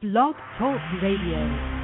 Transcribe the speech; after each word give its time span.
Blog 0.00 0.36
Talk 0.56 0.80
Radio. 1.02 1.77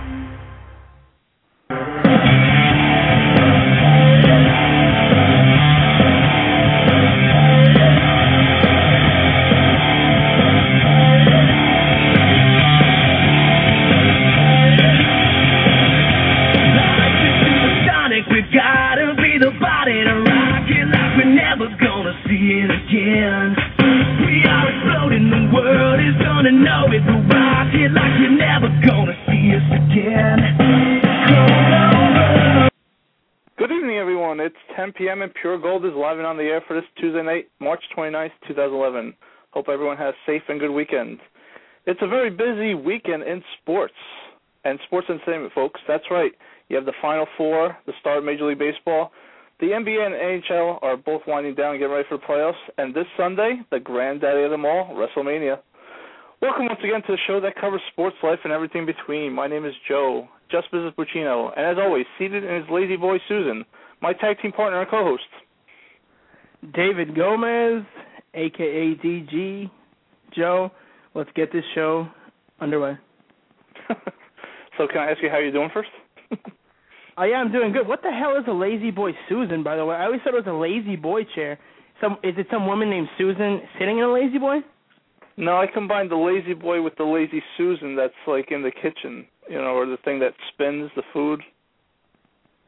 p.m. 34.94 35.22
and 35.22 35.32
Pure 35.34 35.58
Gold 35.58 35.84
is 35.84 35.92
live 35.94 36.18
and 36.18 36.26
on 36.26 36.36
the 36.36 36.44
air 36.44 36.62
for 36.66 36.74
this 36.74 36.88
Tuesday 37.00 37.22
night, 37.22 37.48
March 37.60 37.82
29th, 37.96 38.30
2011. 38.46 39.14
Hope 39.50 39.68
everyone 39.68 39.96
has 39.96 40.14
a 40.14 40.30
safe 40.30 40.42
and 40.48 40.60
good 40.60 40.70
weekend. 40.70 41.18
It's 41.86 42.00
a 42.02 42.06
very 42.06 42.30
busy 42.30 42.74
weekend 42.74 43.24
in 43.24 43.42
sports 43.60 43.94
and 44.64 44.78
sports 44.86 45.08
entertainment, 45.10 45.52
folks. 45.52 45.80
That's 45.88 46.04
right. 46.10 46.32
You 46.68 46.76
have 46.76 46.86
the 46.86 46.94
Final 47.02 47.26
Four, 47.36 47.76
the 47.86 47.92
start 48.00 48.18
of 48.18 48.24
Major 48.24 48.46
League 48.46 48.58
Baseball. 48.58 49.10
The 49.60 49.66
NBA 49.66 50.06
and 50.06 50.14
NHL 50.14 50.78
are 50.82 50.96
both 50.96 51.22
winding 51.26 51.54
down 51.54 51.72
and 51.72 51.78
getting 51.80 51.94
ready 51.94 52.08
for 52.08 52.18
the 52.18 52.24
playoffs. 52.24 52.62
And 52.78 52.94
this 52.94 53.06
Sunday, 53.16 53.60
the 53.70 53.80
granddaddy 53.80 54.44
of 54.44 54.50
them 54.50 54.64
all, 54.64 54.94
WrestleMania. 54.94 55.58
Welcome 56.40 56.66
once 56.66 56.80
again 56.84 57.02
to 57.06 57.12
the 57.12 57.18
show 57.26 57.40
that 57.40 57.56
covers 57.56 57.80
sports, 57.92 58.16
life, 58.22 58.40
and 58.44 58.52
everything 58.52 58.86
between. 58.86 59.32
My 59.32 59.46
name 59.46 59.64
is 59.64 59.74
Joe, 59.88 60.28
Just 60.50 60.70
Business 60.70 60.92
Puccino, 60.96 61.52
and 61.56 61.66
as 61.66 61.76
always, 61.78 62.06
seated 62.18 62.44
in 62.44 62.54
his 62.54 62.70
lazy 62.70 62.96
boy 62.96 63.18
Susan, 63.28 63.64
my 64.00 64.12
tag 64.12 64.36
team 64.40 64.52
partner 64.52 64.80
and 64.80 64.90
co-host. 64.90 65.22
David 66.74 67.14
Gomez, 67.14 67.84
aka 68.34 68.94
DG. 68.94 69.70
Joe, 70.36 70.70
let's 71.14 71.30
get 71.34 71.52
this 71.52 71.64
show 71.74 72.08
underway. 72.60 72.96
so 73.88 74.86
can 74.88 74.98
I 74.98 75.10
ask 75.10 75.22
you 75.22 75.30
how 75.30 75.38
you're 75.38 75.52
doing 75.52 75.70
first? 75.72 75.90
Oh 77.16 77.22
yeah, 77.22 77.36
I'm 77.36 77.52
doing 77.52 77.72
good. 77.72 77.86
What 77.86 78.02
the 78.02 78.10
hell 78.10 78.36
is 78.36 78.44
a 78.48 78.52
lazy 78.52 78.90
boy 78.90 79.12
Susan, 79.28 79.62
by 79.62 79.76
the 79.76 79.84
way? 79.84 79.94
I 79.94 80.06
always 80.06 80.20
thought 80.24 80.34
it 80.34 80.44
was 80.44 80.48
a 80.48 80.52
lazy 80.52 80.96
boy 80.96 81.22
chair. 81.36 81.60
Some 82.00 82.14
is 82.24 82.34
it 82.36 82.48
some 82.50 82.66
woman 82.66 82.90
named 82.90 83.06
Susan 83.16 83.60
sitting 83.78 83.98
in 83.98 84.04
a 84.04 84.12
lazy 84.12 84.38
boy? 84.38 84.58
no, 85.36 85.56
I 85.56 85.66
combined 85.66 86.10
the 86.10 86.16
lazy 86.16 86.54
boy 86.54 86.82
with 86.82 86.96
the 86.96 87.04
lazy 87.04 87.42
Susan 87.56 87.96
that's 87.96 88.14
like 88.26 88.50
in 88.50 88.62
the 88.62 88.70
kitchen, 88.70 89.26
you 89.48 89.56
know, 89.56 89.74
or 89.74 89.86
the 89.86 89.96
thing 90.04 90.20
that 90.20 90.32
spins 90.52 90.90
the 90.96 91.02
food. 91.12 91.40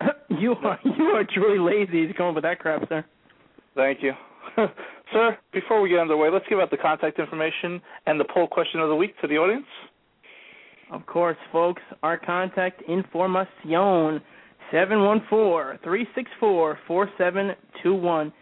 you 0.28 0.54
are 0.62 0.78
you 0.84 1.04
are 1.04 1.24
truly 1.24 1.58
lazy 1.58 2.06
to 2.06 2.14
come 2.14 2.26
up 2.26 2.34
with 2.34 2.44
that 2.44 2.58
crap, 2.58 2.88
sir. 2.88 3.04
Thank 3.74 4.02
you. 4.02 4.12
Sir, 5.12 5.38
before 5.52 5.80
we 5.80 5.88
get 5.88 5.98
underway, 5.98 6.30
let's 6.30 6.46
give 6.48 6.58
out 6.58 6.70
the 6.70 6.76
contact 6.76 7.18
information 7.18 7.80
and 8.06 8.18
the 8.18 8.24
poll 8.32 8.48
question 8.48 8.80
of 8.80 8.88
the 8.88 8.94
week 8.94 9.14
to 9.20 9.28
the 9.28 9.36
audience. 9.36 9.66
Of 10.90 11.04
course, 11.06 11.36
folks, 11.52 11.82
our 12.02 12.16
contact 12.18 12.82
information 12.88 14.20
seven 14.72 15.04
one 15.04 15.22
four 15.28 15.78
three 15.84 16.06
six 16.14 16.30
four 16.40 16.78
four 16.86 17.08
seven 17.18 17.52
two 17.82 17.94
one. 17.94 18.32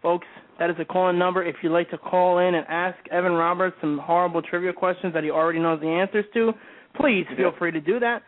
Folks, 0.00 0.26
that 0.58 0.68
is 0.68 0.76
a 0.80 0.84
call-in 0.84 1.18
number 1.18 1.44
if 1.44 1.56
you'd 1.62 1.72
like 1.72 1.90
to 1.90 1.98
call 1.98 2.38
in 2.38 2.56
and 2.56 2.66
ask 2.68 2.98
Evan 3.12 3.32
Roberts 3.32 3.76
some 3.80 3.98
horrible 3.98 4.42
trivia 4.42 4.72
questions 4.72 5.14
that 5.14 5.22
he 5.22 5.30
already 5.30 5.60
knows 5.60 5.80
the 5.80 5.86
answers 5.86 6.24
to. 6.34 6.52
Please 6.96 7.24
feel 7.36 7.52
free 7.56 7.70
to 7.70 7.80
do 7.80 8.00
that. 8.00 8.22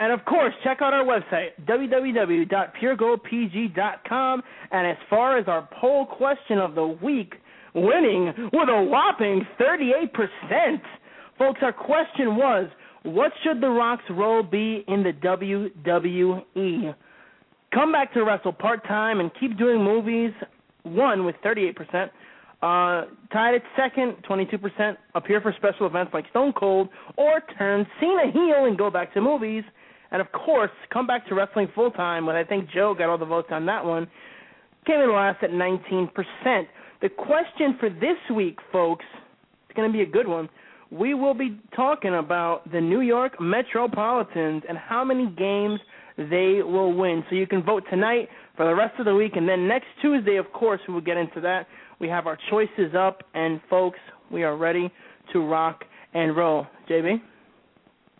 And 0.00 0.12
of 0.12 0.24
course, 0.24 0.52
check 0.64 0.82
out 0.82 0.92
our 0.92 1.04
website, 1.04 1.50
www.puregoldpg.com. 1.66 4.42
And 4.72 4.86
as 4.86 4.96
far 5.08 5.38
as 5.38 5.46
our 5.46 5.68
poll 5.80 6.06
question 6.06 6.58
of 6.58 6.74
the 6.74 6.86
week, 6.86 7.34
winning 7.74 8.32
with 8.52 8.68
a 8.68 8.82
whopping 8.82 9.46
38%. 9.60 10.80
Folks, 11.38 11.60
our 11.62 11.72
question 11.72 12.36
was, 12.36 12.68
what 13.02 13.32
should 13.42 13.60
The 13.60 13.68
Rock's 13.68 14.04
role 14.10 14.42
be 14.42 14.84
in 14.88 15.02
the 15.02 15.12
WWE? 15.12 16.94
Come 17.72 17.92
back 17.92 18.14
to 18.14 18.24
wrestle 18.24 18.52
part-time 18.52 19.20
and 19.20 19.30
keep 19.38 19.58
doing 19.58 19.82
movies, 19.82 20.32
one 20.84 21.24
with 21.24 21.36
38%. 21.44 22.10
Uh, 22.62 23.06
tied 23.30 23.56
at 23.56 23.62
second, 23.76 24.16
22%. 24.28 24.96
Appear 25.14 25.40
for 25.40 25.52
special 25.58 25.86
events 25.86 26.14
like 26.14 26.24
Stone 26.30 26.54
Cold, 26.54 26.88
or 27.16 27.42
turn 27.58 27.86
Cena 28.00 28.30
heel 28.32 28.64
and 28.64 28.78
go 28.78 28.90
back 28.90 29.12
to 29.12 29.20
movies. 29.20 29.64
And 30.14 30.20
of 30.20 30.30
course, 30.30 30.70
come 30.92 31.08
back 31.08 31.26
to 31.26 31.34
wrestling 31.34 31.66
full 31.74 31.90
time. 31.90 32.26
But 32.26 32.36
I 32.36 32.44
think 32.44 32.70
Joe 32.72 32.94
got 32.96 33.10
all 33.10 33.18
the 33.18 33.24
votes 33.24 33.48
on 33.50 33.66
that 33.66 33.84
one. 33.84 34.06
Came 34.86 35.00
in 35.00 35.12
last 35.12 35.42
at 35.42 35.50
19%. 35.50 36.08
The 37.02 37.08
question 37.08 37.76
for 37.80 37.90
this 37.90 38.16
week, 38.32 38.58
folks, 38.70 39.04
it's 39.66 39.76
going 39.76 39.90
to 39.90 39.92
be 39.92 40.02
a 40.02 40.06
good 40.06 40.28
one. 40.28 40.48
We 40.92 41.14
will 41.14 41.34
be 41.34 41.58
talking 41.74 42.14
about 42.14 42.70
the 42.70 42.80
New 42.80 43.00
York 43.00 43.40
Metropolitans 43.40 44.62
and 44.68 44.78
how 44.78 45.02
many 45.04 45.26
games 45.30 45.80
they 46.16 46.60
will 46.62 46.96
win. 46.96 47.24
So 47.28 47.34
you 47.34 47.48
can 47.48 47.64
vote 47.64 47.82
tonight 47.90 48.28
for 48.56 48.66
the 48.66 48.74
rest 48.74 48.94
of 49.00 49.06
the 49.06 49.14
week, 49.16 49.32
and 49.34 49.48
then 49.48 49.66
next 49.66 49.86
Tuesday, 50.00 50.36
of 50.36 50.52
course, 50.52 50.80
we 50.86 50.94
will 50.94 51.00
get 51.00 51.16
into 51.16 51.40
that. 51.40 51.66
We 51.98 52.06
have 52.06 52.28
our 52.28 52.38
choices 52.50 52.94
up, 52.96 53.24
and 53.34 53.60
folks, 53.68 53.98
we 54.30 54.44
are 54.44 54.56
ready 54.56 54.92
to 55.32 55.40
rock 55.40 55.82
and 56.12 56.36
roll. 56.36 56.68
JB? 56.88 57.20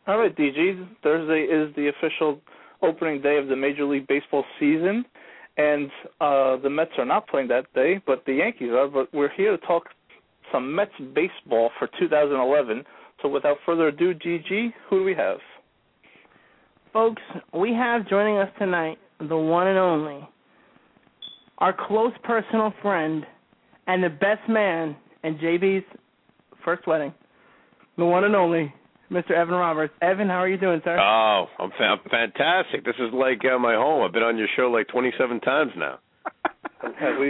All 0.06 0.18
right, 0.18 0.36
DG. 0.36 0.86
Thursday 1.02 1.44
is 1.44 1.74
the 1.76 1.88
official 1.88 2.38
opening 2.82 3.22
day 3.22 3.38
of 3.38 3.48
the 3.48 3.56
Major 3.56 3.86
League 3.86 4.06
Baseball 4.06 4.44
season, 4.60 5.02
and 5.56 5.90
uh, 6.20 6.58
the 6.58 6.68
Mets 6.68 6.90
are 6.98 7.06
not 7.06 7.26
playing 7.26 7.48
that 7.48 7.72
day, 7.72 8.02
but 8.06 8.22
the 8.26 8.34
Yankees 8.34 8.68
are. 8.72 8.86
But 8.86 9.08
we're 9.14 9.32
here 9.34 9.56
to 9.56 9.66
talk 9.66 9.84
some 10.52 10.74
Mets 10.74 10.92
baseball 11.14 11.70
for 11.78 11.88
2011. 11.98 12.84
So 13.22 13.30
without 13.30 13.56
further 13.64 13.88
ado, 13.88 14.12
GG, 14.12 14.74
who 14.90 14.98
do 14.98 15.04
we 15.04 15.14
have? 15.14 15.38
Folks, 16.92 17.22
we 17.54 17.72
have 17.72 18.06
joining 18.06 18.36
us 18.36 18.50
tonight 18.58 18.98
the 19.20 19.36
one 19.36 19.68
and 19.68 19.78
only, 19.78 20.28
our 21.58 21.74
close 21.88 22.12
personal 22.24 22.74
friend, 22.82 23.24
and 23.86 24.04
the 24.04 24.10
best 24.10 24.46
man 24.50 24.96
in 25.22 25.38
JB's 25.38 25.86
first 26.62 26.86
wedding, 26.86 27.14
the 27.96 28.04
one 28.04 28.24
and 28.24 28.36
only 28.36 28.70
Mr. 29.14 29.30
Evan 29.30 29.54
Roberts. 29.54 29.94
Evan, 30.02 30.28
how 30.28 30.38
are 30.42 30.48
you 30.48 30.58
doing, 30.58 30.80
sir? 30.84 30.98
Oh, 30.98 31.46
I'm, 31.60 31.70
fa- 31.70 31.84
I'm 31.84 32.10
fantastic. 32.10 32.84
This 32.84 32.96
is 32.98 33.12
like 33.12 33.40
uh, 33.44 33.58
my 33.58 33.74
home. 33.74 34.02
I've 34.04 34.12
been 34.12 34.24
on 34.24 34.36
your 34.36 34.48
show 34.56 34.64
like 34.64 34.88
27 34.88 35.40
times 35.40 35.72
now. 35.76 35.98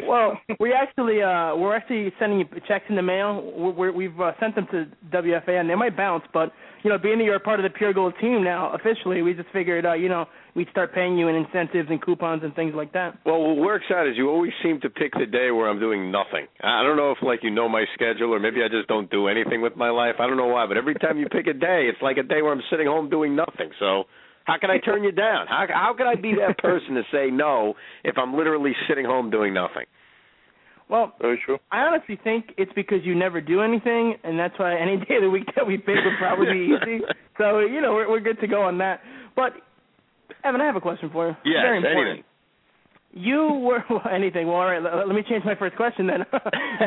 Well, 0.08 0.36
we 0.58 0.72
actually 0.72 1.22
uh 1.22 1.54
we're 1.54 1.76
actually 1.76 2.12
sending 2.18 2.40
you 2.40 2.46
checks 2.66 2.86
in 2.88 2.96
the 2.96 3.02
mail. 3.02 3.52
We're, 3.56 3.70
we're, 3.70 3.92
we've 3.92 4.20
uh, 4.20 4.32
sent 4.40 4.56
them 4.56 4.66
to 4.72 4.86
WFAN, 5.12 5.60
and 5.60 5.70
they 5.70 5.76
might 5.76 5.96
bounce, 5.96 6.24
but 6.32 6.50
you 6.84 6.90
know, 6.90 6.98
being 6.98 7.16
that 7.18 7.24
you're 7.24 7.36
a 7.36 7.40
part 7.40 7.58
of 7.58 7.64
the 7.64 7.76
Pure 7.76 7.94
Gold 7.94 8.12
team 8.20 8.44
now 8.44 8.72
officially, 8.74 9.22
we 9.22 9.32
just 9.32 9.48
figured 9.52 9.86
uh, 9.86 9.94
you 9.94 10.10
know 10.10 10.26
we'd 10.54 10.68
start 10.70 10.94
paying 10.94 11.16
you 11.16 11.28
in 11.28 11.34
incentives 11.34 11.88
and 11.90 12.00
coupons 12.00 12.42
and 12.44 12.54
things 12.54 12.74
like 12.76 12.92
that. 12.92 13.18
Well, 13.24 13.40
what 13.40 13.56
works 13.56 13.86
out 13.90 14.06
is 14.06 14.16
you 14.16 14.28
always 14.28 14.52
seem 14.62 14.80
to 14.82 14.90
pick 14.90 15.12
the 15.14 15.26
day 15.26 15.50
where 15.50 15.68
I'm 15.68 15.80
doing 15.80 16.12
nothing. 16.12 16.46
I 16.62 16.80
I 16.80 16.82
don't 16.82 16.98
know 16.98 17.10
if 17.10 17.18
like 17.22 17.40
you 17.42 17.50
know 17.50 17.68
my 17.68 17.86
schedule 17.94 18.34
or 18.34 18.38
maybe 18.38 18.62
I 18.62 18.68
just 18.68 18.86
don't 18.86 19.10
do 19.10 19.28
anything 19.28 19.62
with 19.62 19.76
my 19.76 19.88
life. 19.88 20.16
I 20.20 20.26
don't 20.26 20.36
know 20.36 20.46
why, 20.48 20.66
but 20.66 20.76
every 20.76 20.94
time 20.94 21.18
you 21.18 21.26
pick 21.26 21.46
a 21.46 21.54
day, 21.54 21.88
it's 21.88 22.02
like 22.02 22.18
a 22.18 22.22
day 22.22 22.42
where 22.42 22.52
I'm 22.52 22.62
sitting 22.70 22.86
home 22.86 23.08
doing 23.08 23.34
nothing. 23.34 23.70
So 23.80 24.04
how 24.44 24.58
can 24.60 24.70
I 24.70 24.76
turn 24.78 25.02
you 25.02 25.12
down? 25.12 25.46
How 25.48 25.64
how 25.72 25.94
can 25.96 26.06
I 26.06 26.16
be 26.16 26.34
that 26.36 26.58
person 26.58 26.96
to 26.96 27.02
say 27.10 27.30
no 27.30 27.74
if 28.04 28.18
I'm 28.18 28.36
literally 28.36 28.72
sitting 28.88 29.06
home 29.06 29.30
doing 29.30 29.54
nothing? 29.54 29.86
Well, 30.88 31.14
Very 31.20 31.40
true. 31.44 31.58
I 31.72 31.80
honestly 31.80 32.18
think 32.22 32.46
it's 32.58 32.72
because 32.74 32.98
you 33.04 33.14
never 33.14 33.40
do 33.40 33.62
anything, 33.62 34.14
and 34.22 34.38
that's 34.38 34.58
why 34.58 34.76
any 34.78 34.98
day 34.98 35.16
of 35.16 35.22
the 35.22 35.30
week 35.30 35.46
that 35.56 35.66
we 35.66 35.78
pick 35.78 35.96
would 36.04 36.18
probably 36.18 36.46
be 36.52 36.74
easy. 36.82 37.00
So 37.38 37.60
you 37.60 37.80
know 37.80 37.92
we're 37.94 38.10
we're 38.10 38.20
good 38.20 38.38
to 38.40 38.46
go 38.46 38.62
on 38.62 38.78
that. 38.78 39.00
But 39.34 39.52
Evan, 40.44 40.60
I 40.60 40.66
have 40.66 40.76
a 40.76 40.80
question 40.80 41.10
for 41.10 41.28
you. 41.28 41.36
Yes, 41.44 41.62
Very 41.64 41.78
important. 41.78 42.08
anything. 42.08 42.24
You 43.16 43.60
were 43.62 43.84
well, 43.90 44.02
anything. 44.12 44.46
Well, 44.46 44.56
all 44.56 44.66
right. 44.66 44.82
Let, 44.82 45.06
let 45.06 45.14
me 45.16 45.22
change 45.28 45.44
my 45.44 45.54
first 45.54 45.76
question 45.76 46.06
then. 46.06 46.20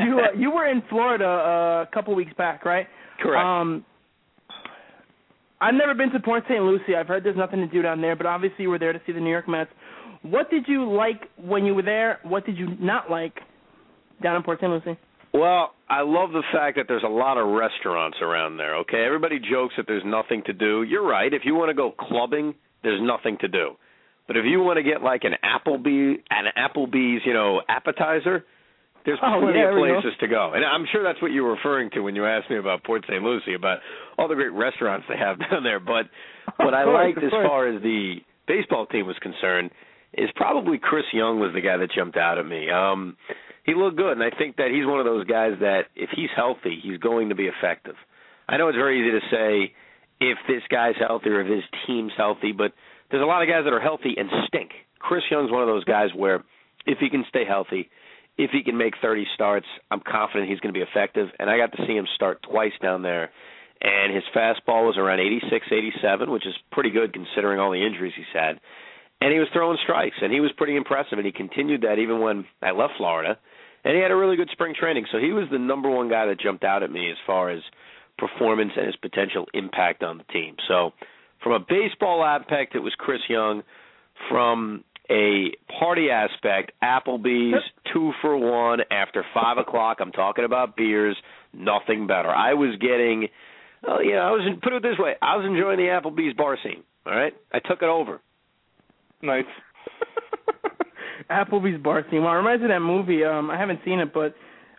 you 0.06 0.20
uh, 0.20 0.38
you 0.38 0.52
were 0.52 0.68
in 0.68 0.84
Florida 0.90 1.26
uh, 1.26 1.86
a 1.90 1.90
couple 1.94 2.14
weeks 2.16 2.34
back, 2.38 2.66
right? 2.66 2.88
Correct. 3.22 3.44
Um, 3.44 3.84
I've 5.60 5.74
never 5.74 5.96
been 5.96 6.12
to 6.12 6.20
Port 6.20 6.44
St. 6.48 6.62
Lucie. 6.62 6.96
I've 6.96 7.08
heard 7.08 7.24
there's 7.24 7.38
nothing 7.38 7.60
to 7.62 7.68
do 7.68 7.82
down 7.82 8.00
there, 8.00 8.16
but 8.16 8.28
obviously 8.28 8.64
you 8.64 8.70
were 8.70 8.78
there 8.78 8.94
to 8.94 9.02
see 9.08 9.12
the 9.12 9.20
New 9.20 9.32
York 9.32 9.48
Mets. 9.50 9.72
What 10.22 10.52
did 10.52 10.66
you 10.68 10.92
like 10.92 11.22
when 11.38 11.66
you 11.66 11.74
were 11.74 11.82
there? 11.82 12.20
What 12.24 12.46
did 12.46 12.58
you 12.58 12.76
not 12.80 13.10
like 13.10 13.34
down 14.22 14.36
in 14.36 14.44
Port 14.44 14.60
St. 14.60 14.72
Lucie? 14.72 14.98
Well, 15.34 15.74
I 15.90 16.02
love 16.02 16.32
the 16.32 16.44
fact 16.54 16.78
that 16.78 16.86
there's 16.88 17.04
a 17.04 17.10
lot 17.10 17.38
of 17.38 17.48
restaurants 17.48 18.18
around 18.22 18.58
there. 18.58 18.76
Okay, 18.78 19.04
everybody 19.06 19.40
jokes 19.40 19.74
that 19.78 19.86
there's 19.88 20.04
nothing 20.06 20.42
to 20.46 20.54
do. 20.54 20.84
You're 20.84 21.06
right. 21.08 21.34
If 21.34 21.42
you 21.46 21.54
want 21.56 21.70
to 21.70 21.74
go 21.76 21.92
clubbing, 21.92 22.56
there's 22.84 23.02
nothing 23.02 23.38
to 23.42 23.48
do. 23.48 23.72
But 24.28 24.38
if 24.38 24.46
you 24.46 24.60
want 24.62 24.78
to 24.78 24.84
get 24.84 25.02
like 25.02 25.24
an 25.24 25.34
Applebee, 25.44 26.16
an 26.30 26.46
Applebee's, 26.58 27.22
you 27.26 27.34
know, 27.34 27.62
appetizer, 27.70 28.46
there's 29.06 29.20
Oh, 29.24 29.40
plenty 29.40 29.54
there 29.54 29.70
of 29.78 29.82
we 29.82 29.88
go. 29.90 30.02
places 30.02 30.20
to 30.20 30.28
go, 30.28 30.52
and 30.54 30.66
I'm 30.66 30.86
sure 30.92 31.02
that's 31.02 31.22
what 31.22 31.32
you 31.32 31.44
were 31.44 31.54
referring 31.54 31.90
to 31.92 32.02
when 32.02 32.14
you 32.16 32.26
asked 32.26 32.50
me 32.50 32.58
about 32.58 32.84
Port 32.84 33.04
St. 33.08 33.24
Lucie, 33.24 33.54
about 33.54 33.80
all 34.18 34.28
the 34.28 34.36
great 34.36 34.52
restaurants 34.52 35.06
they 35.08 35.16
have 35.18 35.40
down 35.52 35.64
there. 35.64 35.80
But 35.80 36.08
what 36.58 36.74
I 36.74 36.84
liked 36.84 37.20
as 37.20 37.32
far 37.32 37.68
as 37.70 37.82
the 37.82 38.16
baseball 38.48 38.86
team 38.88 39.08
was 39.08 39.16
concerned 39.22 39.72
is 40.14 40.30
probably 40.36 40.78
Chris 40.78 41.06
Young 41.14 41.40
was 41.40 41.52
the 41.54 41.62
guy 41.62 41.78
that 41.78 41.90
jumped 41.96 42.18
out 42.18 42.38
at 42.38 42.46
me. 42.46 42.70
Um, 42.70 43.16
he 43.68 43.76
looked 43.76 43.98
good, 43.98 44.14
and 44.14 44.24
I 44.24 44.32
think 44.36 44.56
that 44.56 44.72
he's 44.72 44.86
one 44.86 45.00
of 45.00 45.06
those 45.06 45.26
guys 45.26 45.60
that 45.60 45.92
if 45.94 46.10
he's 46.16 46.30
healthy, 46.34 46.80
he's 46.82 46.98
going 46.98 47.30
to 47.30 47.36
be 47.36 47.52
effective. 47.52 47.96
I 48.48 48.56
know 48.56 48.70
it's 48.70 48.78
very 48.78 49.02
easy 49.02 49.20
to 49.20 49.26
say 49.30 49.74
if 50.22 50.38
this 50.48 50.64
guy's 50.72 50.96
healthy 50.98 51.30
or 51.30 51.42
if 51.42 51.48
his 51.48 51.64
team's 51.86 52.14
healthy, 52.16 52.54
but 52.54 52.72
there's 53.12 53.22
a 53.22 53.28
lot 53.28 53.44
of 53.44 53.50
guys 53.50 53.66
that 53.66 53.74
are 53.74 53.82
healthy 53.82 54.16
and 54.18 54.30
stink. 54.48 54.72
Chris 55.00 55.24
Young's 55.30 55.52
one 55.52 55.62
of 55.62 55.68
those 55.68 55.84
guys 55.84 56.10
where 56.16 56.44
if 56.86 56.98
he 57.00 57.10
can 57.10 57.26
stay 57.28 57.44
healthy, 57.46 57.90
if 58.38 58.52
he 58.52 58.64
can 58.64 58.78
make 58.78 58.94
30 59.02 59.26
starts, 59.36 59.68
I'm 59.92 60.00
confident 60.00 60.50
he's 60.50 60.62
going 60.62 60.74
to 60.74 60.78
be 60.80 60.86
effective. 60.86 61.28
And 61.38 61.50
I 61.50 61.58
got 61.58 61.74
to 61.74 61.86
see 61.86 61.94
him 61.94 62.08
start 62.16 62.42
twice 62.50 62.74
down 62.82 63.02
there, 63.02 63.32
and 63.82 64.16
his 64.16 64.24
fastball 64.34 64.88
was 64.88 64.96
around 64.98 65.20
86, 65.20 65.68
87, 65.70 66.32
which 66.32 66.48
is 66.48 66.54
pretty 66.72 66.92
good 66.92 67.14
considering 67.14 67.60
all 67.60 67.72
the 67.72 67.86
injuries 67.86 68.14
he's 68.16 68.26
had. 68.34 68.60
And 69.20 69.34
he 69.34 69.40
was 69.40 69.50
throwing 69.52 69.78
strikes, 69.84 70.18
and 70.22 70.32
he 70.32 70.40
was 70.40 70.52
pretty 70.56 70.76
impressive, 70.76 71.18
and 71.18 71.26
he 71.26 71.32
continued 71.32 71.82
that 71.82 72.00
even 72.00 72.22
when 72.22 72.46
I 72.62 72.72
left 72.72 72.94
Florida. 72.98 73.38
And 73.84 73.96
he 73.96 74.02
had 74.02 74.12
a 74.12 74.16
really 74.16 74.36
good 74.36 74.50
spring 74.52 74.74
training, 74.78 75.06
so 75.12 75.18
he 75.18 75.32
was 75.32 75.46
the 75.52 75.60
number 75.60 75.90
one 75.90 76.10
guy 76.10 76.26
that 76.26 76.40
jumped 76.40 76.64
out 76.64 76.84
at 76.84 76.92
me 76.92 77.10
as 77.10 77.18
far 77.26 77.50
as 77.50 77.62
performance 78.18 78.72
and 78.76 78.86
his 78.86 78.96
potential 78.98 79.46
impact 79.54 80.04
on 80.04 80.18
the 80.18 80.24
team. 80.26 80.56
So, 80.68 80.92
from 81.44 81.54
a 81.54 81.60
baseball 81.60 82.24
aspect, 82.24 82.76
it 82.76 82.80
was 82.80 82.94
Chris 82.98 83.22
Young. 83.30 83.64
From 84.30 84.84
a 85.10 85.52
party 85.80 86.10
aspect, 86.10 86.72
Applebee's 86.84 87.64
two 87.94 88.12
for 88.22 88.36
one 88.38 88.80
after 88.92 89.24
five 89.34 89.58
o'clock. 89.58 89.98
I'm 90.02 90.12
talking 90.12 90.44
about 90.44 90.76
beers, 90.76 91.16
nothing 91.54 92.08
better. 92.08 92.30
I 92.30 92.56
was 92.56 92.76
getting, 92.82 93.28
well, 93.84 94.04
you 94.04 94.14
know, 94.14 94.22
I 94.22 94.32
was 94.32 94.58
put 94.62 94.74
it 94.74 94.82
this 94.82 94.98
way, 94.98 95.14
I 95.22 95.38
was 95.38 95.46
enjoying 95.46 95.78
the 95.78 95.84
Applebee's 95.84 96.36
bar 96.36 96.58
scene. 96.64 96.84
All 97.06 97.14
right, 97.14 97.34
I 97.54 97.60
took 97.60 97.82
it 97.82 97.88
over. 97.88 98.20
Nice. 99.22 99.46
Applebee's 101.30 101.82
bar 101.82 102.04
scene. 102.10 102.24
Well, 102.24 102.34
it 102.34 102.38
reminds 102.38 102.62
me 102.62 102.66
of 102.66 102.70
that 102.70 102.80
movie. 102.80 103.24
Um, 103.24 103.50
I 103.50 103.58
haven't 103.58 103.80
seen 103.86 104.00
it, 104.00 104.14
but 104.14 104.36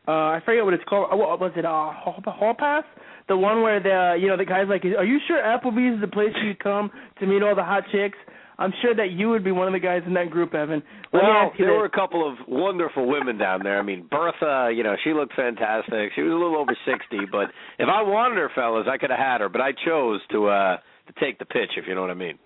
uh, 0.07 0.13
I 0.37 0.41
forget 0.45 0.65
what 0.65 0.75
it's 0.75 0.85
called. 0.85 1.09
Uh, 1.13 1.17
What 1.17 1.41
was 1.41 1.53
it? 1.57 1.65
Uh, 1.65 1.69
Hall, 1.93 2.21
Hall 2.27 2.55
Pass? 2.59 2.85
The 3.29 3.37
one 3.37 3.61
where 3.63 3.79
the 3.81 4.17
you 4.21 4.27
know 4.29 4.37
the 4.39 4.45
guy's 4.47 4.69
like, 4.69 4.85
"Are 4.85 5.05
you 5.05 5.19
sure 5.29 5.39
Applebee's 5.43 5.97
is 5.97 6.01
the 6.01 6.09
place 6.09 6.33
you 6.43 6.55
come 6.55 6.91
to 7.21 7.27
meet 7.27 7.43
all 7.43 7.55
the 7.55 7.63
hot 7.65 7.85
chicks?" 7.93 8.17
I'm 8.61 8.73
sure 8.83 8.93
that 8.97 9.11
you 9.13 9.29
would 9.29 9.45
be 9.45 9.53
one 9.53 9.69
of 9.69 9.73
the 9.73 9.79
guys 9.79 10.03
in 10.05 10.15
that 10.15 10.31
group, 10.31 10.53
Evan. 10.53 10.83
Let 11.13 11.23
Well, 11.23 11.53
there 11.57 11.69
this. 11.69 11.77
were 11.79 11.85
a 11.85 11.91
couple 11.91 12.29
of 12.29 12.39
wonderful 12.49 13.07
women 13.07 13.39
down 13.39 13.63
there. 13.63 13.79
I 13.79 13.83
mean, 13.83 14.09
Bertha, 14.11 14.73
you 14.75 14.83
know, 14.83 14.97
she 15.05 15.13
looked 15.13 15.35
fantastic. 15.35 16.11
She 16.17 16.23
was 16.23 16.33
a 16.33 16.35
little 16.35 16.57
over 16.57 16.77
sixty, 16.85 17.21
but 17.31 17.51
if 17.79 17.89
I 17.89 18.03
wanted 18.03 18.39
her, 18.39 18.51
fellas, 18.57 18.89
I 18.91 18.99
could 18.99 19.11
have 19.11 19.19
had 19.21 19.43
her. 19.43 19.49
But 19.49 19.61
I 19.61 19.71
chose 19.87 20.21
to 20.33 20.49
uh 20.49 20.77
to 21.07 21.13
take 21.21 21.39
the 21.39 21.45
pitch, 21.45 21.73
if 21.77 21.87
you 21.87 21.95
know 21.95 22.01
what 22.01 22.11
I 22.11 22.15
mean. 22.15 22.39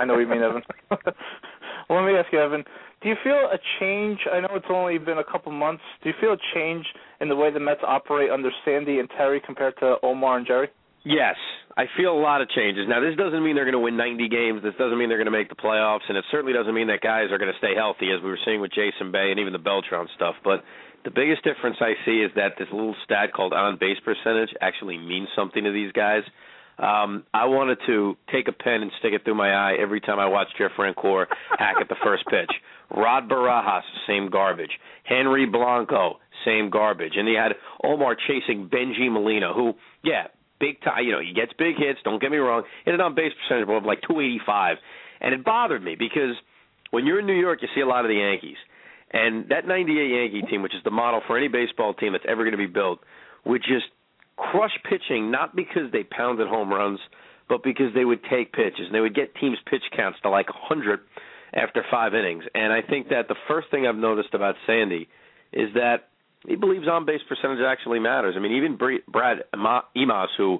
I 0.00 0.04
know 0.04 0.14
what 0.14 0.20
you 0.20 0.26
mean, 0.28 0.42
Evan. 0.42 0.62
well, 1.88 2.02
let 2.02 2.12
me 2.12 2.18
ask 2.18 2.32
you, 2.32 2.40
Evan. 2.40 2.64
Do 3.00 3.08
you 3.08 3.16
feel 3.22 3.48
a 3.52 3.58
change? 3.78 4.18
I 4.32 4.40
know 4.40 4.48
it's 4.52 4.66
only 4.68 4.98
been 4.98 5.18
a 5.18 5.24
couple 5.24 5.52
months. 5.52 5.82
Do 6.02 6.08
you 6.08 6.14
feel 6.20 6.32
a 6.32 6.38
change 6.54 6.84
in 7.20 7.28
the 7.28 7.36
way 7.36 7.52
the 7.52 7.60
Mets 7.60 7.80
operate 7.86 8.30
under 8.30 8.50
Sandy 8.64 8.98
and 8.98 9.08
Terry 9.16 9.40
compared 9.44 9.76
to 9.78 9.96
Omar 10.02 10.38
and 10.38 10.46
Jerry? 10.46 10.68
Yes, 11.04 11.36
I 11.76 11.84
feel 11.96 12.12
a 12.12 12.20
lot 12.20 12.42
of 12.42 12.50
changes. 12.50 12.86
Now, 12.88 13.00
this 13.00 13.16
doesn't 13.16 13.42
mean 13.42 13.54
they're 13.54 13.64
going 13.64 13.78
to 13.78 13.78
win 13.78 13.96
90 13.96 14.28
games. 14.28 14.62
This 14.62 14.74
doesn't 14.78 14.98
mean 14.98 15.08
they're 15.08 15.16
going 15.16 15.30
to 15.30 15.38
make 15.38 15.48
the 15.48 15.54
playoffs, 15.54 16.04
and 16.08 16.18
it 16.18 16.24
certainly 16.30 16.52
doesn't 16.52 16.74
mean 16.74 16.88
that 16.88 17.00
guys 17.00 17.30
are 17.30 17.38
going 17.38 17.52
to 17.52 17.58
stay 17.58 17.74
healthy, 17.74 18.10
as 18.10 18.20
we 18.22 18.28
were 18.28 18.38
seeing 18.44 18.60
with 18.60 18.72
Jason 18.72 19.12
Bay 19.12 19.30
and 19.30 19.38
even 19.38 19.52
the 19.52 19.62
Beltran 19.62 20.08
stuff. 20.16 20.34
But 20.42 20.64
the 21.04 21.10
biggest 21.10 21.44
difference 21.44 21.76
I 21.80 21.94
see 22.04 22.18
is 22.20 22.32
that 22.34 22.58
this 22.58 22.68
little 22.72 22.96
stat 23.04 23.32
called 23.32 23.52
on 23.52 23.78
base 23.78 23.96
percentage 24.04 24.50
actually 24.60 24.98
means 24.98 25.28
something 25.36 25.62
to 25.62 25.72
these 25.72 25.92
guys. 25.92 26.22
Um, 26.78 27.24
I 27.34 27.46
wanted 27.46 27.78
to 27.86 28.16
take 28.32 28.46
a 28.46 28.52
pen 28.52 28.82
and 28.82 28.92
stick 29.00 29.12
it 29.12 29.24
through 29.24 29.34
my 29.34 29.52
eye 29.52 29.76
every 29.80 30.00
time 30.00 30.18
I 30.18 30.26
watched 30.26 30.56
Jeff 30.56 30.70
Francoeur 30.78 31.26
hack 31.58 31.76
at 31.80 31.88
the 31.88 31.96
first 32.04 32.24
pitch. 32.26 32.50
Rod 32.94 33.28
Barajas, 33.28 33.82
same 34.06 34.30
garbage. 34.30 34.70
Henry 35.04 35.44
Blanco, 35.44 36.18
same 36.44 36.70
garbage. 36.70 37.14
And 37.16 37.26
he 37.26 37.34
had 37.34 37.52
Omar 37.82 38.16
chasing 38.16 38.68
Benji 38.68 39.10
Molina, 39.10 39.52
who, 39.52 39.74
yeah, 40.04 40.28
big 40.60 40.80
time. 40.82 41.04
You 41.04 41.12
know, 41.12 41.20
he 41.20 41.32
gets 41.32 41.52
big 41.58 41.76
hits. 41.76 41.98
Don't 42.04 42.20
get 42.20 42.30
me 42.30 42.38
wrong. 42.38 42.62
Hit 42.84 42.94
an 42.94 43.00
on 43.00 43.14
base 43.14 43.32
percentage 43.42 43.68
of 43.68 43.84
like 43.84 44.00
285, 44.02 44.76
and 45.20 45.34
it 45.34 45.44
bothered 45.44 45.82
me 45.82 45.96
because 45.98 46.36
when 46.90 47.06
you're 47.06 47.20
in 47.20 47.26
New 47.26 47.38
York, 47.38 47.60
you 47.62 47.68
see 47.74 47.80
a 47.80 47.86
lot 47.86 48.04
of 48.04 48.08
the 48.08 48.16
Yankees, 48.16 48.56
and 49.12 49.48
that 49.48 49.66
'98 49.66 50.32
Yankee 50.32 50.46
team, 50.48 50.62
which 50.62 50.74
is 50.74 50.82
the 50.84 50.90
model 50.90 51.20
for 51.26 51.36
any 51.36 51.48
baseball 51.48 51.94
team 51.94 52.12
that's 52.12 52.24
ever 52.28 52.44
going 52.44 52.52
to 52.52 52.58
be 52.58 52.66
built, 52.66 53.00
would 53.44 53.62
just 53.62 53.86
crush 54.38 54.76
pitching 54.88 55.30
not 55.30 55.54
because 55.54 55.90
they 55.92 56.04
pounded 56.04 56.48
home 56.48 56.70
runs, 56.70 57.00
but 57.48 57.62
because 57.62 57.92
they 57.94 58.04
would 58.04 58.20
take 58.30 58.52
pitches 58.52 58.86
and 58.86 58.94
they 58.94 59.00
would 59.00 59.14
get 59.14 59.34
teams' 59.36 59.58
pitch 59.68 59.82
counts 59.96 60.18
to 60.22 60.30
like 60.30 60.48
100 60.48 61.00
after 61.52 61.84
five 61.90 62.14
innings. 62.14 62.44
And 62.54 62.72
I 62.72 62.82
think 62.82 63.08
that 63.08 63.28
the 63.28 63.36
first 63.48 63.70
thing 63.70 63.86
I've 63.86 63.96
noticed 63.96 64.34
about 64.34 64.54
Sandy 64.66 65.08
is 65.52 65.72
that 65.74 66.08
he 66.46 66.56
believes 66.56 66.86
on 66.86 67.04
base 67.04 67.20
percentage 67.28 67.60
actually 67.66 67.98
matters. 67.98 68.34
I 68.36 68.40
mean, 68.40 68.52
even 68.52 68.76
Brad 68.76 69.38
Ema- 69.54 69.84
Emaus, 69.96 70.28
who 70.36 70.58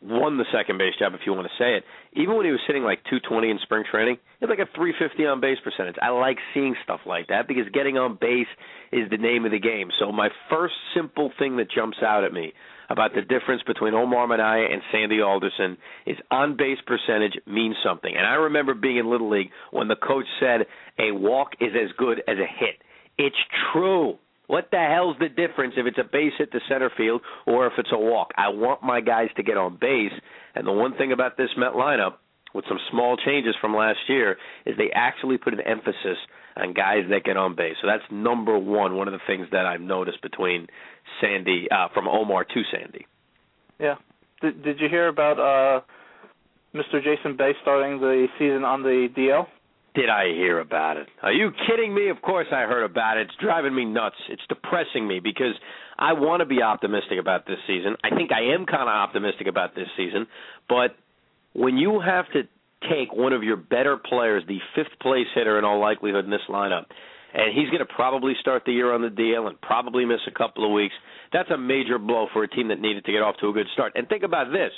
won 0.00 0.38
the 0.38 0.44
second 0.52 0.78
base 0.78 0.94
job, 0.98 1.14
if 1.14 1.20
you 1.26 1.32
want 1.32 1.48
to 1.48 1.54
say 1.58 1.76
it, 1.76 1.84
even 2.12 2.36
when 2.36 2.46
he 2.46 2.52
was 2.52 2.60
sitting 2.66 2.84
like 2.84 3.02
220 3.10 3.50
in 3.50 3.58
spring 3.62 3.84
training, 3.90 4.16
he 4.38 4.46
had 4.46 4.50
like 4.50 4.60
a 4.60 4.70
350 4.76 5.26
on 5.26 5.40
base 5.40 5.58
percentage. 5.64 5.96
I 6.00 6.10
like 6.10 6.38
seeing 6.54 6.76
stuff 6.84 7.00
like 7.04 7.28
that 7.28 7.48
because 7.48 7.64
getting 7.72 7.98
on 7.98 8.16
base 8.20 8.46
is 8.92 9.10
the 9.10 9.16
name 9.16 9.44
of 9.44 9.50
the 9.50 9.58
game. 9.58 9.90
So 9.98 10.12
my 10.12 10.28
first 10.50 10.74
simple 10.94 11.32
thing 11.38 11.56
that 11.56 11.70
jumps 11.70 11.98
out 12.02 12.22
at 12.22 12.32
me 12.32 12.52
about 12.88 13.14
the 13.14 13.22
difference 13.22 13.62
between 13.66 13.94
Omar 13.94 14.26
Minaya 14.26 14.66
and 14.70 14.82
Sandy 14.90 15.20
Alderson 15.20 15.76
is 16.06 16.16
on 16.30 16.56
base 16.56 16.78
percentage 16.86 17.38
means 17.46 17.76
something. 17.84 18.14
And 18.16 18.26
I 18.26 18.34
remember 18.34 18.74
being 18.74 18.96
in 18.96 19.10
Little 19.10 19.30
League 19.30 19.50
when 19.70 19.88
the 19.88 19.96
coach 19.96 20.26
said 20.40 20.66
a 20.98 21.12
walk 21.12 21.50
is 21.60 21.72
as 21.74 21.90
good 21.96 22.20
as 22.26 22.36
a 22.38 22.46
hit. 22.46 22.76
It's 23.18 23.36
true. 23.72 24.18
What 24.46 24.68
the 24.70 24.78
hell's 24.78 25.16
the 25.20 25.28
difference 25.28 25.74
if 25.76 25.86
it's 25.86 25.98
a 25.98 26.08
base 26.10 26.32
hit 26.38 26.52
to 26.52 26.60
center 26.68 26.90
field 26.96 27.20
or 27.46 27.66
if 27.66 27.74
it's 27.76 27.90
a 27.92 27.98
walk? 27.98 28.30
I 28.36 28.48
want 28.48 28.82
my 28.82 29.02
guys 29.02 29.28
to 29.36 29.42
get 29.42 29.58
on 29.58 29.76
base. 29.78 30.12
And 30.54 30.66
the 30.66 30.72
one 30.72 30.96
thing 30.96 31.12
about 31.12 31.36
this 31.36 31.50
Met 31.56 31.72
lineup, 31.72 32.14
with 32.54 32.64
some 32.66 32.78
small 32.90 33.18
changes 33.18 33.54
from 33.60 33.76
last 33.76 33.98
year, 34.08 34.38
is 34.64 34.74
they 34.78 34.90
actually 34.94 35.36
put 35.36 35.52
an 35.52 35.60
emphasis 35.60 36.16
on 36.56 36.72
guys 36.72 37.04
that 37.10 37.24
get 37.24 37.36
on 37.36 37.54
base. 37.54 37.76
So 37.82 37.86
that's 37.86 38.02
number 38.10 38.58
one. 38.58 38.96
One 38.96 39.06
of 39.06 39.12
the 39.12 39.20
things 39.26 39.48
that 39.52 39.66
I've 39.66 39.82
noticed 39.82 40.22
between 40.22 40.66
Sandy, 41.20 41.68
uh, 41.70 41.88
from 41.94 42.08
Omar 42.08 42.44
to 42.44 42.62
Sandy. 42.72 43.06
Yeah. 43.78 43.96
Did 44.40 44.62
Did 44.62 44.80
you 44.80 44.88
hear 44.88 45.08
about 45.08 45.38
uh, 45.38 45.80
Mr. 46.74 47.02
Jason 47.02 47.36
Bay 47.36 47.52
starting 47.62 48.00
the 48.00 48.26
season 48.38 48.64
on 48.64 48.82
the 48.82 49.08
DL? 49.16 49.46
Did 49.94 50.10
I 50.10 50.26
hear 50.26 50.60
about 50.60 50.96
it? 50.96 51.08
Are 51.22 51.32
you 51.32 51.50
kidding 51.66 51.94
me? 51.94 52.08
Of 52.08 52.22
course 52.22 52.46
I 52.52 52.62
heard 52.62 52.84
about 52.84 53.16
it. 53.16 53.28
It's 53.28 53.36
driving 53.40 53.74
me 53.74 53.84
nuts. 53.84 54.16
It's 54.28 54.42
depressing 54.48 55.08
me 55.08 55.18
because 55.18 55.54
I 55.98 56.12
want 56.12 56.40
to 56.40 56.46
be 56.46 56.62
optimistic 56.62 57.18
about 57.18 57.46
this 57.46 57.58
season. 57.66 57.96
I 58.04 58.14
think 58.14 58.30
I 58.30 58.54
am 58.54 58.66
kind 58.66 58.82
of 58.82 58.88
optimistic 58.88 59.48
about 59.48 59.74
this 59.74 59.88
season, 59.96 60.26
but 60.68 60.94
when 61.54 61.76
you 61.76 62.00
have 62.00 62.26
to 62.32 62.42
take 62.88 63.12
one 63.12 63.32
of 63.32 63.42
your 63.42 63.56
better 63.56 63.96
players, 63.96 64.44
the 64.46 64.58
fifth 64.76 64.98
place 65.00 65.26
hitter 65.34 65.58
in 65.58 65.64
all 65.64 65.80
likelihood 65.80 66.24
in 66.24 66.30
this 66.30 66.46
lineup, 66.48 66.84
and 67.34 67.52
he's 67.54 67.68
going 67.68 67.80
to 67.86 67.92
probably 67.94 68.34
start 68.40 68.62
the 68.64 68.72
year 68.72 68.92
on 68.92 69.02
the 69.02 69.08
DL 69.08 69.46
and 69.48 69.60
probably 69.60 70.04
miss 70.04 70.20
a 70.26 70.30
couple 70.30 70.64
of 70.64 70.72
weeks, 70.72 70.94
that's 71.32 71.50
a 71.50 71.58
major 71.58 71.98
blow 71.98 72.26
for 72.32 72.42
a 72.42 72.48
team 72.48 72.68
that 72.68 72.80
needed 72.80 73.04
to 73.04 73.12
get 73.12 73.22
off 73.22 73.36
to 73.40 73.48
a 73.48 73.52
good 73.52 73.66
start. 73.74 73.92
And 73.96 74.08
think 74.08 74.22
about 74.22 74.50
this. 74.52 74.72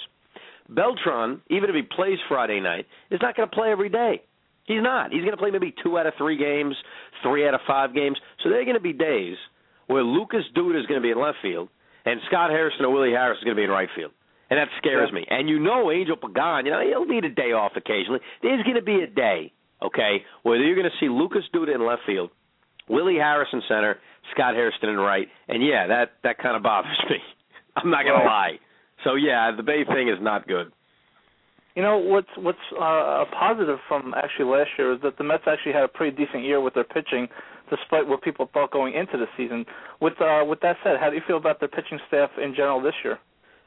Beltran, 0.69 1.43
even 1.49 1.69
if 1.69 1.75
he 1.77 1.83
plays 1.83 2.19
Friday 2.29 2.61
night, 2.61 2.87
is 3.11 3.21
not 3.23 3.37
going 3.37 3.49
to 3.49 3.55
play 3.55 3.71
every 3.71 3.89
day. 3.89 4.23
He's 4.65 4.83
not. 4.83 5.11
He's 5.11 5.23
going 5.23 5.33
to 5.33 5.37
play 5.37 5.51
maybe 5.51 5.75
two 5.83 5.99
out 5.99 6.07
of 6.07 6.15
three 6.17 6.37
games, 6.37 6.77
three 7.23 7.47
out 7.47 7.55
of 7.55 7.61
five 7.67 7.95
games. 7.95 8.19
So 8.43 8.51
there 8.51 8.61
are 8.61 8.65
going 8.65 8.77
to 8.77 8.81
be 8.81 8.93
days 8.93 9.37
where 9.89 10.03
Lucas 10.05 10.45
Duda 10.57 10.79
is 10.79 10.87
going 10.87 11.01
to 11.01 11.03
be 11.03 11.11
in 11.11 11.21
left 11.21 11.39
field, 11.43 11.69
and 12.05 12.21
Scott 12.29 12.51
Hairston 12.51 12.85
or 12.87 12.93
Willie 12.93 13.11
Harris 13.11 13.39
is 13.39 13.45
going 13.45 13.57
to 13.57 13.61
be 13.61 13.65
in 13.65 13.71
right 13.71 13.89
field. 13.97 14.13
And 14.49 14.59
that 14.59 14.69
scares 14.79 15.09
Yeah. 15.13 15.15
me. 15.21 15.27
And 15.29 15.49
you 15.49 15.59
know 15.59 15.91
Angel 15.91 16.17
Pagan, 16.17 16.67
you 16.67 16.73
know, 16.73 16.81
he'll 16.87 17.05
need 17.07 17.25
a 17.25 17.31
day 17.31 17.53
off 17.53 17.73
occasionally. 17.77 18.21
There's 18.43 18.63
going 18.63 18.77
to 18.77 18.83
be 18.83 19.01
a 19.03 19.07
day, 19.09 19.53
okay, 19.83 20.23
where 20.43 20.57
you're 20.57 20.77
going 20.77 20.91
to 20.91 20.97
see 21.01 21.09
Lucas 21.09 21.45
Duda 21.55 21.75
in 21.75 21.85
left 21.85 22.03
field, 22.07 22.31
Willie 22.91 23.17
Harrison 23.17 23.63
center, 23.69 23.99
Scott 24.33 24.55
Hairston 24.55 24.91
in 24.91 24.97
right. 24.97 25.29
And 25.49 25.65
yeah, 25.65 25.87
that 25.87 26.13
that 26.25 26.39
kind 26.39 26.57
of 26.57 26.63
bothers 26.63 26.99
me. 27.11 27.17
I'm 27.77 27.91
not 27.91 28.05
going 28.05 28.19
to 28.19 28.27
lie. 28.27 28.59
So 29.05 29.15
yeah, 29.15 29.53
the 29.57 29.63
Bay 29.63 29.85
thing 29.85 30.09
is 30.09 30.19
not 30.21 30.47
good. 30.47 30.73
You 31.77 31.83
know 31.83 31.99
what's 31.99 32.29
what's 32.37 32.59
uh, 32.75 33.23
a 33.23 33.27
positive 33.27 33.79
from 33.87 34.13
actually 34.15 34.47
last 34.47 34.71
year 34.77 34.93
is 34.93 35.01
that 35.03 35.17
the 35.19 35.25
Mets 35.25 35.45
actually 35.47 35.73
had 35.73 35.85
a 35.85 35.89
pretty 35.89 36.17
decent 36.17 36.43
year 36.43 36.61
with 36.61 36.75
their 36.75 36.85
pitching, 36.85 37.29
despite 37.71 38.09
what 38.09 38.23
people 38.23 38.51
thought 38.53 38.73
going 38.73 38.95
into 38.95 39.17
the 39.17 39.27
season. 39.37 39.65
With 40.01 40.21
uh, 40.21 40.45
with 40.45 40.61
that 40.61 40.77
said, 40.83 40.97
how 40.99 41.11
do 41.11 41.17
you 41.17 41.23
feel 41.27 41.37
about 41.37 41.61
their 41.61 41.69
pitching 41.69 42.01
staff 42.09 42.31
in 42.43 42.55
general 42.55 42.83
this 42.83 42.95
year? 43.05 43.19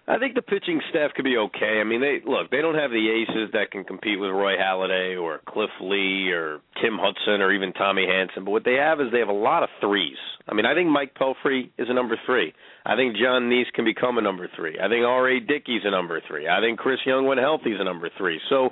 I 0.05 0.19
think 0.19 0.35
the 0.35 0.41
pitching 0.41 0.81
staff 0.89 1.11
could 1.15 1.23
be 1.23 1.37
okay. 1.37 1.79
I 1.79 1.85
mean, 1.85 2.01
they 2.01 2.19
look, 2.25 2.51
they 2.51 2.61
don't 2.61 2.75
have 2.75 2.91
the 2.91 3.09
aces 3.09 3.51
that 3.53 3.71
can 3.71 3.85
compete 3.85 4.19
with 4.19 4.31
Roy 4.31 4.57
Halladay 4.57 5.21
or 5.21 5.39
Cliff 5.47 5.69
Lee 5.79 6.29
or 6.29 6.59
Tim 6.81 6.99
Hudson 6.99 7.41
or 7.41 7.53
even 7.53 7.71
Tommy 7.71 8.05
Hanson, 8.05 8.43
but 8.43 8.51
what 8.51 8.65
they 8.65 8.75
have 8.75 8.99
is 8.99 9.07
they 9.13 9.19
have 9.19 9.29
a 9.29 9.31
lot 9.31 9.63
of 9.63 9.69
threes. 9.79 10.17
I 10.47 10.53
mean, 10.53 10.65
I 10.65 10.73
think 10.73 10.89
Mike 10.89 11.15
Pelfrey 11.15 11.69
is 11.77 11.87
a 11.89 11.93
number 11.93 12.17
3. 12.25 12.53
I 12.85 12.97
think 12.97 13.15
Jon 13.15 13.43
Niese 13.43 13.71
can 13.73 13.85
become 13.85 14.17
a 14.17 14.21
number 14.21 14.49
3. 14.53 14.77
I 14.77 14.89
think 14.89 15.05
R.A. 15.05 15.39
Dickey's 15.39 15.83
a 15.85 15.91
number 15.91 16.19
3. 16.27 16.49
I 16.49 16.59
think 16.59 16.79
Chris 16.79 16.99
Young 17.05 17.25
when 17.25 17.37
healthy 17.37 17.71
is 17.71 17.79
a 17.79 17.85
number 17.85 18.09
3. 18.17 18.41
So, 18.49 18.71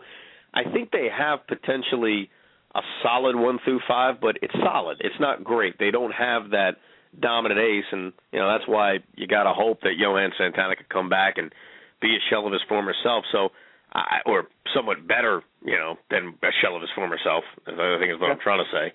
I 0.53 0.63
think 0.69 0.91
they 0.91 1.07
have 1.17 1.47
potentially 1.47 2.29
a 2.75 2.81
solid 3.01 3.38
1 3.38 3.59
through 3.63 3.79
5, 3.88 4.15
but 4.19 4.35
it's 4.41 4.53
solid. 4.61 4.97
It's 5.00 5.15
not 5.19 5.45
great. 5.45 5.79
They 5.79 5.91
don't 5.91 6.11
have 6.11 6.50
that 6.50 6.71
dominant 7.20 7.60
ace, 7.60 7.86
and 7.91 8.13
you 8.32 8.39
know 8.39 8.48
that's 8.48 8.68
why 8.68 9.00
you 9.15 9.27
got 9.27 9.44
to 9.44 9.53
hope 9.53 9.82
that 9.82 9.98
Johan 9.98 10.32
Santana 10.38 10.75
could 10.75 10.89
come 10.89 11.10
back 11.10 11.38
and 11.38 11.53
be 12.01 12.15
a 12.15 12.22
shell 12.30 12.46
of 12.48 12.53
his 12.53 12.62
former 12.68 12.94
self. 13.03 13.25
So, 13.32 13.50
I, 13.94 14.20
or 14.25 14.48
somewhat 14.74 15.08
better, 15.08 15.44
you 15.63 15.77
know, 15.77 15.98
than 16.10 16.36
a 16.44 16.53
shell 16.62 16.75
of 16.75 16.82
his 16.82 16.89
former 16.96 17.18
self. 17.24 17.44
I 17.68 17.98
think 18.00 18.13
is 18.13 18.20
what 18.20 18.32
I'm 18.32 18.39
trying 18.39 18.63
to 18.63 18.72
say. 18.72 18.94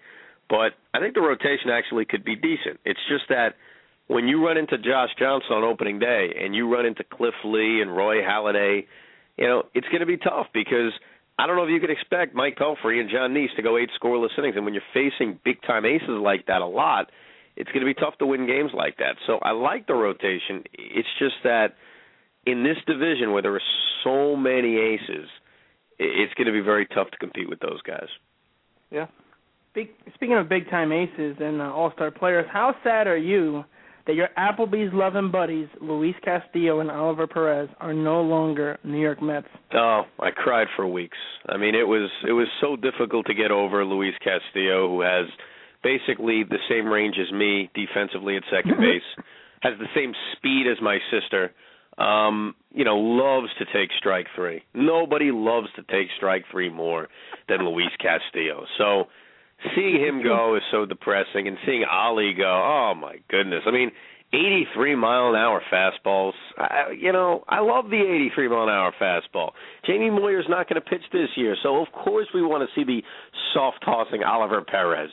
But 0.49 0.79
I 0.95 1.01
think 1.01 1.15
the 1.15 1.21
rotation 1.21 1.71
actually 1.71 2.05
could 2.05 2.25
be 2.25 2.37
decent. 2.37 2.81
It's 2.85 3.01
just 3.09 3.25
that 3.29 3.57
when 4.07 4.29
you 4.29 4.45
run 4.45 4.57
into 4.57 4.79
Josh 4.79 5.11
Johnson 5.19 5.53
on 5.53 5.65
opening 5.65 5.99
day 5.99 6.35
and 6.41 6.55
you 6.55 6.73
run 6.73 6.87
into 6.87 7.03
Cliff 7.05 7.35
Lee 7.45 7.81
and 7.83 7.95
Roy 7.95 8.23
Halladay, 8.23 8.87
you 9.37 9.47
know, 9.47 9.65
it's 9.75 9.89
going 9.89 10.01
to 10.01 10.07
be 10.07 10.17
tough 10.17 10.47
because 10.55 10.93
I 11.39 11.47
don't 11.47 11.57
know 11.57 11.65
if 11.65 11.71
you 11.71 11.81
could 11.81 11.91
expect 11.91 12.35
Mike 12.35 12.57
Pelfrey 12.57 13.01
and 13.01 13.11
Jon 13.11 13.35
Niese 13.35 13.55
to 13.57 13.63
go 13.63 13.77
eight 13.77 13.91
scoreless 14.01 14.39
innings. 14.39 14.57
And 14.57 14.65
when 14.65 14.75
you're 14.75 14.83
facing 14.95 15.39
big 15.45 15.61
time 15.63 15.85
aces 15.85 16.09
like 16.09 16.47
that 16.47 16.63
a 16.63 16.67
lot, 16.67 17.11
it's 17.57 17.71
going 17.71 17.81
to 17.81 17.87
be 17.87 17.95
tough 17.95 18.17
to 18.19 18.27
win 18.27 18.47
games 18.47 18.71
like 18.75 18.99
that. 18.99 19.17
So 19.27 19.39
I 19.43 19.53
like 19.53 19.87
the 19.87 19.95
rotation. 19.95 20.65
It's 20.75 21.09
just 21.19 21.37
that 21.45 21.75
in 22.47 22.63
this 22.63 22.77
division 22.87 23.33
where 23.33 23.43
there 23.43 23.55
are 23.55 23.63
so 24.05 24.37
many 24.37 24.77
aces, 24.77 25.29
it's 25.99 26.35
going 26.35 26.47
to 26.47 26.53
be 26.53 26.61
very 26.61 26.87
tough 26.87 27.11
to 27.11 27.19
compete 27.19 27.49
with 27.49 27.61
those 27.61 27.81
guys. 27.83 28.09
Yeah. 28.91 29.07
Big, 29.75 29.89
speaking 30.15 30.37
of 30.37 30.49
big 30.49 30.71
time 30.71 30.93
aces 30.93 31.37
and 31.41 31.61
uh, 31.61 31.65
all 31.65 31.93
star 31.95 32.11
players, 32.11 32.47
how 32.51 32.75
sad 32.85 33.07
are 33.07 33.17
you 33.17 33.65
that 34.07 34.15
your 34.15 34.29
Applebee's 34.39 34.95
loving 34.95 35.31
buddies, 35.31 35.69
Luis 35.81 36.15
Castillo 36.25 36.81
and 36.81 36.91
Oliver 36.91 37.27
Perez, 37.27 37.69
are 37.81 37.93
no 37.93 38.23
longer 38.23 38.79
New 38.85 39.01
York 39.01 39.21
Mets? 39.21 39.49
Oh, 39.75 40.03
I 40.21 40.31
cried 40.31 40.69
for 40.77 40.87
weeks. 40.87 41.19
I 41.49 41.57
mean, 41.57 41.75
it 41.75 41.87
was 41.87 42.09
it 42.27 42.33
was 42.33 42.47
so 42.61 42.77
difficult 42.77 43.27
to 43.27 43.35
get 43.35 43.51
over 43.51 43.85
Luis 43.85 44.15
Castillo, 44.23 44.89
who 44.89 45.01
has 45.01 45.27
basically 45.87 46.43
the 46.43 46.59
same 46.69 46.87
range 46.87 47.15
as 47.21 47.33
me 47.33 47.71
defensively 47.75 48.37
at 48.37 48.43
second 48.51 48.77
base, 48.81 49.07
has 49.63 49.75
the 49.79 49.87
same 49.95 50.13
speed 50.37 50.67
as 50.71 50.83
my 50.83 50.99
sister. 51.11 51.53
Um, 51.97 52.55
you 52.75 52.85
know, 52.85 52.99
loves 52.99 53.49
to 53.59 53.65
take 53.73 53.89
strike 53.97 54.27
three. 54.35 54.63
Nobody 54.75 55.31
loves 55.33 55.69
to 55.77 55.83
take 55.85 56.09
strike 56.17 56.45
three 56.51 56.69
more 56.69 57.09
than 57.49 57.65
Luis 57.65 57.89
Castillo. 58.03 58.67
So 58.77 59.05
seeing 59.75 60.03
him 60.03 60.23
go 60.23 60.57
is 60.57 60.63
so 60.71 60.85
depressing, 60.85 61.49
and 61.49 61.57
seeing 61.65 61.85
Ali 61.91 62.35
go, 62.37 62.45
oh 62.45 62.95
my 62.95 63.17
goodness. 63.31 63.63
I 63.67 63.71
mean, 63.71 63.93
83 64.35 64.97
mile 64.97 65.31
an 65.31 65.37
hour 65.37 65.63
fastballs. 65.73 66.33
I, 66.59 66.91
you 66.99 67.13
know, 67.13 67.45
I 67.49 67.61
love 67.61 67.87
the 67.89 67.97
83 67.97 68.49
mile 68.49 68.65
an 68.65 68.69
hour 68.69 68.93
fastball. 69.01 69.53
Jamie 69.87 70.11
Moyer's 70.11 70.47
not 70.49 70.69
going 70.69 70.83
to 70.83 70.87
pitch 70.87 71.03
this 71.13 71.29
year, 71.37 71.57
so 71.63 71.81
of 71.81 71.91
course 71.93 72.27
we 72.35 72.43
want 72.43 72.69
to 72.69 72.75
see 72.79 72.85
the 72.85 73.03
soft 73.55 73.79
tossing 73.85 74.23
Oliver 74.23 74.63
Perez. 74.63 75.11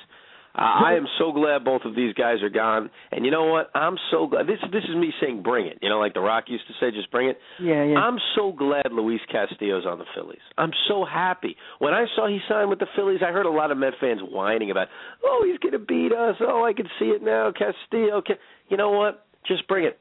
Uh, 0.55 0.61
I 0.61 0.93
am 0.93 1.07
so 1.17 1.31
glad 1.31 1.63
both 1.63 1.81
of 1.83 1.95
these 1.95 2.13
guys 2.13 2.43
are 2.43 2.49
gone. 2.49 2.91
And 3.11 3.25
you 3.25 3.31
know 3.31 3.45
what? 3.45 3.71
I'm 3.73 3.95
so 4.11 4.27
glad. 4.27 4.45
This 4.45 4.59
this 4.71 4.83
is 4.83 4.95
me 4.95 5.11
saying, 5.19 5.41
bring 5.41 5.65
it. 5.65 5.79
You 5.81 5.89
know, 5.89 5.99
like 5.99 6.13
The 6.13 6.21
Rock 6.21 6.45
used 6.47 6.65
to 6.67 6.73
say, 6.79 6.95
just 6.95 7.09
bring 7.11 7.27
it. 7.27 7.39
Yeah, 7.59 7.83
yeah. 7.83 7.97
I'm 7.97 8.17
so 8.35 8.51
glad 8.51 8.91
Luis 8.91 9.21
Castillo's 9.31 9.85
on 9.87 9.97
the 9.97 10.05
Phillies. 10.15 10.41
I'm 10.57 10.71
so 10.87 11.05
happy. 11.05 11.55
When 11.79 11.93
I 11.93 12.05
saw 12.15 12.27
he 12.27 12.39
signed 12.47 12.69
with 12.69 12.79
the 12.79 12.87
Phillies, 12.95 13.21
I 13.25 13.31
heard 13.31 13.47
a 13.47 13.51
lot 13.51 13.71
of 13.71 13.77
Met 13.77 13.93
fans 13.99 14.21
whining 14.21 14.69
about, 14.69 14.89
oh, 15.23 15.43
he's 15.45 15.57
going 15.57 15.73
to 15.73 15.79
beat 15.79 16.13
us. 16.13 16.35
Oh, 16.39 16.63
I 16.63 16.73
can 16.73 16.85
see 16.99 17.07
it 17.07 17.23
now. 17.23 17.51
Castillo. 17.51 18.21
You 18.69 18.77
know 18.77 18.91
what? 18.91 19.25
Just 19.47 19.67
bring 19.67 19.85
it. 19.85 19.99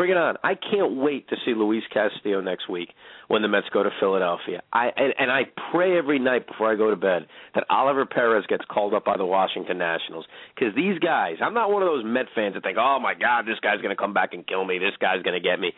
Bring 0.00 0.12
it 0.12 0.16
on. 0.16 0.36
I 0.42 0.54
can't 0.54 0.96
wait 0.96 1.28
to 1.28 1.36
see 1.44 1.52
Luis 1.52 1.82
Castillo 1.92 2.40
next 2.40 2.70
week 2.70 2.88
when 3.28 3.42
the 3.42 3.48
Mets 3.48 3.66
go 3.70 3.82
to 3.82 3.90
Philadelphia. 4.00 4.62
I 4.72 4.88
and, 4.96 5.12
and 5.18 5.30
I 5.30 5.42
pray 5.70 5.98
every 5.98 6.18
night 6.18 6.46
before 6.46 6.72
I 6.72 6.74
go 6.74 6.88
to 6.88 6.96
bed 6.96 7.26
that 7.54 7.64
Oliver 7.68 8.06
Perez 8.06 8.46
gets 8.48 8.64
called 8.70 8.94
up 8.94 9.04
by 9.04 9.18
the 9.18 9.26
Washington 9.26 9.76
Nationals 9.76 10.24
because 10.54 10.74
these 10.74 10.98
guys. 11.00 11.36
I'm 11.44 11.52
not 11.52 11.70
one 11.70 11.82
of 11.82 11.88
those 11.88 12.02
Met 12.02 12.32
fans 12.34 12.54
that 12.54 12.62
think, 12.62 12.78
"Oh 12.80 12.98
my 12.98 13.12
God, 13.12 13.42
this 13.42 13.60
guy's 13.60 13.82
going 13.82 13.94
to 13.94 14.00
come 14.00 14.14
back 14.14 14.32
and 14.32 14.46
kill 14.46 14.64
me. 14.64 14.78
This 14.78 14.96
guy's 15.02 15.22
going 15.22 15.34
to 15.34 15.46
get 15.46 15.60
me." 15.60 15.70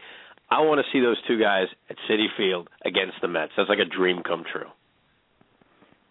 I 0.49 0.61
want 0.61 0.79
to 0.79 0.87
see 0.93 1.02
those 1.02 1.19
two 1.26 1.41
guys 1.41 1.67
at 1.91 1.97
Citi 2.09 2.26
Field 2.37 2.71
against 2.85 3.14
the 3.23 3.26
Mets. 3.26 3.50
That's 3.57 3.69
like 3.69 3.81
a 3.81 3.91
dream 3.91 4.23
come 4.23 4.45
true. 4.52 4.71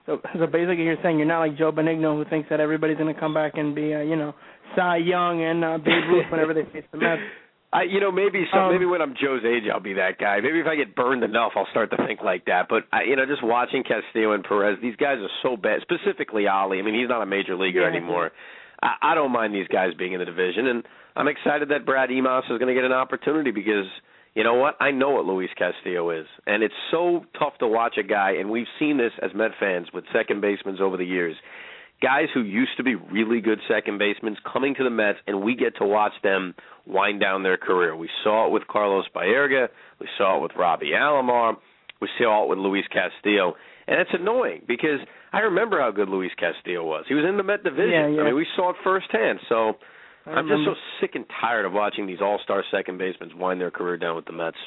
So, 0.05 0.19
so 0.37 0.47
basically, 0.47 0.83
you're 0.83 0.99
saying 1.01 1.17
you're 1.17 1.29
not 1.29 1.39
like 1.39 1.57
Joe 1.57 1.71
Benigno, 1.71 2.21
who 2.21 2.29
thinks 2.29 2.49
that 2.49 2.59
everybody's 2.59 2.97
going 2.97 3.13
to 3.13 3.17
come 3.17 3.33
back 3.33 3.53
and 3.55 3.73
be, 3.73 3.95
uh, 3.95 4.01
you 4.01 4.17
know, 4.17 4.35
Cy 4.75 4.97
Young 4.97 5.41
and 5.41 5.63
uh, 5.63 5.77
Babe 5.77 6.11
Ruth 6.11 6.25
whenever 6.29 6.53
they 6.53 6.65
face 6.73 6.83
the 6.91 6.97
Mets. 6.97 7.21
I, 7.73 7.83
you 7.83 8.01
know, 8.01 8.11
maybe 8.11 8.45
some, 8.51 8.63
Um, 8.63 8.71
maybe 8.73 8.85
when 8.85 9.01
I'm 9.01 9.13
Joe's 9.15 9.43
age, 9.45 9.63
I'll 9.71 9.79
be 9.79 9.93
that 9.93 10.17
guy. 10.19 10.41
Maybe 10.41 10.59
if 10.59 10.67
I 10.67 10.75
get 10.75 10.93
burned 10.95 11.23
enough, 11.23 11.53
I'll 11.55 11.67
start 11.71 11.89
to 11.91 11.97
think 12.05 12.21
like 12.21 12.45
that. 12.45 12.67
But 12.67 12.83
I, 12.91 13.03
you 13.03 13.15
know, 13.15 13.25
just 13.25 13.43
watching 13.43 13.83
Castillo 13.83 14.33
and 14.33 14.43
Perez, 14.43 14.77
these 14.81 14.97
guys 14.97 15.19
are 15.19 15.29
so 15.41 15.55
bad. 15.55 15.79
Specifically, 15.81 16.47
Ali. 16.47 16.79
I 16.79 16.81
mean, 16.81 16.95
he's 16.99 17.07
not 17.07 17.21
a 17.21 17.25
major 17.25 17.55
leaguer 17.55 17.81
Yeah. 17.81 17.87
anymore. 17.87 18.31
I, 18.83 19.11
I 19.11 19.15
don't 19.15 19.31
mind 19.31 19.55
these 19.55 19.69
guys 19.69 19.93
being 19.97 20.13
in 20.13 20.19
the 20.19 20.25
division, 20.25 20.67
and 20.67 20.83
I'm 21.15 21.29
excited 21.29 21.69
that 21.69 21.85
Brad 21.85 22.09
Emaus 22.11 22.43
is 22.49 22.57
going 22.59 22.67
to 22.67 22.73
get 22.73 22.83
an 22.83 22.91
opportunity 22.91 23.51
because 23.51 23.85
you 24.33 24.43
know 24.43 24.55
what? 24.55 24.75
I 24.79 24.91
know 24.91 25.11
what 25.11 25.25
Luis 25.25 25.49
Castillo 25.57 26.09
is, 26.11 26.25
and 26.47 26.63
it's 26.63 26.73
so 26.89 27.25
tough 27.37 27.57
to 27.59 27.67
watch 27.67 27.97
a 27.97 28.03
guy. 28.03 28.31
And 28.39 28.49
we've 28.49 28.67
seen 28.79 28.97
this 28.97 29.11
as 29.21 29.31
Met 29.33 29.51
fans 29.59 29.87
with 29.93 30.05
second 30.13 30.39
basemen 30.41 30.79
over 30.81 30.95
the 30.97 31.05
years. 31.05 31.35
Guys 32.01 32.27
who 32.33 32.41
used 32.41 32.71
to 32.77 32.83
be 32.83 32.95
really 32.95 33.41
good 33.41 33.59
second 33.67 33.99
basemen 33.99 34.35
coming 34.51 34.73
to 34.75 34.83
the 34.83 34.89
Mets, 34.89 35.19
and 35.27 35.43
we 35.43 35.55
get 35.55 35.75
to 35.77 35.85
watch 35.85 36.13
them 36.23 36.55
wind 36.87 37.19
down 37.21 37.43
their 37.43 37.57
career. 37.57 37.95
We 37.95 38.09
saw 38.23 38.47
it 38.47 38.51
with 38.51 38.67
Carlos 38.67 39.05
Baerga. 39.15 39.67
We 39.99 40.07
saw 40.17 40.37
it 40.37 40.41
with 40.41 40.51
Robbie 40.57 40.91
Alomar. 40.95 41.57
We 42.01 42.09
saw 42.17 42.43
it 42.43 42.49
with 42.49 42.57
Luis 42.57 42.85
Castillo. 42.91 43.53
And 43.87 43.99
it's 43.99 44.09
annoying 44.13 44.61
because 44.67 44.99
I 45.31 45.39
remember 45.39 45.79
how 45.79 45.91
good 45.91 46.09
Luis 46.09 46.31
Castillo 46.39 46.83
was. 46.83 47.05
He 47.07 47.13
was 47.13 47.25
in 47.27 47.37
the 47.37 47.43
Met 47.43 47.63
division. 47.63 47.91
Yeah, 47.91 48.07
yeah. 48.07 48.21
I 48.21 48.25
mean, 48.25 48.35
we 48.35 48.47
saw 48.55 48.71
it 48.71 48.77
firsthand. 48.83 49.39
So 49.47 49.73
I'm 50.25 50.47
just 50.47 50.65
so 50.65 50.73
sick 50.99 51.11
and 51.15 51.25
tired 51.39 51.65
of 51.65 51.73
watching 51.73 52.07
these 52.07 52.21
all-star 52.21 52.63
second 52.71 52.97
basemen 52.97 53.37
wind 53.37 53.61
their 53.61 53.71
career 53.71 53.97
down 53.97 54.15
with 54.15 54.25
the 54.25 54.33
Mets. 54.33 54.57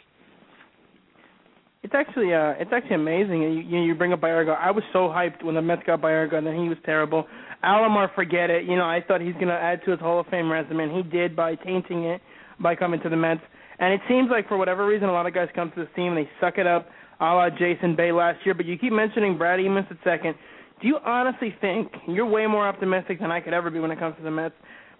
It's 1.84 1.92
actually 1.94 2.32
uh 2.32 2.54
it's 2.58 2.72
actually 2.72 2.96
amazing. 2.96 3.42
You 3.42 3.78
you, 3.82 3.94
bring 3.94 4.14
up 4.14 4.20
Baerga. 4.22 4.56
I 4.58 4.70
was 4.70 4.82
so 4.90 5.00
hyped 5.00 5.44
when 5.44 5.54
the 5.54 5.60
Mets 5.60 5.82
got 5.86 6.00
Baerga, 6.00 6.36
and 6.36 6.46
then 6.46 6.56
he 6.56 6.66
was 6.66 6.78
terrible. 6.82 7.26
Alomar, 7.62 8.12
forget 8.14 8.48
it. 8.48 8.64
You 8.64 8.76
know, 8.76 8.84
I 8.86 9.00
thought 9.06 9.20
he's 9.20 9.34
gonna 9.34 9.52
add 9.52 9.84
to 9.84 9.90
his 9.90 10.00
Hall 10.00 10.18
of 10.18 10.26
Fame 10.28 10.50
resume, 10.50 10.84
and 10.84 10.92
he 10.92 11.02
did 11.02 11.36
by 11.36 11.56
tainting 11.56 12.04
it 12.04 12.22
by 12.58 12.74
coming 12.74 13.00
to 13.02 13.10
the 13.10 13.16
Mets. 13.16 13.42
And 13.78 13.92
it 13.92 14.00
seems 14.08 14.30
like 14.30 14.48
for 14.48 14.56
whatever 14.56 14.86
reason, 14.86 15.10
a 15.10 15.12
lot 15.12 15.26
of 15.26 15.34
guys 15.34 15.48
come 15.54 15.70
to 15.72 15.80
this 15.80 15.88
team 15.94 16.16
and 16.16 16.16
they 16.16 16.30
suck 16.40 16.56
it 16.56 16.66
up, 16.66 16.88
a 17.20 17.24
la 17.24 17.50
Jason 17.50 17.94
Bay 17.94 18.12
last 18.12 18.38
year. 18.46 18.54
But 18.54 18.64
you 18.64 18.78
keep 18.78 18.92
mentioning 18.92 19.36
Brad 19.36 19.60
Emaus 19.60 19.84
at 19.90 19.98
second. 20.04 20.36
Do 20.80 20.88
you 20.88 20.98
honestly 21.04 21.54
think 21.60 21.92
you're 22.08 22.26
way 22.26 22.46
more 22.46 22.66
optimistic 22.66 23.20
than 23.20 23.30
I 23.30 23.40
could 23.40 23.52
ever 23.52 23.70
be 23.70 23.78
when 23.78 23.90
it 23.90 23.98
comes 23.98 24.16
to 24.16 24.22
the 24.22 24.30
Mets? 24.30 24.54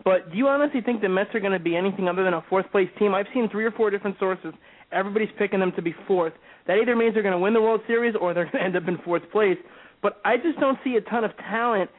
But 0.05 0.31
do 0.33 0.37
you 0.37 0.49
honestly 0.49 0.83
think 0.83 1.00
the 1.00 1.09
Mets 1.09 1.35
are 1.35 1.41
going 1.41 1.53
to 1.53 1.59
be 1.59 1.76
anything 1.76 2.09
other 2.09 2.25
than 2.25 2.35
a 2.35 2.45
fourth 2.50 2.71
place 2.71 2.88
team? 2.99 3.14
I've 3.14 3.26
seen 3.33 3.49
three 3.49 3.64
or 3.64 3.71
four 3.71 3.88
different 3.88 4.19
sources. 4.19 4.53
Everybody's 4.93 5.31
picking 5.38 5.61
them 5.61 5.73
to 5.76 5.83
be 5.83 5.95
fourth. 6.07 6.33
That 6.67 6.79
either 6.79 6.97
means 6.97 7.14
they're 7.14 7.23
going 7.23 7.33
to 7.33 7.38
win 7.38 7.55
the 7.55 7.61
World 7.61 7.81
Series 7.87 8.14
or 8.21 8.35
they're 8.35 8.45
going 8.45 8.59
to 8.59 8.62
end 8.62 8.76
up 8.76 8.88
in 8.88 8.99
fourth 9.05 9.23
place. 9.31 9.59
But 10.03 10.21
I 10.25 10.37
just 10.37 10.59
don't 10.61 10.79
see 10.85 10.97
a 10.97 11.00
ton 11.00 11.25
of 11.25 11.37
talent 11.37 11.91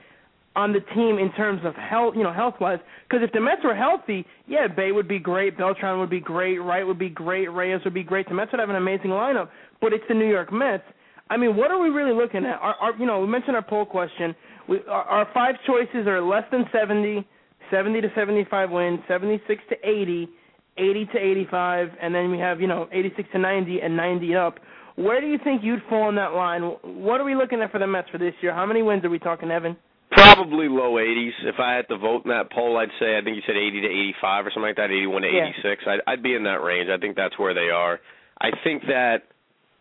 on 0.55 0.71
the 0.71 0.79
team 0.93 1.17
in 1.17 1.31
terms 1.33 1.61
of 1.65 1.75
health, 1.75 2.13
you 2.15 2.23
know, 2.23 2.31
health 2.31 2.55
wise. 2.61 2.79
Because 3.07 3.23
if 3.23 3.31
the 3.33 3.41
Mets 3.41 3.61
were 3.63 3.75
healthy, 3.75 4.25
yeah, 4.47 4.67
Bay 4.67 4.91
would 4.91 5.07
be 5.07 5.19
great, 5.19 5.57
Beltran 5.57 5.99
would 5.99 6.09
be 6.09 6.21
great, 6.21 6.59
Wright 6.59 6.85
would 6.85 6.99
be 6.99 7.09
great, 7.09 7.51
Reyes 7.51 7.81
would 7.83 7.93
be 7.93 8.03
great. 8.03 8.27
The 8.29 8.35
Mets 8.35 8.51
would 8.51 8.59
have 8.59 8.69
an 8.69 8.77
amazing 8.77 9.09
lineup. 9.09 9.49
But 9.81 9.91
it's 9.91 10.03
the 10.07 10.13
New 10.13 10.29
York 10.29 10.53
Mets. 10.53 10.83
I 11.29 11.37
mean, 11.37 11.55
what 11.55 11.71
are 11.71 11.81
we 11.81 11.89
really 11.89 12.13
looking 12.13 12.45
at? 12.45 12.59
Our, 12.61 12.75
our 12.75 12.95
you 12.97 13.05
know, 13.05 13.19
we 13.19 13.27
mentioned 13.27 13.55
our 13.55 13.63
poll 13.63 13.85
question. 13.85 14.35
We, 14.69 14.79
our, 14.87 15.03
our 15.03 15.27
five 15.33 15.55
choices 15.67 16.07
are 16.07 16.21
less 16.21 16.43
than 16.51 16.65
70, 16.71 17.27
70 17.71 18.01
to 18.01 18.11
75 18.15 18.71
wins, 18.71 18.99
76 19.07 19.63
to 19.69 19.75
80, 19.83 20.29
80 20.77 21.05
to 21.13 21.17
85, 21.19 21.89
and 22.01 22.13
then 22.13 22.31
we 22.31 22.39
have, 22.39 22.59
you 22.59 22.67
know, 22.67 22.87
86 22.91 23.29
to 23.33 23.39
90 23.39 23.79
and 23.81 23.95
90 23.95 24.35
up. 24.35 24.59
Where 24.95 25.19
do 25.19 25.27
you 25.27 25.37
think 25.43 25.61
you'd 25.63 25.81
fall 25.89 26.09
in 26.09 26.15
that 26.15 26.33
line? 26.33 26.61
What 26.83 27.19
are 27.19 27.25
we 27.25 27.35
looking 27.35 27.61
at 27.61 27.71
for 27.71 27.79
the 27.79 27.87
Mets 27.87 28.09
for 28.09 28.17
this 28.17 28.33
year? 28.41 28.53
How 28.53 28.65
many 28.65 28.81
wins 28.81 29.03
are 29.03 29.09
we 29.09 29.19
talking, 29.19 29.51
Evan? 29.51 29.75
Probably 30.11 30.67
low 30.69 30.93
80s. 30.93 31.31
If 31.43 31.59
I 31.59 31.73
had 31.73 31.87
to 31.89 31.97
vote 31.97 32.23
in 32.25 32.29
that 32.29 32.51
poll, 32.51 32.77
I'd 32.77 32.89
say 32.99 33.17
I 33.17 33.21
think 33.21 33.35
you 33.35 33.41
said 33.45 33.57
80 33.57 33.81
to 33.81 33.87
85 33.87 34.45
or 34.45 34.49
something 34.51 34.63
like 34.63 34.75
that, 34.77 34.91
81 34.91 35.21
to 35.23 35.27
Yeah. 35.27 35.49
86. 35.49 35.83
I'd, 35.87 35.99
I'd 36.07 36.23
be 36.23 36.35
in 36.35 36.43
that 36.43 36.63
range. 36.63 36.89
I 36.89 36.97
think 36.97 37.15
that's 37.15 37.37
where 37.37 37.53
they 37.53 37.69
are. 37.69 37.99
I 38.39 38.51
think 38.63 38.83
that 38.87 39.23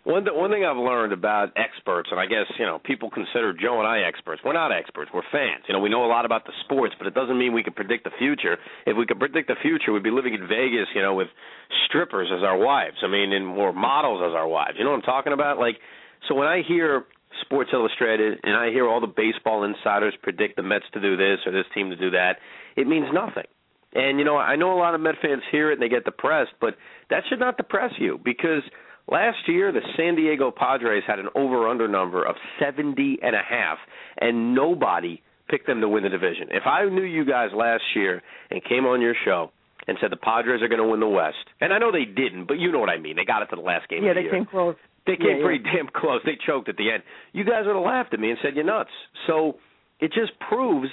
One 0.04 0.24
th- 0.24 0.36
one 0.36 0.50
thing 0.50 0.64
I've 0.64 0.76
learned 0.76 1.14
about 1.14 1.56
experts, 1.56 2.10
and 2.12 2.20
I 2.20 2.26
guess 2.26 2.44
you 2.58 2.66
know 2.66 2.78
people 2.78 3.08
consider 3.08 3.54
Joe 3.54 3.80
and 3.80 3.88
I 3.88 4.00
experts. 4.00 4.42
We're 4.44 4.52
not 4.52 4.70
experts. 4.70 5.10
We're 5.14 5.24
fans. 5.32 5.64
You 5.66 5.72
know, 5.72 5.80
we 5.80 5.88
know 5.88 6.04
a 6.04 6.12
lot 6.12 6.26
about 6.26 6.44
the 6.44 6.52
sports, 6.64 6.94
but 6.98 7.06
it 7.06 7.14
doesn't 7.14 7.38
mean 7.38 7.54
we 7.54 7.62
can 7.62 7.72
predict 7.72 8.04
the 8.04 8.12
future. 8.18 8.58
If 8.86 8.98
we 8.98 9.06
could 9.06 9.18
predict 9.18 9.48
the 9.48 9.56
future, 9.62 9.92
we'd 9.92 10.02
be 10.02 10.10
living 10.10 10.34
in 10.34 10.46
Vegas, 10.46 10.88
you 10.94 11.00
know, 11.00 11.14
with 11.14 11.28
strippers 11.88 12.28
as 12.30 12.42
our 12.42 12.58
wives. 12.58 12.96
I 13.02 13.08
mean, 13.08 13.32
and 13.32 13.46
more 13.46 13.72
models 13.72 14.20
as 14.22 14.36
our 14.36 14.46
wives. 14.46 14.76
You 14.76 14.84
know 14.84 14.90
what 14.90 14.96
I'm 14.96 15.08
talking 15.08 15.32
about? 15.32 15.58
Like, 15.58 15.76
so 16.28 16.34
when 16.34 16.48
I 16.48 16.60
hear 16.60 17.06
Sports 17.40 17.70
Illustrated 17.72 18.40
and 18.42 18.54
I 18.54 18.68
hear 18.68 18.86
all 18.86 19.00
the 19.00 19.06
baseball 19.06 19.64
insiders 19.64 20.14
predict 20.22 20.56
the 20.56 20.62
Mets 20.62 20.84
to 20.92 21.00
do 21.00 21.16
this 21.16 21.40
or 21.46 21.52
this 21.52 21.66
team 21.74 21.88
to 21.88 21.96
do 21.96 22.10
that, 22.10 22.36
it 22.76 22.86
means 22.86 23.06
nothing. 23.10 23.48
And 23.94 24.18
you 24.18 24.24
know, 24.24 24.36
I 24.36 24.56
know 24.56 24.76
a 24.76 24.78
lot 24.78 24.94
of 24.94 25.00
Met 25.00 25.14
fans 25.22 25.42
hear 25.50 25.70
it 25.70 25.74
and 25.74 25.82
they 25.82 25.88
get 25.88 26.04
depressed, 26.04 26.52
but 26.60 26.74
that 27.08 27.22
should 27.28 27.40
not 27.40 27.56
depress 27.56 27.92
you 27.98 28.20
because 28.22 28.62
Last 29.10 29.36
year, 29.46 29.70
the 29.70 29.82
San 29.96 30.14
Diego 30.14 30.50
Padres 30.50 31.02
had 31.06 31.18
an 31.18 31.28
over/under 31.34 31.88
number 31.88 32.24
of 32.24 32.36
seventy 32.58 33.18
and 33.22 33.36
a 33.36 33.42
half, 33.46 33.78
and 34.18 34.54
nobody 34.54 35.22
picked 35.48 35.66
them 35.66 35.80
to 35.82 35.88
win 35.88 36.02
the 36.04 36.08
division. 36.08 36.48
If 36.50 36.66
I 36.66 36.84
knew 36.88 37.02
you 37.02 37.24
guys 37.24 37.50
last 37.54 37.82
year 37.94 38.22
and 38.50 38.64
came 38.64 38.86
on 38.86 39.02
your 39.02 39.14
show 39.24 39.50
and 39.86 39.98
said 40.00 40.10
the 40.10 40.16
Padres 40.16 40.62
are 40.62 40.68
going 40.68 40.80
to 40.80 40.88
win 40.88 41.00
the 41.00 41.08
West, 41.08 41.36
and 41.60 41.72
I 41.72 41.78
know 41.78 41.92
they 41.92 42.06
didn't, 42.06 42.46
but 42.46 42.58
you 42.58 42.72
know 42.72 42.78
what 42.78 42.88
I 42.88 42.96
mean. 42.98 43.16
They 43.16 43.26
got 43.26 43.42
it 43.42 43.46
to 43.50 43.56
the 43.56 43.62
last 43.62 43.88
game. 43.88 44.02
Yeah, 44.02 44.10
of 44.10 44.14
the 44.16 44.20
they 44.22 44.24
year. 44.24 44.32
came 44.32 44.46
close. 44.46 44.76
They 45.06 45.16
came 45.16 45.36
Yeah, 45.38 45.44
pretty 45.44 45.62
damn 45.64 45.88
close. 45.94 46.22
They 46.24 46.38
choked 46.46 46.70
at 46.70 46.78
the 46.78 46.90
end. 46.90 47.02
You 47.32 47.44
guys 47.44 47.66
would 47.66 47.76
have 47.76 47.84
laughed 47.84 48.14
at 48.14 48.20
me 48.20 48.30
and 48.30 48.38
said 48.42 48.54
you're 48.54 48.64
nuts. 48.64 48.88
So 49.26 49.56
it 50.00 50.12
just 50.14 50.32
proves 50.48 50.88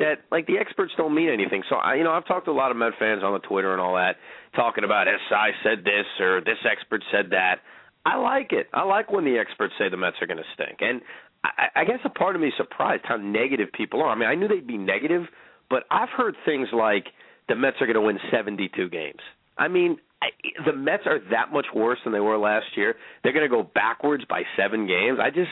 that 0.00 0.24
like 0.32 0.46
the 0.46 0.58
experts 0.58 0.92
don't 0.96 1.14
mean 1.14 1.30
anything. 1.30 1.62
So 1.68 1.76
I, 1.76 1.94
you 1.94 2.04
know, 2.04 2.12
I've 2.12 2.26
talked 2.26 2.46
to 2.46 2.50
a 2.50 2.56
lot 2.56 2.70
of 2.70 2.76
Met 2.76 2.92
fans 2.98 3.22
on 3.22 3.32
the 3.32 3.38
Twitter 3.38 3.72
and 3.72 3.80
all 3.80 3.94
that, 3.94 4.16
talking 4.56 4.84
about 4.84 5.06
SI 5.06 5.52
said 5.62 5.84
this 5.84 6.06
or 6.18 6.40
this 6.40 6.58
expert 6.68 7.02
said 7.12 7.30
that. 7.30 7.60
I 8.04 8.16
like 8.16 8.52
it. 8.52 8.68
I 8.72 8.82
like 8.84 9.12
when 9.12 9.24
the 9.24 9.38
experts 9.38 9.74
say 9.78 9.88
the 9.88 9.96
Mets 9.96 10.16
are 10.20 10.26
going 10.26 10.38
to 10.38 10.50
stink, 10.54 10.78
and 10.80 11.02
I, 11.44 11.82
I 11.82 11.84
guess 11.84 11.98
a 12.04 12.08
part 12.08 12.34
of 12.34 12.42
me 12.42 12.48
is 12.48 12.54
surprised 12.56 13.04
how 13.04 13.16
negative 13.16 13.68
people 13.72 14.02
are. 14.02 14.08
I 14.08 14.14
mean, 14.14 14.28
I 14.28 14.34
knew 14.34 14.48
they'd 14.48 14.66
be 14.66 14.78
negative, 14.78 15.24
but 15.68 15.84
I've 15.90 16.08
heard 16.08 16.34
things 16.44 16.68
like 16.72 17.06
the 17.48 17.56
Mets 17.56 17.76
are 17.80 17.86
going 17.86 17.96
to 17.96 18.00
win 18.00 18.18
72 18.30 18.88
games. 18.88 19.20
I 19.58 19.68
mean, 19.68 19.98
I, 20.22 20.28
the 20.64 20.72
Mets 20.72 21.02
are 21.06 21.18
that 21.30 21.52
much 21.52 21.66
worse 21.74 21.98
than 22.04 22.12
they 22.12 22.20
were 22.20 22.38
last 22.38 22.66
year. 22.76 22.94
They're 23.22 23.32
going 23.32 23.48
to 23.48 23.54
go 23.54 23.62
backwards 23.62 24.24
by 24.28 24.42
seven 24.56 24.86
games. 24.86 25.18
I 25.22 25.30
just, 25.30 25.50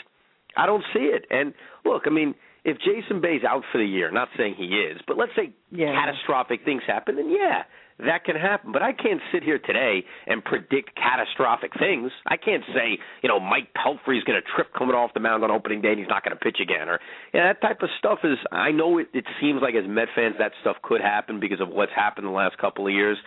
I 0.57 0.65
don't 0.65 0.85
see 0.95 1.01
it. 1.01 1.25
And 1.31 1.53
look, 1.85 2.05
I 2.07 2.11
mean, 2.11 2.35
if 2.65 2.77
Jason 2.79 3.21
Bay's 3.21 3.43
out 3.45 3.63
for 3.73 3.79
the 3.79 3.87
year, 3.87 4.11
not 4.11 4.29
saying 4.37 4.55
he 4.57 4.65
is, 4.67 5.01
but 5.07 5.17
let's 5.17 5.33
say 5.37 5.53
Yeah. 5.71 5.93
catastrophic 5.93 6.65
things 6.65 6.83
happen, 6.87 7.17
then 7.17 7.31
yeah, 7.31 7.65
that 8.01 8.25
can 8.25 8.37
happen. 8.37 8.73
But 8.73 8.83
I 8.83 8.93
can't 8.93 9.21
sit 9.33 9.43
here 9.43 9.59
today 9.59 10.05
and 10.27 10.45
predict 10.45 10.95
catastrophic 10.95 11.73
things. 11.79 12.13
I 12.27 12.37
can't 12.37 12.63
say, 12.73 12.99
you 13.23 13.29
know, 13.29 13.41
Mike 13.41 13.75
Pelfrey's 13.75 14.23
going 14.25 14.41
to 14.41 14.49
trip 14.55 14.73
coming 14.73 14.95
off 14.95 15.13
the 15.15 15.21
mound 15.21 15.43
on 15.43 15.51
opening 15.51 15.81
day 15.81 15.91
and 15.91 15.99
he's 15.99 16.09
not 16.09 16.25
going 16.25 16.37
to 16.37 16.43
pitch 16.43 16.59
again, 16.61 16.89
or 16.89 17.01
you 17.33 17.41
know, 17.41 17.47
that 17.47 17.61
type 17.61 17.83
of 17.83 17.89
stuff 17.99 18.21
is. 18.25 18.39
I 18.53 18.71
know 18.71 18.99
it, 18.99 19.09
it 19.13 19.25
seems 19.41 19.63
like 19.63 19.75
as 19.75 19.85
Met 19.89 20.09
fans 20.15 20.37
that 20.39 20.53
stuff 20.61 20.77
could 20.83 21.01
happen 21.01 21.41
because 21.41 21.61
of 21.61 21.69
what's 21.71 21.93
happened 21.93 22.27
the 22.27 22.31
last 22.31 22.57
couple 22.59 22.87
of 22.87 22.93
years, 22.93 23.19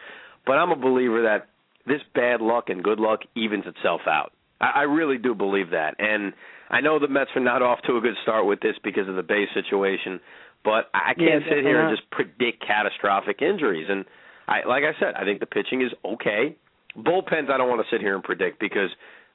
but 0.46 0.54
I'm 0.54 0.72
a 0.72 0.76
believer 0.76 1.24
that 1.24 1.48
this 1.86 2.02
bad 2.14 2.42
luck 2.42 2.70
and 2.70 2.84
good 2.84 3.00
luck 3.00 3.22
evens 3.36 3.66
itself 3.66 4.02
out. 4.08 4.32
I, 4.62 4.72
I 4.76 4.82
really 4.84 5.18
do 5.18 5.34
believe 5.36 5.72
that, 5.72 5.96
and 6.00 6.34
I 6.72 6.80
know 6.80 7.00
the 7.00 7.10
Mets 7.10 7.32
are 7.36 7.42
not 7.42 7.62
off 7.62 7.80
to 7.86 7.98
a 7.98 8.02
good 8.02 8.16
start 8.24 8.46
with 8.46 8.62
this 8.62 8.76
because 8.82 9.08
of 9.10 9.16
the 9.16 9.24
Bay 9.24 9.46
situation, 9.54 10.22
but 10.64 10.90
I 10.94 11.14
can't 11.14 11.44
sit 11.44 11.64
here 11.64 11.82
and 11.82 11.96
just 11.96 12.10
predict 12.12 12.66
catastrophic 12.66 13.42
injuries. 13.42 13.88
And 13.90 14.06
I, 14.48 14.66
like 14.66 14.84
I 14.84 14.98
said, 14.98 15.16
I 15.16 15.26
think 15.26 15.42
the 15.42 15.46
pitching 15.46 15.82
is 15.82 15.92
okay. 16.04 16.56
Bullpens, 16.98 17.50
I 17.50 17.58
don't 17.58 17.70
want 17.70 17.82
to 17.82 17.94
sit 17.94 18.00
here 18.00 18.16
and 18.16 18.24
predict 18.24 18.60
because, 18.60 18.90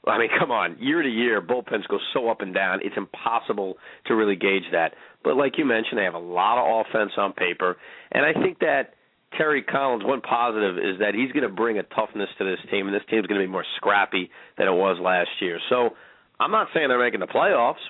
I 0.07 0.19
mean, 0.19 0.31
come 0.39 0.51
on, 0.51 0.79
year 0.81 1.03
to 1.03 1.09
year, 1.09 1.43
bullpens 1.43 1.87
go 1.89 1.99
so 2.15 2.31
up 2.31 2.41
and 2.41 2.55
down. 2.55 2.81
It's 2.83 2.97
impossible 2.97 3.77
to 4.07 4.15
really 4.15 4.37
gauge 4.37 4.65
that. 4.73 4.95
But 5.23 5.37
like 5.37 5.59
you 5.59 5.67
mentioned, 5.67 5.99
they 5.99 6.05
have 6.05 6.15
a 6.15 6.19
lot 6.19 6.57
of 6.59 6.87
offense 6.87 7.13
on 7.19 7.35
paper, 7.35 7.77
and 8.13 8.25
I 8.25 8.33
think 8.33 8.61
that 8.61 8.95
Terry 9.37 9.63
Collins, 9.63 10.05
one 10.05 10.21
positive 10.21 10.79
is 10.79 11.01
that 11.01 11.15
he's 11.15 11.33
going 11.33 11.43
to 11.43 11.55
bring 11.55 11.79
a 11.79 11.83
toughness 11.83 12.29
to 12.39 12.45
this 12.45 12.61
team, 12.71 12.87
and 12.87 12.95
this 12.95 13.03
team's 13.11 13.27
going 13.27 13.41
to 13.41 13.47
be 13.47 13.51
more 13.51 13.67
scrappy 13.77 14.31
than 14.57 14.69
it 14.69 14.73
was 14.73 14.99
last 15.01 15.31
year. 15.41 15.59
So 15.69 15.91
I'm 16.39 16.51
not 16.51 16.69
saying 16.75 16.89
they're 16.89 16.99
making 16.99 17.21
the 17.21 17.27
playoffs, 17.27 17.83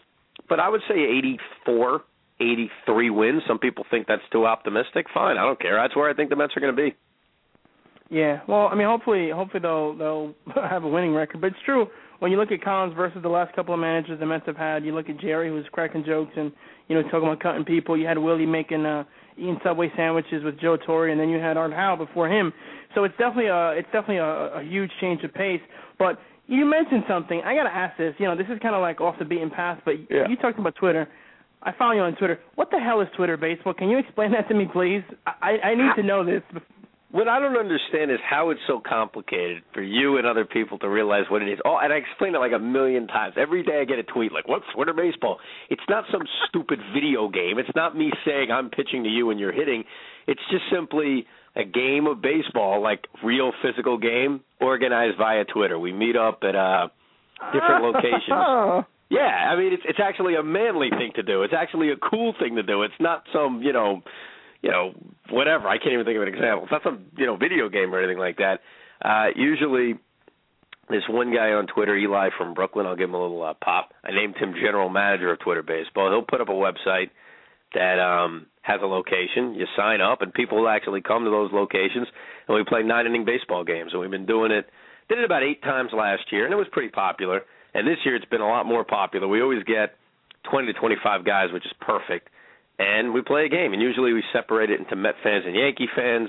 but 0.49 0.61
I 0.61 0.69
would 0.69 0.83
say 0.89 0.95
84, 0.95 2.03
83 2.41 3.11
wins. 3.11 3.43
Some 3.49 3.59
people 3.59 3.85
think 3.91 4.07
that's 4.07 4.23
too 4.33 4.47
optimistic. 4.47 5.07
Fine, 5.13 5.39
I 5.39 5.43
don't 5.43 5.61
care. 5.61 5.77
That's 5.77 5.97
where 5.97 6.09
I 6.09 6.15
think 6.15 6.31
the 6.31 6.37
Mets 6.37 6.57
are 6.57 6.61
going 6.61 6.75
to 6.75 6.83
be. 6.83 6.95
Yeah, 8.09 8.41
well, 8.47 8.69
I 8.69 8.77
mean, 8.77 8.87
hopefully, 8.87 9.31
hopefully 9.31 9.61
they'll 9.61 9.97
they'll 9.97 10.35
have 10.55 10.85
a 10.85 10.89
winning 10.89 11.13
record. 11.13 11.41
But 11.41 11.49
it's 11.49 11.63
true 11.65 11.89
when 12.21 12.31
you 12.31 12.39
look 12.39 12.53
at 12.53 12.63
Collins 12.63 12.95
versus 12.95 13.19
the 13.23 13.29
last 13.29 13.55
couple 13.57 13.75
of 13.75 13.81
managers 13.81 14.21
the 14.21 14.27
Mets 14.27 14.47
have 14.47 14.57
had. 14.57 14.85
You 14.85 14.95
look 14.95 15.09
at 15.09 15.19
Jerry, 15.19 15.49
who 15.49 15.55
was 15.55 15.65
cracking 15.73 16.05
jokes 16.05 16.33
and 16.37 16.53
you 16.89 16.95
know 16.95 17.03
talking 17.03 17.25
about 17.25 17.41
cutting 17.41 17.65
people. 17.65 17.97
You 17.97 18.07
had 18.07 18.19
Willie 18.19 18.47
making 18.47 18.87
uh, 18.87 19.05
eating 19.37 19.59
Subway 19.65 19.91
sandwiches 19.97 20.45
with 20.45 20.61
Joe 20.61 20.77
Torre, 20.77 21.09
and 21.09 21.21
then 21.21 21.29
you 21.29 21.39
had 21.39 21.57
Art 21.57 21.73
Howe 21.73 21.97
before 21.97 22.29
him. 22.29 22.53
So 22.95 23.03
it's 23.05 23.17
definitely 23.19 23.49
a 23.49 23.71
it's 23.71 23.89
definitely 23.93 24.19
a, 24.19 24.61
a 24.61 24.63
huge 24.63 24.91
change 25.01 25.25
of 25.25 25.35
pace. 25.35 25.61
But 25.99 26.19
you 26.47 26.65
mentioned 26.65 27.05
something. 27.09 27.41
I 27.45 27.55
got 27.55 27.65
to 27.65 27.75
ask 27.75 27.97
this. 27.97 28.15
You 28.19 28.27
know, 28.27 28.37
this 28.37 28.47
is 28.49 28.59
kind 28.61 28.75
of 28.75 28.81
like 28.81 29.01
off 29.01 29.19
the 29.19 29.25
beaten 29.25 29.51
path, 29.51 29.81
but 29.85 29.95
Yeah. 30.11 30.29
you 30.29 30.37
talked 30.37 30.59
about 30.59 30.75
Twitter. 30.77 31.09
I 31.63 31.73
follow 31.73 31.93
you 31.93 32.03
on 32.03 32.15
Twitter. 32.17 32.39
What 32.55 32.71
the 32.71 32.79
hell 32.79 33.01
is 33.01 33.09
Twitter 33.17 33.37
baseball? 33.37 33.75
Can 33.75 33.89
you 33.89 33.99
explain 33.99 34.31
that 34.33 34.47
to 34.49 34.55
me, 34.55 34.67
please? 34.73 35.03
I 35.27 35.59
I 35.63 35.75
need 35.75 35.95
to 35.97 36.03
know 36.03 36.25
this. 36.25 36.43
What 37.13 37.29
I 37.29 37.39
don't 37.41 37.57
understand 37.57 38.11
is 38.11 38.19
how 38.29 38.51
it's 38.51 38.61
so 38.67 38.81
complicated 38.81 39.63
for 39.73 39.81
you 39.81 40.19
and 40.19 40.27
other 40.27 40.45
people 40.45 40.77
to 40.81 40.89
realize 40.89 41.25
what 41.31 41.41
it 41.41 41.49
is. 41.49 41.59
Oh, 41.65 41.79
and 41.79 41.93
I 41.93 41.97
explain 41.97 42.35
it 42.35 42.39
like 42.39 42.53
a 42.53 42.59
million 42.59 43.07
times. 43.07 43.35
Every 43.39 43.63
day 43.63 43.81
I 43.81 43.85
get 43.85 43.99
a 43.99 44.03
tweet 44.03 44.33
like, 44.33 44.47
"What's 44.49 44.67
Twitter 44.75 44.93
baseball?" 44.93 45.39
It's 45.71 45.83
not 45.89 46.05
some 46.13 46.23
stupid 46.49 46.79
video 46.93 47.29
game. 47.29 47.59
It's 47.59 47.75
not 47.75 47.97
me 47.97 48.13
saying 48.25 48.51
I'm 48.51 48.71
pitching 48.71 49.03
to 49.05 49.09
you 49.09 49.31
and 49.31 49.41
you're 49.41 49.53
hitting. 49.53 49.85
It's 50.27 50.43
just 50.51 50.65
simply 50.71 51.27
a 51.57 51.65
game 51.65 52.07
of 52.07 52.21
baseball, 52.21 52.83
like 52.83 53.07
real 53.25 53.51
physical 53.63 53.97
game, 53.99 54.41
organized 54.61 55.17
via 55.17 55.45
Twitter. 55.45 55.79
We 55.79 55.93
meet 55.93 56.17
up 56.17 56.41
at 56.43 56.55
uh 56.55 56.89
different 57.53 57.83
locations. 57.89 58.85
Yeah, 59.09 59.21
I 59.21 59.57
mean 59.57 59.73
it's 59.73 59.83
it's 59.87 59.99
actually 60.03 60.35
a 60.37 60.43
manly 60.43 60.91
thing 60.91 61.13
to 61.17 61.23
do. 61.23 61.43
It's 61.43 61.55
actually 61.57 61.91
a 61.91 61.97
cool 61.97 62.35
thing 62.39 62.57
to 62.57 62.63
do. 62.63 62.83
It's 62.83 63.01
not 63.01 63.25
some, 63.33 63.63
you 63.63 63.73
know, 63.73 64.03
you 64.63 64.71
know, 64.71 64.93
whatever. 65.31 65.69
I 65.69 65.79
can't 65.79 65.93
even 65.93 66.05
think 66.05 66.17
of 66.17 66.23
an 66.23 66.29
example. 66.29 66.65
It's 66.65 66.73
not 66.73 66.83
some, 66.85 67.07
you 67.17 67.27
know, 67.27 67.37
video 67.37 67.69
game 67.69 67.95
or 67.95 67.99
anything 67.99 68.19
like 68.19 68.37
that. 68.37 68.61
Uh 69.03 69.29
usually 69.35 69.95
this 70.89 71.03
one 71.09 71.35
guy 71.35 71.51
on 71.51 71.67
Twitter, 71.67 71.97
Eli 71.97 72.29
from 72.37 72.55
Brooklyn, 72.55 72.87
I'll 72.87 72.95
give 72.95 73.09
him 73.09 73.15
a 73.15 73.21
little 73.21 73.43
uh, 73.43 73.55
pop. 73.55 73.91
I 74.05 74.13
named 74.13 74.37
him 74.37 74.55
general 74.55 74.89
manager 74.89 75.33
of 75.33 75.41
Twitter 75.41 75.63
Baseball. 75.63 76.11
He'll 76.11 76.23
put 76.23 76.41
up 76.41 76.49
a 76.49 76.53
website 76.53 77.11
that 77.75 77.99
um 77.99 78.47
has 78.67 78.81
a 78.83 78.87
location. 78.87 79.55
You 79.55 79.67
sign 79.77 80.01
up 80.01 80.23
and 80.23 80.35
people 80.35 80.59
will 80.59 80.69
actually 80.69 81.01
come 81.01 81.25
to 81.25 81.31
those 81.31 81.53
locations 81.53 82.09
and 82.49 82.57
we 82.57 82.65
play 82.65 82.83
nine 82.83 83.07
inning 83.07 83.25
baseball 83.25 83.63
games 83.65 83.93
and 83.93 84.01
we've 84.01 84.11
been 84.11 84.27
doing 84.27 84.51
it 84.51 84.69
did 85.09 85.19
it 85.19 85.25
about 85.25 85.45
eight 85.45 85.63
times 85.63 85.91
last 85.93 86.33
year 86.33 86.45
and 86.45 86.53
it 86.53 86.57
was 86.57 86.67
pretty 86.73 86.89
popular. 86.89 87.43
And 87.75 87.87
this 87.87 87.99
year 88.05 88.17
it's 88.17 88.25
been 88.25 88.41
a 88.41 88.49
lot 88.49 88.67
more 88.67 88.83
popular. 88.83 89.29
We 89.29 89.41
always 89.41 89.63
get 89.63 89.95
twenty 90.51 90.73
to 90.73 90.79
twenty 90.79 90.97
five 91.03 91.25
guys, 91.25 91.53
which 91.53 91.65
is 91.65 91.73
perfect. 91.81 92.29
And 92.79 93.15
we 93.15 93.23
play 93.23 93.47
a 93.47 93.49
game 93.49 93.73
and 93.73 93.81
usually 93.81 94.13
we 94.13 94.25
separate 94.33 94.71
it 94.71 94.81
into 94.81 94.97
Met 94.97 95.15
fans 95.23 95.45
and 95.47 95.55
Yankee 95.55 95.89
fans 95.95 96.29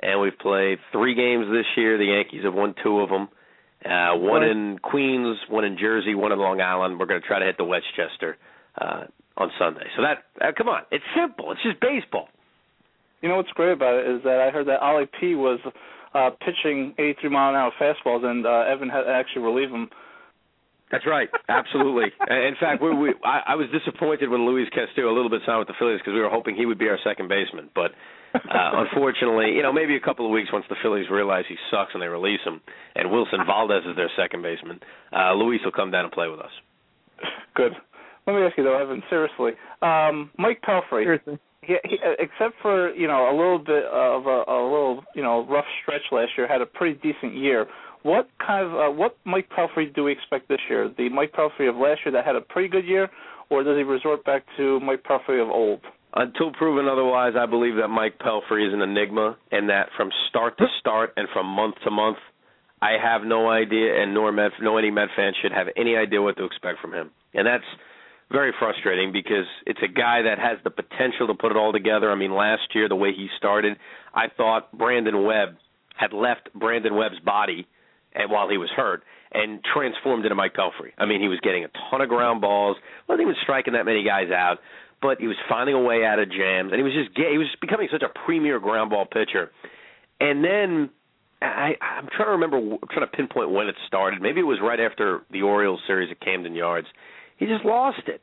and 0.00 0.20
we've 0.20 0.38
played 0.38 0.78
three 0.92 1.14
games 1.14 1.46
this 1.50 1.66
year. 1.76 1.98
The 1.98 2.14
Yankees 2.14 2.44
have 2.44 2.54
won 2.54 2.76
two 2.82 3.00
of 3.00 3.08
them. 3.08 3.28
Uh, 3.84 4.14
one 4.14 4.44
in 4.44 4.78
Queens, 4.78 5.36
one 5.48 5.64
in 5.64 5.76
Jersey, 5.76 6.14
one 6.14 6.30
in 6.30 6.38
Long 6.38 6.60
Island. 6.60 7.00
We're 7.00 7.06
going 7.06 7.20
to 7.20 7.26
try 7.26 7.40
to 7.40 7.44
hit 7.44 7.56
the 7.58 7.64
Westchester 7.64 8.36
uh, 8.80 9.04
on 9.36 9.50
Sunday. 9.58 9.86
So 9.96 10.02
that, 10.02 10.24
uh, 10.40 10.52
come 10.56 10.68
on, 10.68 10.82
it's 10.90 11.04
simple. 11.16 11.52
It's 11.52 11.62
just 11.62 11.80
baseball. 11.80 12.28
You 13.22 13.28
know 13.28 13.36
what's 13.36 13.50
great 13.50 13.72
about 13.72 13.94
it 13.94 14.10
is 14.10 14.22
that 14.24 14.40
I 14.40 14.50
heard 14.50 14.66
that 14.66 14.80
Ollie 14.80 15.08
P 15.20 15.34
was 15.34 15.60
uh 16.14 16.30
pitching 16.44 16.94
83 16.98 17.30
mile 17.30 17.50
an 17.50 17.56
hour 17.56 17.72
fastballs, 17.80 18.24
and 18.24 18.44
uh, 18.44 18.64
Evan 18.68 18.88
had 18.88 19.04
to 19.04 19.10
actually 19.10 19.42
relieve 19.42 19.70
him. 19.70 19.88
That's 20.90 21.06
right, 21.06 21.30
absolutely. 21.48 22.12
in 22.28 22.54
fact, 22.60 22.82
we, 22.82 22.94
we 22.94 23.14
I, 23.24 23.54
I 23.54 23.54
was 23.54 23.68
disappointed 23.72 24.28
when 24.28 24.44
Luis 24.44 24.68
Castillo 24.74 25.08
a 25.08 25.16
little 25.16 25.30
bit 25.30 25.40
signed 25.46 25.60
with 25.60 25.68
the 25.68 25.78
Phillies 25.78 26.00
because 26.00 26.12
we 26.12 26.20
were 26.20 26.28
hoping 26.28 26.54
he 26.54 26.66
would 26.66 26.78
be 26.78 26.88
our 26.88 26.98
second 27.02 27.28
baseman, 27.28 27.70
but 27.74 27.92
uh, 28.34 28.38
unfortunately, 28.84 29.52
you 29.56 29.62
know, 29.62 29.72
maybe 29.72 29.96
a 29.96 30.00
couple 30.00 30.26
of 30.26 30.32
weeks 30.32 30.52
once 30.52 30.66
the 30.68 30.76
Phillies 30.82 31.08
realize 31.10 31.44
he 31.48 31.56
sucks 31.70 31.92
and 31.94 32.02
they 32.02 32.08
release 32.08 32.40
him, 32.44 32.60
and 32.94 33.10
Wilson 33.10 33.40
Valdez 33.46 33.84
is 33.88 33.96
their 33.96 34.10
second 34.16 34.42
baseman, 34.42 34.80
uh, 35.16 35.32
Luis 35.32 35.60
will 35.64 35.72
come 35.72 35.90
down 35.90 36.04
and 36.04 36.12
play 36.12 36.28
with 36.28 36.40
us. 36.40 36.52
Good. 37.54 37.72
Let 38.26 38.36
me 38.36 38.42
ask 38.42 38.56
you 38.56 38.64
though, 38.64 38.80
Evan. 38.80 39.02
Seriously, 39.10 39.52
um, 39.82 40.30
Mike 40.38 40.62
Pelfrey. 40.62 41.04
Seriously. 41.04 41.38
He, 41.62 41.76
he, 41.84 41.98
except 42.18 42.54
for 42.60 42.92
you 42.94 43.06
know 43.06 43.30
a 43.30 43.34
little 43.36 43.58
bit 43.58 43.84
of 43.84 44.26
a, 44.26 44.44
a 44.48 44.58
little 44.62 45.04
you 45.14 45.22
know 45.22 45.46
rough 45.46 45.64
stretch 45.82 46.02
last 46.10 46.30
year, 46.36 46.46
had 46.46 46.60
a 46.60 46.66
pretty 46.66 46.98
decent 47.02 47.34
year. 47.34 47.66
What 48.02 48.28
kind 48.44 48.66
of 48.66 48.74
uh, 48.74 48.90
what 48.92 49.16
Mike 49.24 49.48
Pelfrey 49.56 49.94
do 49.94 50.04
we 50.04 50.12
expect 50.12 50.48
this 50.48 50.60
year? 50.68 50.92
The 50.96 51.08
Mike 51.08 51.32
Pelfrey 51.32 51.68
of 51.68 51.76
last 51.76 52.00
year 52.04 52.12
that 52.12 52.24
had 52.24 52.36
a 52.36 52.40
pretty 52.40 52.68
good 52.68 52.84
year, 52.84 53.08
or 53.50 53.62
does 53.62 53.76
he 53.76 53.82
resort 53.82 54.24
back 54.24 54.44
to 54.56 54.80
Mike 54.80 55.04
Pelfrey 55.04 55.42
of 55.42 55.50
old? 55.50 55.80
Until 56.14 56.52
proven 56.52 56.88
otherwise, 56.88 57.32
I 57.38 57.46
believe 57.46 57.76
that 57.76 57.88
Mike 57.88 58.18
Pelfrey 58.18 58.66
is 58.66 58.74
an 58.74 58.82
enigma, 58.82 59.36
and 59.50 59.70
that 59.70 59.88
from 59.96 60.10
start 60.28 60.58
to 60.58 60.66
start 60.78 61.14
and 61.16 61.26
from 61.32 61.46
month 61.46 61.76
to 61.84 61.90
month, 61.90 62.18
I 62.82 62.96
have 63.02 63.22
no 63.22 63.48
idea, 63.48 64.02
and 64.02 64.12
nor 64.12 64.30
Met, 64.32 64.50
no 64.60 64.76
any 64.76 64.90
Met 64.90 65.08
fan 65.16 65.32
should 65.40 65.52
have 65.52 65.68
any 65.76 65.96
idea 65.96 66.20
what 66.20 66.36
to 66.36 66.44
expect 66.44 66.80
from 66.80 66.92
him. 66.92 67.10
And 67.32 67.46
that's 67.46 67.64
very 68.32 68.52
frustrating 68.58 69.12
because 69.12 69.46
it's 69.66 69.80
a 69.82 69.88
guy 69.88 70.22
that 70.22 70.38
has 70.38 70.58
the 70.64 70.70
potential 70.70 71.26
to 71.28 71.34
put 71.34 71.50
it 71.50 71.56
all 71.56 71.72
together. 71.72 72.10
I 72.10 72.14
mean, 72.14 72.34
last 72.34 72.74
year 72.74 72.88
the 72.88 72.96
way 72.96 73.12
he 73.12 73.28
started, 73.36 73.76
I 74.14 74.26
thought 74.36 74.76
Brandon 74.76 75.24
Webb 75.24 75.56
had 75.96 76.12
left 76.12 76.48
Brandon 76.54 76.96
Webb's 76.96 77.20
body, 77.24 77.66
and 78.14 78.30
while 78.30 78.48
he 78.48 78.56
was 78.56 78.70
hurt, 78.74 79.02
and 79.32 79.60
transformed 79.62 80.24
into 80.24 80.34
Mike 80.34 80.54
Pelfrey. 80.54 80.92
I 80.98 81.06
mean, 81.06 81.20
he 81.20 81.28
was 81.28 81.40
getting 81.40 81.64
a 81.64 81.68
ton 81.90 82.00
of 82.00 82.08
ground 82.08 82.40
balls, 82.40 82.76
wasn't 83.08 83.22
even 83.22 83.36
striking 83.42 83.74
that 83.74 83.84
many 83.84 84.04
guys 84.04 84.30
out, 84.30 84.58
but 85.00 85.20
he 85.20 85.26
was 85.26 85.36
finding 85.48 85.74
a 85.74 85.80
way 85.80 86.04
out 86.04 86.18
of 86.18 86.30
jams, 86.30 86.72
and 86.72 86.76
he 86.76 86.82
was 86.82 86.92
just 86.92 87.10
he 87.16 87.38
was 87.38 87.48
becoming 87.60 87.88
such 87.90 88.02
a 88.02 88.10
premier 88.26 88.58
ground 88.58 88.90
ball 88.90 89.06
pitcher. 89.06 89.50
And 90.20 90.44
then 90.44 90.90
I, 91.42 91.72
I'm 91.80 92.06
trying 92.14 92.28
to 92.28 92.32
remember, 92.32 92.58
I'm 92.58 92.88
trying 92.90 93.06
to 93.06 93.16
pinpoint 93.16 93.50
when 93.50 93.68
it 93.68 93.74
started. 93.86 94.22
Maybe 94.22 94.40
it 94.40 94.44
was 94.44 94.58
right 94.62 94.78
after 94.78 95.22
the 95.30 95.42
Orioles 95.42 95.80
series 95.86 96.10
at 96.10 96.20
Camden 96.20 96.54
Yards. 96.54 96.86
He 97.42 97.52
just 97.52 97.64
lost 97.64 98.02
it, 98.06 98.20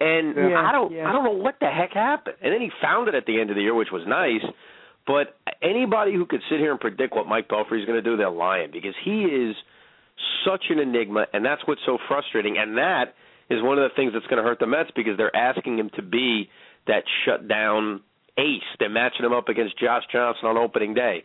and 0.00 0.36
Yeah, 0.36 0.60
I 0.60 0.72
don't, 0.72 0.92
yeah. 0.92 1.08
I 1.08 1.12
don't 1.12 1.24
know 1.24 1.32
what 1.32 1.56
the 1.60 1.66
heck 1.66 1.92
happened. 1.92 2.36
And 2.42 2.52
then 2.52 2.60
he 2.60 2.70
found 2.80 3.08
it 3.08 3.14
at 3.14 3.26
the 3.26 3.40
end 3.40 3.50
of 3.50 3.56
the 3.56 3.62
year, 3.62 3.74
which 3.74 3.88
was 3.92 4.02
nice. 4.06 4.44
But 5.06 5.36
anybody 5.62 6.14
who 6.14 6.26
could 6.26 6.42
sit 6.50 6.58
here 6.60 6.70
and 6.70 6.78
predict 6.78 7.14
what 7.16 7.26
Mike 7.26 7.48
Pelfrey 7.48 7.80
is 7.80 7.86
going 7.86 8.02
to 8.02 8.02
do, 8.02 8.16
they're 8.16 8.28
lying 8.30 8.70
because 8.70 8.94
he 9.04 9.22
is 9.24 9.56
such 10.44 10.64
an 10.70 10.78
enigma, 10.78 11.26
and 11.32 11.44
that's 11.44 11.62
what's 11.66 11.80
so 11.86 11.98
frustrating. 12.08 12.56
And 12.58 12.76
that 12.76 13.14
is 13.50 13.62
one 13.62 13.78
of 13.78 13.88
the 13.88 13.94
things 13.96 14.12
that's 14.12 14.26
going 14.26 14.42
to 14.42 14.46
hurt 14.46 14.58
the 14.58 14.66
Mets 14.66 14.90
because 14.94 15.16
they're 15.16 15.34
asking 15.34 15.78
him 15.78 15.90
to 15.96 16.02
be 16.02 16.50
that 16.86 17.04
shutdown 17.24 18.02
ace. 18.36 18.62
They're 18.78 18.90
matching 18.90 19.24
him 19.24 19.32
up 19.32 19.48
against 19.48 19.78
Josh 19.78 20.02
Johnson 20.12 20.46
on 20.46 20.58
opening 20.58 20.94
day. 20.94 21.24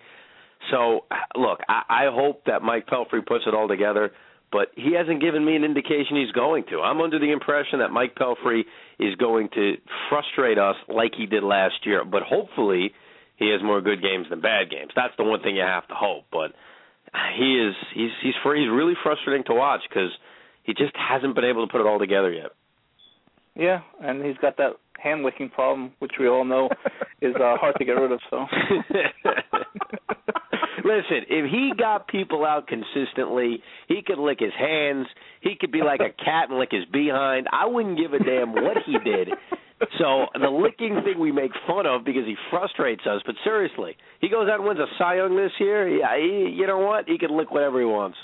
So, 0.72 1.06
look, 1.36 1.60
I, 1.68 1.82
I 1.90 2.06
hope 2.10 2.46
that 2.46 2.62
Mike 2.62 2.88
Pelfrey 2.88 3.26
puts 3.26 3.44
it 3.46 3.54
all 3.54 3.68
together, 3.68 4.12
but 4.54 4.70
he 4.76 4.94
hasn't 4.94 5.20
given 5.20 5.44
me 5.44 5.56
an 5.56 5.64
indication 5.64 6.16
he's 6.16 6.32
going 6.32 6.64
to. 6.70 6.80
I'm 6.80 7.02
under 7.02 7.18
the 7.18 7.32
impression 7.32 7.80
that 7.80 7.90
Mike 7.90 8.14
Pelfrey 8.16 8.62
is 9.00 9.16
going 9.16 9.50
to 9.56 9.74
frustrate 10.10 10.60
us 10.60 10.76
like 10.88 11.14
he 11.18 11.26
did 11.26 11.42
last 11.44 11.74
year, 11.84 12.06
but 12.06 12.22
hopefully 12.22 12.94
he 13.38 13.50
has 13.50 13.64
more 13.64 13.82
good 13.82 14.02
games 14.02 14.28
than 14.30 14.42
bad 14.42 14.70
games. 14.70 14.92
That's 14.96 15.14
the 15.18 15.24
one 15.24 15.42
thing 15.42 15.56
you 15.56 15.64
have 15.64 15.88
to 15.88 15.96
hope. 15.96 16.26
But 16.32 16.54
he 17.36 17.66
is 17.68 17.76
he's 17.96 18.12
he's 18.22 18.36
he's 18.44 18.70
really 18.70 18.94
frustrating 19.02 19.44
to 19.46 19.56
watch 19.56 19.82
because 19.90 20.12
he 20.62 20.76
just 20.76 20.94
hasn't 20.96 21.34
been 21.34 21.46
able 21.46 21.66
to 21.66 21.72
put 21.72 21.82
it 21.82 21.88
all 21.88 21.98
together 21.98 22.32
yet. 22.32 22.52
Yeah, 23.56 23.82
and 24.02 24.24
he's 24.24 24.38
got 24.38 24.58
that 24.58 24.74
hand 25.00 25.24
licking 25.24 25.50
problem, 25.50 25.94
which 25.98 26.14
we 26.20 26.28
all 26.28 26.46
know 26.46 26.70
is 27.22 27.36
uh, 27.36 27.58
hard 27.58 27.76
to 27.80 27.86
get 27.86 27.94
rid 27.94 28.12
of. 28.12 28.20
So. 28.30 28.46
Listen, 30.84 31.24
if 31.30 31.50
he 31.50 31.72
got 31.78 32.08
people 32.08 32.46
out 32.46 32.68
consistently, 32.68 33.64
he 33.88 34.02
could 34.06 34.20
lick 34.20 34.40
his 34.40 34.54
hands. 34.58 35.08
He 35.42 35.56
could 35.60 35.72
be 35.72 35.82
like 35.82 36.02
a 36.02 36.12
cat 36.24 36.50
and 36.50 36.60
lick 36.60 36.70
his 36.72 36.86
behind. 36.92 37.48
I 37.52 37.66
wouldn't 37.66 37.98
give 37.98 38.14
a 38.14 38.20
damn 38.20 38.54
what 38.54 38.78
he 38.86 38.98
did. 39.00 39.30
So 40.00 40.28
the 40.40 40.50
licking 40.50 41.02
thing 41.04 41.20
we 41.20 41.32
make 41.32 41.52
fun 41.68 41.86
of 41.86 42.06
because 42.06 42.26
he 42.26 42.36
frustrates 42.50 43.04
us, 43.06 43.22
but 43.26 43.36
seriously, 43.44 43.98
he 44.22 44.30
goes 44.30 44.48
out 44.50 44.60
and 44.60 44.68
wins 44.68 44.80
a 44.80 44.88
Cy 44.98 45.18
Young 45.18 45.36
this 45.36 45.52
year. 45.60 45.90
Yeah, 45.90 46.16
he, 46.18 46.56
you 46.56 46.68
know 46.68 46.80
what? 46.80 47.08
He 47.08 47.18
can 47.18 47.36
lick 47.36 47.52
whatever 47.52 47.80
he 47.80 47.86
wants. 47.86 48.18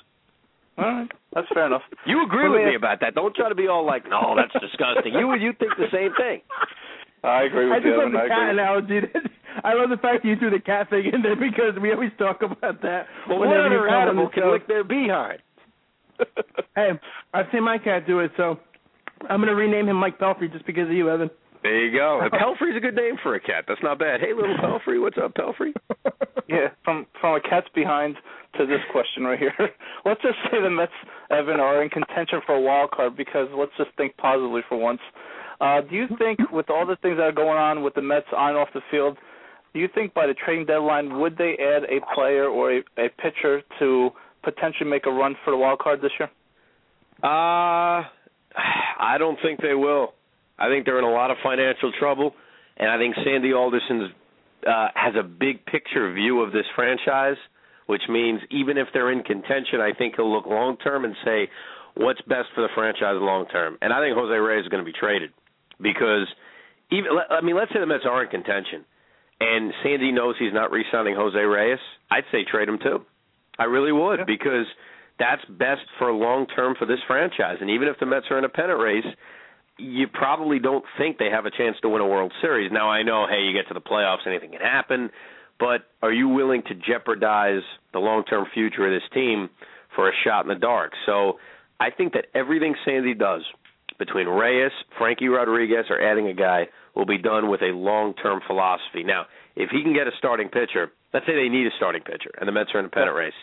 All 0.77 0.85
right, 0.85 1.11
that's 1.33 1.47
fair 1.53 1.65
enough. 1.65 1.81
You 2.05 2.23
agree 2.25 2.47
with 2.47 2.61
me 2.61 2.67
me 2.67 2.75
about 2.75 3.01
that? 3.01 3.13
Don't 3.13 3.35
try 3.35 3.49
to 3.49 3.55
be 3.55 3.67
all 3.67 3.85
like, 3.85 4.07
"No, 4.07 4.37
that's 4.37 4.53
disgusting." 4.63 5.11
You 5.13 5.35
you 5.35 5.51
think 5.59 5.75
the 5.75 5.91
same 5.91 6.13
thing? 6.15 6.39
I 7.23 7.43
agree 7.43 7.65
with 7.65 7.73
I 7.73 7.77
with 7.77 7.83
just 7.85 7.97
love 7.97 8.11
the 8.11 8.19
I 8.19 8.27
cat 8.27 8.49
agree. 8.49 8.59
analogy. 8.59 8.99
I 9.63 9.73
love 9.73 9.89
the 9.89 9.97
fact 9.97 10.23
that 10.23 10.29
you 10.29 10.35
threw 10.37 10.49
the 10.51 10.59
cat 10.63 10.89
thing 10.89 11.11
in 11.13 11.21
there 11.21 11.35
because 11.35 11.75
we 11.81 11.91
always 11.91 12.11
talk 12.17 12.41
about 12.41 12.81
that. 12.81 13.07
Well, 13.27 13.39
what 13.39 13.49
whenever 13.49 13.75
you 13.75 13.79
other 13.79 13.87
come 13.87 13.95
on 13.95 14.07
animal 14.07 14.25
the 14.27 14.31
can 14.33 14.43
show. 14.43 14.51
lick 14.51 14.67
their 14.67 14.83
behind? 14.83 15.39
Hey, 16.75 16.91
I've 17.33 17.45
seen 17.51 17.63
my 17.63 17.77
cat 17.77 18.05
do 18.07 18.19
it, 18.19 18.31
so 18.37 18.59
I'm 19.29 19.39
gonna 19.41 19.55
rename 19.55 19.87
him 19.87 19.95
Mike 19.97 20.19
Pelfrey 20.19 20.51
just 20.51 20.65
because 20.65 20.87
of 20.87 20.93
you, 20.93 21.09
Evan. 21.09 21.29
There 21.63 21.85
you 21.85 21.91
go. 21.97 22.19
And 22.21 22.31
Pelfrey's 22.39 22.77
a 22.77 22.79
good 22.79 22.95
name 22.95 23.15
for 23.21 23.35
a 23.35 23.39
cat. 23.39 23.65
That's 23.67 23.81
not 23.83 23.99
bad. 23.99 24.21
Hey, 24.21 24.33
little 24.33 24.55
Pelfrey, 24.63 25.01
what's 25.01 25.17
up, 25.21 25.33
Pelfrey? 25.35 25.73
Yeah, 26.47 26.69
from 26.83 27.05
from 27.19 27.35
a 27.35 27.41
cat's 27.41 27.67
behind 27.75 28.15
to 28.57 28.65
this 28.65 28.79
question 28.91 29.23
right 29.23 29.37
here. 29.39 29.53
let's 30.05 30.21
just 30.21 30.37
say 30.51 30.61
the 30.61 30.69
Mets, 30.69 30.91
Evan, 31.31 31.59
are 31.59 31.83
in 31.83 31.89
contention 31.89 32.39
for 32.45 32.55
a 32.55 32.61
wild 32.61 32.91
card 32.91 33.15
because 33.15 33.47
let's 33.55 33.71
just 33.77 33.91
think 33.97 34.15
positively 34.17 34.61
for 34.67 34.77
once. 34.77 35.01
Uh, 35.61 35.81
do 35.81 35.95
you 35.95 36.07
think, 36.17 36.39
with 36.51 36.69
all 36.69 36.85
the 36.85 36.95
things 37.01 37.17
that 37.17 37.23
are 37.23 37.31
going 37.31 37.57
on 37.57 37.83
with 37.83 37.93
the 37.93 38.01
Mets 38.01 38.27
on 38.35 38.49
and 38.49 38.57
off 38.57 38.69
the 38.73 38.81
field, 38.89 39.17
do 39.73 39.79
you 39.79 39.89
think 39.93 40.13
by 40.13 40.25
the 40.25 40.33
trading 40.33 40.65
deadline 40.65 41.19
would 41.19 41.37
they 41.37 41.57
add 41.59 41.83
a 41.83 41.99
player 42.15 42.45
or 42.45 42.77
a, 42.77 42.79
a 42.97 43.09
pitcher 43.21 43.61
to 43.79 44.09
potentially 44.43 44.89
make 44.89 45.05
a 45.05 45.11
run 45.11 45.35
for 45.43 45.51
the 45.51 45.57
wild 45.57 45.79
card 45.79 46.01
this 46.01 46.11
year? 46.17 46.29
Uh, 47.21 48.07
I 48.55 49.17
don't 49.19 49.37
think 49.43 49.61
they 49.61 49.75
will. 49.75 50.13
I 50.57 50.69
think 50.69 50.85
they're 50.85 50.99
in 50.99 51.05
a 51.05 51.11
lot 51.11 51.29
of 51.29 51.37
financial 51.43 51.91
trouble, 51.99 52.33
and 52.77 52.89
I 52.89 52.97
think 52.97 53.15
Sandy 53.23 53.53
Alderson's 53.53 54.11
uh, 54.65 54.87
has 54.95 55.15
a 55.19 55.23
big 55.23 55.65
picture 55.65 56.11
view 56.13 56.41
of 56.41 56.51
this 56.51 56.65
franchise, 56.75 57.37
which 57.87 58.01
means 58.09 58.41
even 58.49 58.77
if 58.77 58.87
they're 58.93 59.11
in 59.11 59.23
contention, 59.23 59.81
I 59.81 59.93
think 59.97 60.15
he'll 60.15 60.31
look 60.31 60.45
long 60.45 60.77
term 60.77 61.05
and 61.05 61.15
say 61.23 61.49
what's 61.95 62.21
best 62.21 62.47
for 62.55 62.61
the 62.61 62.69
franchise 62.75 63.15
long 63.19 63.45
term. 63.47 63.77
And 63.81 63.93
I 63.93 64.01
think 64.01 64.17
Jose 64.17 64.33
Reyes 64.33 64.63
is 64.63 64.69
going 64.69 64.83
to 64.83 64.89
be 64.89 64.97
traded 64.97 65.31
because 65.81 66.27
even 66.91 67.11
I 67.29 67.41
mean, 67.41 67.55
let's 67.55 67.71
say 67.71 67.79
the 67.79 67.85
Mets 67.85 68.05
are 68.05 68.23
in 68.23 68.29
contention, 68.29 68.85
and 69.39 69.73
Sandy 69.83 70.11
knows 70.11 70.35
he's 70.39 70.53
not 70.53 70.71
re-signing 70.71 71.15
Jose 71.15 71.37
Reyes. 71.37 71.79
I'd 72.11 72.25
say 72.31 72.43
trade 72.43 72.67
him 72.67 72.79
too. 72.81 73.05
I 73.57 73.65
really 73.65 73.91
would 73.91 74.25
because 74.25 74.65
that's 75.19 75.43
best 75.45 75.81
for 75.97 76.11
long 76.11 76.47
term 76.47 76.75
for 76.79 76.85
this 76.85 76.99
franchise. 77.07 77.57
And 77.61 77.69
even 77.69 77.87
if 77.87 77.99
the 77.99 78.05
Mets 78.05 78.25
are 78.31 78.37
in 78.37 78.45
a 78.45 78.49
pennant 78.49 78.79
race, 78.79 79.05
you 79.77 80.07
probably 80.07 80.59
don't 80.59 80.83
think 80.97 81.17
they 81.17 81.29
have 81.29 81.45
a 81.45 81.51
chance 81.51 81.77
to 81.81 81.89
win 81.89 82.01
a 82.01 82.07
World 82.07 82.33
Series. 82.41 82.71
Now 82.71 82.89
I 82.89 83.03
know, 83.03 83.27
hey, 83.29 83.41
you 83.41 83.53
get 83.53 83.67
to 83.67 83.73
the 83.73 83.81
playoffs, 83.81 84.25
anything 84.25 84.51
can 84.51 84.61
happen, 84.61 85.09
but 85.59 85.81
are 86.01 86.11
you 86.11 86.29
willing 86.29 86.63
to 86.63 86.75
jeopardize 86.75 87.61
the 87.93 87.99
long 87.99 88.23
term 88.23 88.45
future 88.53 88.85
of 88.87 88.93
this 88.93 89.07
team 89.13 89.49
for 89.95 90.09
a 90.09 90.13
shot 90.23 90.45
in 90.45 90.49
the 90.49 90.55
dark? 90.55 90.93
So 91.05 91.33
I 91.79 91.91
think 91.91 92.13
that 92.13 92.25
everything 92.33 92.75
Sandy 92.85 93.13
does 93.13 93.41
between 93.99 94.27
Reyes, 94.27 94.71
Frankie 94.97 95.27
Rodriguez, 95.27 95.85
or 95.89 96.01
adding 96.01 96.27
a 96.27 96.33
guy 96.33 96.67
will 96.95 97.05
be 97.05 97.17
done 97.17 97.49
with 97.49 97.61
a 97.61 97.75
long 97.75 98.13
term 98.15 98.39
philosophy. 98.47 99.03
Now, 99.03 99.25
if 99.55 99.69
he 99.69 99.83
can 99.83 99.93
get 99.93 100.07
a 100.07 100.11
starting 100.17 100.49
pitcher, 100.49 100.91
let's 101.13 101.25
say 101.25 101.35
they 101.35 101.49
need 101.49 101.67
a 101.67 101.75
starting 101.77 102.01
pitcher 102.01 102.31
and 102.39 102.47
the 102.47 102.51
Mets 102.51 102.71
are 102.73 102.79
in 102.79 102.85
a 102.85 102.89
pennant 102.89 103.15
race, 103.15 103.33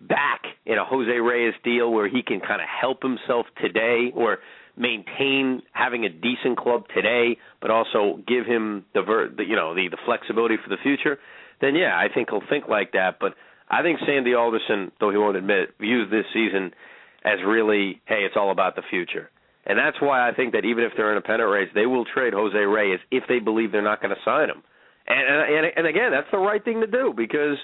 back 0.00 0.42
in 0.66 0.78
a 0.78 0.84
Jose 0.84 1.10
Reyes 1.10 1.54
deal 1.64 1.90
where 1.90 2.08
he 2.08 2.22
can 2.22 2.40
kind 2.40 2.60
of 2.60 2.68
help 2.68 3.02
himself 3.02 3.46
today 3.60 4.12
or 4.14 4.38
maintain 4.76 5.62
having 5.72 6.04
a 6.04 6.08
decent 6.08 6.58
club 6.58 6.84
today, 6.94 7.38
but 7.60 7.70
also 7.70 8.20
give 8.26 8.44
him 8.44 8.84
the, 8.94 9.02
ver- 9.02 9.30
the 9.30 9.44
you 9.44 9.56
know 9.56 9.74
the 9.74 9.88
the 9.88 9.98
flexibility 10.04 10.56
for 10.62 10.68
the 10.68 10.80
future, 10.82 11.18
then 11.60 11.74
yeah, 11.74 11.96
I 11.96 12.12
think 12.12 12.30
he'll 12.30 12.42
think 12.48 12.68
like 12.68 12.92
that. 12.92 13.18
But 13.20 13.34
I 13.70 13.82
think 13.82 14.00
Sandy 14.06 14.34
Alderson, 14.34 14.92
though 15.00 15.10
he 15.10 15.16
won't 15.16 15.36
admit, 15.36 15.58
it, 15.58 15.74
views 15.80 16.10
this 16.10 16.26
season 16.32 16.72
as 17.24 17.38
really, 17.46 18.02
hey, 18.06 18.26
it's 18.26 18.36
all 18.36 18.50
about 18.50 18.76
the 18.76 18.82
future. 18.90 19.30
And 19.66 19.78
that's 19.78 20.00
why 20.00 20.28
I 20.28 20.34
think 20.34 20.52
that 20.52 20.64
even 20.64 20.84
if 20.84 20.92
they're 20.96 21.12
in 21.12 21.18
a 21.18 21.22
pennant 21.22 21.50
race, 21.50 21.68
they 21.74 21.86
will 21.86 22.04
trade 22.04 22.34
Jose 22.34 22.56
Reyes 22.56 23.00
if 23.10 23.24
they 23.28 23.38
believe 23.38 23.72
they're 23.72 23.82
not 23.82 24.02
going 24.02 24.14
to 24.14 24.20
sign 24.24 24.50
him. 24.50 24.62
And, 25.06 25.20
and 25.20 25.72
and 25.76 25.86
again, 25.86 26.12
that's 26.12 26.30
the 26.30 26.38
right 26.38 26.64
thing 26.64 26.80
to 26.80 26.86
do 26.86 27.12
because 27.14 27.58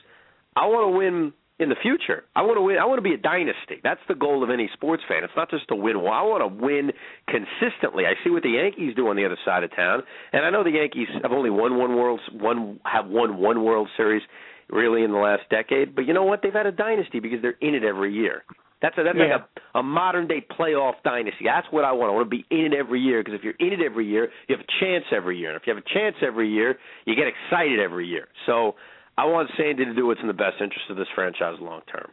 I 0.57 0.67
want 0.67 0.93
to 0.93 0.99
win 0.99 1.33
in 1.59 1.69
the 1.69 1.77
future. 1.81 2.25
I 2.35 2.43
want 2.43 2.57
to 2.57 2.63
win. 2.63 2.79
I 2.79 2.87
want 2.87 2.99
to 2.99 3.03
be 3.03 3.15
a 3.15 3.19
dynasty. 3.19 3.81
That's 3.83 4.01
the 4.09 4.15
goal 4.15 4.43
of 4.43 4.51
any 4.51 4.69
sports 4.73 5.03
fan. 5.09 5.25
It's 5.25 5.33
not 5.37 5.51
just 5.51 5.69
to 5.69 5.77
win. 5.77 6.03
Well, 6.03 6.13
I 6.13 6.23
want 6.23 6.43
to 6.43 6.49
win 6.49 6.93
consistently. 7.29 8.05
I 8.05 8.15
see 8.25 8.31
what 8.31 8.43
the 8.43 8.51
Yankees 8.51 8.95
do 8.97 9.09
on 9.09 9.17
the 9.17 9.25
other 9.25 9.39
side 9.45 9.63
of 9.63 9.75
town, 9.77 10.03
and 10.33 10.45
I 10.45 10.51
know 10.51 10.65
the 10.65 10.73
Yankees 10.73 11.09
have 11.23 11.33
only 11.33 11.51
won 11.51 11.79
one 11.79 11.97
World 11.97 12.21
one 12.33 12.81
have 12.85 13.07
won 13.07 13.39
one 13.39 13.63
World 13.63 13.89
Series 13.97 14.23
really 14.71 15.03
in 15.03 15.13
the 15.13 15.19
last 15.19 15.43
decade. 15.51 15.95
But 15.95 16.07
you 16.07 16.15
know 16.15 16.25
what? 16.25 16.41
They've 16.43 16.53
had 16.53 16.67
a 16.67 16.73
dynasty 16.73 17.21
because 17.21 17.43
they're 17.43 17.59
in 17.61 17.75
it 17.75 17.85
every 17.85 18.13
year. 18.13 18.45
That's 18.83 18.97
a, 18.99 19.03
that's 19.05 19.17
Yeah. 19.19 19.37
like 19.37 19.43
a, 19.75 19.79
a 19.79 19.83
modern 19.83 20.27
day 20.27 20.41
playoff 20.59 20.95
dynasty. 21.05 21.45
That's 21.45 21.67
what 21.71 21.85
I 21.85 21.93
want. 21.93 22.11
I 22.11 22.15
want 22.15 22.31
to 22.31 22.37
be 22.37 22.45
in 22.51 22.73
it 22.73 22.75
every 22.75 23.01
year 23.01 23.23
because 23.23 23.39
if 23.39 23.45
you're 23.45 23.59
in 23.59 23.79
it 23.79 23.85
every 23.85 24.07
year, 24.07 24.31
you 24.49 24.57
have 24.57 24.65
a 24.65 24.85
chance 24.85 25.05
every 25.13 25.39
year. 25.39 25.51
And 25.51 25.61
if 25.61 25.67
you 25.67 25.75
have 25.75 25.83
a 25.85 25.95
chance 25.95 26.17
every 26.23 26.49
year, 26.51 26.79
you 27.05 27.15
get 27.15 27.27
excited 27.27 27.79
every 27.79 28.07
year. 28.07 28.29
So 28.47 28.75
I 29.19 29.27
want 29.27 29.51
Sandy 29.57 29.85
to 29.85 29.95
do 29.95 30.07
what's 30.07 30.21
in 30.21 30.29
the 30.29 30.33
best 30.33 30.57
interest 30.61 30.89
of 30.89 30.97
this 30.97 31.09
franchise 31.15 31.57
long 31.61 31.83
term. 31.93 32.11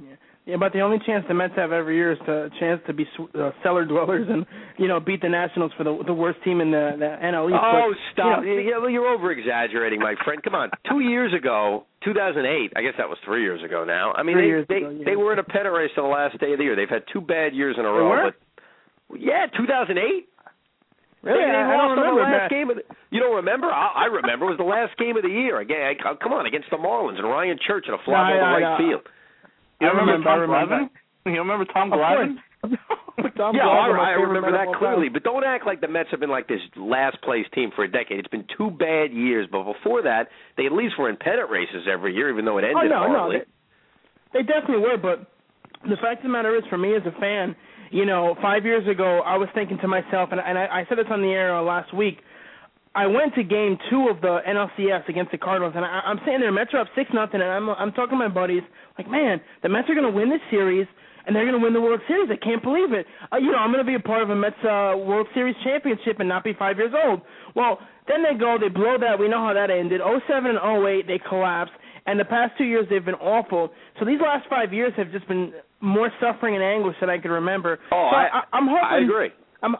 Yeah, 0.00 0.14
but 0.58 0.72
the 0.74 0.80
only 0.80 0.98
chance 1.06 1.24
the 1.26 1.32
Mets 1.34 1.54
have 1.56 1.72
every 1.72 1.96
year 1.96 2.12
is 2.12 2.18
to, 2.26 2.44
a 2.44 2.50
chance 2.60 2.80
to 2.86 2.92
be 2.92 3.06
uh, 3.34 3.50
cellar 3.62 3.84
dwellers 3.86 4.26
and 4.28 4.44
you 4.78 4.88
know 4.88 5.00
beat 5.00 5.22
the 5.22 5.28
Nationals 5.28 5.72
for 5.76 5.84
the 5.84 6.02
the 6.06 6.12
worst 6.12 6.38
team 6.44 6.60
in 6.60 6.70
the, 6.70 6.92
the 6.98 7.06
NL 7.24 7.48
East. 7.48 7.58
Oh, 7.62 7.92
But, 7.92 7.98
stop! 8.12 8.44
You 8.44 8.54
know, 8.56 8.60
yeah, 8.60 8.78
well, 8.78 8.90
you're 8.90 9.06
over 9.08 9.32
exaggerating, 9.32 10.00
my 10.00 10.14
friend. 10.24 10.42
Come 10.42 10.54
on, 10.54 10.70
two 10.90 11.00
years 11.00 11.32
ago, 11.32 11.86
2008. 12.04 12.72
I 12.76 12.82
guess 12.82 12.92
that 12.98 13.08
was 13.08 13.16
three 13.24 13.42
years 13.42 13.62
ago 13.64 13.84
now. 13.84 14.12
I 14.12 14.22
mean, 14.22 14.36
Three 14.36 14.52
they 14.52 14.64
they, 14.68 14.80
ago, 14.84 14.90
yeah. 14.90 15.04
they 15.06 15.16
were 15.16 15.32
in 15.32 15.38
a 15.38 15.44
pennant 15.44 15.74
race 15.74 15.90
on 15.96 16.04
the 16.04 16.10
last 16.10 16.38
day 16.38 16.52
of 16.52 16.58
the 16.58 16.64
year. 16.64 16.76
They've 16.76 16.88
had 16.88 17.04
two 17.12 17.20
bad 17.22 17.54
years 17.54 17.76
in 17.78 17.84
a 17.84 17.88
row. 17.88 18.08
were? 18.10 18.32
But 19.08 19.20
yeah, 19.20 19.46
2008. 19.56 19.96
really, 19.96 21.40
They, 21.40 21.48
they 21.48 21.56
I, 21.56 21.76
don't 21.76 21.96
remember 21.96 22.20
the 22.20 22.20
last 22.20 22.40
that. 22.44 22.50
game 22.50 22.68
of 22.70 22.76
the, 22.76 22.82
You 23.10 23.20
don't 23.20 23.36
remember? 23.36 23.68
I, 23.68 24.04
I 24.04 24.06
remember. 24.12 24.46
It 24.46 24.56
was 24.56 24.60
the 24.60 24.68
last 24.68 24.96
game 24.98 25.16
of 25.16 25.22
the 25.22 25.32
year. 25.32 25.60
Again, 25.60 25.96
I, 26.04 26.14
come 26.20 26.32
on, 26.32 26.44
against 26.46 26.68
the 26.70 26.76
Marlins 26.76 27.16
and 27.16 27.24
Ryan 27.24 27.58
Church 27.66 27.86
in 27.88 27.94
a 27.94 27.98
fly 28.04 28.28
No, 28.28 28.36
ball 28.36 28.40
to 28.40 28.44
I- 28.44 28.52
right 28.60 28.74
I- 28.74 28.78
field. 28.78 29.02
You 29.84 29.90
I 29.90 30.00
remember. 30.00 30.28
I 30.28 30.34
remember. 30.34 30.76
Glavine? 30.76 31.34
You 31.34 31.38
remember 31.40 31.64
Tom 31.66 31.90
Glavine? 31.90 32.36
Tom 33.36 33.54
yeah, 33.56 33.62
Glavine, 33.62 33.98
I, 33.98 34.10
I 34.10 34.20
remember 34.20 34.52
that 34.52 34.76
clearly. 34.78 35.08
But 35.08 35.22
don't 35.22 35.44
act 35.44 35.66
like 35.66 35.80
the 35.80 35.88
Mets 35.88 36.08
have 36.10 36.20
been 36.20 36.30
like 36.30 36.48
this 36.48 36.60
last 36.76 37.20
place 37.22 37.46
team 37.54 37.70
for 37.74 37.84
a 37.84 37.90
decade. 37.90 38.18
It's 38.18 38.28
been 38.28 38.46
two 38.56 38.70
bad 38.70 39.12
years, 39.12 39.48
but 39.50 39.64
before 39.64 40.02
that, 40.02 40.28
they 40.56 40.66
at 40.66 40.72
least 40.72 40.94
were 40.98 41.08
in 41.08 41.16
pennant 41.16 41.50
races 41.50 41.86
every 41.90 42.14
year, 42.14 42.30
even 42.30 42.44
though 42.44 42.58
it 42.58 42.64
Oh 42.64 42.78
ended 42.78 42.90
no, 42.90 43.12
no, 43.12 43.32
they, 43.32 43.44
they 44.32 44.42
definitely 44.42 44.82
were. 44.82 44.96
But 44.96 45.30
the 45.88 45.96
fact 45.96 46.18
of 46.18 46.24
the 46.24 46.28
matter 46.30 46.56
is, 46.56 46.62
for 46.68 46.78
me 46.78 46.94
as 46.96 47.02
a 47.06 47.18
fan, 47.20 47.54
you 47.90 48.04
know, 48.06 48.34
five 48.42 48.64
years 48.64 48.86
ago, 48.88 49.20
I 49.24 49.36
was 49.36 49.48
thinking 49.54 49.78
to 49.82 49.88
myself, 49.88 50.30
and, 50.32 50.40
and 50.40 50.58
I, 50.58 50.82
I 50.82 50.84
said 50.88 50.98
this 50.98 51.06
on 51.10 51.22
the 51.22 51.28
air 51.28 51.60
last 51.62 51.94
week. 51.94 52.18
I 52.94 53.06
went 53.06 53.34
to 53.34 53.42
Game 53.42 53.76
Two 53.90 54.08
of 54.08 54.20
the 54.20 54.38
NLCS 54.46 55.08
against 55.08 55.32
the 55.32 55.38
Cardinals, 55.38 55.74
and 55.76 55.84
I, 55.84 56.00
I'm 56.06 56.18
sitting 56.24 56.40
there, 56.40 56.52
Mets 56.52 56.70
are 56.74 56.80
up 56.80 56.88
six 56.94 57.10
nothing, 57.12 57.40
and 57.40 57.50
I'm 57.50 57.68
I'm 57.70 57.92
talking 57.92 58.18
to 58.18 58.28
my 58.28 58.28
buddies, 58.28 58.62
like, 58.98 59.10
man, 59.10 59.40
the 59.62 59.68
Mets 59.68 59.88
are 59.90 59.94
going 59.94 60.10
to 60.10 60.16
win 60.16 60.30
this 60.30 60.40
series, 60.50 60.86
and 61.26 61.34
they're 61.34 61.44
going 61.44 61.58
to 61.58 61.62
win 61.62 61.72
the 61.72 61.80
World 61.80 62.00
Series. 62.06 62.30
I 62.30 62.36
can't 62.36 62.62
believe 62.62 62.92
it. 62.92 63.06
Uh, 63.32 63.38
you 63.38 63.50
know, 63.50 63.58
I'm 63.58 63.72
going 63.72 63.84
to 63.84 63.88
be 63.88 63.96
a 63.96 64.00
part 64.00 64.22
of 64.22 64.30
a 64.30 64.36
Mets 64.36 64.56
uh, 64.62 64.94
World 64.96 65.26
Series 65.34 65.56
championship 65.64 66.20
and 66.20 66.28
not 66.28 66.44
be 66.44 66.52
five 66.54 66.76
years 66.76 66.92
old. 66.94 67.22
Well, 67.56 67.78
then 68.06 68.22
they 68.22 68.38
go, 68.38 68.58
they 68.60 68.68
blow 68.68 68.96
that. 69.00 69.18
We 69.18 69.28
know 69.28 69.44
how 69.44 69.54
that 69.54 69.70
ended. 69.70 70.00
07 70.28 70.50
and 70.54 70.86
08, 70.86 71.06
they 71.06 71.20
collapsed, 71.28 71.72
and 72.06 72.20
the 72.20 72.24
past 72.24 72.52
two 72.58 72.64
years 72.64 72.86
they've 72.90 73.04
been 73.04 73.14
awful. 73.16 73.70
So 73.98 74.04
these 74.04 74.20
last 74.20 74.46
five 74.48 74.72
years 74.72 74.92
have 74.96 75.10
just 75.10 75.26
been 75.26 75.52
more 75.80 76.10
suffering 76.20 76.54
and 76.54 76.62
anguish 76.62 76.96
than 77.00 77.10
I 77.10 77.18
can 77.18 77.30
remember. 77.30 77.78
Oh, 77.90 78.10
so 78.12 78.16
I, 78.16 78.40
I, 78.40 78.56
I'm 78.56 78.66
hoping. 78.66 78.88
I 78.90 78.98
agree. 79.02 79.30
I'm, 79.62 79.76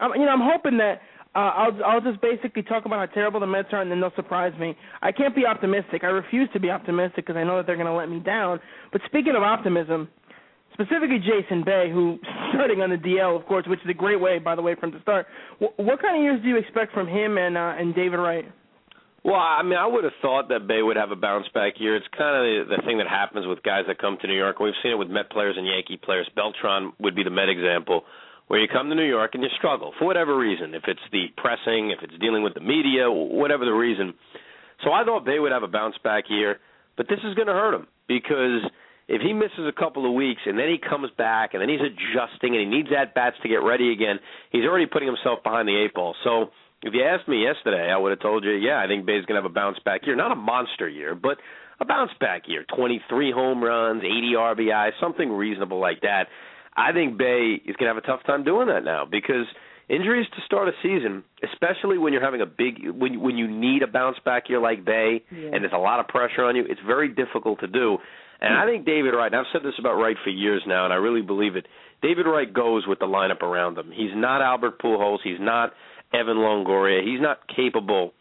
I'm, 0.00 0.10
you 0.18 0.26
know, 0.26 0.32
I'm 0.32 0.42
hoping 0.42 0.78
that 0.78 1.00
uh, 1.36 1.52
I'll, 1.54 1.84
I'll 1.84 2.00
just 2.00 2.22
basically 2.22 2.62
talk 2.62 2.86
about 2.86 3.06
how 3.06 3.14
terrible 3.14 3.40
the 3.40 3.46
Mets 3.46 3.68
are, 3.72 3.82
and 3.82 3.90
then 3.90 4.00
they'll 4.00 4.14
surprise 4.16 4.58
me. 4.58 4.74
I 5.02 5.12
can't 5.12 5.36
be 5.36 5.44
optimistic. 5.44 6.02
I 6.02 6.06
refuse 6.06 6.48
to 6.54 6.60
be 6.60 6.70
optimistic 6.70 7.26
because 7.26 7.36
I 7.36 7.44
know 7.44 7.58
that 7.58 7.66
they're 7.66 7.76
going 7.76 7.86
to 7.88 7.92
let 7.92 8.08
me 8.08 8.20
down. 8.20 8.58
But 8.90 9.02
speaking 9.04 9.34
of 9.36 9.42
optimism, 9.42 10.08
specifically 10.72 11.18
Jason 11.18 11.62
Bay, 11.62 11.90
who 11.92 12.18
starting 12.54 12.80
on 12.80 12.88
the 12.88 12.96
DL, 12.96 13.38
of 13.38 13.44
course, 13.44 13.66
which 13.68 13.80
is 13.80 13.90
a 13.90 13.94
great 13.94 14.18
way, 14.18 14.38
by 14.38 14.54
the 14.54 14.62
way, 14.62 14.74
for 14.76 14.86
him 14.86 14.92
to 14.92 15.02
start. 15.02 15.26
Wh- 15.58 15.78
what 15.78 16.00
kind 16.00 16.16
of 16.16 16.22
years 16.22 16.40
do 16.42 16.48
you 16.48 16.56
expect 16.56 16.94
from 16.94 17.06
him 17.06 17.36
and 17.36 17.58
uh, 17.58 17.74
and 17.76 17.94
David 17.94 18.16
Wright? 18.16 18.46
Well, 19.22 19.34
I 19.34 19.62
mean, 19.62 19.76
I 19.76 19.86
would 19.86 20.04
have 20.04 20.14
thought 20.22 20.48
that 20.50 20.68
Bay 20.68 20.80
would 20.80 20.96
have 20.96 21.10
a 21.10 21.16
bounce 21.16 21.48
back 21.52 21.74
year. 21.80 21.96
It's 21.96 22.06
kind 22.16 22.32
of 22.32 22.68
the, 22.68 22.76
the 22.76 22.82
thing 22.86 22.98
that 22.98 23.08
happens 23.08 23.44
with 23.44 23.62
guys 23.62 23.82
that 23.88 23.98
come 23.98 24.16
to 24.22 24.26
New 24.26 24.36
York. 24.38 24.60
We've 24.60 24.72
seen 24.82 24.92
it 24.92 24.98
with 24.98 25.10
Met 25.10 25.30
players 25.30 25.56
and 25.58 25.66
Yankee 25.66 25.98
players. 25.98 26.30
Beltran 26.36 26.92
would 27.00 27.16
be 27.16 27.24
the 27.24 27.30
Met 27.30 27.48
example, 27.48 28.04
where 28.48 28.60
you 28.60 28.68
come 28.72 28.88
to 28.88 28.94
New 28.94 29.08
York 29.08 29.32
and 29.34 29.42
you 29.42 29.48
struggle 29.56 29.92
for 29.98 30.04
whatever 30.04 30.36
reason. 30.36 30.74
If 30.74 30.84
it's 30.86 31.00
the 31.12 31.26
pressing, 31.36 31.90
if 31.90 32.02
it's 32.02 32.18
dealing 32.20 32.42
with 32.42 32.54
the 32.54 32.60
media, 32.60 33.10
whatever 33.10 33.64
the 33.64 33.72
reason. 33.72 34.14
So 34.84 34.92
I 34.92 35.04
thought 35.04 35.24
Bay 35.24 35.38
would 35.38 35.52
have 35.52 35.62
a 35.62 35.68
bounce 35.68 35.96
back 36.04 36.24
year, 36.28 36.58
but 36.96 37.08
this 37.08 37.18
is 37.24 37.34
going 37.34 37.48
to 37.48 37.54
hurt 37.54 37.74
him 37.74 37.86
because 38.08 38.62
if 39.08 39.22
he 39.22 39.32
misses 39.32 39.66
a 39.66 39.72
couple 39.72 40.06
of 40.06 40.14
weeks 40.14 40.42
and 40.46 40.58
then 40.58 40.68
he 40.68 40.78
comes 40.78 41.10
back 41.16 41.54
and 41.54 41.62
then 41.62 41.68
he's 41.68 41.80
adjusting 41.80 42.54
and 42.54 42.60
he 42.60 42.66
needs 42.66 42.88
at 42.96 43.14
bats 43.14 43.36
to 43.42 43.48
get 43.48 43.62
ready 43.62 43.92
again, 43.92 44.18
he's 44.50 44.64
already 44.64 44.86
putting 44.86 45.08
himself 45.08 45.42
behind 45.42 45.68
the 45.68 45.76
eight 45.76 45.94
ball. 45.94 46.14
So 46.24 46.50
if 46.82 46.92
you 46.92 47.02
asked 47.04 47.28
me 47.28 47.42
yesterday, 47.42 47.90
I 47.90 47.96
would 47.96 48.10
have 48.10 48.20
told 48.20 48.44
you, 48.44 48.52
yeah, 48.52 48.82
I 48.82 48.86
think 48.86 49.06
Bay's 49.06 49.24
going 49.24 49.40
to 49.40 49.42
have 49.42 49.50
a 49.50 49.54
bounce 49.54 49.78
back 49.84 50.06
year. 50.06 50.16
Not 50.16 50.32
a 50.32 50.36
monster 50.36 50.88
year, 50.88 51.14
but 51.14 51.38
a 51.80 51.84
bounce 51.84 52.10
back 52.20 52.42
year. 52.46 52.64
23 52.76 53.32
home 53.32 53.62
runs, 53.62 54.02
80 54.02 54.32
RBI, 54.36 54.90
something 55.00 55.30
reasonable 55.30 55.80
like 55.80 56.00
that. 56.02 56.26
I 56.76 56.92
think 56.92 57.16
Bay 57.18 57.60
is 57.64 57.74
going 57.76 57.88
to 57.88 57.94
have 57.94 57.96
a 57.96 58.06
tough 58.06 58.20
time 58.26 58.44
doing 58.44 58.68
that 58.68 58.84
now 58.84 59.04
because 59.10 59.46
injuries 59.88 60.26
to 60.34 60.42
start 60.44 60.68
a 60.68 60.72
season, 60.82 61.24
especially 61.42 61.96
when 61.98 62.12
you're 62.12 62.22
having 62.24 62.40
a 62.42 62.46
big 62.46 62.88
when 62.90 63.20
when 63.20 63.36
you 63.38 63.48
need 63.48 63.82
a 63.82 63.86
bounce 63.86 64.18
back 64.24 64.48
year 64.48 64.60
like 64.60 64.84
Bay 64.84 65.22
Yeah. 65.30 65.50
and 65.52 65.62
there's 65.64 65.72
a 65.72 65.78
lot 65.78 66.00
of 66.00 66.08
pressure 66.08 66.44
on 66.44 66.56
you, 66.56 66.64
it's 66.68 66.80
very 66.86 67.08
difficult 67.08 67.60
to 67.60 67.66
do. 67.66 67.98
And 68.38 68.52
I 68.54 68.66
think 68.66 68.84
David 68.84 69.14
Wright, 69.14 69.32
and 69.32 69.36
I've 69.40 69.46
said 69.50 69.62
this 69.62 69.78
about 69.78 69.94
Wright 69.96 70.16
for 70.22 70.28
years 70.28 70.62
now, 70.66 70.84
and 70.84 70.92
I 70.92 70.96
really 70.96 71.22
believe 71.22 71.56
it. 71.56 71.66
David 72.02 72.26
Wright 72.26 72.52
goes 72.52 72.86
with 72.86 72.98
the 72.98 73.06
lineup 73.06 73.40
around 73.40 73.78
him. 73.78 73.90
He's 73.90 74.10
not 74.14 74.42
Albert 74.42 74.78
Pujols. 74.78 75.20
He's 75.24 75.40
not 75.40 75.72
Evan 76.12 76.36
Longoria. 76.36 77.02
He's 77.02 77.20
not 77.22 77.38
capable 77.48 78.12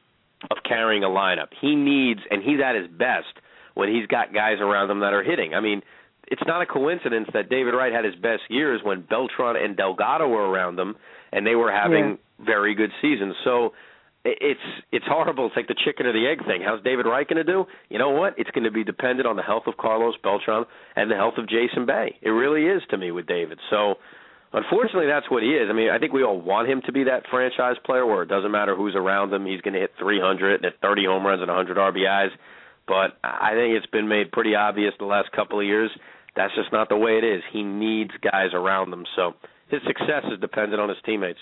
of 0.49 0.57
carrying 0.63 1.03
a 1.03 1.07
lineup. 1.07 1.47
He 1.59 1.75
needs, 1.75 2.21
and 2.31 2.41
he's 2.41 2.59
at 2.63 2.75
his 2.75 2.87
best 2.87 3.27
when 3.73 3.89
he's 3.93 4.07
got 4.07 4.33
guys 4.33 4.59
around 4.61 4.89
him 4.89 5.01
that 5.01 5.11
are 5.13 5.21
hitting. 5.23 5.53
I 5.53 5.59
mean, 5.59 5.81
it's 6.27 6.41
not 6.47 6.61
a 6.61 6.65
coincidence 6.65 7.27
that 7.33 7.49
David 7.49 7.73
Wright 7.73 7.93
had 7.93 8.05
his 8.05 8.15
best 8.15 8.43
years 8.49 8.81
when 8.83 9.01
Beltran 9.01 9.55
and 9.55 9.77
Delgado 9.77 10.27
were 10.27 10.49
around 10.49 10.75
them, 10.75 10.95
and 11.31 11.45
they 11.45 11.55
were 11.55 11.71
having 11.71 12.17
very 12.39 12.75
good 12.75 12.91
seasons. 13.01 13.35
So 13.43 13.73
it's 14.25 14.59
it's 14.91 15.05
horrible. 15.07 15.47
It's 15.47 15.55
like 15.55 15.67
the 15.67 15.75
chicken 15.85 16.07
or 16.07 16.13
the 16.13 16.27
egg 16.27 16.45
thing. 16.45 16.61
How's 16.65 16.81
David 16.83 17.05
Wright 17.05 17.27
going 17.27 17.45
to 17.45 17.51
do? 17.51 17.65
You 17.89 17.99
know 17.99 18.09
what? 18.09 18.33
It's 18.37 18.49
going 18.51 18.63
to 18.63 18.71
be 18.71 18.83
dependent 18.83 19.27
on 19.27 19.35
the 19.35 19.43
health 19.43 19.63
of 19.67 19.77
Carlos 19.77 20.15
Beltran 20.23 20.65
and 20.95 21.11
the 21.11 21.15
health 21.15 21.35
of 21.37 21.47
Jason 21.47 21.85
Bay. 21.85 22.17
It 22.21 22.29
really 22.29 22.65
is 22.65 22.81
to 22.89 22.97
me 22.97 23.11
with 23.11 23.27
David. 23.27 23.59
So 23.69 23.95
unfortunately, 24.51 25.05
that's 25.05 25.29
what 25.29 25.43
he 25.43 25.49
is. 25.49 25.69
I 25.69 25.73
mean, 25.73 25.91
I 25.91 25.99
think 25.99 26.11
we 26.11 26.23
all 26.23 26.41
want 26.41 26.67
him 26.67 26.81
to 26.87 26.91
be 26.91 27.03
that 27.03 27.23
franchise 27.29 27.75
player 27.85 28.05
where 28.05 28.23
it 28.23 28.29
doesn't 28.29 28.51
matter 28.51 28.75
who's 28.75 28.95
around 28.95 29.31
him. 29.31 29.45
He's 29.45 29.61
going 29.61 29.75
to 29.75 29.79
hit 29.79 29.91
300 29.99 30.55
and 30.55 30.63
hit 30.65 30.73
30 30.81 31.05
home 31.05 31.25
runs 31.25 31.41
and 31.41 31.49
100 31.49 31.77
RBIs. 31.77 32.29
But 32.87 33.17
I 33.23 33.51
think 33.53 33.77
it's 33.77 33.91
been 33.91 34.07
made 34.07 34.31
pretty 34.31 34.55
obvious 34.55 34.93
the 34.97 35.05
last 35.05 35.31
couple 35.31 35.59
of 35.59 35.65
years 35.65 35.91
that's 36.35 36.53
just 36.55 36.71
not 36.71 36.89
the 36.89 36.97
way 36.97 37.17
it 37.17 37.23
is. 37.23 37.41
He 37.51 37.63
needs 37.63 38.11
guys 38.21 38.49
around 38.53 38.91
him. 38.91 39.05
So 39.15 39.33
his 39.69 39.81
success 39.87 40.23
is 40.31 40.39
dependent 40.39 40.81
on 40.81 40.89
his 40.89 40.97
teammates. 41.05 41.39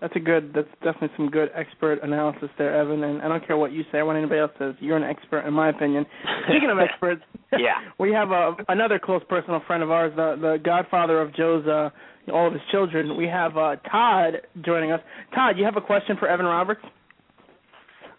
That's 0.00 0.14
a 0.14 0.20
good. 0.20 0.52
That's 0.54 0.68
definitely 0.84 1.10
some 1.16 1.28
good 1.28 1.50
expert 1.56 1.98
analysis 2.04 2.50
there, 2.56 2.76
Evan. 2.76 3.02
And 3.02 3.20
I 3.20 3.26
don't 3.26 3.44
care 3.44 3.56
what 3.56 3.72
you 3.72 3.82
say 3.90 3.98
or 3.98 4.04
what 4.06 4.14
anybody 4.14 4.40
else 4.40 4.52
says. 4.56 4.74
You're 4.78 4.96
an 4.96 5.02
expert, 5.02 5.40
in 5.40 5.52
my 5.52 5.70
opinion. 5.70 6.06
Speaking 6.48 6.70
of 6.70 6.78
experts, 6.90 7.22
Yeah. 7.52 7.74
we 7.98 8.12
have 8.12 8.30
a, 8.30 8.54
another 8.68 9.00
close 9.00 9.22
personal 9.28 9.60
friend 9.66 9.82
of 9.82 9.90
ours, 9.90 10.12
the 10.14 10.36
the 10.40 10.58
godfather 10.64 11.20
of 11.20 11.34
Joe's 11.34 11.66
uh, 11.66 11.90
all 12.32 12.46
of 12.46 12.52
his 12.52 12.62
children. 12.70 13.16
We 13.16 13.26
have 13.26 13.56
uh, 13.56 13.74
Todd 13.90 14.34
joining 14.64 14.92
us. 14.92 15.00
Todd, 15.34 15.58
you 15.58 15.64
have 15.64 15.76
a 15.76 15.80
question 15.80 16.16
for 16.16 16.28
Evan 16.28 16.46
Roberts? 16.46 16.82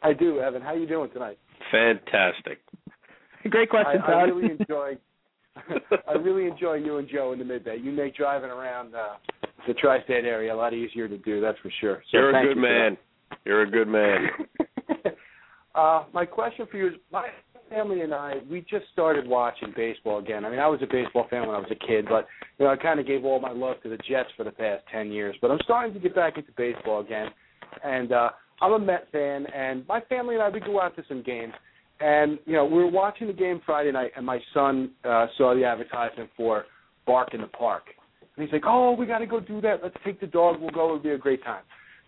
I 0.03 0.11
do, 0.11 0.39
Evan. 0.39 0.61
How 0.61 0.69
are 0.69 0.77
you 0.77 0.87
doing 0.87 1.09
tonight? 1.11 1.37
Fantastic. 1.71 2.59
Great 3.49 3.69
question, 3.69 4.01
I, 4.05 4.11
I 4.11 4.21
really 4.23 4.51
enjoy. 4.59 4.97
I 6.07 6.13
really 6.13 6.47
enjoy 6.47 6.75
you 6.75 6.97
and 6.97 7.07
Joe 7.07 7.33
in 7.33 7.39
the 7.39 7.45
midday. 7.45 7.77
You 7.77 7.91
make 7.91 8.15
driving 8.15 8.49
around 8.49 8.95
uh, 8.95 9.15
the 9.67 9.73
tri-state 9.73 10.25
area 10.25 10.53
a 10.53 10.55
lot 10.55 10.73
easier 10.73 11.07
to 11.07 11.17
do. 11.17 11.41
That's 11.41 11.57
for 11.59 11.71
sure. 11.81 12.01
So 12.11 12.17
You're 12.17 12.29
a 12.29 12.47
good 12.47 12.55
you 12.55 12.61
man. 12.61 12.97
You're 13.45 13.61
a 13.63 13.69
good 13.69 13.87
man. 13.87 14.27
uh, 15.75 16.05
my 16.13 16.25
question 16.25 16.67
for 16.69 16.77
you 16.77 16.87
is: 16.87 16.93
My 17.11 17.27
family 17.69 18.01
and 18.01 18.13
I, 18.13 18.35
we 18.49 18.61
just 18.61 18.85
started 18.91 19.27
watching 19.27 19.73
baseball 19.75 20.19
again. 20.19 20.45
I 20.45 20.49
mean, 20.49 20.59
I 20.59 20.67
was 20.67 20.81
a 20.81 20.87
baseball 20.87 21.27
fan 21.29 21.41
when 21.41 21.55
I 21.55 21.59
was 21.59 21.71
a 21.71 21.87
kid, 21.87 22.05
but 22.09 22.27
you 22.57 22.65
know, 22.65 22.71
I 22.71 22.75
kind 22.75 22.99
of 22.99 23.07
gave 23.07 23.25
all 23.25 23.39
my 23.39 23.51
love 23.51 23.81
to 23.83 23.89
the 23.89 23.97
Jets 23.97 24.29
for 24.35 24.43
the 24.43 24.51
past 24.51 24.83
ten 24.91 25.11
years. 25.11 25.35
But 25.41 25.51
I'm 25.51 25.59
starting 25.63 25.93
to 25.93 25.99
get 25.99 26.15
back 26.15 26.37
into 26.37 26.51
baseball 26.57 27.01
again, 27.01 27.27
and 27.83 28.11
uh, 28.11 28.29
I'm 28.61 28.73
a 28.73 28.79
Met 28.79 29.07
fan. 29.11 29.45
And 29.47 29.87
my 29.87 30.01
family 30.01 30.35
and 30.35 30.43
I, 30.43 30.49
we 30.49 30.59
go 30.59 30.81
out 30.81 30.95
to 30.95 31.03
some 31.07 31.23
games. 31.23 31.53
And 31.99 32.39
you 32.45 32.53
know, 32.53 32.65
we 32.65 32.77
were 32.77 32.89
watching 32.89 33.27
the 33.27 33.33
game 33.33 33.61
Friday 33.65 33.91
night, 33.91 34.11
and 34.15 34.25
my 34.25 34.39
son 34.53 34.91
uh, 35.03 35.27
saw 35.37 35.53
the 35.53 35.65
advertisement 35.65 36.29
for 36.37 36.65
Bark 37.05 37.33
in 37.33 37.41
the 37.41 37.47
Park, 37.47 37.83
and 38.35 38.45
he's 38.45 38.53
like, 38.53 38.63
"Oh, 38.65 38.93
we 38.93 39.05
got 39.05 39.19
to 39.19 39.25
go 39.25 39.39
do 39.39 39.59
that. 39.61 39.81
Let's 39.83 39.97
take 40.05 40.19
the 40.21 40.27
dog. 40.27 40.61
We'll 40.61 40.69
go. 40.69 40.85
It'll 40.85 40.99
be 40.99 41.09
a 41.09 41.17
great 41.17 41.43
time." 41.43 41.63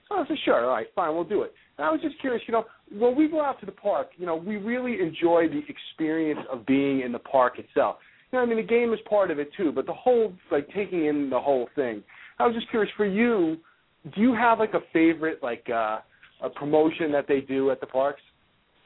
So 0.08 0.16
I 0.16 0.28
said, 0.28 0.38
"Sure, 0.46 0.66
all 0.66 0.72
right, 0.72 0.88
fine, 0.96 1.14
we'll 1.14 1.24
do 1.24 1.42
it." 1.42 1.54
And 1.78 1.86
I 1.86 1.92
was 1.92 2.02
just 2.02 2.20
curious, 2.22 2.44
you 2.48 2.52
know, 2.52 2.66
when 2.98 3.16
we 3.16 3.28
go 3.28 3.42
out 3.42 3.60
to 3.62 3.66
the 3.66 3.72
park, 3.72 4.12
you 4.18 4.26
know, 4.26 4.36
we 4.36 4.58
really 4.58 5.02
enjoy 5.02 5.48
the 5.48 5.62
experience 5.68 6.40
of 6.52 6.66
being 6.66 7.02
in 7.02 7.12
the 7.12 7.20
park 7.20 7.60
itself. 7.60 7.98
You 8.32 8.38
know, 8.38 8.44
I 8.44 8.46
mean, 8.46 8.58
the 8.58 8.64
game 8.64 8.94
is 8.94 9.00
part 9.10 9.32
of 9.32 9.40
it 9.40 9.50
too, 9.58 9.72
but 9.72 9.86
the 9.86 9.94
whole, 9.94 10.34
like, 10.52 10.68
taking 10.74 11.06
in 11.06 11.30
the 11.30 11.40
whole 11.40 11.68
thing. 11.76 12.04
I 12.40 12.46
was 12.46 12.56
just 12.56 12.70
curious 12.70 12.92
for 12.96 13.06
you. 13.06 13.58
Do 14.16 14.22
you 14.22 14.34
have 14.34 14.60
like 14.60 14.74
a 14.74 14.82
favorite, 14.94 15.42
like, 15.42 15.68
uh, 15.70 16.00
a 16.42 16.50
promotion 16.50 17.12
that 17.12 17.28
they 17.28 17.42
do 17.42 17.72
at 17.72 17.80
the 17.80 17.88
parks? 17.88 18.22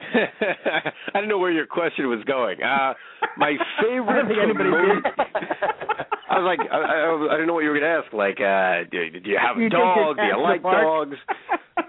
I 0.00 0.90
didn't 1.14 1.28
know 1.28 1.38
where 1.38 1.50
your 1.52 1.66
question 1.66 2.08
was 2.08 2.22
going. 2.24 2.62
Uh 2.62 2.94
my 3.36 3.54
favorite 3.80 4.08
I 4.10 4.16
don't 4.16 4.28
think 4.28 4.38
anybody 4.42 4.70
promotion- 4.70 5.02
did. 5.02 6.06
I 6.28 6.38
was 6.40 6.46
like, 6.58 6.68
I, 6.68 6.76
I, 6.76 7.32
I 7.32 7.34
didn't 7.38 7.46
know 7.46 7.54
what 7.54 7.62
you 7.64 7.70
were 7.70 7.78
going 7.78 7.86
to 7.88 7.96
ask. 8.02 8.12
Like, 8.12 8.40
uh, 8.42 8.84
do, 8.90 9.08
do 9.20 9.30
you 9.30 9.38
have 9.40 9.56
a 9.56 9.60
You 9.62 9.70
take 9.70 9.78
dog? 9.78 10.16
Do 10.16 10.22
you 10.26 10.34
cat 10.34 10.36
to 10.36 10.42
the 10.42 10.42
like 10.42 10.62
dogs? 10.62 11.16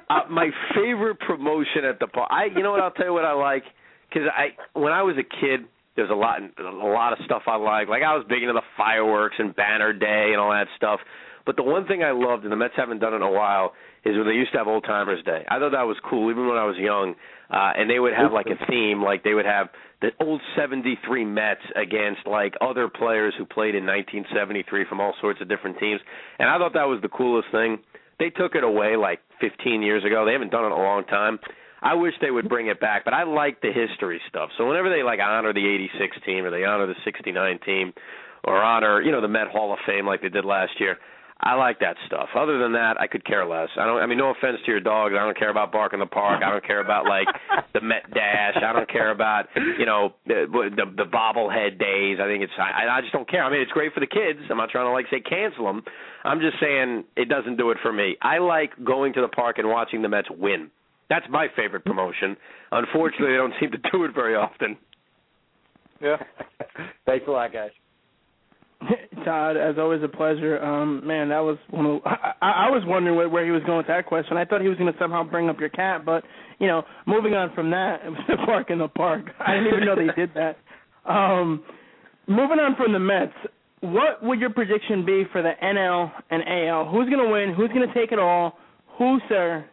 uh, 0.09 0.29
my 0.29 0.51
favorite 0.75 1.19
promotion 1.19 1.83
at 1.83 1.99
the 1.99 2.07
park. 2.07 2.29
I, 2.31 2.45
you 2.45 2.61
know 2.63 2.71
what? 2.71 2.79
I'll 2.79 2.91
tell 2.91 3.07
you 3.07 3.13
what 3.13 3.25
I 3.25 3.33
like 3.33 3.63
because 4.07 4.29
I, 4.31 4.55
when 4.77 4.93
I 4.93 5.01
was 5.01 5.17
a 5.17 5.23
kid, 5.25 5.65
there's 5.97 6.11
a 6.11 6.15
lot, 6.15 6.39
a 6.39 6.63
lot 6.69 7.11
of 7.13 7.19
stuff 7.25 7.41
I 7.47 7.57
like. 7.57 7.89
Like 7.89 8.03
I 8.03 8.15
was 8.15 8.25
big 8.29 8.43
into 8.43 8.53
the 8.53 8.61
fireworks 8.77 9.35
and 9.39 9.55
Banner 9.55 9.91
Day 9.91 10.29
and 10.31 10.37
all 10.39 10.51
that 10.51 10.67
stuff. 10.77 10.99
But 11.45 11.55
the 11.57 11.63
one 11.63 11.87
thing 11.87 12.03
I 12.03 12.11
loved, 12.11 12.43
and 12.43 12.51
the 12.51 12.55
Mets 12.57 12.75
haven't 12.77 12.99
done 12.99 13.13
it 13.13 13.17
in 13.17 13.21
a 13.23 13.31
while, 13.31 13.73
is 14.05 14.15
when 14.15 14.27
they 14.27 14.33
used 14.33 14.51
to 14.51 14.59
have 14.59 14.67
Old 14.67 14.83
Timers 14.85 15.23
Day. 15.25 15.43
I 15.49 15.59
thought 15.59 15.71
that 15.71 15.87
was 15.89 15.97
cool, 16.07 16.29
even 16.29 16.47
when 16.47 16.57
I 16.57 16.65
was 16.65 16.75
young. 16.77 17.15
Uh, 17.49 17.71
and 17.77 17.89
they 17.89 17.99
would 17.99 18.13
have 18.13 18.33
like 18.33 18.47
a 18.47 18.65
theme, 18.65 19.01
like 19.01 19.23
they 19.23 19.33
would 19.33 19.45
have 19.45 19.69
the 20.01 20.09
old 20.19 20.41
'73 20.55 21.23
Mets 21.25 21.61
against 21.75 22.27
like 22.27 22.53
other 22.59 22.89
players 22.89 23.33
who 23.37 23.45
played 23.45 23.73
in 23.73 23.85
1973 23.85 24.85
from 24.89 24.99
all 24.99 25.13
sorts 25.21 25.39
of 25.41 25.47
different 25.47 25.79
teams. 25.79 26.01
And 26.39 26.49
I 26.49 26.57
thought 26.57 26.73
that 26.73 26.87
was 26.87 26.99
the 27.01 27.09
coolest 27.09 27.47
thing. 27.51 27.79
They 28.19 28.29
took 28.29 28.55
it 28.55 28.63
away 28.63 28.97
like 28.97 29.19
15 29.39 29.81
years 29.81 30.03
ago. 30.03 30.25
They 30.25 30.33
haven't 30.33 30.51
done 30.51 30.63
it 30.63 30.67
in 30.67 30.73
a 30.73 30.75
long 30.75 31.05
time. 31.05 31.39
I 31.81 31.93
wish 31.93 32.13
they 32.19 32.31
would 32.31 32.49
bring 32.49 32.67
it 32.67 32.79
back, 32.79 33.05
but 33.05 33.13
I 33.13 33.23
like 33.23 33.61
the 33.61 33.71
history 33.71 34.19
stuff. 34.27 34.49
So 34.57 34.67
whenever 34.67 34.89
they 34.89 35.03
like 35.03 35.19
honor 35.21 35.53
the 35.53 35.65
'86 35.65 36.17
team 36.25 36.43
or 36.43 36.51
they 36.51 36.65
honor 36.65 36.87
the 36.87 36.95
'69 37.05 37.59
team 37.65 37.93
or 38.43 38.61
honor, 38.61 39.01
you 39.01 39.11
know, 39.11 39.21
the 39.21 39.27
Met 39.27 39.47
Hall 39.47 39.71
of 39.71 39.79
Fame 39.85 40.05
like 40.05 40.21
they 40.21 40.29
did 40.29 40.45
last 40.45 40.73
year, 40.79 40.97
I 41.39 41.53
like 41.53 41.79
that 41.79 41.95
stuff. 42.07 42.29
Other 42.35 42.57
than 42.57 42.73
that, 42.73 42.99
I 42.99 43.05
could 43.05 43.23
care 43.23 43.45
less. 43.45 43.69
I 43.77 43.85
don't. 43.85 44.01
I 44.01 44.07
mean, 44.07 44.17
no 44.17 44.31
offense 44.31 44.57
to 44.65 44.71
your 44.71 44.79
dogs. 44.79 45.13
I 45.17 45.23
don't 45.23 45.37
care 45.37 45.51
about 45.51 45.71
Bark 45.71 45.93
in 45.93 45.99
the 45.99 46.07
Park. 46.07 46.41
I 46.43 46.49
don't 46.49 46.65
care 46.65 46.79
about 46.81 47.05
like 47.05 47.27
the 47.73 47.81
Met 47.81 48.09
Dash. 48.11 48.55
I 48.57 48.73
don't 48.73 48.89
care 48.89 49.11
about 49.11 49.45
you 49.77 49.85
know 49.85 50.15
the 50.25 50.45
the, 50.49 51.03
the 51.03 51.09
bobblehead 51.09 51.79
days. 51.79 52.17
I 52.19 52.25
think 52.25 52.43
it's. 52.43 52.53
I, 52.57 52.97
I 52.97 53.01
just 53.01 53.13
don't 53.13 53.29
care. 53.29 53.43
I 53.43 53.51
mean, 53.51 53.61
it's 53.61 53.71
great 53.71 53.93
for 53.93 53.99
the 53.99 54.07
kids. 54.07 54.39
I'm 54.49 54.57
not 54.57 54.71
trying 54.71 54.87
to 54.87 54.91
like 54.91 55.05
say 55.11 55.19
cancel 55.19 55.65
them. 55.65 55.83
I'm 56.23 56.39
just 56.39 56.59
saying 56.59 57.03
it 57.15 57.29
doesn't 57.29 57.57
do 57.57 57.69
it 57.69 57.77
for 57.83 57.93
me. 57.93 58.17
I 58.21 58.39
like 58.39 58.71
going 58.83 59.13
to 59.13 59.21
the 59.21 59.27
park 59.27 59.59
and 59.59 59.69
watching 59.69 60.01
the 60.01 60.09
Mets 60.09 60.29
win. 60.31 60.71
That's 61.09 61.25
my 61.29 61.47
favorite 61.55 61.85
promotion. 61.85 62.35
Unfortunately, 62.71 63.29
they 63.29 63.37
don't 63.37 63.53
seem 63.59 63.71
to 63.71 63.77
do 63.91 64.03
it 64.05 64.13
very 64.13 64.35
often. 64.35 64.77
Yeah. 66.01 66.17
Thanks 67.05 67.25
a 67.27 67.31
lot, 67.31 67.53
guys. 67.53 67.71
Todd, 69.25 69.57
as 69.57 69.75
always, 69.77 70.01
a 70.03 70.07
pleasure. 70.07 70.59
Um, 70.63 71.05
man, 71.05 71.29
that 71.29 71.39
was 71.39 71.57
one 71.69 71.85
of. 71.85 72.01
I, 72.05 72.33
I 72.41 72.69
was 72.69 72.83
wondering 72.85 73.15
where, 73.15 73.29
where 73.29 73.45
he 73.45 73.51
was 73.51 73.63
going 73.63 73.77
with 73.77 73.87
that 73.87 74.05
question. 74.05 74.37
I 74.37 74.45
thought 74.45 74.61
he 74.61 74.67
was 74.67 74.77
going 74.77 74.91
to 74.91 74.99
somehow 74.99 75.23
bring 75.23 75.49
up 75.49 75.59
your 75.59 75.69
cat, 75.69 76.05
but 76.05 76.23
you 76.59 76.67
know, 76.67 76.83
moving 77.05 77.33
on 77.33 77.53
from 77.53 77.71
that, 77.71 78.01
it 78.05 78.09
was 78.09 78.19
the 78.27 78.37
park 78.45 78.69
in 78.69 78.79
the 78.79 78.87
park. 78.87 79.25
I 79.39 79.53
didn't 79.53 79.67
even 79.67 79.85
know 79.85 79.95
they 79.95 80.13
did 80.15 80.33
that. 80.35 80.57
Um, 81.07 81.63
moving 82.27 82.59
on 82.59 82.75
from 82.75 82.91
the 82.91 82.99
Mets, 82.99 83.31
what 83.79 84.21
would 84.21 84.41
your 84.41 84.49
prediction 84.49 85.05
be 85.05 85.23
for 85.31 85.41
the 85.41 85.53
NL 85.63 86.11
and 86.29 86.43
AL? 86.45 86.91
Who's 86.91 87.09
going 87.09 87.25
to 87.25 87.31
win? 87.31 87.53
Who's 87.55 87.69
going 87.69 87.87
to 87.87 87.93
take 87.93 88.11
it 88.11 88.19
all? 88.19 88.57
Who, 88.97 89.17
sir, 89.29 89.65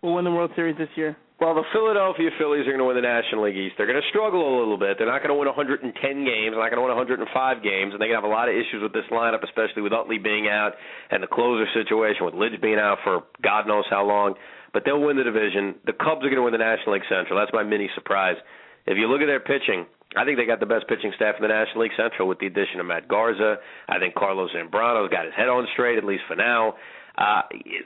will 0.00 0.14
win 0.14 0.24
the 0.24 0.30
World 0.30 0.52
Series 0.54 0.78
this 0.78 0.88
year? 0.94 1.16
Well, 1.42 1.58
the 1.58 1.66
Philadelphia 1.74 2.30
Phillies 2.38 2.70
are 2.70 2.70
going 2.70 2.78
to 2.78 2.86
win 2.86 2.94
the 2.94 3.02
National 3.02 3.42
League 3.42 3.58
East. 3.58 3.74
They're 3.74 3.90
going 3.90 3.98
to 3.98 4.08
struggle 4.14 4.46
a 4.46 4.54
little 4.62 4.78
bit. 4.78 4.94
They're 4.94 5.10
not 5.10 5.26
going 5.26 5.34
to 5.34 5.40
win 5.42 5.50
110 5.50 5.90
games. 5.90 6.54
They're 6.54 6.62
not 6.62 6.70
going 6.70 6.78
to 6.78 6.86
win 6.86 6.94
105 6.94 7.18
games, 7.66 7.90
and 7.90 7.98
they're 7.98 8.06
going 8.06 8.14
to 8.14 8.22
have 8.22 8.30
a 8.30 8.30
lot 8.30 8.46
of 8.46 8.54
issues 8.54 8.78
with 8.78 8.94
this 8.94 9.10
lineup, 9.10 9.42
especially 9.42 9.82
with 9.82 9.90
Utley 9.90 10.22
being 10.22 10.46
out 10.46 10.78
and 11.10 11.18
the 11.18 11.26
closer 11.26 11.66
situation 11.74 12.22
with 12.22 12.38
Lidge 12.38 12.62
being 12.62 12.78
out 12.78 13.02
for 13.02 13.26
God 13.42 13.66
knows 13.66 13.82
how 13.90 14.06
long. 14.06 14.38
But 14.70 14.86
they'll 14.86 15.02
win 15.02 15.18
the 15.18 15.26
division. 15.26 15.82
The 15.82 15.98
Cubs 15.98 16.22
are 16.22 16.30
going 16.30 16.38
to 16.38 16.46
win 16.46 16.54
the 16.54 16.62
National 16.62 16.94
League 16.94 17.10
Central. 17.10 17.34
That's 17.34 17.50
my 17.50 17.66
mini 17.66 17.90
surprise. 17.98 18.38
If 18.86 18.94
you 18.94 19.10
look 19.10 19.18
at 19.18 19.26
their 19.26 19.42
pitching, 19.42 19.90
I 20.14 20.22
think 20.22 20.38
they 20.38 20.46
got 20.46 20.62
the 20.62 20.70
best 20.70 20.86
pitching 20.86 21.10
staff 21.18 21.34
in 21.34 21.42
the 21.42 21.50
National 21.50 21.82
League 21.82 21.98
Central 21.98 22.30
with 22.30 22.38
the 22.38 22.46
addition 22.46 22.78
of 22.78 22.86
Matt 22.86 23.10
Garza. 23.10 23.58
I 23.90 23.98
think 23.98 24.14
Carlos 24.14 24.54
Zambrano's 24.54 25.10
got 25.10 25.26
his 25.26 25.34
head 25.34 25.50
on 25.50 25.66
straight, 25.74 25.98
at 25.98 26.06
least 26.06 26.22
for 26.30 26.38
now. 26.38 26.78
Uh, 27.16 27.42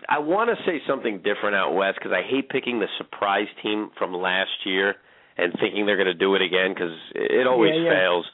I 0.08 0.18
want 0.20 0.50
to 0.56 0.64
say 0.64 0.80
something 0.86 1.18
different 1.18 1.56
out 1.56 1.74
west 1.74 1.98
because 1.98 2.12
I 2.12 2.22
hate 2.22 2.48
picking 2.48 2.78
the 2.78 2.86
surprise 2.98 3.48
team 3.62 3.90
from 3.98 4.14
last 4.14 4.64
year 4.64 4.94
and 5.36 5.52
thinking 5.60 5.84
they're 5.84 5.96
going 5.96 6.06
to 6.06 6.14
do 6.14 6.34
it 6.36 6.42
again 6.42 6.72
because 6.72 6.92
it 7.14 7.46
always 7.46 7.72
Yeah, 7.74 7.82
yeah. 7.82 7.90
fails. 7.90 8.26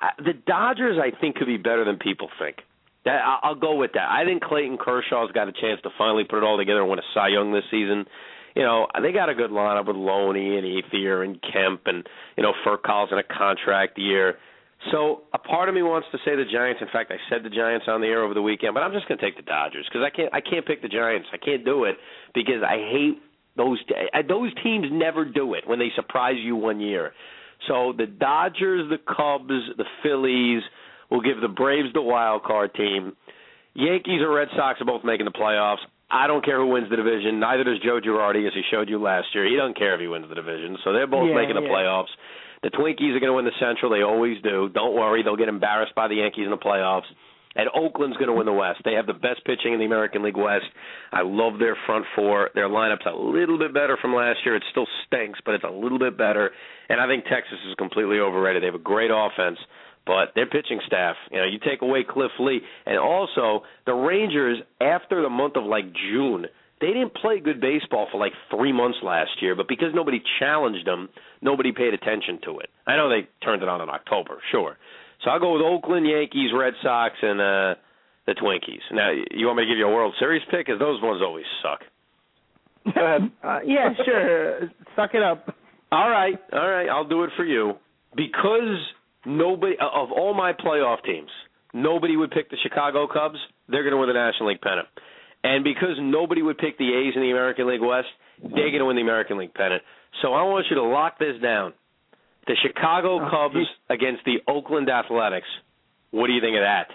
Uh, 0.00 0.06
the 0.24 0.32
Dodgers, 0.32 0.98
I 1.02 1.10
think, 1.20 1.36
could 1.36 1.46
be 1.48 1.56
better 1.58 1.84
than 1.84 1.96
people 1.98 2.28
think. 2.38 2.56
That 3.04 3.22
I- 3.24 3.40
I'll 3.42 3.54
go 3.54 3.74
with 3.74 3.92
that. 3.94 4.08
I 4.10 4.24
think 4.24 4.42
Clayton 4.42 4.78
Kershaw's 4.78 5.32
got 5.32 5.48
a 5.48 5.52
chance 5.52 5.80
to 5.82 5.90
finally 5.98 6.24
put 6.24 6.38
it 6.38 6.44
all 6.44 6.56
together 6.58 6.80
and 6.80 6.88
win 6.90 6.98
a 6.98 7.02
Cy 7.12 7.28
Young 7.28 7.52
this 7.52 7.64
season. 7.70 8.06
You 8.54 8.62
know, 8.62 8.86
they 9.02 9.12
got 9.12 9.28
a 9.28 9.34
good 9.34 9.50
lineup 9.50 9.86
with 9.86 9.96
Loney 9.96 10.56
and 10.58 10.66
Ethier 10.66 11.24
and 11.24 11.40
Kemp 11.40 11.82
and 11.86 12.06
you 12.36 12.42
know 12.42 12.52
Furcal's 12.64 13.10
in 13.12 13.18
a 13.18 13.22
contract 13.22 13.98
year. 13.98 14.38
So 14.90 15.22
a 15.34 15.38
part 15.38 15.68
of 15.68 15.74
me 15.74 15.82
wants 15.82 16.08
to 16.12 16.18
say 16.24 16.36
the 16.36 16.44
Giants. 16.50 16.80
In 16.80 16.88
fact, 16.92 17.12
I 17.12 17.18
said 17.28 17.44
the 17.44 17.50
Giants 17.50 17.84
on 17.86 18.00
the 18.00 18.06
air 18.06 18.22
over 18.24 18.32
the 18.32 18.42
weekend, 18.42 18.72
but 18.74 18.82
I'm 18.82 18.92
just 18.92 19.06
going 19.08 19.18
to 19.18 19.24
take 19.24 19.36
the 19.36 19.42
Dodgers 19.42 19.86
because 19.88 20.02
I 20.04 20.08
can't. 20.14 20.32
I 20.32 20.40
can't 20.40 20.64
pick 20.66 20.80
the 20.80 20.88
Giants. 20.88 21.28
I 21.32 21.36
can't 21.36 21.64
do 21.64 21.84
it 21.84 21.96
because 22.34 22.62
I 22.66 22.76
hate 22.90 23.20
those. 23.56 23.78
Those 24.26 24.52
teams 24.62 24.86
never 24.90 25.24
do 25.24 25.52
it 25.54 25.66
when 25.66 25.78
they 25.78 25.88
surprise 25.94 26.36
you 26.38 26.56
one 26.56 26.80
year. 26.80 27.12
So 27.68 27.92
the 27.96 28.06
Dodgers, 28.06 28.88
the 28.88 28.96
Cubs, 28.96 29.52
the 29.76 29.84
Phillies 30.02 30.62
will 31.10 31.20
give 31.20 31.42
the 31.42 31.48
Braves 31.48 31.92
the 31.92 32.00
wild 32.00 32.42
card 32.42 32.72
team. 32.74 33.12
Yankees 33.74 34.22
or 34.22 34.30
Red 34.34 34.48
Sox 34.56 34.80
are 34.80 34.86
both 34.86 35.04
making 35.04 35.26
the 35.26 35.32
playoffs. 35.32 35.84
I 36.10 36.26
don't 36.26 36.44
care 36.44 36.58
who 36.58 36.66
wins 36.68 36.88
the 36.90 36.96
division. 36.96 37.38
Neither 37.38 37.62
does 37.64 37.78
Joe 37.84 38.00
Girardi, 38.04 38.46
as 38.46 38.52
he 38.54 38.62
showed 38.70 38.88
you 38.88 39.00
last 39.00 39.28
year. 39.34 39.46
He 39.46 39.54
doesn't 39.56 39.76
care 39.78 39.94
if 39.94 40.00
he 40.00 40.08
wins 40.08 40.26
the 40.28 40.34
division. 40.34 40.76
So 40.82 40.92
they're 40.92 41.06
both 41.06 41.28
Yeah, 41.28 41.36
making 41.36 41.54
the 41.54 41.62
yeah. 41.62 41.68
playoffs. 41.68 42.10
The 42.62 42.70
Twinkies 42.70 43.16
are 43.16 43.20
going 43.20 43.30
to 43.30 43.34
win 43.34 43.46
the 43.46 43.56
Central. 43.58 43.90
They 43.90 44.02
always 44.02 44.40
do. 44.42 44.68
Don't 44.68 44.94
worry, 44.94 45.22
they'll 45.22 45.36
get 45.36 45.48
embarrassed 45.48 45.94
by 45.94 46.08
the 46.08 46.16
Yankees 46.16 46.44
in 46.44 46.50
the 46.50 46.58
playoffs. 46.58 47.08
And 47.56 47.68
Oakland's 47.74 48.16
going 48.16 48.28
to 48.28 48.34
win 48.34 48.46
the 48.46 48.52
West. 48.52 48.82
They 48.84 48.94
have 48.94 49.06
the 49.06 49.12
best 49.12 49.44
pitching 49.44 49.72
in 49.72 49.80
the 49.80 49.84
American 49.84 50.22
League 50.22 50.36
West. 50.36 50.66
I 51.10 51.22
love 51.22 51.58
their 51.58 51.76
front 51.84 52.04
four. 52.14 52.50
Their 52.54 52.68
lineup's 52.68 53.06
a 53.06 53.16
little 53.16 53.58
bit 53.58 53.74
better 53.74 53.96
from 54.00 54.14
last 54.14 54.38
year. 54.44 54.54
It 54.54 54.62
still 54.70 54.86
stinks, 55.06 55.40
but 55.44 55.54
it's 55.56 55.64
a 55.64 55.70
little 55.70 55.98
bit 55.98 56.16
better. 56.16 56.50
And 56.88 57.00
I 57.00 57.08
think 57.08 57.24
Texas 57.24 57.58
is 57.68 57.74
completely 57.74 58.20
overrated. 58.20 58.62
They 58.62 58.66
have 58.66 58.76
a 58.76 58.78
great 58.78 59.10
offense, 59.12 59.58
but 60.06 60.28
their 60.36 60.46
pitching 60.46 60.80
staff, 60.86 61.16
you 61.32 61.38
know, 61.38 61.44
you 61.44 61.58
take 61.58 61.82
away 61.82 62.04
Cliff 62.08 62.30
Lee, 62.38 62.60
and 62.86 62.98
also 62.98 63.62
the 63.84 63.94
Rangers 63.94 64.58
after 64.80 65.20
the 65.20 65.28
month 65.28 65.56
of 65.56 65.64
like 65.64 65.86
June, 65.92 66.46
they 66.80 66.88
didn't 66.88 67.14
play 67.14 67.40
good 67.40 67.60
baseball 67.60 68.08
for 68.10 68.18
like 68.18 68.32
three 68.50 68.72
months 68.72 68.98
last 69.02 69.30
year, 69.40 69.54
but 69.54 69.68
because 69.68 69.88
nobody 69.94 70.22
challenged 70.38 70.86
them, 70.86 71.08
nobody 71.42 71.72
paid 71.72 71.94
attention 71.94 72.40
to 72.44 72.60
it. 72.60 72.70
I 72.86 72.96
know 72.96 73.08
they 73.08 73.28
turned 73.44 73.62
it 73.62 73.68
on 73.68 73.80
in 73.80 73.88
October, 73.88 74.38
sure. 74.50 74.76
So 75.24 75.30
I'll 75.30 75.40
go 75.40 75.52
with 75.52 75.62
Oakland, 75.62 76.06
Yankees, 76.08 76.50
Red 76.56 76.74
Sox, 76.82 77.14
and 77.22 77.40
uh 77.40 77.74
the 78.26 78.34
Twinkies. 78.34 78.82
Now, 78.92 79.10
you 79.30 79.46
want 79.46 79.58
me 79.58 79.64
to 79.64 79.68
give 79.70 79.78
you 79.78 79.86
a 79.88 79.94
World 79.94 80.14
Series 80.18 80.42
pick? 80.50 80.66
Because 80.66 80.78
those 80.78 81.02
ones 81.02 81.20
always 81.24 81.46
suck. 81.62 81.80
Go 82.94 83.04
ahead. 83.04 83.30
Uh, 83.42 83.58
yeah, 83.64 83.88
sure. 84.04 84.60
Suck 84.96 85.10
it 85.14 85.22
up. 85.22 85.54
All 85.92 86.08
right, 86.08 86.38
all 86.52 86.68
right, 86.68 86.88
I'll 86.88 87.08
do 87.08 87.24
it 87.24 87.30
for 87.36 87.44
you. 87.44 87.72
Because 88.14 88.78
nobody 89.26 89.74
of 89.80 90.12
all 90.12 90.34
my 90.34 90.52
playoff 90.52 91.02
teams, 91.04 91.30
nobody 91.74 92.16
would 92.16 92.30
pick 92.30 92.50
the 92.50 92.56
Chicago 92.62 93.06
Cubs. 93.06 93.38
They're 93.68 93.82
going 93.82 93.92
to 93.92 93.98
win 93.98 94.08
the 94.08 94.14
National 94.14 94.50
League 94.50 94.60
pennant. 94.60 94.86
And 95.42 95.64
because 95.64 95.96
nobody 95.98 96.42
would 96.42 96.58
pick 96.58 96.76
the 96.78 96.92
A's 96.92 97.14
in 97.16 97.22
the 97.22 97.30
American 97.30 97.66
League 97.68 97.80
West, 97.80 98.08
they're 98.42 98.70
going 98.70 98.80
to 98.80 98.84
win 98.86 98.96
the 98.96 99.02
American 99.02 99.38
League 99.38 99.54
pennant. 99.54 99.82
So 100.22 100.32
I 100.34 100.42
want 100.42 100.66
you 100.68 100.76
to 100.76 100.82
lock 100.82 101.18
this 101.18 101.40
down. 101.42 101.72
The 102.46 102.56
Chicago 102.62 103.20
Oh, 103.20 103.30
Cubs 103.30 103.66
against 103.88 104.24
the 104.24 104.38
Oakland 104.48 104.90
Athletics. 104.90 105.46
What 106.10 106.26
do 106.26 106.32
you 106.32 106.40
think 106.40 106.56
of 106.56 106.62
that? 106.62 106.88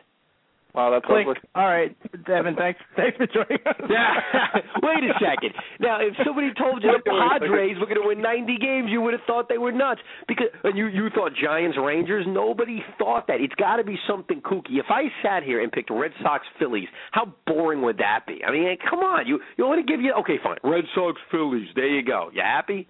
Wow, 0.76 0.92
that's 0.92 1.06
Click. 1.06 1.26
ugly. 1.26 1.40
All 1.56 1.66
right, 1.68 1.96
Devin. 2.28 2.56
Thanks. 2.56 2.80
Thanks 2.98 3.16
for 3.16 3.28
joining 3.28 3.64
us. 3.66 3.76
Yeah. 3.90 4.60
Wait 4.84 5.04
a 5.06 5.14
second. 5.24 5.54
Now, 5.80 6.02
if 6.02 6.14
somebody 6.26 6.52
told 6.60 6.84
you 6.84 6.92
the 6.92 7.00
Padres 7.40 7.78
were 7.80 7.86
going 7.86 8.02
to 8.02 8.08
win 8.08 8.22
90 8.22 8.58
games, 8.58 8.88
you 8.90 9.00
would 9.02 9.14
have 9.14 9.24
thought 9.26 9.48
they 9.48 9.58
were 9.58 9.72
nuts. 9.72 10.02
Because 10.28 10.48
and 10.66 10.78
you 10.78 10.88
you 10.88 11.10
thought 11.16 11.32
Giants 11.42 11.78
Rangers. 11.82 12.26
Nobody 12.28 12.84
thought 13.00 13.28
that. 13.28 13.40
It's 13.40 13.56
got 13.56 13.78
to 13.78 13.84
be 13.86 13.96
something 14.08 14.42
kooky. 14.42 14.78
If 14.78 14.88
I 14.90 15.04
sat 15.24 15.44
here 15.44 15.62
and 15.64 15.72
picked 15.72 15.90
Red 15.90 16.12
Sox 16.22 16.46
Phillies, 16.60 16.88
how 17.12 17.34
boring 17.48 17.82
would 17.84 17.98
that 18.00 18.26
be? 18.28 18.42
I 18.46 18.52
mean, 18.52 18.76
come 18.90 19.00
on. 19.00 19.26
You 19.28 19.40
you 19.58 19.66
want 19.66 19.86
to 19.86 19.90
give 19.92 20.02
you 20.02 20.14
okay, 20.20 20.36
fine. 20.44 20.58
Red 20.64 20.84
Sox 20.94 21.20
Phillies. 21.32 21.68
There 21.76 21.88
you 21.88 22.04
go. 22.04 22.30
You 22.34 22.42
happy? 22.44 22.88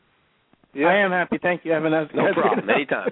Yeah. 0.73 0.87
I 0.87 0.95
am 0.95 1.11
happy. 1.11 1.37
Thank 1.41 1.63
you, 1.65 1.71
Evan. 1.73 1.91
That's, 1.91 2.09
No 2.15 2.23
that's 2.25 2.35
problem. 2.37 2.69
Anytime. 2.69 3.09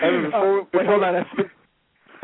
Evan, 0.00 0.24
before 0.24 0.54
we- 0.54 0.60
Oh, 0.60 0.66
wait, 0.72 0.86
hold 0.86 1.02
on. 1.02 1.24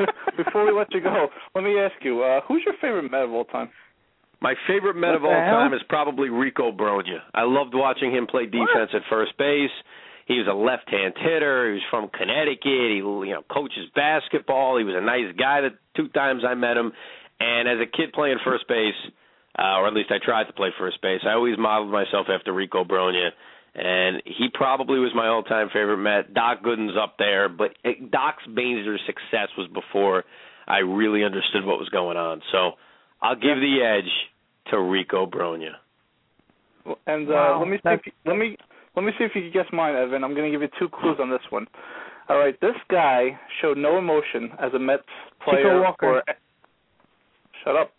Before- 0.05 0.43
Before 0.45 0.65
we 0.65 0.71
let 0.71 0.93
you 0.93 1.01
go, 1.01 1.27
let 1.55 1.63
me 1.63 1.77
ask 1.79 1.95
you, 2.03 2.21
uh, 2.23 2.41
who's 2.47 2.63
your 2.65 2.75
favorite 2.81 3.09
Met 3.11 3.23
of 3.23 3.31
all 3.31 3.45
time? 3.45 3.69
My 4.41 4.55
favorite 4.67 4.95
Met 4.95 5.09
What 5.09 5.15
of 5.17 5.25
all 5.25 5.31
hell? 5.31 5.53
time 5.59 5.73
is 5.73 5.81
probably 5.89 6.29
Rico 6.29 6.71
Brogna. 6.71 7.19
I 7.33 7.43
loved 7.43 7.73
watching 7.75 8.11
him 8.11 8.25
play 8.27 8.45
defense 8.45 8.89
at 8.93 9.01
first 9.09 9.37
base. 9.37 9.69
He 10.25 10.37
was 10.37 10.47
a 10.49 10.53
left-hand 10.53 11.13
hitter. 11.17 11.67
He 11.67 11.73
was 11.73 11.83
from 11.89 12.09
Connecticut. 12.09 12.89
He 12.91 12.97
you 13.05 13.33
know 13.33 13.43
coaches 13.51 13.89
basketball. 13.95 14.77
He 14.77 14.83
was 14.83 14.95
a 14.97 15.01
nice 15.01 15.33
guy. 15.37 15.61
The 15.61 15.69
two 15.95 16.07
times 16.09 16.43
I 16.47 16.53
met 16.55 16.77
him, 16.77 16.91
and 17.39 17.67
as 17.67 17.77
a 17.81 17.85
kid 17.85 18.13
playing 18.13 18.37
first 18.45 18.67
base, 18.67 18.95
uh, 19.59 19.77
or 19.77 19.87
at 19.87 19.93
least 19.93 20.09
I 20.11 20.17
tried 20.23 20.45
to 20.45 20.53
play 20.53 20.69
first 20.79 21.01
base, 21.01 21.21
I 21.27 21.33
always 21.33 21.57
modeled 21.59 21.91
myself 21.91 22.27
after 22.29 22.53
Rico 22.53 22.83
Brogna. 22.83 23.29
And 23.73 24.21
he 24.25 24.47
probably 24.53 24.99
was 24.99 25.11
my 25.15 25.27
all-time 25.27 25.69
favorite 25.71 25.97
Met. 25.97 26.33
Doc 26.33 26.61
Gooden's 26.61 26.97
up 27.01 27.15
there, 27.17 27.47
but 27.47 27.71
uh, 27.85 27.91
Doc's 28.11 28.43
major 28.49 28.97
success 29.05 29.47
was 29.57 29.69
before 29.73 30.25
I 30.67 30.79
really 30.79 31.23
understood 31.23 31.65
what 31.65 31.79
was 31.79 31.87
going 31.89 32.17
on. 32.17 32.41
So 32.51 32.71
I'll 33.21 33.35
give 33.35 33.57
the 33.57 33.79
edge 33.81 34.11
to 34.71 34.81
Rico 34.81 35.25
Brogna. 35.25 35.75
And 37.07 37.29
uh, 37.29 37.33
Wow, 37.33 37.59
let 37.59 37.69
me 37.69 37.77
see 37.77 37.89
if 37.91 38.01
you, 38.05 38.11
let 38.25 38.37
me 38.37 38.57
let 38.95 39.05
me 39.05 39.11
see 39.17 39.23
if 39.23 39.31
you 39.35 39.43
can 39.43 39.51
guess 39.53 39.71
mine, 39.71 39.95
Evan. 39.95 40.23
I'm 40.23 40.35
going 40.35 40.51
to 40.51 40.57
give 40.57 40.61
you 40.61 40.69
two 40.79 40.89
clues 40.89 41.17
on 41.21 41.29
this 41.29 41.41
one. 41.49 41.65
All 42.27 42.37
right, 42.37 42.59
this 42.59 42.75
guy 42.89 43.39
showed 43.61 43.77
no 43.77 43.97
emotion 43.97 44.51
as 44.59 44.73
a 44.73 44.79
Mets 44.79 45.03
player. 45.45 45.81
Walker. 45.81 46.07
Or, 46.07 46.23
shut 47.63 47.75
up. 47.75 47.91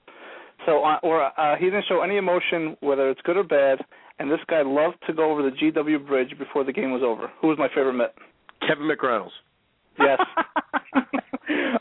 So, 0.67 0.85
uh, 0.85 0.99
or 1.03 1.25
uh, 1.39 1.57
he 1.57 1.67
didn't 1.67 1.85
show 1.89 2.03
any 2.03 2.17
emotion, 2.17 2.77
whether 2.81 3.11
it's 3.11 3.21
good 3.23 3.37
or 3.37 3.45
bad. 3.45 3.79
And 4.19 4.31
this 4.31 4.41
guy 4.49 4.63
loved 4.63 4.97
to 5.07 5.13
go 5.13 5.31
over 5.31 5.43
the 5.43 5.51
GW 5.57 6.07
Bridge 6.07 6.37
before 6.39 6.65
the 6.65 6.73
game 6.73 6.93
was 6.93 7.03
over. 7.05 7.31
Who 7.41 7.49
was 7.49 7.59
my 7.59 7.69
favorite 7.69 7.95
Met? 7.95 8.15
Kevin 8.67 8.89
McReynolds. 8.89 9.31
Yes. 9.99 10.19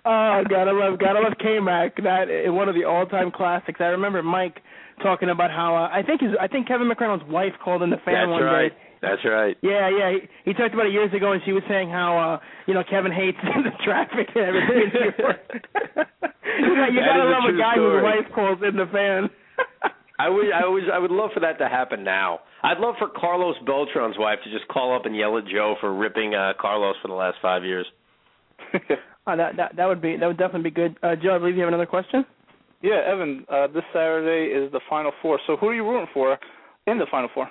oh 0.06 0.44
gotta 0.50 0.72
love 0.74 1.00
gotta 1.00 1.20
love 1.20 1.34
K-Mac. 1.40 1.96
That 2.04 2.30
is 2.30 2.52
one 2.52 2.68
of 2.68 2.76
the 2.76 2.84
all-time 2.86 3.32
classics. 3.32 3.80
I 3.80 3.86
remember 3.96 4.24
Mike 4.24 4.60
talking 5.04 5.30
about 5.30 5.52
how 5.52 5.76
uh, 5.76 5.90
I 5.96 6.04
think 6.04 6.22
his 6.22 6.32
I 6.40 6.48
think 6.48 6.68
Kevin 6.68 6.90
McReynolds' 6.90 7.28
wife 7.28 7.54
called 7.64 7.84
in 7.84 7.90
the 7.90 7.98
fan 8.04 8.28
That's 8.28 8.30
one 8.30 8.44
right. 8.44 8.70
day. 8.70 8.76
That's 9.02 9.26
right. 9.26 9.58
Yeah, 9.64 9.90
yeah. 9.90 10.12
He, 10.12 10.52
he 10.52 10.54
talked 10.54 10.74
about 10.74 10.86
it 10.86 10.94
years 10.94 11.12
ago, 11.14 11.32
and 11.32 11.42
she 11.46 11.54
was 11.54 11.64
saying 11.68 11.90
how 11.90 12.18
uh 12.18 12.46
you 12.68 12.74
know 12.74 12.84
Kevin 12.90 13.12
hates 13.12 13.38
the 13.44 13.72
traffic 13.84 14.28
and 14.36 14.46
everything. 14.46 14.92
you 16.60 16.76
got, 16.76 16.92
you 16.94 17.00
gotta 17.00 17.24
is 17.24 17.30
a 17.30 17.34
love 17.34 17.48
a 17.48 17.58
guy 17.58 17.76
story. 17.76 17.96
whose 17.96 18.04
wife 18.04 18.28
calls 18.36 18.60
in 18.68 18.76
the 18.78 18.88
fan. 18.92 19.30
I 20.22 20.30
would, 20.30 20.46
I 20.52 20.66
was, 20.68 20.84
I 20.94 21.00
would 21.00 21.12
love 21.12 21.32
for 21.34 21.40
that 21.40 21.58
to 21.60 21.68
happen 21.68 22.04
now. 22.04 22.40
I'd 22.64 22.78
love 22.78 22.96
for 23.00 23.08
Carlos 23.10 23.56
Beltran's 23.66 24.18
wife 24.20 24.40
to 24.44 24.52
just 24.52 24.68
call 24.68 24.96
up 24.96 25.06
and 25.06 25.16
yell 25.16 25.38
at 25.38 25.46
Joe 25.48 25.76
for 25.82 25.94
ripping 25.94 26.36
uh, 26.36 26.54
Carlos 26.60 26.96
for 27.02 27.08
the 27.08 27.16
last 27.16 27.38
five 27.42 27.64
years. 27.64 27.88
Oh, 29.26 29.36
that 29.38 29.56
that 29.58 29.76
that 29.78 29.86
would 29.88 30.02
be 30.02 30.18
that 30.18 30.28
would 30.28 30.38
definitely 30.38 30.70
be 30.70 30.76
good. 30.76 30.96
Uh, 31.02 31.16
Joe, 31.22 31.36
I 31.36 31.40
believe 31.40 31.56
you 31.56 31.62
have 31.62 31.70
another 31.70 31.86
question. 31.88 32.24
yeah, 32.82 33.02
Evan. 33.12 33.46
Uh, 33.50 33.68
this 33.68 33.84
Saturday 33.94 34.54
is 34.54 34.72
the 34.72 34.82
Final 34.90 35.12
Four. 35.22 35.40
So 35.48 35.58
who 35.58 35.68
are 35.70 35.74
you 35.74 35.84
rooting 35.84 36.08
for 36.14 36.38
in 36.88 37.00
the 37.00 37.08
Final 37.10 37.30
Four? 37.34 37.50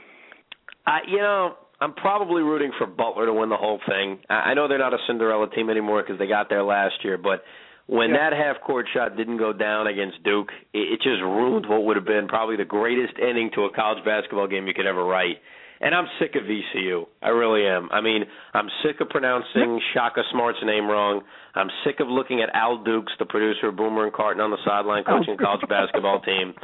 Uh, 0.87 0.99
you 1.09 1.18
know, 1.18 1.57
I'm 1.81 1.95
probably 1.95 2.43
rooting 2.43 2.73
for 2.79 2.87
Butler 2.87 3.27
to 3.27 3.33
win 3.33 3.49
the 3.49 3.57
whole 3.57 3.81
thing. 3.89 4.18
I 4.29 4.51
I 4.51 4.55
know 4.55 4.68
they're 4.68 4.79
not 4.79 4.95
a 4.95 4.99
Cinderella 5.07 5.51
team 5.51 5.71
anymore 5.71 6.03
because 6.03 6.18
they 6.18 6.27
got 6.27 6.49
there 6.49 6.62
last 6.62 7.03
year, 7.03 7.18
but 7.18 7.43
when 7.91 8.11
Yeah. 8.11 8.30
that 8.30 8.32
half 8.38 8.61
court 8.61 8.88
shot 8.95 9.16
didn't 9.16 9.38
go 9.38 9.53
down 9.53 9.88
against 9.88 10.22
Duke, 10.22 10.53
it, 10.72 10.93
it 10.93 11.03
just 11.03 11.20
ruined 11.22 11.66
what 11.66 11.82
would 11.84 11.97
have 11.97 12.05
been 12.05 12.28
probably 12.28 12.55
the 12.55 12.64
greatest 12.64 13.14
ending 13.18 13.51
to 13.55 13.64
a 13.64 13.70
college 13.70 14.05
basketball 14.05 14.47
game 14.47 14.68
you 14.68 14.74
could 14.74 14.86
ever 14.86 15.05
write. 15.05 15.38
And 15.82 15.95
I'm 15.95 16.07
sick 16.20 16.36
of 16.36 16.43
VCU. 16.45 17.07
I 17.22 17.30
really 17.30 17.66
am. 17.66 17.88
I 17.91 18.03
mean, 18.03 18.26
I'm 18.53 18.68
sick 18.84 19.01
of 19.01 19.09
pronouncing 19.09 19.80
Shaka 19.95 20.22
Smart's 20.30 20.59
name 20.62 20.86
wrong. 20.86 21.22
I'm 21.55 21.70
sick 21.84 22.01
of 22.01 22.07
looking 22.07 22.43
at 22.43 22.51
Al 22.55 22.84
Dukes, 22.84 23.12
the 23.18 23.24
producer 23.24 23.68
of 23.68 23.76
Boomer 23.76 24.05
and 24.05 24.12
Carton, 24.12 24.43
on 24.43 24.51
the 24.51 24.59
sideline 24.64 25.05
oh. 25.09 25.18
coaching 25.18 25.34
a 25.34 25.36
college 25.38 25.66
basketball 25.68 26.20
team. 26.20 26.55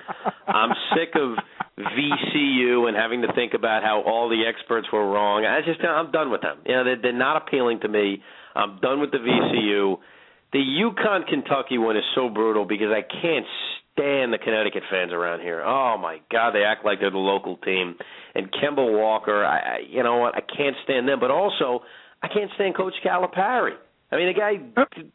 I'm 0.46 0.70
sick 0.94 1.16
of 1.16 1.38
VCU 1.78 2.86
and 2.88 2.96
having 2.96 3.22
to 3.22 3.32
think 3.32 3.54
about 3.54 3.82
how 3.82 4.02
all 4.06 4.28
the 4.28 4.44
experts 4.46 4.86
were 4.92 5.10
wrong. 5.10 5.44
I 5.44 5.60
just 5.64 5.80
I'm 5.82 6.12
done 6.12 6.30
with 6.30 6.42
them. 6.42 6.58
You 6.66 6.74
know, 6.76 6.84
they're, 6.84 7.02
they're 7.02 7.12
not 7.12 7.42
appealing 7.42 7.80
to 7.80 7.88
me. 7.88 8.22
I'm 8.54 8.78
done 8.80 9.00
with 9.00 9.10
the 9.10 9.18
VCU. 9.18 9.96
The 10.52 10.58
UConn 10.58 11.26
Kentucky 11.26 11.78
one 11.78 11.96
is 11.96 12.04
so 12.14 12.28
brutal 12.28 12.64
because 12.64 12.88
I 12.90 13.02
can't 13.02 13.46
stand 13.92 14.32
the 14.32 14.38
Connecticut 14.38 14.84
fans 14.90 15.12
around 15.12 15.40
here. 15.40 15.62
Oh 15.62 15.96
my 15.98 16.20
God, 16.30 16.52
they 16.52 16.62
act 16.62 16.84
like 16.84 17.00
they're 17.00 17.10
the 17.10 17.18
local 17.18 17.56
team. 17.58 17.96
And 18.34 18.50
Kemba 18.52 18.98
Walker, 18.98 19.44
I, 19.44 19.58
I 19.58 19.78
you 19.88 20.02
know 20.02 20.16
what? 20.16 20.34
I 20.34 20.40
can't 20.40 20.76
stand 20.84 21.08
them. 21.08 21.20
But 21.20 21.30
also, 21.30 21.80
I 22.22 22.28
can't 22.28 22.50
stand 22.54 22.76
Coach 22.76 22.94
Calipari. 23.04 23.74
I 24.16 24.24
mean, 24.24 24.32
the 24.32 24.40
guy 24.40 24.56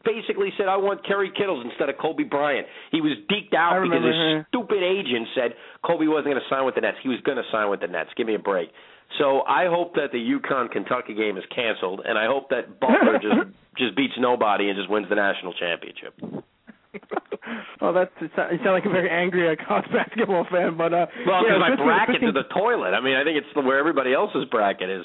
basically 0.06 0.54
said, 0.56 0.68
"I 0.70 0.76
want 0.78 1.02
Kerry 1.04 1.30
Kittles 1.34 1.66
instead 1.66 1.88
of 1.90 1.98
Kobe 1.98 2.22
Bryant." 2.22 2.66
He 2.90 3.00
was 3.02 3.18
deked 3.26 3.52
out 3.54 3.82
because 3.82 4.04
his 4.04 4.14
her. 4.14 4.46
stupid 4.48 4.82
agent 4.82 5.26
said 5.34 5.54
Kobe 5.84 6.06
wasn't 6.06 6.32
going 6.34 6.42
to 6.42 6.48
sign 6.48 6.64
with 6.64 6.76
the 6.76 6.82
Nets. 6.82 6.98
He 7.02 7.08
was 7.10 7.18
going 7.26 7.36
to 7.38 7.44
sign 7.50 7.68
with 7.68 7.80
the 7.80 7.88
Nets. 7.90 8.10
Give 8.16 8.26
me 8.26 8.36
a 8.36 8.38
break. 8.38 8.70
So 9.18 9.42
I 9.42 9.66
hope 9.66 9.94
that 9.96 10.12
the 10.12 10.22
UConn 10.22 10.70
Kentucky 10.70 11.12
game 11.14 11.36
is 11.36 11.44
canceled, 11.54 12.00
and 12.06 12.16
I 12.16 12.26
hope 12.26 12.48
that 12.50 12.78
Butler 12.80 13.18
just 13.20 13.50
just 13.76 13.96
beats 13.96 14.14
nobody 14.18 14.68
and 14.70 14.78
just 14.78 14.88
wins 14.88 15.08
the 15.10 15.16
national 15.16 15.52
championship. 15.54 16.14
well, 17.80 17.92
that's 17.92 18.10
you 18.20 18.28
sound 18.36 18.64
like 18.72 18.84
a 18.84 18.90
very 18.90 19.10
angry 19.10 19.50
uh, 19.50 19.56
college 19.66 19.86
basketball 19.92 20.46
fan, 20.50 20.76
but 20.76 20.92
uh, 20.92 21.06
Well, 21.26 21.42
yeah, 21.42 21.56
because 21.56 21.60
my 21.60 21.68
switching- 21.70 21.86
bracket's 21.86 22.22
in 22.22 22.34
the 22.34 22.48
toilet. 22.54 22.92
I 22.94 23.00
mean, 23.00 23.16
I 23.16 23.24
think 23.24 23.36
it's 23.40 23.48
where 23.56 23.78
everybody 23.78 24.12
else's 24.14 24.44
bracket 24.50 24.90
is. 24.90 25.04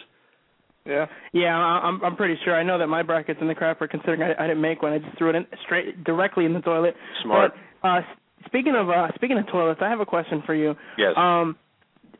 Yeah. 0.88 1.05
Yeah, 1.33 1.55
I'm 1.55 2.03
I'm 2.03 2.15
pretty 2.15 2.35
sure. 2.43 2.55
I 2.55 2.63
know 2.63 2.77
that 2.79 2.88
my 2.88 3.03
bracket's 3.03 3.39
in 3.41 3.47
the 3.47 3.55
crapper 3.55 3.89
considering 3.89 4.21
I, 4.21 4.43
I 4.43 4.47
didn't 4.47 4.61
make 4.61 4.81
one. 4.81 4.93
I 4.93 4.99
just 4.99 5.17
threw 5.17 5.29
it 5.29 5.35
in 5.35 5.45
straight 5.65 6.03
directly 6.03 6.45
in 6.45 6.53
the 6.53 6.61
toilet. 6.61 6.95
Smart. 7.23 7.53
But 7.81 7.88
uh 7.88 8.01
speaking 8.45 8.73
of 8.75 8.89
uh 8.89 9.09
speaking 9.15 9.38
of 9.38 9.45
toilets, 9.47 9.81
I 9.83 9.89
have 9.89 9.99
a 9.99 10.05
question 10.05 10.41
for 10.45 10.55
you. 10.55 10.75
Yes. 10.97 11.13
Um 11.17 11.55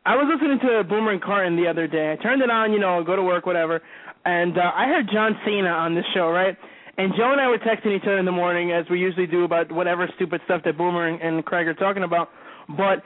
I 0.06 0.16
was 0.16 0.28
listening 0.32 0.60
to 0.60 0.84
Boomer 0.88 1.12
and 1.12 1.22
Carton 1.22 1.58
the 1.58 1.68
other 1.68 1.88
day. 1.88 2.14
I 2.14 2.22
turned 2.22 2.42
it 2.42 2.50
on, 2.50 2.72
you 2.72 2.80
know, 2.80 3.04
go 3.04 3.16
to 3.18 3.24
work, 3.24 3.46
whatever, 3.46 3.82
and 4.24 4.58
uh, 4.58 4.72
I 4.74 4.86
heard 4.86 5.10
John 5.12 5.38
Cena 5.46 5.68
on 5.68 5.96
this 5.96 6.06
show, 6.14 6.30
right? 6.30 6.56
And 6.98 7.14
Joe 7.18 7.32
and 7.32 7.42
I 7.42 7.48
were 7.48 7.60
texting 7.60 7.96
each 7.96 8.04
other 8.04 8.18
in 8.18 8.26
the 8.26 8.32
morning, 8.32 8.72
as 8.72 8.86
we 8.90 9.00
usually 9.00 9.28
do, 9.28 9.44
about 9.44 9.72
whatever 9.72 10.10
stupid 10.16 10.42
stuff 10.46 10.62
that 10.66 10.78
Boomer 10.78 11.08
and, 11.08 11.22
and 11.22 11.46
Craig 11.46 11.68
are 11.68 11.74
talking 11.74 12.04
about. 12.04 12.30
But 12.70 13.04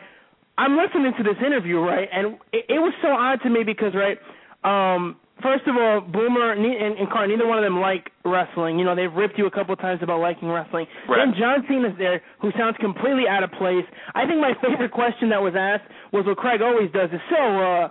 I'm 0.58 0.78
listening 0.78 1.12
to 1.18 1.24
this 1.24 1.36
interview, 1.46 1.80
right? 1.80 2.08
And 2.14 2.36
it, 2.54 2.66
it 2.70 2.80
was 2.80 2.94
so 3.02 3.10
odd 3.10 3.42
to 3.44 3.50
me 3.50 3.64
because, 3.64 3.94
right, 3.94 4.18
um, 4.64 5.18
first 5.42 5.68
of 5.68 5.76
all, 5.76 6.02
Boomer 6.02 6.54
and, 6.54 6.66
and 6.66 7.10
Carton, 7.10 7.36
neither 7.36 7.48
one 7.48 7.58
of 7.58 7.64
them 7.64 7.80
like 7.80 8.10
wrestling. 8.26 8.80
You 8.80 8.86
know, 8.86 8.96
they've 8.96 9.12
ripped 9.12 9.38
you 9.38 9.46
a 9.46 9.52
couple 9.52 9.76
times 9.76 10.00
about 10.02 10.20
liking 10.20 10.50
wrestling. 10.50 10.88
Right. 11.08 11.26
Then 11.26 11.34
John 11.38 11.66
Cena's 11.68 11.98
there, 11.98 12.22
who 12.42 12.52
sounds 12.58 12.78
completely 12.80 13.26
out 13.30 13.44
of 13.44 13.52
place. 13.54 13.86
I 14.16 14.26
think 14.26 14.40
my 14.40 14.54
favorite 14.62 14.92
question 14.92 15.30
that 15.30 15.42
was 15.42 15.54
asked 15.58 15.90
was 16.14 16.26
what 16.26 16.38
Craig 16.38 16.62
always 16.62 16.92
does: 16.92 17.10
is 17.12 17.22
so, 17.30 17.42
uh, 17.42 17.90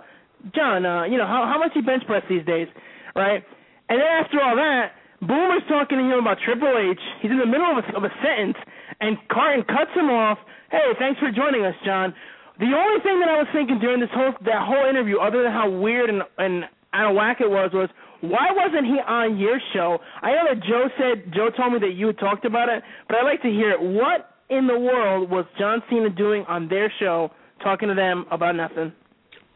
John, 0.55 0.85
uh, 0.85 1.03
you 1.05 1.17
know, 1.17 1.27
how 1.27 1.45
how 1.45 1.59
much 1.59 1.71
you 1.75 1.83
bench 1.83 2.03
press 2.05 2.23
these 2.29 2.45
days, 2.45 2.67
right? 3.15 3.43
And 3.89 3.99
then 3.99 4.07
after 4.07 4.39
all 4.39 4.55
that, 4.55 4.95
Boomer's 5.21 5.63
talking 5.69 5.99
to 5.99 6.05
him 6.05 6.19
about 6.19 6.37
Triple 6.43 6.73
H. 6.73 6.99
He's 7.21 7.31
in 7.31 7.37
the 7.37 7.45
middle 7.45 7.69
of 7.69 7.83
a, 7.83 7.85
of 7.97 8.03
a 8.03 8.13
sentence, 8.25 8.57
and 8.99 9.17
Carton 9.29 9.63
cuts 9.67 9.93
him 9.93 10.09
off. 10.09 10.39
Hey, 10.71 10.95
thanks 10.97 11.19
for 11.19 11.29
joining 11.31 11.65
us, 11.65 11.75
John. 11.85 12.13
The 12.59 12.71
only 12.73 13.01
thing 13.01 13.19
that 13.19 13.29
I 13.29 13.37
was 13.41 13.47
thinking 13.53 13.79
during 13.79 13.99
this 13.99 14.13
whole 14.13 14.33
that 14.45 14.61
whole 14.65 14.89
interview, 14.89 15.17
other 15.19 15.43
than 15.43 15.51
how 15.51 15.69
weird 15.69 16.09
and 16.09 16.21
and 16.37 16.65
out 16.93 17.09
of 17.09 17.15
whack 17.15 17.37
it 17.39 17.49
was, 17.49 17.71
was 17.73 17.89
why 18.21 18.49
wasn't 18.51 18.85
he 18.85 18.99
on 18.99 19.37
your 19.37 19.59
show? 19.73 19.97
I 20.21 20.31
know 20.31 20.53
that 20.53 20.63
Joe 20.63 20.87
said 20.97 21.33
Joe 21.33 21.49
told 21.55 21.73
me 21.73 21.79
that 21.79 21.93
you 21.95 22.07
had 22.07 22.19
talked 22.19 22.45
about 22.45 22.69
it, 22.69 22.83
but 23.07 23.17
I'd 23.17 23.25
like 23.25 23.41
to 23.41 23.49
hear 23.49 23.71
it. 23.71 23.81
What 23.81 24.29
in 24.49 24.67
the 24.67 24.77
world 24.77 25.29
was 25.29 25.45
John 25.57 25.81
Cena 25.89 26.09
doing 26.09 26.45
on 26.47 26.67
their 26.69 26.91
show, 26.99 27.31
talking 27.63 27.89
to 27.89 27.95
them 27.95 28.25
about 28.29 28.55
nothing? 28.55 28.93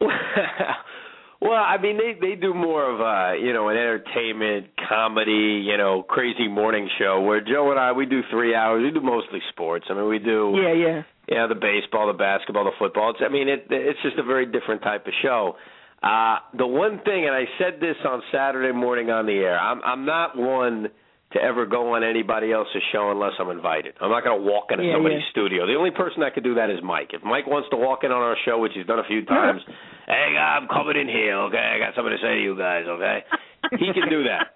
well, 1.40 1.62
I 1.62 1.78
mean, 1.80 1.96
they 1.96 2.18
they 2.20 2.34
do 2.34 2.54
more 2.54 2.90
of 2.90 2.98
a 2.98 3.40
you 3.40 3.52
know 3.52 3.68
an 3.68 3.76
entertainment 3.76 4.66
comedy, 4.88 5.62
you 5.64 5.76
know, 5.76 6.02
crazy 6.02 6.48
morning 6.48 6.88
show. 6.98 7.20
Where 7.20 7.40
Joe 7.40 7.70
and 7.70 7.78
I 7.78 7.92
we 7.92 8.04
do 8.04 8.20
three 8.30 8.54
hours. 8.54 8.82
We 8.82 8.90
do 8.90 9.04
mostly 9.04 9.40
sports. 9.50 9.86
I 9.90 9.94
mean, 9.94 10.08
we 10.08 10.18
do 10.18 10.58
Yeah, 10.60 10.72
yeah. 10.72 11.02
yeah 11.28 11.46
the 11.46 11.54
baseball, 11.54 12.08
the 12.08 12.18
basketball, 12.18 12.64
the 12.64 12.72
football. 12.80 13.10
It's 13.10 13.20
I 13.24 13.28
mean, 13.28 13.48
it 13.48 13.66
it's 13.70 14.02
just 14.02 14.18
a 14.18 14.24
very 14.24 14.46
different 14.46 14.82
type 14.82 15.06
of 15.06 15.12
show. 15.22 15.56
Uh 16.02 16.38
the 16.56 16.66
one 16.66 17.00
thing, 17.04 17.26
and 17.26 17.34
I 17.34 17.44
said 17.58 17.80
this 17.80 17.96
on 18.06 18.22
Saturday 18.32 18.72
morning 18.72 19.10
on 19.10 19.26
the 19.26 19.32
air. 19.32 19.58
I'm 19.58 19.80
I'm 19.82 20.04
not 20.04 20.36
one 20.36 20.88
to 21.32 21.42
ever 21.42 21.66
go 21.66 21.94
on 21.94 22.04
anybody 22.04 22.52
else's 22.52 22.82
show 22.92 23.10
unless 23.10 23.32
I'm 23.40 23.50
invited. 23.50 23.94
I'm 24.00 24.10
not 24.10 24.22
going 24.22 24.38
to 24.38 24.46
walk 24.46 24.70
into 24.70 24.84
Yeah, 24.84 24.94
somebody's 24.94 25.26
yeah. 25.26 25.30
studio. 25.32 25.66
The 25.66 25.74
only 25.74 25.90
person 25.90 26.20
that 26.20 26.34
could 26.34 26.44
do 26.44 26.54
that 26.54 26.70
is 26.70 26.78
Mike. 26.84 27.10
If 27.12 27.24
Mike 27.24 27.48
wants 27.48 27.68
to 27.70 27.76
walk 27.76 28.04
in 28.04 28.12
on 28.12 28.22
our 28.22 28.36
show, 28.44 28.60
which 28.60 28.72
he's 28.76 28.86
done 28.86 29.00
a 29.00 29.04
few 29.10 29.24
times, 29.24 29.60
hey, 30.06 30.36
I'm 30.38 30.68
coming 30.68 30.96
in 30.96 31.08
here, 31.08 31.34
okay? 31.50 31.58
I 31.58 31.78
got 31.82 31.96
something 31.96 32.14
to 32.14 32.22
say 32.22 32.34
to 32.38 32.40
you 32.42 32.56
guys, 32.56 32.84
okay? 32.86 33.24
He 33.72 33.90
can 33.92 34.08
do 34.08 34.22
that. 34.30 34.54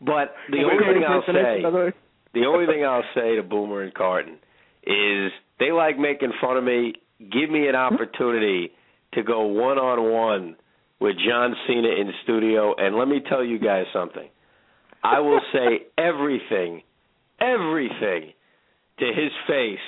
But 0.00 0.32
the 0.50 0.64
only 0.64 0.84
thing 0.88 1.04
I'll 1.04 1.22
say, 1.28 1.92
the 2.32 2.46
only 2.46 2.64
thing 2.66 2.82
I'll 2.82 3.04
say 3.14 3.36
to 3.36 3.42
Boomer 3.42 3.82
and 3.82 3.92
Carton 3.92 4.38
is 4.84 5.32
they 5.60 5.70
like 5.70 5.98
making 5.98 6.32
fun 6.40 6.56
of 6.56 6.64
me. 6.64 6.94
Give 7.20 7.50
me 7.50 7.68
an 7.68 7.74
opportunity 7.76 8.72
to 9.12 9.22
go 9.22 9.42
one 9.42 9.76
on 9.76 10.00
one 10.10 10.56
with 11.00 11.16
John 11.26 11.54
Cena 11.66 11.88
in 11.88 12.10
studio, 12.24 12.74
and 12.76 12.96
let 12.96 13.08
me 13.08 13.20
tell 13.28 13.44
you 13.44 13.58
guys 13.58 13.84
something. 13.92 14.28
I 15.02 15.20
will 15.20 15.40
say 15.52 15.86
everything, 15.98 16.82
everything 17.40 18.32
to 18.98 19.06
his 19.06 19.32
face 19.46 19.78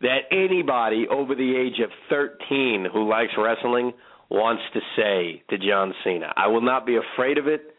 that 0.00 0.20
anybody 0.30 1.06
over 1.10 1.34
the 1.34 1.56
age 1.56 1.80
of 1.84 1.90
13 2.08 2.86
who 2.92 3.08
likes 3.08 3.32
wrestling 3.36 3.92
wants 4.30 4.62
to 4.72 4.80
say 4.96 5.42
to 5.50 5.58
John 5.58 5.92
Cena. 6.04 6.32
I 6.36 6.46
will 6.46 6.62
not 6.62 6.86
be 6.86 6.96
afraid 6.96 7.36
of 7.36 7.46
it. 7.46 7.74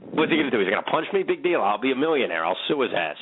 What's 0.00 0.30
he 0.30 0.38
going 0.38 0.50
to 0.50 0.50
do? 0.50 0.58
He's 0.58 0.70
going 0.70 0.82
to 0.82 0.90
punch 0.90 1.06
me? 1.12 1.22
Big 1.22 1.42
deal. 1.42 1.60
I'll 1.60 1.80
be 1.80 1.92
a 1.92 1.96
millionaire. 1.96 2.44
I'll 2.44 2.56
sue 2.68 2.80
his 2.80 2.90
ass. 2.96 3.16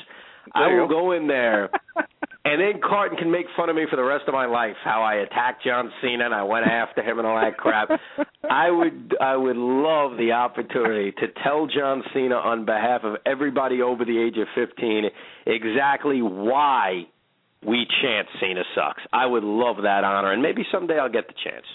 I 0.55 0.67
will 0.73 0.87
go 0.87 1.11
in 1.11 1.27
there, 1.27 1.69
and 2.45 2.61
then 2.61 2.81
Carton 2.81 3.17
can 3.17 3.31
make 3.31 3.45
fun 3.57 3.69
of 3.69 3.75
me 3.75 3.85
for 3.89 3.95
the 3.95 4.03
rest 4.03 4.23
of 4.27 4.33
my 4.33 4.45
life. 4.45 4.75
How 4.83 5.01
I 5.01 5.15
attacked 5.15 5.63
John 5.63 5.91
Cena 6.01 6.25
and 6.25 6.33
I 6.33 6.43
went 6.43 6.65
after 6.65 7.03
him 7.03 7.19
and 7.19 7.27
all 7.27 7.39
that 7.39 7.57
crap. 7.57 7.89
I 8.49 8.71
would, 8.71 9.15
I 9.19 9.35
would 9.35 9.57
love 9.57 10.17
the 10.17 10.31
opportunity 10.31 11.11
to 11.11 11.27
tell 11.43 11.67
John 11.67 12.01
Cena 12.13 12.35
on 12.35 12.65
behalf 12.65 13.01
of 13.03 13.17
everybody 13.25 13.81
over 13.81 14.05
the 14.05 14.17
age 14.17 14.37
of 14.37 14.47
15 14.55 15.05
exactly 15.45 16.21
why 16.21 17.03
we 17.65 17.85
chant 18.01 18.27
Cena 18.39 18.63
sucks. 18.73 19.01
I 19.11 19.25
would 19.25 19.43
love 19.43 19.77
that 19.83 20.03
honor, 20.05 20.31
and 20.31 20.41
maybe 20.41 20.63
someday 20.71 20.97
I'll 20.97 21.11
get 21.11 21.27
the 21.27 21.33
chance. 21.43 21.65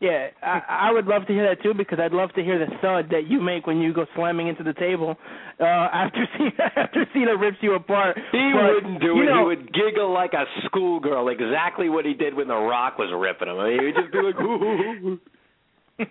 Yeah, 0.00 0.28
I, 0.42 0.88
I 0.88 0.92
would 0.92 1.06
love 1.06 1.26
to 1.26 1.32
hear 1.32 1.48
that 1.48 1.60
too 1.60 1.74
because 1.74 1.98
I'd 2.00 2.12
love 2.12 2.32
to 2.34 2.42
hear 2.42 2.56
the 2.56 2.70
thud 2.80 3.10
that 3.10 3.26
you 3.26 3.40
make 3.40 3.66
when 3.66 3.78
you 3.80 3.92
go 3.92 4.06
slamming 4.14 4.46
into 4.46 4.62
the 4.62 4.72
table 4.74 5.16
uh, 5.58 5.64
after 5.64 6.24
Cena 6.38 6.70
after 6.76 7.04
Cena 7.12 7.36
rips 7.36 7.56
you 7.62 7.74
apart. 7.74 8.16
He 8.30 8.52
But, 8.54 8.74
wouldn't 8.74 9.00
do 9.00 9.20
it. 9.20 9.24
Know, 9.26 9.50
he 9.50 9.56
would 9.56 9.72
giggle 9.74 10.12
like 10.12 10.34
a 10.34 10.44
schoolgirl, 10.66 11.28
exactly 11.30 11.88
what 11.88 12.04
he 12.04 12.14
did 12.14 12.34
when 12.34 12.46
The 12.46 12.54
Rock 12.54 12.96
was 12.96 13.10
ripping 13.12 13.48
him. 13.48 13.58
I 13.58 13.70
mean, 13.70 13.86
he'd 13.86 13.94
just 13.96 14.12
be 14.12 14.22
like, 14.22 14.40
"Ooh, 14.40 14.62
ooh, 14.62 15.08
ooh." 15.08 15.20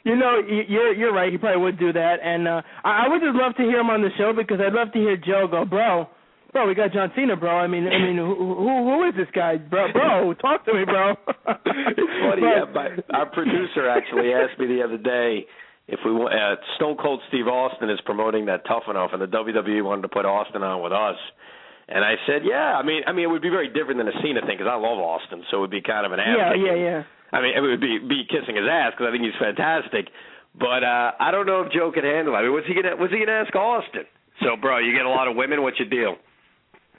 You 0.03 0.17
know, 0.17 0.41
you're 0.45 0.93
you're 0.93 1.13
right. 1.13 1.31
He 1.31 1.37
probably 1.37 1.61
would 1.63 1.79
do 1.79 1.93
that, 1.93 2.17
and 2.21 2.45
uh, 2.45 2.61
I, 2.83 3.05
I 3.05 3.07
would 3.07 3.21
just 3.21 3.35
love 3.35 3.55
to 3.55 3.63
hear 3.63 3.79
him 3.79 3.89
on 3.89 4.01
the 4.01 4.09
show 4.17 4.33
because 4.35 4.59
I'd 4.59 4.73
love 4.73 4.91
to 4.91 4.99
hear 4.99 5.15
Joe 5.15 5.47
go, 5.49 5.63
bro. 5.63 6.09
Bro, 6.53 6.67
we 6.67 6.75
got 6.75 6.93
John 6.93 7.11
Cena, 7.15 7.35
bro. 7.35 7.51
I 7.51 7.67
mean, 7.67 7.87
I 7.87 7.99
mean, 7.99 8.17
who 8.17 8.33
who, 8.35 8.65
who 8.65 9.09
is 9.09 9.15
this 9.15 9.27
guy, 9.33 9.57
bro? 9.57 9.91
Bro, 9.91 10.33
talk 10.41 10.65
to 10.65 10.73
me, 10.73 10.85
bro. 10.85 11.11
it's 11.11 12.13
funny. 12.23 12.41
But- 12.41 12.47
yeah, 12.47 12.65
my, 12.73 12.87
our 13.13 13.25
producer 13.27 13.87
actually 13.89 14.33
asked 14.33 14.59
me 14.59 14.67
the 14.67 14.81
other 14.83 14.97
day 14.97 15.45
if 15.87 15.99
we 16.05 16.11
uh, 16.11 16.55
Stone 16.75 16.97
Cold 16.97 17.21
Steve 17.29 17.47
Austin 17.47 17.89
is 17.89 17.99
promoting 18.05 18.45
that 18.47 18.65
Tough 18.67 18.83
Enough, 18.89 19.11
and 19.13 19.21
the 19.21 19.27
WWE 19.27 19.83
wanted 19.83 20.03
to 20.03 20.09
put 20.09 20.25
Austin 20.25 20.63
on 20.63 20.81
with 20.83 20.91
us. 20.93 21.15
And 21.89 22.03
I 22.03 22.15
said, 22.27 22.41
yeah. 22.43 22.75
I 22.75 22.83
mean, 22.83 23.03
I 23.07 23.13
mean, 23.13 23.23
it 23.23 23.31
would 23.31 23.41
be 23.41 23.49
very 23.49 23.69
different 23.69 23.97
than 23.99 24.07
a 24.09 24.17
Cena 24.21 24.41
thing 24.41 24.57
because 24.59 24.67
I 24.67 24.75
love 24.75 24.99
Austin, 24.99 25.43
so 25.49 25.57
it 25.57 25.61
would 25.61 25.71
be 25.71 25.81
kind 25.81 26.05
of 26.05 26.11
an 26.11 26.19
ass. 26.19 26.35
yeah, 26.35 26.53
yeah, 26.55 26.75
yeah. 26.75 27.03
I 27.31 27.39
mean, 27.41 27.55
it 27.55 27.61
would 27.61 27.79
be 27.79 27.99
be 27.99 28.23
kissing 28.27 28.55
his 28.55 28.67
ass 28.67 28.91
because 28.95 29.07
I 29.07 29.11
think 29.11 29.23
he's 29.23 29.35
fantastic. 29.39 30.07
But 30.55 30.83
uh 30.83 31.11
I 31.19 31.31
don't 31.31 31.45
know 31.45 31.61
if 31.63 31.71
Joe 31.71 31.91
can 31.91 32.03
handle 32.03 32.33
it. 32.33 32.37
I 32.39 32.41
mean, 32.43 32.51
what's 32.53 32.67
he 32.67 32.73
gonna 32.75 32.95
what's 32.95 33.11
he 33.13 33.19
gonna 33.19 33.43
ask 33.43 33.53
Austin? 33.55 34.03
So, 34.43 34.55
bro, 34.59 34.77
you 34.79 34.91
get 34.95 35.05
a 35.05 35.09
lot 35.09 35.27
of 35.27 35.35
women. 35.35 35.61
What's 35.63 35.79
your 35.79 35.89
deal? 35.89 36.15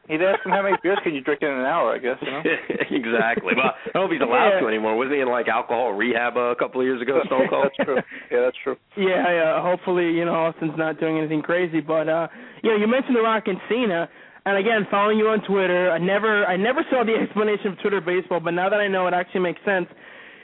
He'd 0.09 0.23
ask 0.23 0.41
him 0.45 0.53
how 0.53 0.63
many 0.63 0.77
beers 0.83 0.99
can 1.05 1.15
you 1.15 1.21
drink 1.21 1.43
in 1.43 1.49
an 1.49 1.65
hour, 1.65 1.93
I 1.95 1.99
guess, 1.99 2.17
you 2.23 2.31
know? 2.31 2.43
exactly. 2.91 3.53
Well, 3.55 3.73
I 3.77 3.91
don't 3.93 3.95
know 3.95 4.05
if 4.07 4.13
he's 4.13 4.21
allowed 4.25 4.55
Yeah. 4.57 4.61
to 4.61 4.67
anymore. 4.69 4.97
Wasn't 4.97 5.15
he 5.15 5.21
in 5.21 5.29
like 5.29 5.49
alcohol 5.49 5.93
rehab 5.93 6.37
uh, 6.37 6.53
a 6.53 6.57
couple 6.57 6.81
of 6.81 6.87
years 6.87 7.03
ago? 7.03 7.21
Stone 7.27 7.49
Cold. 7.51 7.69
that's 7.69 7.77
true. 7.85 8.01
Yeah, 8.33 8.41
that's 8.41 8.57
true. 8.65 8.77
Yeah, 8.97 9.23
yeah. 9.31 9.63
Hopefully, 9.63 10.11
you 10.13 10.25
know, 10.25 10.35
Austin's 10.35 10.77
not 10.77 10.99
doing 10.99 11.19
anything 11.19 11.43
crazy. 11.43 11.81
But 11.81 12.09
uh 12.09 12.29
you 12.63 12.71
know, 12.71 12.77
you 12.77 12.89
mentioned 12.89 13.15
The 13.17 13.21
Rock 13.23 13.45
and 13.47 13.59
Cena, 13.69 14.09
and 14.47 14.57
again, 14.57 14.87
following 14.91 15.19
you 15.19 15.29
on 15.29 15.45
Twitter, 15.47 15.91
I 15.93 15.99
never, 15.99 16.45
I 16.47 16.57
never 16.57 16.81
saw 16.91 17.05
the 17.05 17.15
explanation 17.23 17.69
of 17.73 17.81
Twitter 17.81 18.01
baseball, 18.01 18.41
but 18.41 18.53
now 18.53 18.69
that 18.69 18.81
I 18.81 18.89
know, 18.89 19.07
it 19.07 19.15
actually 19.15 19.43
makes 19.43 19.61
sense. 19.65 19.87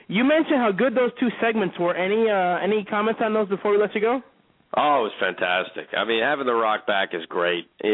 You 0.08 0.22
mentioned 0.24 0.58
how 0.60 0.70
good 0.70 0.94
those 0.94 1.10
two 1.18 1.28
segments 1.40 1.74
were. 1.80 1.94
Any, 1.96 2.28
uh 2.30 2.58
any 2.62 2.84
comments 2.84 3.20
on 3.24 3.32
those 3.32 3.48
before 3.48 3.72
we 3.72 3.78
let 3.78 3.94
you 3.94 4.00
go? 4.02 4.20
Oh, 4.76 5.00
it 5.00 5.02
was 5.04 5.12
fantastic. 5.20 5.88
I 5.96 6.04
mean, 6.04 6.22
having 6.22 6.46
The 6.46 6.54
Rock 6.54 6.86
back 6.86 7.10
is 7.14 7.24
great. 7.28 7.70
He- 7.82 7.88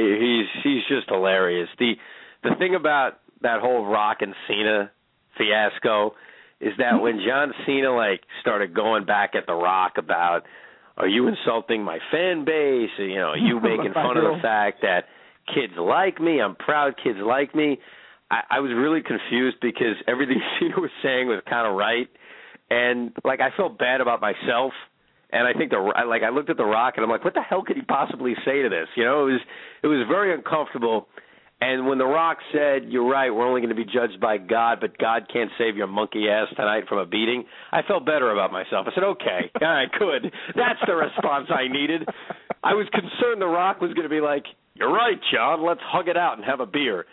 He's 0.54 0.62
he's 0.64 0.82
just 0.88 1.08
hilarious. 1.08 1.68
The 1.78 1.94
the 2.42 2.54
thing 2.58 2.74
about 2.74 3.20
that 3.42 3.60
whole 3.60 3.84
Rock 3.86 4.18
and 4.20 4.34
Cena 4.48 4.90
fiasco 5.36 6.14
is 6.60 6.72
that 6.78 7.00
when 7.00 7.20
John 7.26 7.52
Cena 7.66 7.94
like 7.94 8.20
started 8.40 8.74
going 8.74 9.04
back 9.04 9.34
at 9.34 9.46
The 9.46 9.54
Rock 9.54 9.92
about 9.98 10.42
are 10.96 11.08
you 11.08 11.28
insulting 11.28 11.82
my 11.82 11.98
fan 12.10 12.44
base? 12.44 12.90
You 12.98 13.14
know, 13.16 13.30
are 13.30 13.36
you 13.38 13.60
making 13.62 13.92
fun 13.94 14.16
of 14.16 14.24
the 14.24 14.38
fact 14.42 14.82
that 14.82 15.04
kids 15.54 15.72
like 15.78 16.20
me? 16.20 16.40
I'm 16.40 16.54
proud 16.56 16.94
kids 17.02 17.18
like 17.22 17.54
me. 17.54 17.78
I, 18.30 18.40
I 18.50 18.60
was 18.60 18.70
really 18.76 19.00
confused 19.02 19.56
because 19.62 19.96
everything 20.06 20.40
Cena 20.60 20.78
was 20.80 20.90
saying 21.02 21.26
was 21.28 21.42
kind 21.48 21.66
of 21.66 21.74
right, 21.76 22.08
and 22.70 23.12
like 23.24 23.40
I 23.40 23.50
felt 23.56 23.78
bad 23.78 24.00
about 24.00 24.20
myself. 24.20 24.72
And 25.32 25.46
I 25.46 25.52
think 25.52 25.70
the 25.70 25.78
like 25.78 26.22
I 26.22 26.30
looked 26.30 26.50
at 26.50 26.56
the 26.56 26.64
Rock 26.64 26.94
and 26.96 27.04
I'm 27.04 27.10
like, 27.10 27.24
what 27.24 27.34
the 27.34 27.42
hell 27.42 27.62
could 27.62 27.76
he 27.76 27.82
possibly 27.82 28.34
say 28.44 28.62
to 28.62 28.68
this? 28.68 28.88
You 28.96 29.04
know, 29.04 29.26
it 29.26 29.32
was 29.32 29.40
it 29.82 29.86
was 29.86 30.06
very 30.08 30.34
uncomfortable. 30.34 31.08
And 31.62 31.86
when 31.86 31.98
the 31.98 32.06
Rock 32.06 32.38
said, 32.52 32.84
"You're 32.88 33.08
right, 33.08 33.30
we're 33.30 33.46
only 33.46 33.60
going 33.60 33.74
to 33.74 33.76
be 33.76 33.84
judged 33.84 34.18
by 34.18 34.38
God, 34.38 34.78
but 34.80 34.96
God 34.96 35.28
can't 35.30 35.50
save 35.58 35.76
your 35.76 35.88
monkey 35.88 36.26
ass 36.28 36.48
tonight 36.56 36.84
from 36.88 36.98
a 36.98 37.06
beating," 37.06 37.44
I 37.70 37.82
felt 37.82 38.06
better 38.06 38.32
about 38.32 38.50
myself. 38.50 38.86
I 38.90 38.94
said, 38.94 39.04
"Okay, 39.04 39.50
all 39.60 39.68
right, 39.68 39.88
good. 39.98 40.32
That's 40.56 40.80
the 40.86 40.94
response 40.94 41.48
I 41.50 41.68
needed." 41.68 42.08
I 42.64 42.74
was 42.74 42.86
concerned 42.92 43.40
the 43.40 43.46
Rock 43.46 43.80
was 43.80 43.92
going 43.92 44.08
to 44.08 44.14
be 44.14 44.22
like, 44.22 44.44
"You're 44.74 44.92
right, 44.92 45.20
John. 45.32 45.64
Let's 45.64 45.80
hug 45.84 46.08
it 46.08 46.16
out 46.16 46.36
and 46.38 46.44
have 46.46 46.60
a 46.60 46.66
beer." 46.66 47.04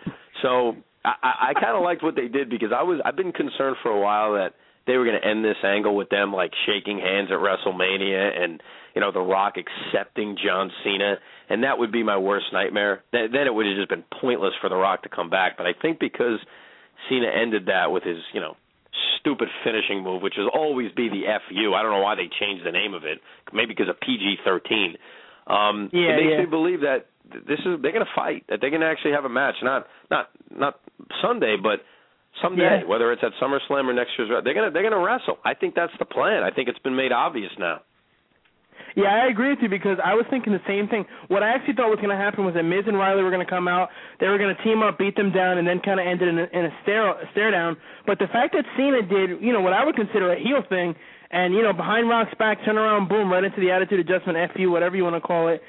So 0.42 0.78
I, 1.04 1.14
I, 1.22 1.32
I 1.50 1.54
kind 1.54 1.76
of 1.76 1.84
liked 1.84 2.02
what 2.02 2.16
they 2.16 2.30
did 2.30 2.50
because 2.50 2.70
I 2.74 2.84
was 2.84 3.02
I've 3.04 3.18
been 3.18 3.34
concerned 3.34 3.76
for 3.84 3.92
a 3.92 4.00
while 4.00 4.34
that 4.34 4.54
they 4.88 4.98
were 4.98 5.06
going 5.06 5.20
to 5.22 5.28
end 5.28 5.44
this 5.44 5.58
angle 5.64 5.96
with 5.96 6.10
them 6.10 6.34
like 6.34 6.52
shaking 6.66 6.98
hands 6.98 7.30
at 7.32 7.38
WrestleMania 7.38 8.42
and 8.42 8.64
you 8.96 9.02
know 9.02 9.12
The 9.12 9.20
Rock 9.22 9.56
accepting 9.58 10.38
John 10.44 10.72
Cena, 10.84 11.18
and 11.50 11.64
that 11.64 11.78
would 11.78 11.92
be 11.92 12.04
my 12.04 12.18
worst 12.18 12.48
nightmare. 12.52 13.04
Then, 13.12 13.30
then 13.32 13.46
it 13.46 13.54
would 13.54 13.66
have 13.68 13.76
just 13.76 13.90
been 13.90 14.04
pointless 14.22 14.54
for 14.60 14.70
The 14.70 14.76
Rock 14.76 15.04
to 15.04 15.10
come 15.10 15.30
back. 15.30 15.58
But 15.58 15.68
I 15.68 15.74
think 15.80 16.00
because 16.00 16.40
Cena 17.10 17.28
ended 17.28 17.68
that 17.68 17.92
with 17.92 18.04
his 18.04 18.18
you 18.34 18.40
know 18.40 18.56
stupid 19.20 19.50
finishing 19.64 20.04
move, 20.04 20.22
which 20.22 20.36
will 20.38 20.50
always 20.50 20.92
be 20.94 21.10
the 21.10 21.24
FU. 21.48 21.74
I 21.74 21.82
don't 21.84 21.92
know 21.92 22.02
why 22.02 22.16
they 22.16 22.30
changed 22.40 22.66
the 22.66 22.72
name 22.72 22.94
of 22.94 23.04
it. 23.04 23.20
Maybe 23.54 23.74
because 23.74 23.90
of 23.90 24.00
PG-13. 24.00 24.98
Um, 25.48 25.90
Yeah, 25.94 26.12
it 26.12 26.16
makes 26.16 26.32
yeah. 26.32 26.40
me 26.40 26.46
believe 26.46 26.82
that 26.82 27.08
this 27.30 27.60
is 27.60 27.82
they're 27.82 27.92
going 27.92 28.06
to 28.06 28.16
fight. 28.16 28.46
That 28.50 28.60
they're 28.62 28.70
going 28.70 28.82
to 28.82 28.88
actually 28.88 29.12
have 29.12 29.26
a 29.26 29.30
match. 29.30 29.56
Not 29.62 29.88
not 30.10 30.30
not 30.50 30.80
Sunday, 31.22 31.56
but 31.62 31.82
someday. 32.42 32.82
Yeah. 32.82 32.88
Whether 32.88 33.12
it's 33.12 33.24
at 33.24 33.32
SummerSlam 33.42 33.86
or 33.86 33.94
next 33.94 34.12
year's, 34.18 34.30
they're 34.44 34.54
going 34.54 34.68
to 34.68 34.74
they're 34.74 34.90
to 34.90 34.98
wrestle. 34.98 35.38
I 35.46 35.54
think 35.54 35.76
that's 35.76 35.94
the 36.00 36.06
plan. 36.06 36.44
I 36.44 36.52
think 36.52 36.70
it's 36.70 36.80
been 36.80 36.96
made 36.96 37.12
obvious 37.12 37.52
now. 37.60 37.82
Yeah, 38.98 39.14
I 39.14 39.30
agree 39.30 39.54
with 39.54 39.60
you 39.62 39.70
because 39.70 40.02
I 40.04 40.18
was 40.18 40.26
thinking 40.30 40.54
the 40.54 40.66
same 40.66 40.90
thing. 40.90 41.06
What 41.28 41.44
I 41.44 41.54
actually 41.54 41.78
thought 41.78 41.94
was 41.94 42.02
going 42.02 42.10
to 42.10 42.18
happen 42.18 42.46
was 42.46 42.58
that 42.58 42.66
Miz 42.66 42.90
and 42.90 42.98
Riley 42.98 43.22
were 43.22 43.30
going 43.30 43.46
to 43.46 43.50
come 43.50 43.68
out, 43.68 43.90
they 44.20 44.26
were 44.26 44.40
going 44.42 44.50
to 44.50 44.64
team 44.64 44.82
up, 44.82 44.98
beat 44.98 45.16
them 45.16 45.30
down, 45.30 45.60
and 45.62 45.68
then 45.68 45.80
kind 45.86 46.00
of 46.02 46.08
end 46.10 46.22
it 46.22 46.28
in 46.28 46.40
a, 46.40 46.48
in 46.50 46.66
a 46.66 46.74
stare 46.82 47.06
a 47.06 47.30
stare 47.30 47.52
down. 47.52 47.78
But 48.10 48.18
the 48.18 48.26
fact 48.26 48.58
that 48.58 48.66
Cena 48.76 49.06
did, 49.06 49.38
you 49.38 49.54
know, 49.54 49.62
what 49.62 49.74
I 49.74 49.86
would 49.86 49.96
consider 49.96 50.34
a 50.34 50.40
heel 50.42 50.66
thing, 50.68 50.96
and 51.30 51.54
you 51.54 51.62
know, 51.62 51.74
behind 51.74 52.10
Rock's 52.10 52.34
back, 52.42 52.58
turn 52.66 52.78
around, 52.78 53.08
boom, 53.08 53.32
right 53.32 53.44
into 53.44 53.62
the 53.62 53.70
attitude 53.70 54.02
adjustment, 54.02 54.38
fu, 54.58 54.72
whatever 54.72 54.96
you 54.96 55.04
want 55.04 55.16
to 55.16 55.22
call 55.22 55.50
it. 55.50 55.62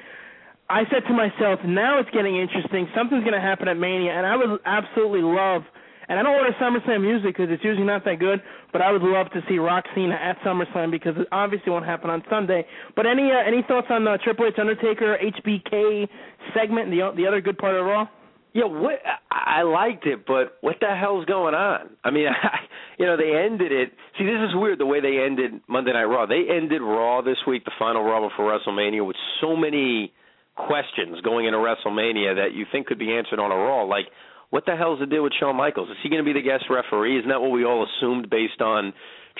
I 0.71 0.85
said 0.89 1.05
to 1.09 1.13
myself, 1.13 1.61
now 1.65 2.01
it's 2.01 2.11
getting 2.11 2.37
interesting. 2.37 2.89
Something's 2.97 3.25
going 3.25 3.37
to 3.37 3.45
happen 3.45 3.69
at 3.69 3.77
Mania, 3.77 4.13
and 4.13 4.25
I 4.25 4.37
would 4.37 4.61
absolutely 4.65 5.21
love. 5.21 5.63
And 6.09 6.19
I 6.19 6.23
don't 6.23 6.35
order 6.35 6.53
SummerSlam 6.61 7.03
music 7.03 7.37
because 7.37 7.49
it's 7.51 7.63
usually 7.63 7.87
not 7.87 8.05
that 8.05 8.19
good, 8.19 8.41
but 8.73 8.81
I 8.81 8.91
would 8.91 9.03
love 9.03 9.31
to 9.33 9.41
see 9.49 9.59
Rock 9.59 9.85
Cena 9.95 10.15
at 10.15 10.39
SummerSlam 10.41 10.91
because 10.91 11.15
it 11.19 11.29
obviously 11.33 11.71
won't 11.71 11.85
happen 11.85 12.09
on 12.09 12.23
Sunday. 12.31 12.65
But 12.97 13.07
any 13.07 13.31
uh, 13.31 13.47
any 13.47 13.63
thoughts 13.69 13.89
on 13.91 14.05
the 14.05 14.19
Triple 14.25 14.47
H 14.47 14.55
Undertaker 14.59 15.19
HBK 15.19 16.09
segment, 16.55 16.91
the 16.91 17.13
the 17.17 17.27
other 17.27 17.41
good 17.41 17.59
part 17.59 17.75
of 17.77 17.85
Raw? 17.85 18.09
Yeah, 18.55 18.65
what 18.65 19.01
I 19.31 19.39
I 19.59 19.63
liked 19.63 20.07
it, 20.07 20.27
but 20.27 20.59
what 20.61 20.77
the 20.81 20.95
hell's 20.95 21.25
going 21.25 21.55
on? 21.55 21.91
I 22.05 22.11
mean, 22.11 22.27
I, 22.29 22.59
you 22.99 23.07
know, 23.07 23.17
they 23.17 23.37
ended 23.37 23.73
it. 23.73 23.93
See, 24.19 24.25
this 24.25 24.41
is 24.49 24.55
weird 24.55 24.79
the 24.79 24.87
way 24.87 25.01
they 25.01 25.25
ended 25.25 25.61
Monday 25.69 25.93
Night 25.93 26.05
Raw. 26.05 26.27
They 26.27 26.45
ended 26.49 26.83
Raw 26.83 27.23
this 27.23 27.39
week, 27.47 27.65
the 27.65 27.73
final 27.79 28.03
Raw 28.03 28.29
before 28.29 28.57
WrestleMania, 28.57 29.07
with 29.07 29.17
so 29.41 29.57
many 29.57 30.13
questions 30.57 31.21
going 31.23 31.47
into 31.47 31.59
WrestleMania 31.59 32.37
that 32.37 32.55
you 32.55 32.67
think 32.71 32.87
could 32.87 32.99
be 32.99 33.13
answered 33.13 33.39
on 33.39 33.53
a 33.53 33.57
Raw. 33.57 33.85
Like, 33.85 34.07
what 34.51 34.65
the 34.67 34.77
hell's 34.77 35.01
the 35.01 35.07
deal 35.07 35.23
with 35.23 35.33
Shawn 35.39 35.57
Michaels? 35.57 35.91
Is 35.91 35.97
he 36.03 36.09
going 36.09 36.25
to 36.25 36.27
be 36.27 36.39
the 36.39 36.45
guest 36.47 36.65
referee? 36.71 37.19
Isn't 37.19 37.29
that 37.31 37.41
what 37.41 37.51
we 37.51 37.65
all 37.65 37.87
assumed 37.87 38.31
based 38.31 38.61
on 38.61 38.93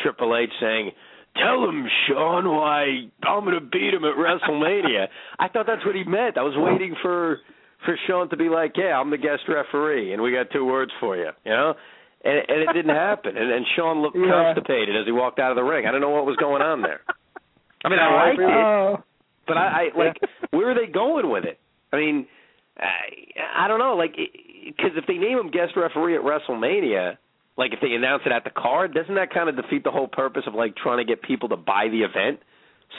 Triple 0.03 0.37
H 0.37 0.51
saying? 0.61 0.91
Tell 1.37 1.65
him, 1.69 1.87
Sean, 2.09 2.49
why 2.49 3.09
I'm 3.23 3.45
going 3.45 3.55
to 3.55 3.61
beat 3.61 3.95
him 3.95 4.05
at 4.05 4.15
WrestleMania. 4.17 5.07
I 5.39 5.49
thought 5.49 5.67
that's 5.67 5.85
what 5.87 5.95
he 5.95 6.05
meant. 6.05 6.37
I 6.37 6.43
was 6.43 6.55
waiting 6.57 6.95
for 7.03 7.39
for 7.85 7.97
Sean 8.09 8.29
to 8.31 8.37
be 8.37 8.49
like, 8.49 8.73
"Yeah, 8.77 8.99
I'm 8.99 9.11
the 9.11 9.19
guest 9.19 9.43
referee, 9.49 10.13
and 10.13 10.21
we 10.21 10.33
got 10.33 10.51
two 10.51 10.65
words 10.65 10.91
for 10.99 11.17
you," 11.17 11.31
you 11.45 11.53
know. 11.53 11.75
And, 12.25 12.39
and 12.49 12.69
it 12.69 12.73
didn't 12.73 12.97
happen. 12.97 13.37
And, 13.37 13.53
and 13.53 13.65
Sean 13.77 14.03
looked 14.03 14.17
Yeah. 14.17 14.53
constipated 14.53 14.97
as 14.97 15.07
he 15.07 15.13
walked 15.13 15.39
out 15.39 15.53
of 15.53 15.57
the 15.57 15.63
ring. 15.63 15.87
I 15.87 15.93
don't 15.93 16.01
know 16.01 16.11
what 16.11 16.27
was 16.27 16.35
going 16.37 16.61
on 16.61 16.83
there. 16.83 17.01
I 17.85 17.89
mean, 17.89 18.01
I 18.01 18.15
liked 18.27 18.41
it, 18.41 19.05
but 19.47 19.57
I, 19.57 19.67
I 19.95 19.97
like 19.97 20.17
where 20.51 20.71
are 20.71 20.75
they 20.75 20.91
going 20.91 21.31
with 21.31 21.45
it? 21.45 21.61
I 21.93 21.97
mean, 21.97 22.27
I, 22.79 23.65
I 23.65 23.69
don't 23.69 23.79
know. 23.79 23.97
Like, 23.97 24.17
because 24.17 24.93
if 24.97 25.07
they 25.07 25.15
name 25.15 25.39
him 25.39 25.51
guest 25.51 25.73
referee 25.77 26.17
at 26.17 26.23
WrestleMania, 26.23 27.17
like 27.57 27.73
if 27.73 27.81
they 27.81 27.93
announce 27.93 28.23
it 28.25 28.33
at 28.33 28.45
the 28.45 28.51
card, 28.51 28.95
doesn't 28.95 29.15
that 29.17 29.33
kind 29.33 29.49
of 29.49 29.57
defeat 29.57 29.85
the 29.85 29.91
whole 29.91 30.09
purpose 30.09 30.45
of 30.47 30.55
like 30.55 30.77
trying 30.77 30.99
to 30.99 31.05
get 31.05 31.23
people 31.23 31.49
to 31.51 31.57
buy 31.57 31.89
the 31.91 32.03
event? 32.03 32.41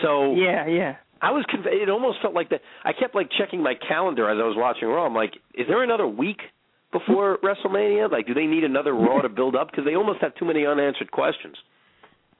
So 0.01 0.35
Yeah, 0.35 0.67
yeah. 0.67 0.95
I 1.21 1.31
was 1.31 1.45
conv- 1.53 1.67
it 1.67 1.89
almost 1.89 2.19
felt 2.21 2.33
like 2.33 2.49
that 2.49 2.61
I 2.83 2.93
kept 2.93 3.15
like 3.15 3.29
checking 3.37 3.61
my 3.61 3.73
calendar 3.75 4.29
as 4.29 4.37
I 4.39 4.45
was 4.45 4.55
watching 4.57 4.87
Raw. 4.87 5.05
I'm 5.05 5.15
like, 5.15 5.33
is 5.53 5.67
there 5.67 5.83
another 5.83 6.07
week 6.07 6.39
before 6.91 7.37
WrestleMania? 7.43 8.11
Like, 8.11 8.27
do 8.27 8.33
they 8.33 8.45
need 8.45 8.63
another 8.63 8.93
Raw 8.93 9.21
to 9.21 9.29
build 9.29 9.55
up? 9.55 9.71
Because 9.71 9.85
they 9.85 9.95
almost 9.95 10.21
have 10.21 10.35
too 10.35 10.45
many 10.45 10.65
unanswered 10.65 11.11
questions. 11.11 11.55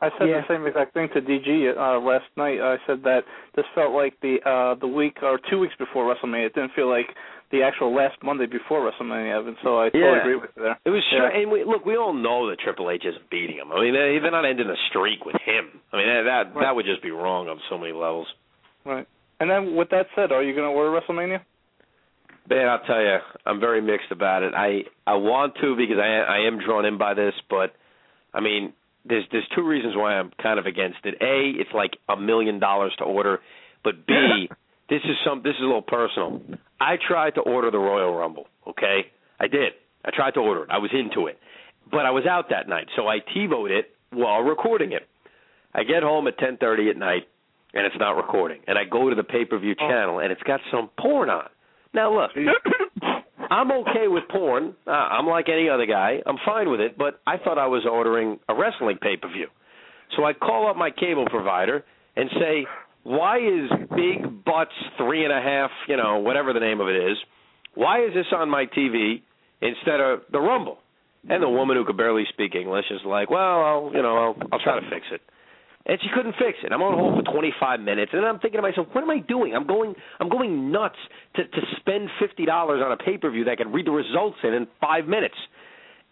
I 0.01 0.09
said 0.17 0.29
Yeah. 0.29 0.41
the 0.41 0.47
same 0.47 0.65
exact 0.65 0.93
thing 0.93 1.09
to 1.13 1.21
DG 1.21 1.75
uh, 1.75 1.99
last 1.99 2.25
night. 2.37 2.61
I 2.61 2.77
said 2.87 3.03
that 3.03 3.23
this 3.55 3.65
felt 3.75 3.91
like 3.93 4.13
the 4.21 4.39
uh, 4.47 4.75
the 4.75 4.87
week 4.87 5.17
or 5.21 5.39
two 5.49 5.59
weeks 5.59 5.75
before 5.77 6.07
WrestleMania. 6.07 6.45
It 6.47 6.55
didn't 6.55 6.71
feel 6.73 6.87
like 6.89 7.07
the 7.51 7.63
actual 7.63 7.93
last 7.93 8.15
Monday 8.23 8.45
before 8.45 8.79
WrestleMania, 8.89 9.39
Evan. 9.39 9.57
So 9.63 9.79
I 9.81 9.89
totally 9.89 10.03
Yeah. 10.03 10.19
agree 10.21 10.35
with 10.35 10.51
you 10.55 10.63
there. 10.63 10.77
It 10.85 10.89
was 10.91 11.03
Yeah. 11.11 11.17
sure, 11.19 11.27
and 11.27 11.51
we, 11.51 11.63
look, 11.65 11.85
we 11.85 11.97
all 11.97 12.13
know 12.13 12.47
that 12.49 12.59
Triple 12.59 12.89
H 12.91 13.03
isn't 13.03 13.29
beating 13.29 13.57
him. 13.57 13.71
I 13.73 13.81
mean, 13.81 13.93
they- 13.93 14.19
they're 14.19 14.31
not 14.31 14.45
ending 14.45 14.69
a 14.69 14.77
streak 14.89 15.25
with 15.25 15.35
him. 15.41 15.81
I 15.91 15.97
mean, 15.97 16.07
that 16.07 16.23
that, 16.23 16.53
that 16.61 16.75
would 16.75 16.85
just 16.85 17.01
be 17.01 17.11
wrong 17.11 17.49
on 17.49 17.59
so 17.67 17.77
many 17.77 17.91
levels. 17.91 18.31
Right. 18.85 19.07
And 19.41 19.49
then 19.49 19.75
with 19.75 19.89
that 19.89 20.07
said, 20.15 20.31
are 20.31 20.43
you 20.43 20.53
going 20.53 20.67
to 20.69 20.71
order 20.77 20.91
WrestleMania? 20.91 21.41
Man, 22.49 22.67
I'll 22.67 22.79
tell 22.79 23.01
you, 23.01 23.17
I'm 23.45 23.59
very 23.59 23.81
mixed 23.81 24.11
about 24.11 24.43
it. 24.43 24.53
I 24.55 24.85
I 25.05 25.15
want 25.15 25.55
to 25.61 25.75
because 25.75 25.97
I 25.99 26.07
I 26.21 26.37
am 26.47 26.59
drawn 26.59 26.85
in 26.85 26.97
by 26.97 27.13
this, 27.13 27.33
but 27.49 27.73
I 28.33 28.39
mean, 28.41 28.73
there's 29.09 29.25
there's 29.31 29.47
two 29.55 29.63
reasons 29.65 29.95
why 29.95 30.13
I'm 30.13 30.31
kind 30.41 30.59
of 30.59 30.65
against 30.65 30.99
it. 31.03 31.15
A, 31.21 31.59
it's 31.59 31.71
like 31.73 31.91
a 32.07 32.15
million 32.15 32.59
dollars 32.59 32.93
to 32.99 33.03
order, 33.03 33.39
but 33.83 34.05
B, 34.07 34.13
this 34.89 35.01
is 35.03 35.17
some 35.25 35.41
this 35.43 35.55
is 35.55 35.61
a 35.61 35.65
little 35.65 35.81
personal. 35.81 36.41
I 36.79 36.95
tried 37.05 37.35
to 37.35 37.41
order 37.41 37.71
the 37.71 37.79
Royal 37.79 38.15
Rumble, 38.15 38.47
okay? 38.67 39.01
I 39.39 39.47
did. 39.47 39.73
I 40.05 40.11
tried 40.15 40.35
to 40.35 40.39
order 40.39 40.63
it. 40.63 40.69
I 40.71 40.77
was 40.77 40.91
into 40.93 41.27
it. 41.27 41.37
But 41.91 42.05
I 42.05 42.11
was 42.11 42.25
out 42.29 42.49
that 42.51 42.69
night, 42.69 42.87
so 42.95 43.07
I 43.07 43.17
TiVoed 43.35 43.71
it 43.71 43.91
while 44.11 44.41
recording 44.41 44.93
it. 44.93 45.07
I 45.73 45.83
get 45.83 46.03
home 46.03 46.27
at 46.27 46.37
10:30 46.37 46.91
at 46.91 46.97
night 46.97 47.27
and 47.73 47.85
it's 47.85 47.95
not 47.99 48.11
recording. 48.11 48.61
And 48.67 48.77
I 48.77 48.83
go 48.85 49.09
to 49.09 49.15
the 49.15 49.23
pay-per-view 49.23 49.75
oh. 49.79 49.87
channel 49.87 50.19
and 50.19 50.31
it's 50.31 50.43
got 50.43 50.59
some 50.71 50.89
porn 50.99 51.29
on. 51.29 51.49
Now 51.93 52.13
look, 52.13 52.31
I'm 53.49 53.71
okay 53.71 54.07
with 54.07 54.23
porn. 54.29 54.75
Uh, 54.85 54.91
I'm 54.91 55.25
like 55.27 55.49
any 55.49 55.69
other 55.69 55.85
guy. 55.85 56.19
I'm 56.25 56.37
fine 56.45 56.69
with 56.69 56.79
it, 56.79 56.97
but 56.97 57.21
I 57.25 57.37
thought 57.37 57.57
I 57.57 57.67
was 57.67 57.85
ordering 57.89 58.39
a 58.47 58.53
wrestling 58.53 58.97
pay 59.01 59.17
per 59.17 59.27
view. 59.27 59.47
So 60.15 60.25
I 60.25 60.33
call 60.33 60.69
up 60.69 60.75
my 60.75 60.91
cable 60.91 61.25
provider 61.29 61.83
and 62.15 62.29
say, 62.39 62.65
why 63.03 63.37
is 63.37 63.69
Big 63.95 64.43
Butts 64.45 64.71
three 64.97 65.23
and 65.23 65.33
a 65.33 65.41
half, 65.41 65.71
you 65.87 65.97
know, 65.97 66.19
whatever 66.19 66.53
the 66.53 66.59
name 66.59 66.79
of 66.79 66.87
it 66.87 66.95
is, 67.11 67.17
why 67.75 68.03
is 68.03 68.13
this 68.13 68.25
on 68.35 68.49
my 68.49 68.65
TV 68.65 69.21
instead 69.61 69.99
of 69.99 70.21
the 70.31 70.39
Rumble? 70.39 70.77
And 71.29 71.43
the 71.43 71.49
woman 71.49 71.75
who 71.75 71.85
could 71.85 71.97
barely 71.97 72.23
speak 72.29 72.55
English 72.55 72.85
is 72.91 73.01
like, 73.05 73.29
well, 73.29 73.61
I'll, 73.63 73.91
you 73.93 74.01
know, 74.01 74.17
I'll, 74.17 74.47
I'll 74.53 74.59
try 74.59 74.79
to 74.79 74.89
fix 74.89 75.05
it. 75.11 75.21
And 75.85 75.97
she 76.01 76.09
couldn't 76.13 76.33
fix 76.33 76.59
it. 76.63 76.71
I'm 76.71 76.81
on 76.81 76.93
hold 76.97 77.25
for 77.25 77.31
25 77.31 77.79
minutes, 77.79 78.11
and 78.13 78.21
then 78.21 78.29
I'm 78.29 78.39
thinking 78.39 78.59
to 78.59 78.61
myself, 78.61 78.87
what 78.91 79.03
am 79.03 79.09
I 79.09 79.19
doing? 79.19 79.55
I'm 79.55 79.65
going, 79.65 79.95
I'm 80.19 80.29
going 80.29 80.71
nuts 80.71 80.99
to 81.35 81.43
to 81.45 81.61
spend 81.79 82.09
fifty 82.19 82.45
dollars 82.45 82.81
on 82.85 82.91
a 82.91 82.97
pay 82.97 83.17
per 83.17 83.31
view 83.31 83.45
that 83.45 83.51
I 83.51 83.55
can 83.55 83.71
read 83.71 83.87
the 83.87 83.91
results 83.91 84.37
in 84.43 84.53
in 84.53 84.67
five 84.81 85.07
minutes. 85.07 85.35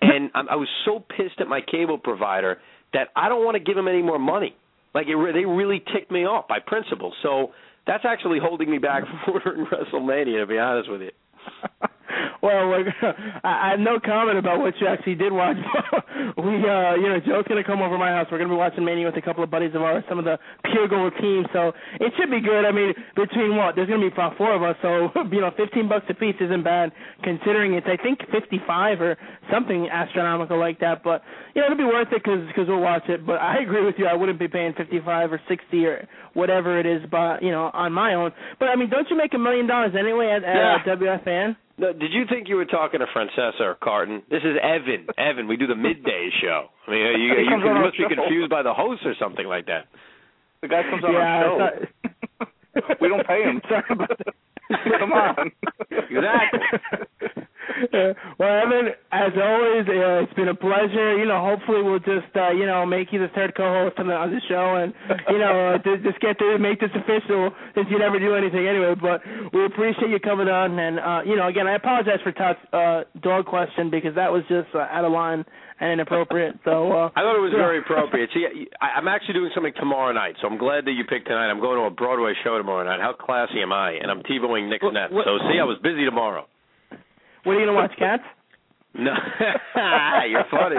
And 0.01 0.31
I'm, 0.33 0.47
I 0.49 0.55
was 0.55 0.69
so 0.85 0.99
pissed 0.99 1.41
at 1.41 1.47
my 1.47 1.59
cable 1.61 1.97
provider 1.97 2.59
that 2.93 3.09
I 3.15 3.29
don't 3.29 3.43
want 3.43 3.55
to 3.55 3.59
give 3.63 3.75
them 3.75 3.87
any 3.87 4.01
more 4.01 4.19
money. 4.19 4.55
Like 4.95 5.07
it, 5.07 5.17
they 5.33 5.45
really 5.45 5.83
ticked 5.93 6.11
me 6.11 6.25
off 6.25 6.47
by 6.47 6.59
principle. 6.65 7.13
So 7.21 7.51
that's 7.85 8.05
actually 8.05 8.39
holding 8.41 8.71
me 8.71 8.77
back 8.77 9.03
from 9.03 9.19
ordering 9.33 9.65
WrestleMania. 9.65 10.41
To 10.41 10.47
be 10.47 10.57
honest 10.57 10.89
with 10.89 11.01
you. 11.01 11.11
well, 12.41 12.69
like, 12.71 12.87
I, 13.43 13.67
I 13.67 13.69
have 13.71 13.79
no 13.79 13.99
comment 13.99 14.37
about 14.37 14.59
what 14.59 14.73
you 14.79 14.87
actually 14.87 15.15
did 15.15 15.31
watch. 15.31 15.57
we, 16.37 16.53
uh, 16.63 16.95
you 16.95 17.07
know, 17.09 17.19
Joe's 17.25 17.45
gonna 17.47 17.63
come 17.63 17.81
over 17.81 17.95
to 17.95 17.99
my 17.99 18.09
house. 18.09 18.27
We're 18.31 18.37
gonna 18.37 18.49
be 18.53 18.55
watching 18.55 18.85
Mania 18.85 19.05
with 19.07 19.17
a 19.17 19.21
couple 19.21 19.43
of 19.43 19.49
buddies 19.51 19.75
of 19.75 19.81
ours, 19.81 20.03
some 20.09 20.19
of 20.19 20.25
the 20.25 20.37
pure 20.71 20.87
gold 20.87 21.13
team. 21.19 21.45
So 21.53 21.71
it 21.99 22.13
should 22.17 22.29
be 22.31 22.41
good. 22.41 22.65
I 22.65 22.71
mean, 22.71 22.93
between 23.15 23.55
what 23.55 23.75
there's 23.75 23.89
gonna 23.89 24.01
be 24.07 24.13
about 24.13 24.37
four 24.37 24.53
of 24.55 24.63
us, 24.63 24.75
so 24.81 25.09
you 25.31 25.41
know, 25.41 25.51
15 25.55 25.87
bucks 25.89 26.05
a 26.09 26.13
piece 26.13 26.35
isn't 26.39 26.63
bad 26.63 26.91
considering 27.23 27.73
it's 27.73 27.87
I 27.87 27.97
think 28.01 28.19
55 28.31 29.01
or 29.01 29.17
something 29.51 29.89
astronomical 29.89 30.59
like 30.59 30.79
that. 30.79 31.03
But 31.03 31.21
you 31.55 31.61
know, 31.61 31.67
it'll 31.67 31.77
be 31.77 31.83
worth 31.85 32.07
it 32.11 32.23
because 32.23 32.41
cause 32.55 32.65
we'll 32.67 32.79
watch 32.81 33.03
it. 33.09 33.25
But 33.25 33.41
I 33.41 33.59
agree 33.61 33.85
with 33.85 33.95
you. 33.97 34.05
I 34.07 34.13
wouldn't 34.15 34.39
be 34.39 34.47
paying 34.47 34.73
55 34.77 35.33
or 35.33 35.41
60 35.47 35.85
or 35.85 36.07
whatever 36.33 36.79
it 36.79 36.85
is, 36.85 37.01
but 37.09 37.41
you 37.41 37.51
know, 37.51 37.69
on 37.73 37.91
my 37.93 38.13
own. 38.13 38.31
But 38.59 38.69
I 38.69 38.75
mean, 38.75 38.89
don't 38.89 39.09
you 39.09 39.17
make 39.17 39.33
a 39.33 39.39
million 39.39 39.67
dollars 39.67 39.93
anyway 39.97 40.27
at, 40.35 40.43
at 40.43 40.55
Yeah. 40.85 40.95
WFAN? 40.95 41.55
No, 41.79 41.93
did 41.93 42.11
you 42.11 42.23
think 42.27 42.49
you 42.49 42.55
were 42.55 42.65
talking 42.65 42.99
to 43.01 43.05
Francesa 43.05 43.61
or 43.61 43.75
Carton? 43.75 44.23
This 44.31 44.41
is 44.43 44.57
Evan. 44.61 45.07
Evan, 45.17 45.47
we 45.47 45.57
do 45.57 45.67
the 45.67 45.75
midday 45.75 46.29
show. 46.41 46.67
I 46.87 46.91
mean, 46.91 46.99
you, 46.99 47.11
you, 47.17 47.57
you 47.57 47.73
must 47.81 47.97
be 47.97 48.05
confused 48.13 48.49
by 48.49 48.63
the 48.63 48.73
host 48.73 49.03
or 49.05 49.13
something 49.19 49.45
like 49.45 49.67
that. 49.67 49.85
The 50.61 50.67
guy 50.67 50.81
comes 50.89 51.03
on 51.03 51.13
yeah, 51.13 51.19
our 51.19 51.43
show. 51.43 51.59
I 51.59 52.45
thought- 52.45 53.01
We 53.01 53.07
don't 53.09 53.27
pay 53.27 53.43
him. 53.43 53.61
Sorry 53.69 53.83
about 53.91 54.09
that. 54.09 54.33
Come 54.99 55.13
on. 55.13 55.51
Exactly. 55.91 57.43
Well, 58.39 58.53
Evan, 58.53 58.93
as 59.11 59.31
always, 59.33 59.87
uh, 59.87 60.23
it's 60.23 60.33
been 60.33 60.49
a 60.49 60.55
pleasure. 60.55 61.17
You 61.17 61.25
know, 61.25 61.41
hopefully 61.41 61.81
we'll 61.81 61.99
just, 61.99 62.29
uh, 62.35 62.51
you 62.51 62.65
know, 62.65 62.85
make 62.85 63.11
you 63.11 63.19
the 63.19 63.29
third 63.33 63.55
co-host 63.55 63.97
on 63.97 64.07
the 64.07 64.13
on 64.13 64.29
the 64.29 64.41
show, 64.47 64.75
and 64.77 64.93
you 65.29 65.39
know, 65.39 65.73
uh, 65.73 65.77
just, 65.81 66.03
just 66.03 66.19
get 66.19 66.37
to 66.39 66.57
make 66.59 66.79
this 66.79 66.93
official 66.93 67.49
since 67.73 67.87
you 67.89 67.97
never 67.97 68.19
do 68.19 68.35
anything 68.35 68.67
anyway. 68.67 68.93
But 68.99 69.21
we 69.53 69.65
appreciate 69.65 70.09
you 70.09 70.19
coming 70.19 70.47
on, 70.47 70.77
and 70.77 70.99
uh, 70.99 71.21
you 71.25 71.35
know, 71.35 71.47
again, 71.47 71.67
I 71.67 71.75
apologize 71.75 72.19
for 72.23 72.31
Todd's 72.31 72.59
uh, 72.73 73.03
dog 73.21 73.45
question 73.45 73.89
because 73.89 74.13
that 74.15 74.31
was 74.31 74.43
just 74.49 74.69
uh, 74.75 74.85
out 74.91 75.05
of 75.05 75.11
line 75.11 75.45
and 75.79 75.91
inappropriate. 75.91 76.57
So 76.65 76.91
uh, 76.91 77.09
I 77.15 77.21
thought 77.21 77.37
it 77.37 77.45
was 77.45 77.53
yeah. 77.53 77.61
very 77.61 77.79
appropriate. 77.79 78.29
See, 78.33 78.45
I, 78.81 78.97
I'm 78.97 79.07
actually 79.07 79.33
doing 79.35 79.51
something 79.53 79.73
tomorrow 79.77 80.11
night, 80.13 80.35
so 80.41 80.47
I'm 80.47 80.57
glad 80.57 80.85
that 80.85 80.93
you 80.93 81.05
picked 81.05 81.27
tonight. 81.27 81.49
I'm 81.49 81.59
going 81.61 81.77
to 81.77 81.85
a 81.85 81.91
Broadway 81.93 82.33
show 82.43 82.57
tomorrow 82.57 82.83
night. 82.83 82.99
How 83.01 83.13
classy 83.13 83.61
am 83.61 83.71
I? 83.71 83.91
And 83.91 84.09
I'm 84.09 84.21
TiVoing 84.23 84.69
Knicks 84.69 84.83
What- 84.83 84.93
Net. 84.93 85.11
what- 85.11 85.25
So 85.25 85.37
see, 85.49 85.59
I 85.59 85.65
was 85.65 85.77
busy 85.83 86.05
tomorrow. 86.05 86.47
What 87.47 87.55
are 87.55 87.59
you 87.61 87.65
gonna 87.65 87.77
watch, 87.77 87.93
Cats? 87.99 88.23
No, 88.93 89.13
you're 90.27 90.43
funny. 90.51 90.75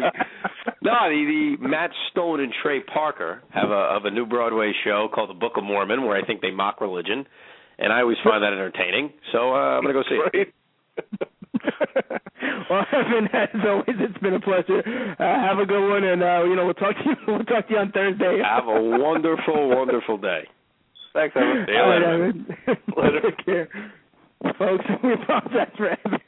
No, 0.83 0.93
the, 1.09 1.57
the 1.61 1.69
Matt 1.69 1.91
Stone 2.11 2.41
and 2.41 2.53
Trey 2.63 2.81
Parker 2.81 3.43
have 3.55 3.71
a 3.71 3.91
have 3.95 4.05
a 4.05 4.11
new 4.11 4.27
Broadway 4.27 4.73
show 4.85 5.09
called 5.15 5.31
The 5.31 5.35
Book 5.35 5.53
of 5.57 5.65
Mormon, 5.65 6.05
where 6.05 6.17
I 6.17 6.27
think 6.27 6.43
they 6.43 6.51
mock 6.51 6.81
religion, 6.81 7.27
and 7.79 7.93
I 7.93 8.01
always 8.01 8.19
find 8.23 8.43
that 8.43 8.53
entertaining. 8.53 9.13
So 9.33 9.55
uh, 9.55 9.79
I'm 9.79 9.83
gonna 9.83 9.95
go 9.95 10.03
see 10.09 10.21
it. 10.35 10.53
Well, 12.71 12.85
Evan, 12.93 13.29
as 13.33 13.49
always, 13.67 13.97
it's 13.99 14.19
been 14.19 14.35
a 14.35 14.41
pleasure. 14.41 14.83
Uh, 15.19 15.23
have 15.25 15.59
a 15.59 15.65
good 15.65 15.89
one, 15.89 16.05
and 16.05 16.23
uh, 16.23 16.45
you 16.45 16.55
know 16.55 16.67
we'll 16.67 16.75
talk 16.75 16.95
to 16.97 17.03
you. 17.05 17.15
We'll 17.27 17.45
talk 17.45 17.67
to 17.69 17.73
you 17.75 17.79
on 17.81 17.93
Thursday. 17.93 18.43
Have 18.45 18.67
a 18.69 18.81
wonderful, 18.83 19.71
wonderful 19.75 20.19
day. 20.19 20.43
Thanks, 21.15 21.35
Evan. 21.35 21.65
See 21.67 21.73
you 21.73 21.79
All 21.79 21.89
right, 21.89 22.03
later. 22.03 22.25
Evan. 22.27 22.47
Later. 22.95 23.21
Take 23.31 23.47
care. 23.47 23.69
Folks, 24.59 24.85
we 25.03 25.13
apologize 25.15 25.73
for 25.77 25.91
Evan. 25.91 26.21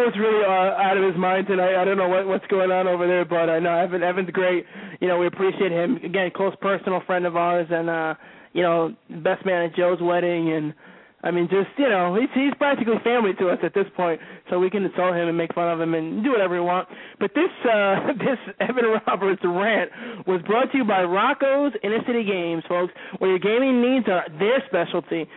Was 0.00 0.14
really 0.18 0.44
uh, 0.44 0.82
out 0.82 0.96
of 0.96 1.04
his 1.04 1.16
mind 1.16 1.46
tonight. 1.46 1.80
I 1.80 1.84
don't 1.84 1.96
know 1.96 2.08
what 2.08 2.26
what's 2.26 2.46
going 2.46 2.70
on 2.70 2.88
over 2.88 3.06
there, 3.06 3.24
but 3.24 3.48
I 3.48 3.58
know 3.60 3.76
Evan. 3.76 4.02
Evan's 4.02 4.30
great. 4.30 4.64
You 5.00 5.08
know, 5.08 5.18
we 5.18 5.26
appreciate 5.26 5.70
him. 5.70 5.96
Again, 5.96 6.30
close 6.34 6.54
personal 6.60 7.02
friend 7.06 7.26
of 7.26 7.36
ours, 7.36 7.68
and 7.70 7.88
uh, 7.88 8.14
you 8.52 8.62
know, 8.62 8.94
best 9.22 9.46
man 9.46 9.70
at 9.70 9.76
Joe's 9.76 10.00
wedding, 10.00 10.52
and 10.52 10.74
I 11.22 11.30
mean, 11.30 11.48
just 11.50 11.68
you 11.76 11.88
know, 11.88 12.16
he's 12.18 12.30
he's 12.34 12.54
practically 12.58 12.96
family 13.04 13.32
to 13.38 13.50
us 13.50 13.58
at 13.62 13.74
this 13.74 13.86
point, 13.94 14.20
so 14.48 14.58
we 14.58 14.70
can 14.70 14.84
insult 14.84 15.14
him 15.14 15.28
and 15.28 15.36
make 15.36 15.54
fun 15.54 15.68
of 15.68 15.80
him 15.80 15.94
and 15.94 16.24
do 16.24 16.30
whatever 16.30 16.54
we 16.54 16.60
want. 16.60 16.88
But 17.18 17.32
this 17.34 17.50
uh 17.68 18.12
this 18.18 18.38
Evan 18.58 18.84
Roberts 19.06 19.42
rant 19.44 19.90
was 20.26 20.40
brought 20.46 20.72
to 20.72 20.78
you 20.78 20.84
by 20.84 21.02
Rocco's 21.02 21.72
Inner 21.84 22.00
City 22.06 22.24
Games, 22.24 22.64
folks, 22.68 22.92
where 23.18 23.30
your 23.30 23.38
gaming 23.38 23.82
needs 23.82 24.08
are 24.08 24.24
their 24.38 24.62
specialty. 24.66 25.28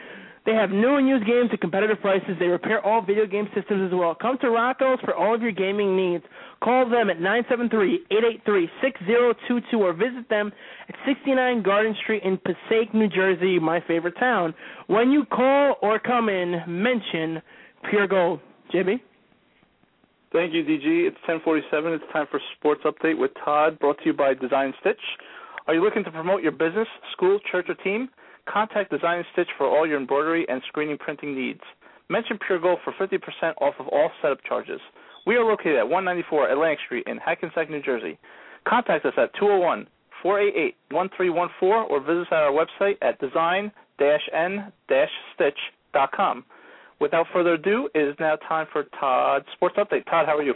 They 0.45 0.53
have 0.53 0.71
new 0.71 0.97
and 0.97 1.07
used 1.07 1.25
games 1.25 1.49
at 1.53 1.61
competitive 1.61 2.01
prices. 2.01 2.35
They 2.37 2.47
repair 2.47 2.85
all 2.85 3.01
video 3.01 3.25
game 3.25 3.47
systems 3.55 3.87
as 3.87 3.93
well. 3.97 4.13
Come 4.13 4.37
to 4.39 4.49
Rocco's 4.49 4.99
for 4.99 5.15
all 5.15 5.33
of 5.33 5.41
your 5.41 5.53
gaming 5.53 5.95
needs. 5.95 6.25
Call 6.61 6.89
them 6.89 7.09
at 7.09 7.19
973-883-6022 7.19 9.73
or 9.75 9.93
visit 9.93 10.27
them 10.29 10.51
at 10.89 10.95
69 11.05 11.63
Garden 11.63 11.95
Street 12.03 12.23
in 12.23 12.37
Passaic, 12.37 12.93
New 12.93 13.07
Jersey, 13.07 13.57
my 13.57 13.79
favorite 13.87 14.17
town. 14.19 14.53
When 14.87 15.11
you 15.11 15.23
call 15.25 15.77
or 15.81 15.97
come 15.97 16.27
in, 16.27 16.61
mention 16.67 17.41
Pure 17.89 18.09
Gold. 18.09 18.41
JB? 18.73 18.99
Thank 20.33 20.53
you, 20.53 20.63
DG. 20.63 21.07
It's 21.07 21.15
1047. 21.27 21.93
It's 21.93 22.03
time 22.11 22.25
for 22.29 22.41
Sports 22.57 22.81
Update 22.85 23.17
with 23.17 23.31
Todd, 23.45 23.79
brought 23.79 23.97
to 23.99 24.05
you 24.05 24.13
by 24.13 24.33
Design 24.33 24.73
Stitch. 24.81 24.99
Are 25.67 25.73
you 25.73 25.81
looking 25.81 26.03
to 26.03 26.11
promote 26.11 26.41
your 26.41 26.51
business, 26.51 26.87
school, 27.13 27.39
church, 27.49 27.67
or 27.69 27.75
team? 27.75 28.09
Contact 28.47 28.91
Design 28.91 29.23
Stitch 29.33 29.49
for 29.57 29.67
all 29.67 29.87
your 29.87 29.99
embroidery 29.99 30.45
and 30.49 30.61
screening 30.67 30.97
printing 30.97 31.35
needs. 31.35 31.61
Mention 32.09 32.37
Pure 32.45 32.59
Gold 32.59 32.79
for 32.83 32.93
50% 32.93 33.17
off 33.61 33.75
of 33.79 33.87
all 33.87 34.11
setup 34.21 34.43
charges. 34.43 34.81
We 35.25 35.35
are 35.35 35.45
located 35.45 35.77
at 35.77 35.87
194 35.87 36.49
Atlantic 36.49 36.79
Street 36.85 37.05
in 37.07 37.17
Hackensack, 37.17 37.69
New 37.69 37.81
Jersey. 37.81 38.17
Contact 38.67 39.05
us 39.05 39.13
at 39.17 39.33
201 39.39 39.87
488 40.21 40.75
1314 40.91 41.87
or 41.89 41.99
visit 41.99 42.21
us 42.21 42.27
at 42.31 42.37
our 42.37 42.51
website 42.51 42.95
at 43.01 43.19
design 43.19 43.71
n 44.33 44.71
stitch.com. 44.87 46.45
Without 46.99 47.25
further 47.33 47.53
ado, 47.53 47.89
it 47.93 47.99
is 47.99 48.15
now 48.19 48.35
time 48.47 48.67
for 48.71 48.83
Todd's 48.99 49.45
Sports 49.53 49.75
Update. 49.77 50.05
Todd, 50.05 50.25
how 50.25 50.37
are 50.37 50.43
you? 50.43 50.53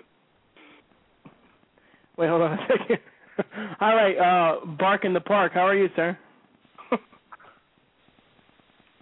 Wait, 2.17 2.29
hold 2.29 2.41
on 2.41 2.53
a 2.53 2.67
second. 2.67 2.99
All 3.81 3.95
right, 3.95 4.17
uh, 4.17 4.65
Bark 4.65 5.05
in 5.05 5.13
the 5.13 5.19
Park. 5.21 5.53
How 5.53 5.67
are 5.67 5.75
you, 5.75 5.89
sir? 5.95 6.17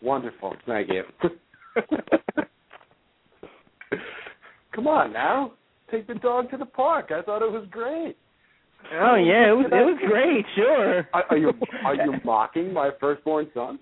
Wonderful. 0.05 0.55
Thank 0.67 0.89
you. 0.89 1.03
Come 4.75 4.87
on 4.87 5.11
now. 5.11 5.53
Take 5.89 6.05
the 6.05 6.13
dog 6.13 6.51
to 6.51 6.57
the 6.57 6.65
park. 6.65 7.09
I 7.09 7.23
thought 7.23 7.41
it 7.41 7.51
was 7.51 7.67
great. 7.71 8.15
Oh 8.93 9.15
yeah, 9.15 9.49
it 9.49 9.57
was 9.57 9.65
it 9.65 9.83
was 9.83 9.97
great. 10.07 10.45
Sure. 10.55 11.07
Are, 11.11 11.23
are 11.31 11.37
you 11.37 11.53
are 11.83 11.95
you 11.95 12.13
mocking 12.23 12.71
my 12.71 12.91
firstborn 12.99 13.49
son? 13.55 13.79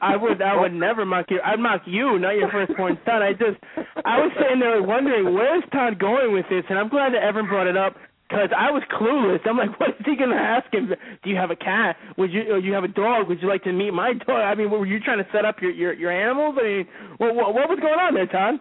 I 0.00 0.16
would 0.16 0.40
I 0.40 0.58
would 0.58 0.72
never 0.72 1.04
mock 1.04 1.26
you. 1.28 1.38
I'd 1.44 1.60
mock 1.60 1.82
you, 1.84 2.18
not 2.18 2.36
your 2.36 2.50
firstborn 2.50 2.98
son. 3.04 3.22
I 3.22 3.32
just 3.32 3.58
I 4.06 4.18
was 4.18 4.32
sitting 4.40 4.58
there 4.58 4.82
wondering 4.82 5.34
where's 5.34 5.62
Todd 5.70 5.98
going 5.98 6.32
with 6.32 6.46
this, 6.48 6.64
and 6.70 6.78
I'm 6.78 6.88
glad 6.88 7.12
that 7.12 7.22
Evan 7.22 7.46
brought 7.46 7.66
it 7.66 7.76
up 7.76 7.94
because 8.28 8.50
I 8.56 8.70
was 8.70 8.82
clueless. 8.92 9.40
I'm 9.46 9.56
like, 9.56 9.78
what 9.80 9.90
is 9.90 10.04
he 10.04 10.16
gonna 10.16 10.36
ask 10.36 10.72
him? 10.72 10.90
Do 11.22 11.30
you 11.30 11.36
have 11.36 11.50
a 11.50 11.56
cat? 11.56 11.96
Would 12.18 12.32
you 12.32 12.42
or 12.54 12.58
you 12.58 12.72
have 12.72 12.84
a 12.84 12.88
dog? 12.88 13.28
Would 13.28 13.40
you 13.42 13.48
like 13.48 13.62
to 13.64 13.72
meet 13.72 13.92
my 13.92 14.12
dog? 14.14 14.28
I 14.42 14.54
mean, 14.54 14.70
were 14.70 14.86
you 14.86 15.00
trying 15.00 15.18
to 15.18 15.26
set 15.32 15.44
up 15.44 15.56
your 15.60 15.70
your, 15.70 15.92
your 15.92 16.10
animals? 16.10 16.56
I 16.60 16.64
mean, 16.64 16.86
what, 17.18 17.34
what 17.34 17.54
what 17.54 17.68
was 17.68 17.78
going 17.80 17.98
on 17.98 18.14
there, 18.14 18.26
Todd? 18.26 18.60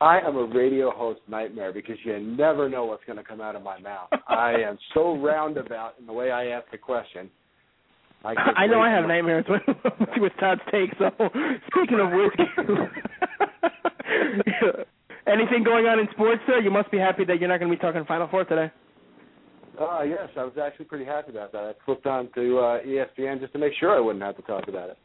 I 0.00 0.20
am 0.20 0.36
a 0.36 0.44
radio 0.44 0.90
host 0.92 1.20
nightmare 1.28 1.72
because 1.72 1.96
you 2.04 2.18
never 2.20 2.68
know 2.68 2.84
what's 2.84 3.04
going 3.04 3.16
to 3.16 3.24
come 3.24 3.40
out 3.40 3.56
of 3.56 3.62
my 3.62 3.80
mouth. 3.80 4.08
I 4.28 4.52
am 4.52 4.78
so 4.94 5.16
roundabout 5.18 5.94
in 5.98 6.06
the 6.06 6.12
way 6.12 6.30
I 6.30 6.48
ask 6.48 6.66
a 6.72 6.78
question. 6.78 7.28
I, 8.24 8.34
I 8.56 8.66
know 8.68 8.80
I 8.80 8.90
have 8.90 9.04
too- 9.04 9.08
nightmares 9.08 9.44
with, 9.48 9.62
with 10.18 10.32
Todd's 10.38 10.60
take. 10.70 10.90
So 10.98 11.10
speaking 11.66 11.98
of 11.98 12.12
whiskey, 12.12 12.44
anything 15.30 15.62
going 15.62 15.86
on 15.86 16.00
in 16.00 16.08
sports, 16.12 16.40
sir? 16.46 16.60
You 16.60 16.70
must 16.70 16.90
be 16.90 16.98
happy 16.98 17.24
that 17.24 17.38
you're 17.38 17.48
not 17.48 17.58
going 17.60 17.70
to 17.70 17.76
be 17.76 17.80
talking 17.80 18.04
Final 18.04 18.28
Four 18.28 18.44
today. 18.44 18.70
Oh 19.80 20.02
yes, 20.02 20.28
I 20.36 20.42
was 20.42 20.54
actually 20.60 20.86
pretty 20.86 21.04
happy 21.04 21.30
about 21.30 21.52
that. 21.52 21.62
I 21.62 21.72
flipped 21.84 22.06
on 22.06 22.30
to 22.34 22.58
uh, 22.58 22.80
ESPN 22.82 23.40
just 23.40 23.52
to 23.52 23.58
make 23.58 23.72
sure 23.78 23.96
I 23.96 24.00
wouldn't 24.00 24.24
have 24.24 24.36
to 24.36 24.42
talk 24.42 24.66
about 24.66 24.90
it. 24.90 24.98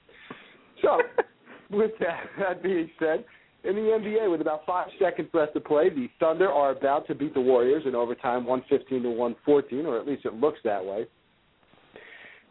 So, 0.82 0.98
with 1.70 1.92
that, 2.00 2.24
that 2.40 2.64
being 2.64 2.90
said, 2.98 3.24
In 3.64 3.76
the 3.76 3.82
NBA, 3.82 4.32
with 4.32 4.42
about 4.42 4.66
five 4.66 4.88
seconds 5.00 5.30
left 5.34 5.54
to 5.54 5.60
play, 5.60 5.90
the 5.90 6.08
Thunder 6.20 6.50
are 6.50 6.72
about 6.72 7.06
to 7.08 7.16
beat 7.16 7.36
the 7.36 7.42
Warriors 7.42 7.84
in 7.86 7.94
overtime, 7.94 8.46
115 8.46 9.04
to 9.04 9.10
114, 9.10 9.86
or 9.86 10.00
at 10.00 10.08
least 10.08 10.26
it 10.26 10.34
looks 10.34 10.60
that 10.64 10.84
way. 10.84 11.06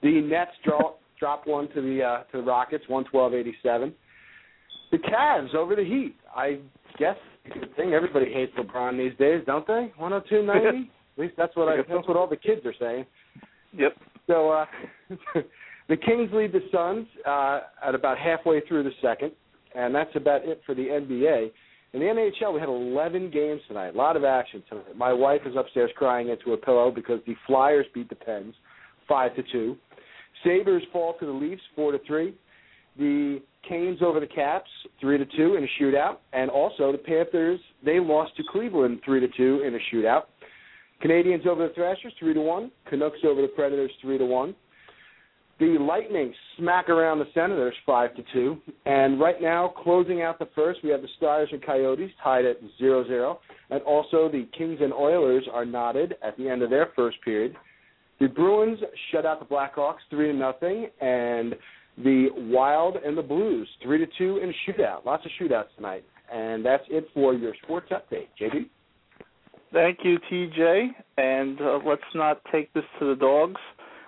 The 0.02 0.20
Nets 0.20 0.52
draw, 0.64 0.94
drop 1.18 1.46
one 1.46 1.68
to 1.74 1.82
the 1.82 2.02
uh, 2.04 2.22
to 2.30 2.38
the 2.38 2.44
Rockets, 2.44 2.84
112-87. 2.88 3.92
The 4.92 4.98
Cavs 4.98 5.54
over 5.56 5.74
the 5.74 5.84
Heat. 5.84 6.14
I 6.36 6.60
guess 6.98 7.16
good 7.44 7.74
thing 7.76 7.92
everybody 7.92 8.32
hates 8.32 8.52
LeBron 8.58 8.98
these 8.98 9.16
days, 9.18 9.42
don't 9.46 9.66
they? 9.66 9.92
102-90. 10.00 10.88
at 11.16 11.22
least 11.22 11.34
that's 11.36 11.54
what 11.56 11.68
I, 11.68 11.76
that's 11.76 12.08
what 12.08 12.16
all 12.16 12.26
the 12.26 12.36
kids 12.36 12.64
are 12.64 12.74
saying. 12.78 13.06
Yep. 13.76 13.96
So 14.26 14.50
uh, 14.50 14.66
the 15.88 15.96
Kings 15.96 16.30
lead 16.32 16.52
the 16.52 16.60
Suns 16.72 17.06
uh, 17.26 17.60
at 17.86 17.94
about 17.94 18.18
halfway 18.18 18.60
through 18.66 18.84
the 18.84 18.92
second, 19.02 19.32
and 19.74 19.94
that's 19.94 20.14
about 20.14 20.44
it 20.44 20.60
for 20.64 20.74
the 20.74 20.82
NBA. 20.82 21.50
In 21.94 22.00
the 22.00 22.06
NHL, 22.06 22.54
we 22.54 22.60
had 22.60 22.70
11 22.70 23.30
games 23.30 23.60
tonight. 23.68 23.94
A 23.94 23.98
lot 23.98 24.16
of 24.16 24.24
action 24.24 24.62
tonight. 24.68 24.96
My 24.96 25.12
wife 25.12 25.42
is 25.44 25.54
upstairs 25.56 25.90
crying 25.96 26.30
into 26.30 26.54
a 26.54 26.56
pillow 26.56 26.90
because 26.90 27.20
the 27.26 27.34
Flyers 27.46 27.86
beat 27.92 28.08
the 28.08 28.14
Pens 28.14 28.54
five 29.06 29.34
to 29.36 29.42
two. 29.52 29.76
Sabres 30.42 30.82
fall 30.92 31.14
to 31.20 31.26
the 31.26 31.32
Leafs 31.32 31.62
four 31.76 31.92
to 31.92 31.98
three. 32.06 32.34
The 32.98 33.42
Canes 33.68 34.00
over 34.02 34.20
the 34.20 34.26
Caps 34.26 34.70
three 35.00 35.18
to 35.18 35.26
two 35.36 35.56
in 35.56 35.64
a 35.64 35.82
shootout, 35.82 36.16
and 36.32 36.50
also 36.50 36.92
the 36.92 36.98
Panthers 36.98 37.60
they 37.84 38.00
lost 38.00 38.36
to 38.36 38.42
Cleveland 38.50 39.00
three 39.04 39.20
to 39.20 39.28
two 39.36 39.62
in 39.66 39.74
a 39.74 39.78
shootout. 39.92 40.22
Canadiens 41.02 41.46
over 41.46 41.68
the 41.68 41.74
Thrashers 41.74 42.12
three 42.18 42.34
to 42.34 42.40
one. 42.40 42.70
Canucks 42.88 43.18
over 43.24 43.42
the 43.42 43.48
Predators 43.48 43.90
three 44.00 44.18
to 44.18 44.24
one. 44.24 44.54
The 45.58 45.78
Lightning 45.78 46.34
smack 46.56 46.88
around 46.88 47.20
the 47.20 47.26
Senators 47.34 47.74
five 47.86 48.14
to 48.16 48.24
two, 48.32 48.56
and 48.84 49.20
right 49.20 49.40
now 49.40 49.72
closing 49.84 50.22
out 50.22 50.38
the 50.38 50.48
first, 50.54 50.80
we 50.82 50.90
have 50.90 51.02
the 51.02 51.08
Stars 51.16 51.48
and 51.52 51.64
Coyotes 51.64 52.10
tied 52.22 52.44
at 52.44 52.56
zero 52.78 53.06
zero, 53.06 53.38
and 53.70 53.80
also 53.82 54.28
the 54.28 54.48
Kings 54.56 54.78
and 54.80 54.92
Oilers 54.92 55.44
are 55.52 55.64
knotted 55.64 56.14
at 56.22 56.36
the 56.36 56.48
end 56.48 56.62
of 56.62 56.70
their 56.70 56.88
first 56.96 57.18
period. 57.24 57.54
The 58.18 58.26
Bruins 58.28 58.78
shut 59.10 59.24
out 59.26 59.38
the 59.40 59.54
Blackhawks 59.54 60.00
three 60.10 60.28
to 60.28 60.32
nothing, 60.32 60.88
and 61.00 61.54
the 62.02 62.28
Wild 62.36 62.96
and 62.96 63.16
the 63.16 63.22
Blues 63.22 63.68
three 63.82 63.98
to 63.98 64.06
two 64.18 64.38
in 64.38 64.50
a 64.50 64.52
shootout. 64.70 65.04
Lots 65.04 65.24
of 65.24 65.32
shootouts 65.40 65.74
tonight, 65.76 66.04
and 66.32 66.64
that's 66.64 66.84
it 66.88 67.06
for 67.14 67.34
your 67.34 67.54
sports 67.62 67.90
update. 67.90 68.28
JB. 68.40 68.68
Thank 69.72 70.00
you, 70.04 70.18
TJ. 70.30 70.88
And 71.16 71.60
uh, 71.60 71.78
let's 71.86 72.02
not 72.14 72.42
take 72.52 72.72
this 72.74 72.84
to 72.98 73.06
the 73.08 73.16
dogs. 73.16 73.60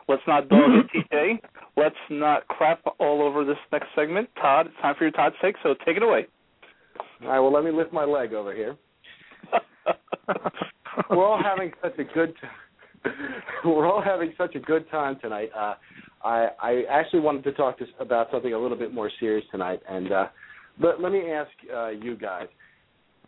Let's 0.09 0.23
not 0.27 0.49
dog 0.49 0.71
it, 0.95 1.07
TJ. 1.13 1.39
Let's 1.77 1.97
not 2.11 2.47
crap 2.49 2.81
all 2.99 3.23
over 3.23 3.45
this 3.45 3.57
next 3.73 3.89
segment. 3.97 4.29
Todd, 4.41 4.67
it's 4.67 4.77
time 4.83 4.95
for 4.99 5.05
your 5.05 5.13
Todd's 5.13 5.37
take, 5.43 5.57
so 5.63 5.75
take 5.87 5.97
it 5.97 6.03
away. 6.03 6.27
All 7.23 7.29
right. 7.29 7.41
Well, 7.41 7.53
let 7.53 7.65
me 7.65 7.71
lift 7.71 7.93
my 7.93 8.05
leg 8.05 8.35
over 8.35 8.55
here. 8.55 8.77
We're 11.11 11.27
all 11.27 11.43
having 11.43 11.73
such 11.83 11.99
a 11.99 12.05
good. 12.05 12.35
T- 12.41 12.49
we're 13.65 13.87
all 13.87 14.03
having 14.03 14.33
such 14.39 14.55
a 14.55 14.61
good 14.61 14.89
time 14.91 15.19
tonight. 15.21 15.51
Uh, 15.57 15.75
I, 16.25 16.49
I 16.61 16.83
actually 16.91 17.21
wanted 17.21 17.45
to 17.45 17.53
talk 17.53 17.79
to, 17.79 17.85
about 18.01 18.29
something 18.33 18.53
a 18.55 18.59
little 18.59 18.79
bit 18.79 18.95
more 18.95 19.11
serious 19.21 19.45
tonight, 19.51 19.81
and 19.89 20.11
uh, 20.11 20.27
but 20.81 21.01
let 21.01 21.13
me 21.13 21.31
ask 21.31 21.51
uh, 21.75 21.89
you 21.91 22.17
guys: 22.17 22.47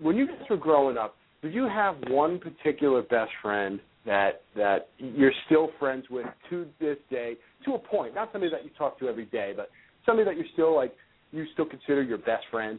when 0.01 0.17
you 0.17 0.27
guys 0.27 0.47
were 0.49 0.57
growing 0.57 0.97
up, 0.97 1.15
did 1.43 1.53
you 1.53 1.69
have 1.69 1.97
one 2.09 2.39
particular 2.39 3.03
best 3.03 3.31
friend 3.43 3.81
that 4.07 4.43
that 4.57 4.89
you're 4.99 5.33
still 5.47 5.71
friends 5.79 6.07
with 6.11 6.27
to 6.51 6.67
this 6.81 6.97
day, 7.11 7.35
to 7.67 7.75
a 7.75 7.79
point? 7.79 8.15
Not 8.15 8.31
somebody 8.33 8.51
that 8.51 8.65
you 8.65 8.71
talk 8.79 8.99
to 9.01 9.09
every 9.09 9.27
day, 9.27 9.53
but 9.55 9.69
somebody 10.07 10.25
that 10.25 10.37
you're 10.37 10.51
still 10.55 10.75
like 10.75 10.95
you 11.33 11.45
still 11.53 11.67
consider 11.67 12.03
your 12.03 12.19
best 12.19 12.45
friend. 12.51 12.79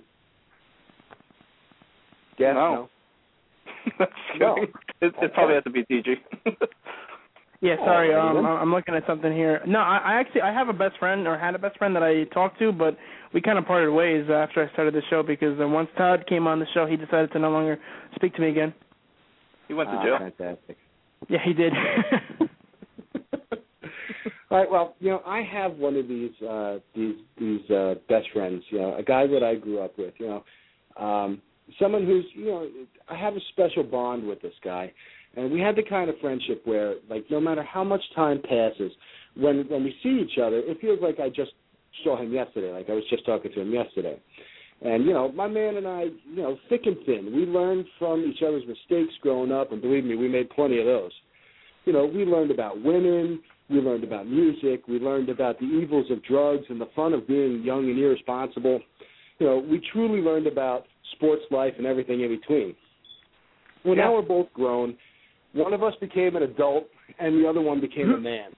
Yes, 2.39 2.53
No. 2.55 2.89
That's 3.99 4.11
No. 4.39 4.55
It, 5.01 5.13
it 5.21 5.33
probably 5.33 5.55
has 5.55 5.63
to 5.63 5.69
be 5.69 5.83
TJ. 5.83 6.15
Yeah, 7.61 7.75
sorry. 7.77 8.13
Oh, 8.13 8.19
Um, 8.37 8.45
I'm 8.45 8.71
looking 8.71 8.93
at 8.93 9.03
something 9.07 9.33
here. 9.33 9.61
No, 9.65 9.79
I, 9.79 9.97
I 9.97 10.13
actually 10.19 10.41
I 10.41 10.53
have 10.53 10.69
a 10.69 10.73
best 10.73 10.97
friend 10.99 11.27
or 11.27 11.37
had 11.37 11.55
a 11.55 11.57
best 11.59 11.77
friend 11.77 11.95
that 11.95 12.03
I 12.03 12.25
talked 12.25 12.59
to, 12.59 12.71
but 12.71 12.95
we 13.33 13.41
kind 13.41 13.57
of 13.57 13.65
parted 13.65 13.91
ways 13.91 14.25
after 14.29 14.63
I 14.63 14.71
started 14.73 14.93
the 14.93 15.01
show 15.09 15.23
because 15.23 15.59
uh, 15.59 15.67
once 15.67 15.89
Todd 15.97 16.25
came 16.29 16.45
on 16.47 16.59
the 16.59 16.67
show, 16.73 16.85
he 16.85 16.95
decided 16.95 17.31
to 17.33 17.39
no 17.39 17.49
longer 17.49 17.79
speak 18.15 18.35
to 18.35 18.41
me 18.41 18.49
again. 18.49 18.73
he 19.67 19.73
went 19.73 19.89
to 19.89 19.95
Ah, 19.97 20.03
jail. 20.03 20.17
fantastic. 20.19 20.77
Yeah, 21.29 21.39
he 21.43 21.53
did. 21.53 21.73
All 24.49 24.57
right. 24.59 24.71
Well, 24.71 24.95
you 24.99 25.09
know, 25.09 25.21
I 25.25 25.41
have 25.41 25.73
one 25.77 25.95
of 25.97 26.07
these 26.07 26.31
uh, 26.41 26.77
these 26.95 27.15
these 27.37 27.69
uh, 27.69 27.95
best 28.07 28.27
friends. 28.33 28.63
You 28.69 28.79
know, 28.79 28.95
a 28.95 29.03
guy 29.03 29.27
that 29.27 29.43
I 29.43 29.55
grew 29.55 29.79
up 29.81 29.97
with. 29.97 30.13
You 30.19 30.27
know, 30.97 31.03
um, 31.03 31.41
someone 31.79 32.05
who's 32.05 32.23
you 32.33 32.45
know, 32.45 32.69
I 33.09 33.15
have 33.17 33.33
a 33.35 33.41
special 33.51 33.83
bond 33.83 34.25
with 34.25 34.41
this 34.41 34.53
guy, 34.63 34.93
and 35.37 35.51
we 35.51 35.59
had 35.59 35.75
the 35.75 35.83
kind 35.83 36.09
of 36.09 36.17
friendship 36.19 36.61
where, 36.65 36.95
like, 37.09 37.25
no 37.29 37.39
matter 37.39 37.63
how 37.63 37.83
much 37.83 38.01
time 38.15 38.41
passes, 38.41 38.91
when 39.35 39.65
when 39.69 39.83
we 39.83 39.95
see 40.03 40.25
each 40.25 40.39
other, 40.39 40.57
it 40.57 40.81
feels 40.81 40.99
like 41.01 41.19
I 41.19 41.29
just 41.29 41.51
saw 42.03 42.21
him 42.21 42.33
yesterday. 42.33 42.71
Like 42.71 42.89
I 42.89 42.93
was 42.93 43.03
just 43.09 43.25
talking 43.25 43.51
to 43.53 43.61
him 43.61 43.71
yesterday. 43.71 44.19
And 44.81 45.05
you 45.05 45.13
know, 45.13 45.31
my 45.31 45.47
man 45.47 45.77
and 45.77 45.87
I, 45.87 46.03
you 46.03 46.41
know, 46.41 46.57
thick 46.69 46.81
and 46.85 46.97
thin, 47.05 47.31
we 47.35 47.45
learned 47.45 47.85
from 47.97 48.23
each 48.23 48.43
other's 48.45 48.63
mistakes 48.67 49.13
growing 49.21 49.51
up, 49.51 49.71
and 49.71 49.81
believe 49.81 50.03
me, 50.03 50.15
we 50.15 50.27
made 50.27 50.49
plenty 50.49 50.79
of 50.79 50.85
those. 50.85 51.11
You 51.85 51.93
know, 51.93 52.05
we 52.05 52.25
learned 52.25 52.51
about 52.51 52.83
women, 52.83 53.39
we 53.69 53.77
learned 53.77 54.03
about 54.03 54.27
music, 54.27 54.87
we 54.87 54.99
learned 54.99 55.29
about 55.29 55.59
the 55.59 55.65
evils 55.65 56.11
of 56.11 56.23
drugs 56.23 56.65
and 56.69 56.79
the 56.79 56.89
fun 56.95 57.13
of 57.13 57.27
being 57.27 57.63
young 57.63 57.89
and 57.89 57.97
irresponsible. 57.97 58.79
You 59.39 59.47
know, 59.47 59.57
we 59.59 59.81
truly 59.93 60.19
learned 60.19 60.47
about 60.47 60.85
sports 61.15 61.43
life 61.49 61.73
and 61.77 61.87
everything 61.87 62.21
in 62.21 62.29
between. 62.29 62.75
Well, 63.85 63.95
now 63.95 64.13
we're 64.13 64.21
both 64.21 64.51
grown. 64.53 64.97
One 65.53 65.73
of 65.73 65.83
us 65.83 65.93
became 65.99 66.35
an 66.35 66.43
adult, 66.43 66.87
and 67.19 67.41
the 67.41 67.47
other 67.47 67.61
one 67.61 67.81
became 67.81 68.11
a 68.11 68.17
man. 68.17 68.51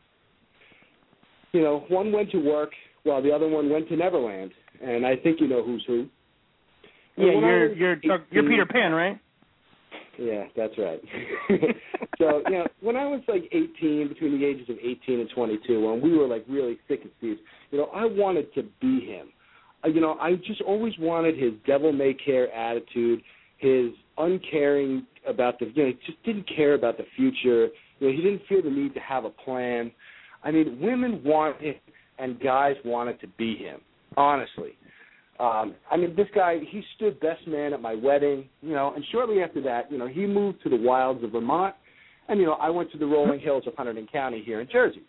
You 1.51 1.61
know, 1.61 1.85
one 1.87 2.11
went 2.11 2.31
to 2.31 2.37
work 2.37 2.71
while 3.03 3.21
the 3.21 3.31
other 3.31 3.47
one 3.47 3.69
went 3.69 3.87
to 3.89 3.95
Neverland, 3.95 4.51
and 4.81 5.05
I 5.05 5.15
think 5.15 5.39
you 5.39 5.47
know 5.47 5.63
who's 5.63 5.83
who. 5.87 6.07
And 7.17 7.27
yeah, 7.27 7.33
you're 7.33 7.73
you're 7.73 7.93
18 7.93 8.11
you're 8.31 8.43
Peter 8.43 8.65
Pan, 8.65 8.91
right? 8.91 9.19
Yeah, 10.19 10.45
that's 10.55 10.73
right. 10.77 11.01
so, 12.17 12.41
you 12.49 12.57
know, 12.57 12.67
when 12.81 12.97
I 12.97 13.05
was 13.05 13.21
like 13.29 13.43
18, 13.53 14.09
between 14.09 14.37
the 14.37 14.45
ages 14.45 14.69
of 14.69 14.75
18 14.77 15.21
and 15.21 15.29
22, 15.33 15.87
when 15.87 16.01
we 16.01 16.17
were 16.17 16.27
like 16.27 16.43
really 16.49 16.77
thick 16.89 17.01
as 17.05 17.11
thieves, 17.21 17.39
you 17.71 17.77
know, 17.77 17.85
I 17.85 18.03
wanted 18.05 18.53
to 18.55 18.63
be 18.81 19.05
him. 19.05 19.29
Uh, 19.83 19.87
you 19.87 20.01
know, 20.01 20.17
I 20.19 20.35
just 20.45 20.61
always 20.61 20.93
wanted 20.99 21.37
his 21.37 21.53
devil 21.65 21.93
may 21.93 22.13
care 22.13 22.53
attitude, 22.53 23.21
his 23.59 23.91
uncaring 24.19 25.05
about 25.27 25.59
the, 25.59 25.71
you 25.73 25.85
know, 25.85 25.93
just 26.05 26.21
didn't 26.23 26.49
care 26.55 26.73
about 26.73 26.97
the 26.97 27.05
future. 27.15 27.67
You 27.99 28.07
know, 28.07 28.15
he 28.15 28.21
didn't 28.21 28.41
feel 28.47 28.61
the 28.61 28.69
need 28.69 28.93
to 28.93 28.99
have 28.99 29.25
a 29.25 29.29
plan. 29.29 29.91
I 30.43 30.51
mean, 30.51 30.79
women 30.81 31.21
want 31.23 31.61
him, 31.61 31.75
and 32.17 32.39
guys 32.39 32.75
wanted 32.85 33.19
to 33.21 33.27
be 33.37 33.55
him. 33.55 33.81
Honestly, 34.17 34.71
um, 35.39 35.75
I 35.89 35.95
mean, 35.95 36.15
this 36.15 36.27
guy, 36.35 36.57
he 36.69 36.83
stood 36.95 37.19
best 37.21 37.47
man 37.47 37.73
at 37.73 37.81
my 37.81 37.95
wedding, 37.95 38.49
you 38.61 38.73
know, 38.73 38.93
and 38.93 39.03
shortly 39.11 39.41
after 39.41 39.61
that, 39.61 39.89
you 39.91 39.97
know, 39.97 40.07
he 40.07 40.25
moved 40.25 40.61
to 40.63 40.69
the 40.69 40.75
wilds 40.75 41.23
of 41.23 41.31
Vermont, 41.31 41.75
and, 42.27 42.39
you 42.39 42.45
know, 42.45 42.53
I 42.53 42.69
went 42.69 42.91
to 42.91 42.97
the 42.97 43.05
rolling 43.05 43.39
hills 43.39 43.63
of 43.65 43.73
Hunterdon 43.73 44.11
County 44.11 44.43
here 44.45 44.59
in 44.59 44.67
Jersey. 44.69 45.03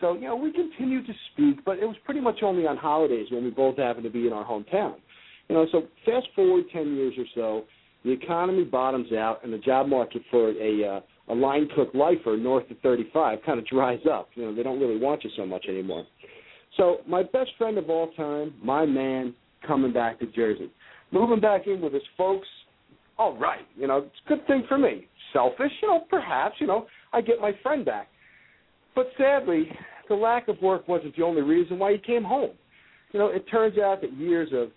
So, 0.00 0.14
you 0.14 0.22
know, 0.22 0.36
we 0.36 0.52
continued 0.52 1.06
to 1.06 1.12
speak, 1.32 1.64
but 1.64 1.78
it 1.78 1.86
was 1.86 1.96
pretty 2.04 2.20
much 2.20 2.40
only 2.42 2.66
on 2.66 2.76
holidays 2.76 3.26
when 3.30 3.44
we 3.44 3.50
both 3.50 3.76
happened 3.76 4.04
to 4.04 4.10
be 4.10 4.26
in 4.26 4.32
our 4.32 4.44
hometown. 4.44 4.94
You 5.48 5.56
know, 5.56 5.66
so 5.72 5.82
fast 6.06 6.26
forward 6.34 6.64
10 6.72 6.94
years 6.94 7.14
or 7.18 7.24
so, 7.34 7.64
the 8.04 8.10
economy 8.10 8.64
bottoms 8.64 9.12
out, 9.12 9.40
and 9.44 9.52
the 9.52 9.58
job 9.58 9.88
market 9.88 10.22
for 10.30 10.50
a, 10.50 10.96
uh, 10.96 11.00
a 11.32 11.34
line 11.34 11.68
cook 11.74 11.90
lifer 11.94 12.36
north 12.36 12.68
of 12.70 12.76
35 12.82 13.38
kind 13.46 13.58
of 13.58 13.66
dries 13.66 14.00
up. 14.10 14.28
You 14.34 14.44
know, 14.44 14.54
they 14.54 14.62
don't 14.62 14.80
really 14.80 14.98
want 14.98 15.22
you 15.24 15.30
so 15.36 15.46
much 15.46 15.66
anymore. 15.68 16.04
So 16.76 16.98
my 17.06 17.22
best 17.22 17.50
friend 17.58 17.78
of 17.78 17.90
all 17.90 18.10
time, 18.12 18.54
my 18.62 18.86
man, 18.86 19.34
coming 19.66 19.92
back 19.92 20.18
to 20.20 20.26
Jersey, 20.26 20.70
moving 21.12 21.40
back 21.40 21.66
in 21.66 21.80
with 21.80 21.92
his 21.92 22.02
folks. 22.16 22.48
All 23.18 23.36
right, 23.36 23.66
you 23.76 23.86
know, 23.86 23.98
it's 23.98 24.16
a 24.26 24.28
good 24.28 24.46
thing 24.46 24.64
for 24.68 24.78
me. 24.78 25.06
Selfish, 25.32 25.70
you 25.82 25.88
know, 25.88 26.00
perhaps, 26.10 26.56
you 26.58 26.66
know, 26.66 26.86
I 27.12 27.20
get 27.20 27.40
my 27.40 27.52
friend 27.62 27.84
back. 27.84 28.08
But 28.94 29.08
sadly, 29.16 29.68
the 30.08 30.14
lack 30.14 30.48
of 30.48 30.60
work 30.60 30.88
wasn't 30.88 31.16
the 31.16 31.22
only 31.22 31.42
reason 31.42 31.78
why 31.78 31.92
he 31.92 31.98
came 31.98 32.24
home. 32.24 32.52
You 33.12 33.20
know, 33.20 33.28
it 33.28 33.44
turns 33.50 33.78
out 33.78 34.00
that 34.00 34.12
years 34.14 34.48
of 34.52 34.70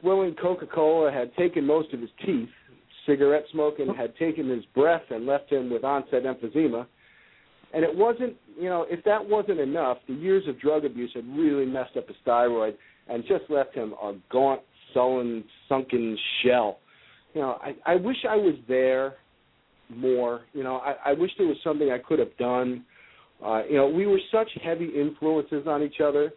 swilling 0.00 0.34
Coca-Cola 0.34 1.12
had 1.12 1.34
taken 1.36 1.66
most 1.66 1.92
of 1.92 2.00
his 2.00 2.10
teeth. 2.24 2.48
Cigarette 3.06 3.44
smoking 3.52 3.94
had 3.94 4.16
taken 4.16 4.48
his 4.48 4.64
breath 4.74 5.02
and 5.10 5.26
left 5.26 5.50
him 5.50 5.70
with 5.70 5.84
onset 5.84 6.22
emphysema. 6.24 6.86
And 7.72 7.82
it 7.82 7.94
wasn't, 7.94 8.34
you 8.58 8.68
know, 8.68 8.86
if 8.88 9.04
that 9.04 9.24
wasn't 9.24 9.58
enough, 9.58 9.98
the 10.06 10.14
years 10.14 10.44
of 10.48 10.60
drug 10.60 10.84
abuse 10.84 11.10
had 11.14 11.26
really 11.36 11.66
messed 11.66 11.96
up 11.96 12.06
his 12.06 12.16
thyroid 12.24 12.76
and 13.08 13.24
just 13.26 13.44
left 13.48 13.74
him 13.74 13.94
a 14.00 14.14
gaunt, 14.30 14.60
sullen, 14.92 15.44
sunken 15.68 16.16
shell. 16.42 16.78
You 17.34 17.40
know, 17.40 17.58
I, 17.60 17.74
I 17.84 17.96
wish 17.96 18.16
I 18.28 18.36
was 18.36 18.54
there 18.68 19.14
more. 19.90 20.42
You 20.52 20.62
know, 20.62 20.76
I, 20.76 21.10
I 21.10 21.12
wish 21.14 21.32
there 21.36 21.48
was 21.48 21.56
something 21.64 21.90
I 21.90 21.98
could 21.98 22.20
have 22.20 22.36
done. 22.38 22.84
Uh, 23.44 23.62
you 23.68 23.76
know, 23.76 23.88
we 23.88 24.06
were 24.06 24.20
such 24.32 24.48
heavy 24.62 24.86
influences 24.86 25.66
on 25.66 25.82
each 25.82 26.00
other. 26.02 26.32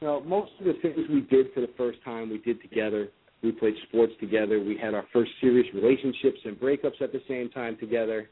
You 0.00 0.06
know, 0.06 0.20
most 0.20 0.52
of 0.60 0.66
the 0.66 0.74
things 0.80 0.96
we 1.10 1.22
did 1.22 1.46
for 1.52 1.60
the 1.60 1.70
first 1.76 1.98
time 2.04 2.30
we 2.30 2.38
did 2.38 2.62
together. 2.62 3.08
We 3.42 3.52
played 3.52 3.74
sports 3.88 4.12
together. 4.20 4.60
We 4.60 4.76
had 4.76 4.94
our 4.94 5.04
first 5.12 5.30
serious 5.40 5.66
relationships 5.72 6.38
and 6.44 6.58
breakups 6.58 7.00
at 7.00 7.12
the 7.12 7.22
same 7.28 7.50
time 7.50 7.76
together. 7.78 8.28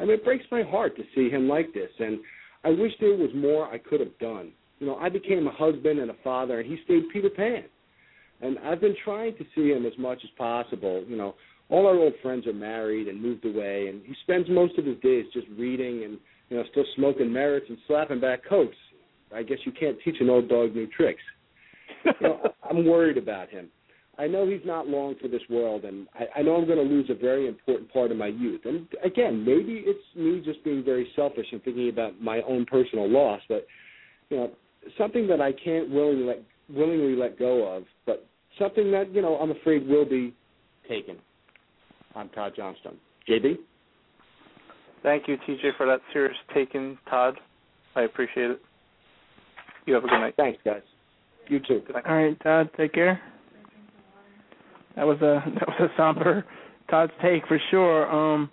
I 0.00 0.04
mean, 0.04 0.14
it 0.14 0.24
breaks 0.24 0.44
my 0.50 0.62
heart 0.62 0.96
to 0.96 1.02
see 1.14 1.30
him 1.30 1.48
like 1.48 1.72
this, 1.72 1.90
and 1.98 2.18
I 2.64 2.70
wish 2.70 2.92
there 3.00 3.16
was 3.16 3.30
more 3.34 3.72
I 3.72 3.78
could 3.78 4.00
have 4.00 4.18
done. 4.18 4.52
You 4.80 4.88
know, 4.88 4.96
I 4.96 5.08
became 5.08 5.46
a 5.46 5.52
husband 5.52 6.00
and 6.00 6.10
a 6.10 6.16
father, 6.24 6.60
and 6.60 6.68
he 6.68 6.78
stayed 6.84 7.04
Peter 7.12 7.30
Pan. 7.30 7.64
And 8.42 8.58
I've 8.58 8.80
been 8.80 8.96
trying 9.04 9.36
to 9.38 9.44
see 9.54 9.70
him 9.70 9.86
as 9.86 9.94
much 9.98 10.18
as 10.22 10.30
possible. 10.36 11.04
You 11.08 11.16
know, 11.16 11.36
all 11.70 11.86
our 11.86 11.96
old 11.96 12.12
friends 12.22 12.46
are 12.46 12.52
married 12.52 13.08
and 13.08 13.22
moved 13.22 13.44
away, 13.44 13.88
and 13.88 14.02
he 14.04 14.14
spends 14.22 14.48
most 14.50 14.76
of 14.78 14.84
his 14.84 14.98
days 15.00 15.24
just 15.32 15.46
reading 15.58 16.04
and 16.04 16.18
you 16.50 16.56
know 16.56 16.64
still 16.70 16.84
smoking 16.96 17.32
merits 17.32 17.66
and 17.68 17.78
slapping 17.86 18.20
back 18.20 18.40
coats. 18.48 18.76
I 19.34 19.42
guess 19.42 19.58
you 19.64 19.72
can't 19.72 19.96
teach 20.04 20.16
an 20.20 20.30
old 20.30 20.48
dog 20.48 20.74
new 20.74 20.86
tricks. 20.88 21.22
you 22.04 22.12
know, 22.20 22.40
I'm 22.70 22.86
worried 22.86 23.16
about 23.16 23.48
him. 23.48 23.68
I 24.18 24.26
know 24.26 24.48
he's 24.48 24.64
not 24.64 24.88
long 24.88 25.14
for 25.20 25.28
this 25.28 25.42
world, 25.50 25.84
and 25.84 26.06
I, 26.14 26.40
I 26.40 26.42
know 26.42 26.56
I'm 26.56 26.66
going 26.66 26.78
to 26.78 26.94
lose 26.94 27.10
a 27.10 27.14
very 27.14 27.48
important 27.48 27.92
part 27.92 28.10
of 28.10 28.16
my 28.16 28.28
youth. 28.28 28.62
And 28.64 28.86
again, 29.04 29.44
maybe 29.44 29.82
it's 29.84 30.02
me 30.14 30.40
just 30.44 30.64
being 30.64 30.82
very 30.82 31.08
selfish 31.14 31.46
and 31.52 31.62
thinking 31.62 31.90
about 31.90 32.20
my 32.20 32.40
own 32.42 32.64
personal 32.64 33.08
loss, 33.08 33.40
but 33.48 33.66
you 34.30 34.38
know, 34.38 34.50
something 34.96 35.26
that 35.28 35.40
I 35.40 35.52
can't 35.52 35.90
willingly 35.90 36.24
let 36.24 36.42
willingly 36.68 37.14
let 37.14 37.38
go 37.38 37.76
of, 37.76 37.84
but 38.06 38.26
something 38.58 38.90
that 38.90 39.12
you 39.14 39.22
know 39.22 39.36
I'm 39.36 39.50
afraid 39.50 39.86
will 39.86 40.04
be 40.04 40.34
taken. 40.88 41.16
I'm 42.14 42.28
Todd 42.30 42.52
Johnstone. 42.56 42.96
JB. 43.28 43.56
Thank 45.02 45.28
you, 45.28 45.36
TJ, 45.46 45.76
for 45.76 45.86
that 45.86 46.00
serious 46.12 46.36
taken, 46.54 46.98
Todd. 47.08 47.38
I 47.94 48.02
appreciate 48.02 48.50
it. 48.50 48.60
You 49.84 49.94
have 49.94 50.04
a 50.04 50.08
good 50.08 50.18
night. 50.18 50.34
Thanks, 50.36 50.58
guys. 50.64 50.82
You 51.48 51.60
too. 51.60 51.82
Good 51.86 51.94
night. 51.94 52.06
All 52.06 52.16
right, 52.16 52.40
Todd, 52.42 52.70
take 52.76 52.92
care. 52.92 53.20
That 54.96 55.06
was 55.06 55.18
a 55.20 55.42
that 55.54 55.68
was 55.68 55.90
a 55.90 55.96
somber 55.96 56.44
Todd's 56.90 57.12
take 57.22 57.46
for 57.46 57.58
sure. 57.70 58.10
Um, 58.10 58.50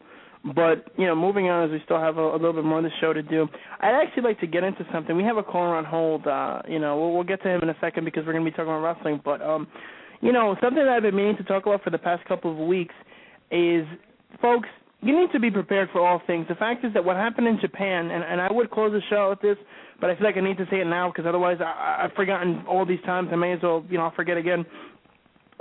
but 0.55 0.91
you 0.97 1.05
know, 1.05 1.15
moving 1.15 1.47
on 1.47 1.65
as 1.65 1.71
we 1.71 1.81
still 1.85 1.99
have 1.99 2.17
a, 2.17 2.21
a 2.21 2.37
little 2.37 2.53
bit 2.53 2.65
more 2.65 2.79
of 2.79 2.83
the 2.83 2.91
show 2.99 3.13
to 3.13 3.21
do. 3.21 3.47
I'd 3.79 3.95
actually 4.03 4.23
like 4.23 4.39
to 4.41 4.47
get 4.47 4.63
into 4.63 4.85
something. 4.91 5.15
We 5.15 5.23
have 5.23 5.37
a 5.37 5.43
caller 5.43 5.75
on 5.75 5.85
hold. 5.85 6.27
Uh, 6.27 6.61
you 6.67 6.79
know, 6.79 6.97
we'll, 6.97 7.13
we'll 7.13 7.23
get 7.23 7.41
to 7.43 7.49
him 7.49 7.61
in 7.61 7.69
a 7.69 7.77
second 7.79 8.05
because 8.05 8.25
we're 8.25 8.33
going 8.33 8.43
to 8.43 8.51
be 8.51 8.55
talking 8.55 8.71
about 8.71 8.83
wrestling. 8.83 9.21
But 9.23 9.41
um, 9.41 9.67
you 10.21 10.33
know, 10.33 10.55
something 10.61 10.83
that 10.83 10.89
I've 10.89 11.03
been 11.03 11.15
meaning 11.15 11.37
to 11.37 11.43
talk 11.43 11.65
about 11.65 11.83
for 11.83 11.89
the 11.89 11.97
past 11.97 12.25
couple 12.25 12.51
of 12.51 12.67
weeks 12.67 12.95
is, 13.51 13.85
folks, 14.41 14.67
you 15.01 15.17
need 15.19 15.31
to 15.33 15.39
be 15.39 15.51
prepared 15.51 15.89
for 15.91 16.05
all 16.05 16.21
things. 16.25 16.47
The 16.47 16.55
fact 16.55 16.85
is 16.85 16.93
that 16.93 17.03
what 17.03 17.17
happened 17.17 17.47
in 17.47 17.59
Japan, 17.59 18.09
and, 18.09 18.23
and 18.23 18.39
I 18.39 18.51
would 18.51 18.71
close 18.71 18.91
the 18.93 19.01
show 19.09 19.29
with 19.29 19.41
this, 19.41 19.57
but 19.99 20.09
I 20.09 20.15
feel 20.15 20.25
like 20.25 20.37
I 20.37 20.41
need 20.41 20.57
to 20.57 20.65
say 20.71 20.79
it 20.79 20.87
now 20.87 21.09
because 21.09 21.25
otherwise 21.27 21.57
I, 21.59 22.05
I've 22.05 22.13
forgotten 22.13 22.63
all 22.67 22.85
these 22.85 23.01
times. 23.05 23.29
I 23.31 23.35
may 23.35 23.53
as 23.53 23.59
well, 23.61 23.85
you 23.89 23.97
know, 23.97 24.05
I'll 24.05 24.15
forget 24.15 24.37
again. 24.37 24.65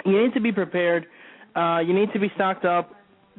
You 0.05 0.23
need 0.23 0.35
to 0.35 0.41
be 0.41 0.53
prepared. 0.53 1.07
Uh, 1.55 1.81
you 1.81 1.95
need 1.95 2.13
to 2.13 2.19
be 2.19 2.31
stocked 2.35 2.65
up. 2.65 2.93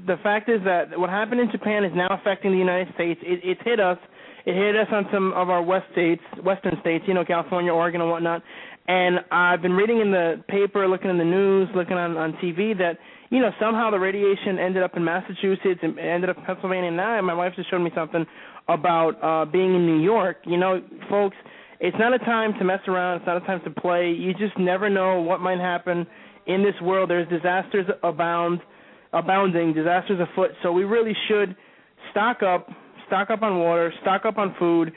The 0.07 0.17
fact 0.23 0.49
is 0.49 0.59
that 0.65 0.97
what 0.97 1.09
happened 1.09 1.41
in 1.41 1.51
Japan 1.51 1.83
is 1.83 1.91
now 1.95 2.07
affecting 2.09 2.51
the 2.51 2.57
United 2.57 2.93
States. 2.95 3.19
It, 3.23 3.41
it's 3.43 3.61
hit 3.63 3.79
us. 3.79 3.97
It 4.45 4.55
hit 4.55 4.75
us 4.75 4.87
on 4.91 5.05
some 5.11 5.31
of 5.33 5.49
our 5.49 5.61
west 5.61 5.85
states, 5.93 6.21
western 6.43 6.75
states, 6.81 7.05
you 7.07 7.13
know, 7.13 7.23
California, 7.23 7.71
Oregon, 7.71 8.01
and 8.01 8.09
whatnot. 8.09 8.43
And 8.87 9.19
I've 9.31 9.61
been 9.61 9.73
reading 9.73 10.01
in 10.01 10.11
the 10.11 10.43
paper, 10.49 10.87
looking 10.87 11.09
in 11.09 11.17
the 11.17 11.23
news, 11.23 11.69
looking 11.73 11.93
on 11.93 12.17
on 12.17 12.33
TV 12.33 12.77
that 12.77 12.97
you 13.29 13.39
know 13.39 13.51
somehow 13.59 13.89
the 13.89 13.99
radiation 13.99 14.59
ended 14.59 14.83
up 14.83 14.97
in 14.97 15.03
Massachusetts 15.05 15.79
and 15.81 15.97
ended 15.97 16.29
up 16.29 16.37
in 16.37 16.43
Pennsylvania. 16.43 16.89
And 16.89 16.97
now 16.97 17.21
my 17.21 17.33
wife 17.33 17.53
just 17.55 17.71
showed 17.71 17.79
me 17.79 17.91
something 17.95 18.25
about 18.67 19.11
uh 19.23 19.49
being 19.49 19.73
in 19.75 19.85
New 19.85 20.03
York. 20.03 20.37
You 20.45 20.57
know, 20.57 20.81
folks, 21.09 21.37
it's 21.79 21.95
not 21.97 22.13
a 22.13 22.19
time 22.19 22.53
to 22.59 22.65
mess 22.65 22.81
around. 22.89 23.17
It's 23.17 23.25
not 23.25 23.37
a 23.37 23.45
time 23.45 23.61
to 23.63 23.69
play. 23.69 24.11
You 24.11 24.33
just 24.33 24.57
never 24.59 24.89
know 24.89 25.21
what 25.21 25.39
might 25.39 25.59
happen 25.59 26.05
in 26.47 26.63
this 26.63 26.75
world. 26.81 27.09
There's 27.09 27.27
disasters 27.29 27.85
abound, 28.03 28.59
abounding, 29.11 29.73
disasters 29.73 30.19
afoot. 30.19 30.51
So 30.61 30.71
we 30.71 30.83
really 30.83 31.13
should 31.27 31.55
stock 32.11 32.43
up, 32.43 32.69
stock 33.07 33.29
up 33.29 33.41
on 33.41 33.59
water, 33.59 33.93
stock 34.01 34.25
up 34.25 34.37
on 34.37 34.55
food. 34.59 34.91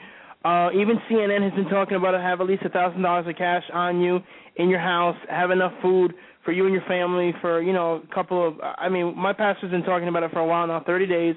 Uh, 0.45 0.69
even 0.73 0.97
CNN 1.09 1.43
has 1.43 1.53
been 1.53 1.69
talking 1.69 1.97
about 1.97 2.13
it. 2.13 2.21
Have 2.21 2.41
at 2.41 2.47
least 2.47 2.63
a 2.63 2.69
thousand 2.69 3.01
dollars 3.01 3.27
of 3.27 3.35
cash 3.35 3.63
on 3.73 3.99
you 3.99 4.19
in 4.55 4.69
your 4.69 4.79
house. 4.79 5.15
Have 5.29 5.51
enough 5.51 5.73
food 5.81 6.13
for 6.45 6.51
you 6.51 6.63
and 6.65 6.73
your 6.73 6.83
family 6.87 7.33
for 7.41 7.61
you 7.61 7.73
know 7.73 8.01
a 8.09 8.15
couple 8.15 8.47
of. 8.47 8.55
I 8.61 8.87
mean, 8.87 9.17
my 9.17 9.33
pastor's 9.33 9.71
been 9.71 9.83
talking 9.83 10.07
about 10.07 10.23
it 10.23 10.31
for 10.31 10.39
a 10.39 10.45
while 10.45 10.65
now. 10.67 10.81
Thirty 10.85 11.05
days. 11.05 11.35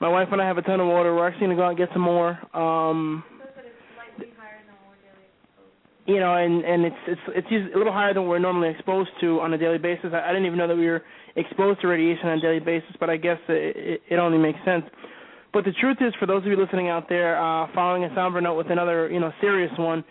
My 0.00 0.08
wife 0.08 0.28
and 0.32 0.40
I 0.40 0.46
have 0.46 0.58
a 0.58 0.62
ton 0.62 0.80
of 0.80 0.88
water. 0.88 1.14
We're 1.14 1.28
actually 1.28 1.48
gonna 1.48 1.56
go 1.56 1.64
out 1.64 1.68
and 1.70 1.78
get 1.78 1.88
some 1.92 2.02
more. 2.02 2.38
Um, 2.56 3.22
you 6.06 6.18
know, 6.18 6.34
and 6.34 6.64
and 6.64 6.84
it's 6.84 6.96
it's 7.06 7.20
it's 7.28 7.74
a 7.74 7.78
little 7.78 7.92
higher 7.92 8.14
than 8.14 8.26
we're 8.26 8.38
normally 8.38 8.70
exposed 8.70 9.10
to 9.20 9.40
on 9.40 9.52
a 9.52 9.58
daily 9.58 9.78
basis. 9.78 10.10
I, 10.12 10.20
I 10.20 10.28
didn't 10.28 10.46
even 10.46 10.58
know 10.58 10.68
that 10.68 10.76
we 10.76 10.86
were 10.86 11.02
exposed 11.36 11.80
to 11.82 11.88
radiation 11.88 12.28
on 12.28 12.38
a 12.38 12.40
daily 12.40 12.60
basis, 12.60 12.90
but 12.98 13.10
I 13.10 13.16
guess 13.16 13.38
it, 13.48 13.76
it, 13.76 14.02
it 14.08 14.16
only 14.16 14.38
makes 14.38 14.58
sense. 14.64 14.84
But 15.52 15.64
the 15.64 15.72
truth 15.72 15.98
is, 16.00 16.12
for 16.18 16.26
those 16.26 16.42
of 16.42 16.46
you 16.46 16.56
listening 16.56 16.88
out 16.88 17.08
there, 17.08 17.40
uh, 17.40 17.66
following 17.74 18.04
a 18.04 18.14
somber 18.14 18.40
note 18.40 18.54
with 18.54 18.70
another, 18.70 19.10
you 19.10 19.18
know, 19.18 19.32
serious 19.40 19.72
one, 19.78 20.04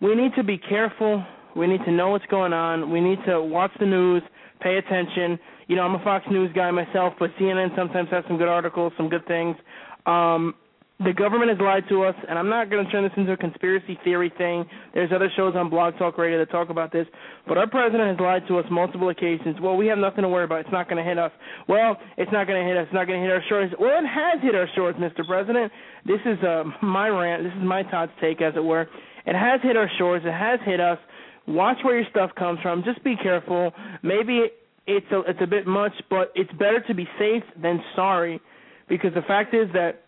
we 0.00 0.14
need 0.14 0.34
to 0.34 0.42
be 0.42 0.58
careful. 0.58 1.24
We 1.54 1.66
need 1.66 1.84
to 1.84 1.92
know 1.92 2.10
what's 2.10 2.26
going 2.26 2.52
on. 2.52 2.90
We 2.90 3.00
need 3.00 3.18
to 3.26 3.40
watch 3.40 3.70
the 3.78 3.86
news, 3.86 4.22
pay 4.60 4.76
attention. 4.76 5.38
You 5.68 5.76
know, 5.76 5.82
I'm 5.82 5.94
a 5.94 6.04
Fox 6.04 6.26
News 6.30 6.50
guy 6.54 6.70
myself, 6.70 7.14
but 7.18 7.30
CNN 7.40 7.74
sometimes 7.76 8.08
has 8.10 8.24
some 8.28 8.38
good 8.38 8.48
articles, 8.48 8.92
some 8.96 9.08
good 9.08 9.26
things. 9.26 9.56
Um, 10.04 10.54
the 10.98 11.12
government 11.12 11.50
has 11.50 11.60
lied 11.60 11.84
to 11.90 12.04
us, 12.04 12.14
and 12.26 12.38
I'm 12.38 12.48
not 12.48 12.70
going 12.70 12.84
to 12.84 12.90
turn 12.90 13.04
this 13.04 13.12
into 13.18 13.32
a 13.32 13.36
conspiracy 13.36 13.98
theory 14.02 14.32
thing. 14.38 14.64
There's 14.94 15.10
other 15.14 15.30
shows 15.36 15.54
on 15.54 15.68
Blog 15.68 15.98
Talk 15.98 16.16
Radio 16.16 16.38
that 16.38 16.50
talk 16.50 16.70
about 16.70 16.90
this, 16.90 17.06
but 17.46 17.58
our 17.58 17.68
president 17.68 18.08
has 18.08 18.18
lied 18.18 18.48
to 18.48 18.58
us 18.58 18.64
multiple 18.70 19.10
occasions. 19.10 19.56
Well, 19.60 19.76
we 19.76 19.86
have 19.88 19.98
nothing 19.98 20.22
to 20.22 20.28
worry 20.28 20.44
about. 20.44 20.60
It's 20.60 20.72
not 20.72 20.88
going 20.88 20.96
to 20.96 21.06
hit 21.06 21.18
us. 21.18 21.32
Well, 21.68 21.98
it's 22.16 22.32
not 22.32 22.46
going 22.46 22.62
to 22.62 22.66
hit 22.66 22.78
us. 22.78 22.84
It's 22.86 22.94
not 22.94 23.06
going 23.06 23.20
to 23.20 23.26
hit 23.26 23.34
our 23.34 23.42
shores. 23.46 23.70
Well, 23.78 23.98
it 23.98 24.06
has 24.08 24.42
hit 24.42 24.54
our 24.54 24.68
shores, 24.74 24.94
Mr. 24.96 25.26
President. 25.26 25.70
This 26.06 26.20
is 26.24 26.42
uh, 26.42 26.64
my 26.82 27.08
rant. 27.08 27.42
This 27.42 27.52
is 27.52 27.62
my 27.62 27.82
Todd's 27.82 28.12
take, 28.18 28.40
as 28.40 28.54
it 28.56 28.64
were. 28.64 28.88
It 29.26 29.36
has 29.36 29.60
hit 29.62 29.76
our 29.76 29.90
shores. 29.98 30.22
It 30.24 30.32
has 30.32 30.60
hit 30.64 30.80
us. 30.80 30.98
Watch 31.46 31.76
where 31.82 32.00
your 32.00 32.08
stuff 32.10 32.30
comes 32.38 32.58
from. 32.62 32.82
Just 32.84 33.04
be 33.04 33.16
careful. 33.22 33.70
Maybe 34.02 34.46
it's 34.86 35.06
a, 35.12 35.20
it's 35.28 35.40
a 35.42 35.46
bit 35.46 35.66
much, 35.66 35.92
but 36.08 36.32
it's 36.34 36.50
better 36.52 36.82
to 36.88 36.94
be 36.94 37.06
safe 37.18 37.42
than 37.60 37.82
sorry, 37.94 38.40
because 38.88 39.12
the 39.14 39.22
fact 39.22 39.52
is 39.52 39.68
that 39.74 40.05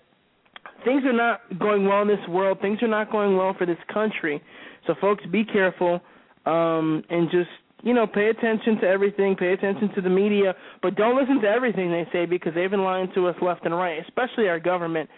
things 0.84 1.02
are 1.04 1.12
not 1.12 1.40
going 1.58 1.86
well 1.86 2.02
in 2.02 2.08
this 2.08 2.26
world. 2.28 2.58
Things 2.60 2.82
are 2.82 2.88
not 2.88 3.10
going 3.10 3.36
well 3.36 3.54
for 3.56 3.66
this 3.66 3.78
country. 3.92 4.42
So, 4.86 4.94
folks, 5.00 5.24
be 5.26 5.44
careful 5.44 6.00
um, 6.46 7.02
and 7.10 7.30
just 7.30 7.50
you 7.82 7.94
know 7.94 8.06
pay 8.06 8.28
attention 8.28 8.80
to 8.80 8.86
everything. 8.86 9.36
Pay 9.36 9.52
attention 9.52 9.90
to 9.94 10.00
the 10.00 10.08
media, 10.10 10.54
but 10.82 10.96
don't 10.96 11.16
listen 11.16 11.40
to 11.42 11.48
everything 11.48 11.90
they 11.90 12.06
say 12.12 12.26
because 12.26 12.54
they've 12.54 12.70
been 12.70 12.84
lying 12.84 13.08
to 13.14 13.26
us 13.28 13.36
left 13.42 13.64
and 13.64 13.74
right, 13.74 14.00
especially 14.06 14.48
our 14.48 14.60
government. 14.60 15.08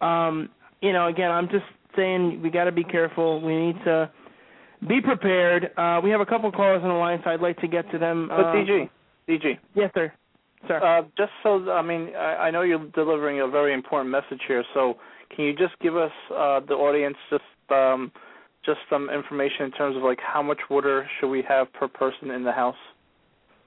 Um, 0.00 0.48
you 0.80 0.92
know, 0.92 1.08
again, 1.08 1.30
I'm 1.30 1.48
just 1.48 1.64
saying 1.96 2.40
we 2.42 2.50
got 2.50 2.64
to 2.64 2.72
be 2.72 2.84
careful. 2.84 3.40
We 3.40 3.54
need 3.54 3.76
to 3.84 4.10
be 4.88 5.00
prepared. 5.00 5.70
Uh, 5.76 6.00
we 6.02 6.10
have 6.10 6.20
a 6.20 6.26
couple 6.26 6.50
callers 6.50 6.80
on 6.82 6.88
the 6.88 6.94
line, 6.94 7.20
so 7.24 7.30
I'd 7.30 7.40
like 7.40 7.58
to 7.60 7.68
get 7.68 7.90
to 7.92 7.98
them. 7.98 8.28
But 8.28 8.46
Uh, 8.46 8.54
DG, 8.54 8.88
DG, 9.28 9.58
Yes, 9.74 9.90
sir. 9.94 10.12
Sir. 10.68 10.76
uh, 10.82 11.02
just 11.16 11.32
so 11.42 11.70
I 11.70 11.80
mean, 11.82 12.14
I, 12.14 12.48
I 12.48 12.50
know 12.50 12.62
you're 12.62 12.86
delivering 12.94 13.40
a 13.40 13.48
very 13.48 13.72
important 13.72 14.10
message 14.10 14.40
here. 14.46 14.62
So, 14.74 14.96
can 15.34 15.44
you 15.44 15.52
just 15.54 15.78
give 15.80 15.96
us 15.96 16.12
uh, 16.30 16.60
the 16.60 16.74
audience 16.74 17.16
just 17.30 17.42
um, 17.70 18.12
just 18.64 18.78
some 18.90 19.08
information 19.10 19.66
in 19.66 19.72
terms 19.72 19.96
of 19.96 20.02
like 20.02 20.18
how 20.20 20.42
much 20.42 20.58
water 20.68 21.08
should 21.18 21.28
we 21.28 21.42
have 21.48 21.72
per 21.72 21.88
person 21.88 22.30
in 22.30 22.44
the 22.44 22.52
house? 22.52 22.76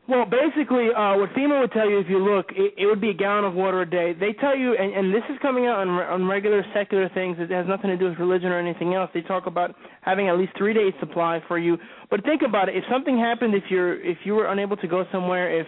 Well, 0.05 0.25
basically, 0.25 0.89
uh, 0.89 1.15
what 1.15 1.29
FEMA 1.29 1.61
would 1.61 1.71
tell 1.71 1.89
you 1.89 1.97
if 1.97 2.07
you 2.09 2.19
look, 2.19 2.47
it, 2.51 2.73
it 2.77 2.85
would 2.85 2.99
be 2.99 3.11
a 3.11 3.13
gallon 3.13 3.45
of 3.45 3.53
water 3.53 3.83
a 3.83 3.89
day. 3.89 4.11
They 4.11 4.33
tell 4.33 4.55
you, 4.55 4.75
and, 4.75 4.93
and 4.93 5.13
this 5.13 5.23
is 5.29 5.37
coming 5.41 5.65
out 5.65 5.79
on, 5.79 5.87
on 5.87 6.27
regular 6.27 6.61
secular 6.73 7.09
things. 7.13 7.37
It 7.39 7.49
has 7.51 7.65
nothing 7.69 7.89
to 7.89 7.95
do 7.95 8.09
with 8.09 8.19
religion 8.19 8.51
or 8.51 8.59
anything 8.59 8.93
else. 8.95 9.09
They 9.13 9.21
talk 9.21 9.47
about 9.47 9.73
having 10.01 10.27
at 10.27 10.37
least 10.37 10.51
three 10.57 10.73
days 10.73 10.91
supply 10.99 11.41
for 11.47 11.57
you. 11.57 11.77
But 12.09 12.25
think 12.25 12.41
about 12.41 12.67
it: 12.67 12.75
if 12.75 12.83
something 12.91 13.17
happened, 13.17 13.55
if 13.55 13.63
you're 13.69 14.01
if 14.01 14.17
you 14.25 14.35
were 14.35 14.47
unable 14.47 14.75
to 14.75 14.87
go 14.89 15.05
somewhere, 15.09 15.57
if 15.57 15.67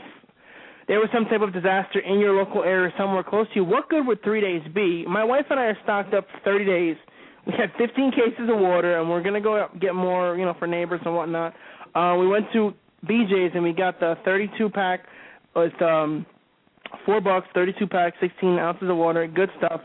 there 0.88 1.00
was 1.00 1.10
some 1.14 1.26
type 1.26 1.42
of 1.42 1.52
disaster 1.52 2.00
in 2.00 2.20
your 2.20 2.34
local 2.34 2.64
area, 2.64 2.94
somewhere 2.98 3.24
close 3.24 3.48
to 3.50 3.56
you, 3.56 3.64
what 3.64 3.90
good 3.90 4.06
would 4.06 4.24
three 4.24 4.42
days 4.42 4.62
be? 4.74 5.06
My 5.08 5.24
wife 5.24 5.46
and 5.50 5.60
I 5.60 5.66
are 5.66 5.78
stocked 5.84 6.14
up 6.14 6.26
for 6.32 6.40
30 6.44 6.66
days. 6.66 6.96
We 7.48 7.54
had 7.58 7.72
15 7.78 8.12
cases 8.12 8.50
of 8.50 8.60
water, 8.60 9.00
and 9.00 9.10
we're 9.10 9.22
gonna 9.22 9.42
go 9.42 9.68
get 9.80 9.96
more, 9.96 10.36
you 10.36 10.46
know, 10.46 10.56
for 10.58 10.68
neighbors 10.68 11.02
and 11.06 11.16
whatnot. 11.16 11.54
Uh, 11.94 12.16
we 12.20 12.28
went 12.28 12.46
to 12.54 12.74
BJ's 13.06 13.52
and 13.54 13.64
we 13.64 13.72
got 13.72 14.00
the 14.00 14.16
32 14.26 14.70
pack 14.70 15.06
with 15.56 15.80
um 15.82 16.26
four 17.06 17.22
bucks, 17.22 17.48
32 17.54 17.88
pack, 17.88 18.14
16 18.20 18.60
ounces 18.60 18.90
of 18.90 18.98
water, 18.98 19.28
good 19.28 19.50
stuff. 19.58 19.82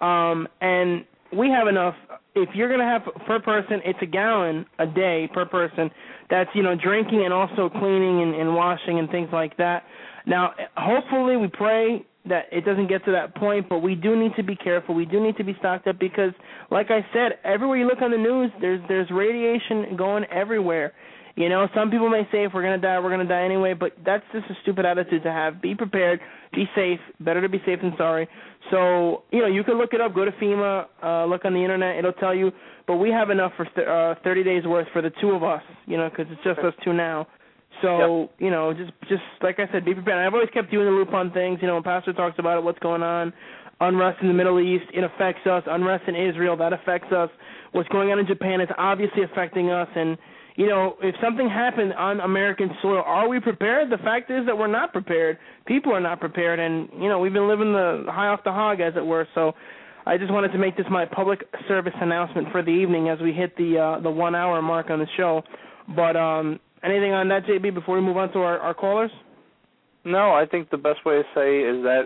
Um, 0.00 0.48
and 0.60 1.04
we 1.36 1.48
have 1.48 1.68
enough. 1.68 1.94
If 2.34 2.48
you're 2.54 2.68
gonna 2.68 2.84
have 2.84 3.02
per 3.26 3.40
person, 3.40 3.80
it's 3.84 3.98
a 4.02 4.06
gallon 4.06 4.66
a 4.78 4.86
day 4.86 5.28
per 5.32 5.44
person. 5.44 5.90
That's 6.28 6.50
you 6.54 6.62
know 6.62 6.74
drinking 6.74 7.24
and 7.24 7.32
also 7.32 7.68
cleaning 7.68 8.22
and, 8.22 8.34
and 8.34 8.54
washing 8.54 8.98
and 8.98 9.10
things 9.10 9.28
like 9.32 9.56
that. 9.58 9.84
Now, 10.26 10.52
hopefully, 10.76 11.36
we 11.36 11.48
pray 11.48 12.04
that 12.28 12.44
it 12.52 12.64
doesn't 12.64 12.88
get 12.88 13.04
to 13.06 13.12
that 13.12 13.34
point, 13.34 13.68
but 13.68 13.78
we 13.78 13.94
do 13.94 14.14
need 14.14 14.32
to 14.36 14.42
be 14.42 14.54
careful. 14.54 14.94
We 14.94 15.06
do 15.06 15.22
need 15.22 15.36
to 15.38 15.44
be 15.44 15.54
stocked 15.58 15.86
up 15.86 15.98
because, 15.98 16.32
like 16.70 16.90
I 16.90 17.04
said, 17.12 17.38
everywhere 17.44 17.78
you 17.78 17.86
look 17.86 18.02
on 18.02 18.10
the 18.10 18.18
news, 18.18 18.50
there's 18.60 18.80
there's 18.88 19.10
radiation 19.10 19.96
going 19.96 20.24
everywhere. 20.24 20.92
You 21.36 21.48
know, 21.48 21.68
some 21.74 21.90
people 21.90 22.10
may 22.10 22.28
say 22.30 22.44
if 22.44 22.52
we're 22.52 22.62
gonna 22.62 22.78
die, 22.78 22.98
we're 22.98 23.10
gonna 23.10 23.26
die 23.26 23.44
anyway, 23.44 23.72
but 23.72 23.92
that's 24.04 24.24
just 24.32 24.44
a 24.50 24.54
stupid 24.62 24.84
attitude 24.84 25.22
to 25.22 25.32
have. 25.32 25.62
Be 25.62 25.74
prepared, 25.74 26.20
be 26.52 26.66
safe. 26.74 27.00
Better 27.20 27.40
to 27.40 27.48
be 27.48 27.62
safe 27.64 27.80
than 27.80 27.94
sorry. 27.96 28.28
So, 28.70 29.22
you 29.30 29.40
know, 29.40 29.46
you 29.46 29.64
can 29.64 29.78
look 29.78 29.94
it 29.94 30.00
up. 30.00 30.14
Go 30.14 30.24
to 30.24 30.32
FEMA, 30.32 30.86
uh, 31.02 31.24
look 31.24 31.44
on 31.44 31.54
the 31.54 31.60
internet. 31.60 31.96
It'll 31.96 32.12
tell 32.12 32.34
you. 32.34 32.52
But 32.86 32.96
we 32.96 33.10
have 33.10 33.30
enough 33.30 33.52
for 33.56 33.64
uh, 34.12 34.16
30 34.22 34.44
days 34.44 34.64
worth 34.66 34.88
for 34.92 35.00
the 35.00 35.10
two 35.20 35.30
of 35.30 35.42
us. 35.42 35.62
You 35.86 35.96
know, 35.96 36.10
because 36.10 36.26
it's 36.30 36.42
just 36.44 36.58
us 36.58 36.74
two 36.84 36.92
now. 36.92 37.26
So, 37.82 38.20
Yep. 38.20 38.30
you 38.38 38.50
know, 38.50 38.72
just 38.72 38.92
just 39.08 39.22
like 39.42 39.58
I 39.58 39.68
said, 39.72 39.84
be 39.84 39.94
prepared. 39.94 40.18
I've 40.18 40.34
always 40.34 40.50
kept 40.50 40.72
you 40.72 40.80
in 40.80 40.86
the 40.86 40.92
loop 40.92 41.12
on 41.12 41.30
things. 41.32 41.58
You 41.60 41.68
know, 41.68 41.74
when 41.74 41.82
Pastor 41.82 42.12
talks 42.12 42.38
about 42.38 42.58
it, 42.58 42.64
what's 42.64 42.78
going 42.80 43.02
on, 43.02 43.32
unrest 43.80 44.20
in 44.22 44.28
the 44.28 44.34
Middle 44.34 44.60
East, 44.60 44.84
it 44.92 45.04
affects 45.04 45.46
us. 45.46 45.62
Unrest 45.66 46.04
in 46.08 46.14
Israel, 46.14 46.56
that 46.56 46.72
affects 46.72 47.12
us. 47.12 47.30
What's 47.72 47.88
going 47.88 48.10
on 48.10 48.18
in 48.18 48.26
Japan 48.26 48.60
is 48.60 48.68
obviously 48.78 49.22
affecting 49.22 49.70
us. 49.70 49.88
And 49.94 50.18
you 50.56 50.66
know, 50.66 50.96
if 51.00 51.14
something 51.22 51.48
happened 51.48 51.94
on 51.94 52.20
American 52.20 52.70
soil, 52.82 53.02
are 53.06 53.28
we 53.28 53.40
prepared? 53.40 53.88
The 53.90 53.98
fact 53.98 54.30
is 54.30 54.44
that 54.46 54.56
we're 54.56 54.66
not 54.66 54.92
prepared. 54.92 55.38
People 55.66 55.92
are 55.92 56.00
not 56.00 56.20
prepared, 56.20 56.58
and 56.58 56.88
you 57.00 57.08
know, 57.08 57.18
we've 57.18 57.32
been 57.32 57.48
living 57.48 57.72
the 57.72 58.04
high 58.08 58.28
off 58.28 58.44
the 58.44 58.52
hog, 58.52 58.80
as 58.80 58.94
it 58.96 59.04
were. 59.04 59.26
So, 59.34 59.54
I 60.06 60.18
just 60.18 60.32
wanted 60.32 60.52
to 60.52 60.58
make 60.58 60.76
this 60.76 60.86
my 60.90 61.04
public 61.04 61.44
service 61.68 61.92
announcement 62.00 62.48
for 62.50 62.62
the 62.62 62.70
evening 62.70 63.08
as 63.08 63.20
we 63.20 63.32
hit 63.32 63.56
the 63.56 63.78
uh, 63.78 64.00
the 64.00 64.10
one 64.10 64.34
hour 64.34 64.60
mark 64.60 64.90
on 64.90 64.98
the 64.98 65.06
show. 65.16 65.42
But 65.94 66.16
um, 66.16 66.58
anything 66.82 67.12
on 67.12 67.28
that, 67.28 67.44
JB, 67.44 67.74
before 67.74 67.96
we 67.96 68.00
move 68.00 68.16
on 68.16 68.32
to 68.32 68.38
our, 68.40 68.58
our 68.58 68.74
callers? 68.74 69.10
No, 70.04 70.32
I 70.32 70.46
think 70.46 70.70
the 70.70 70.76
best 70.78 71.04
way 71.04 71.16
to 71.16 71.24
say 71.34 71.60
is 71.60 71.82
that 71.82 72.04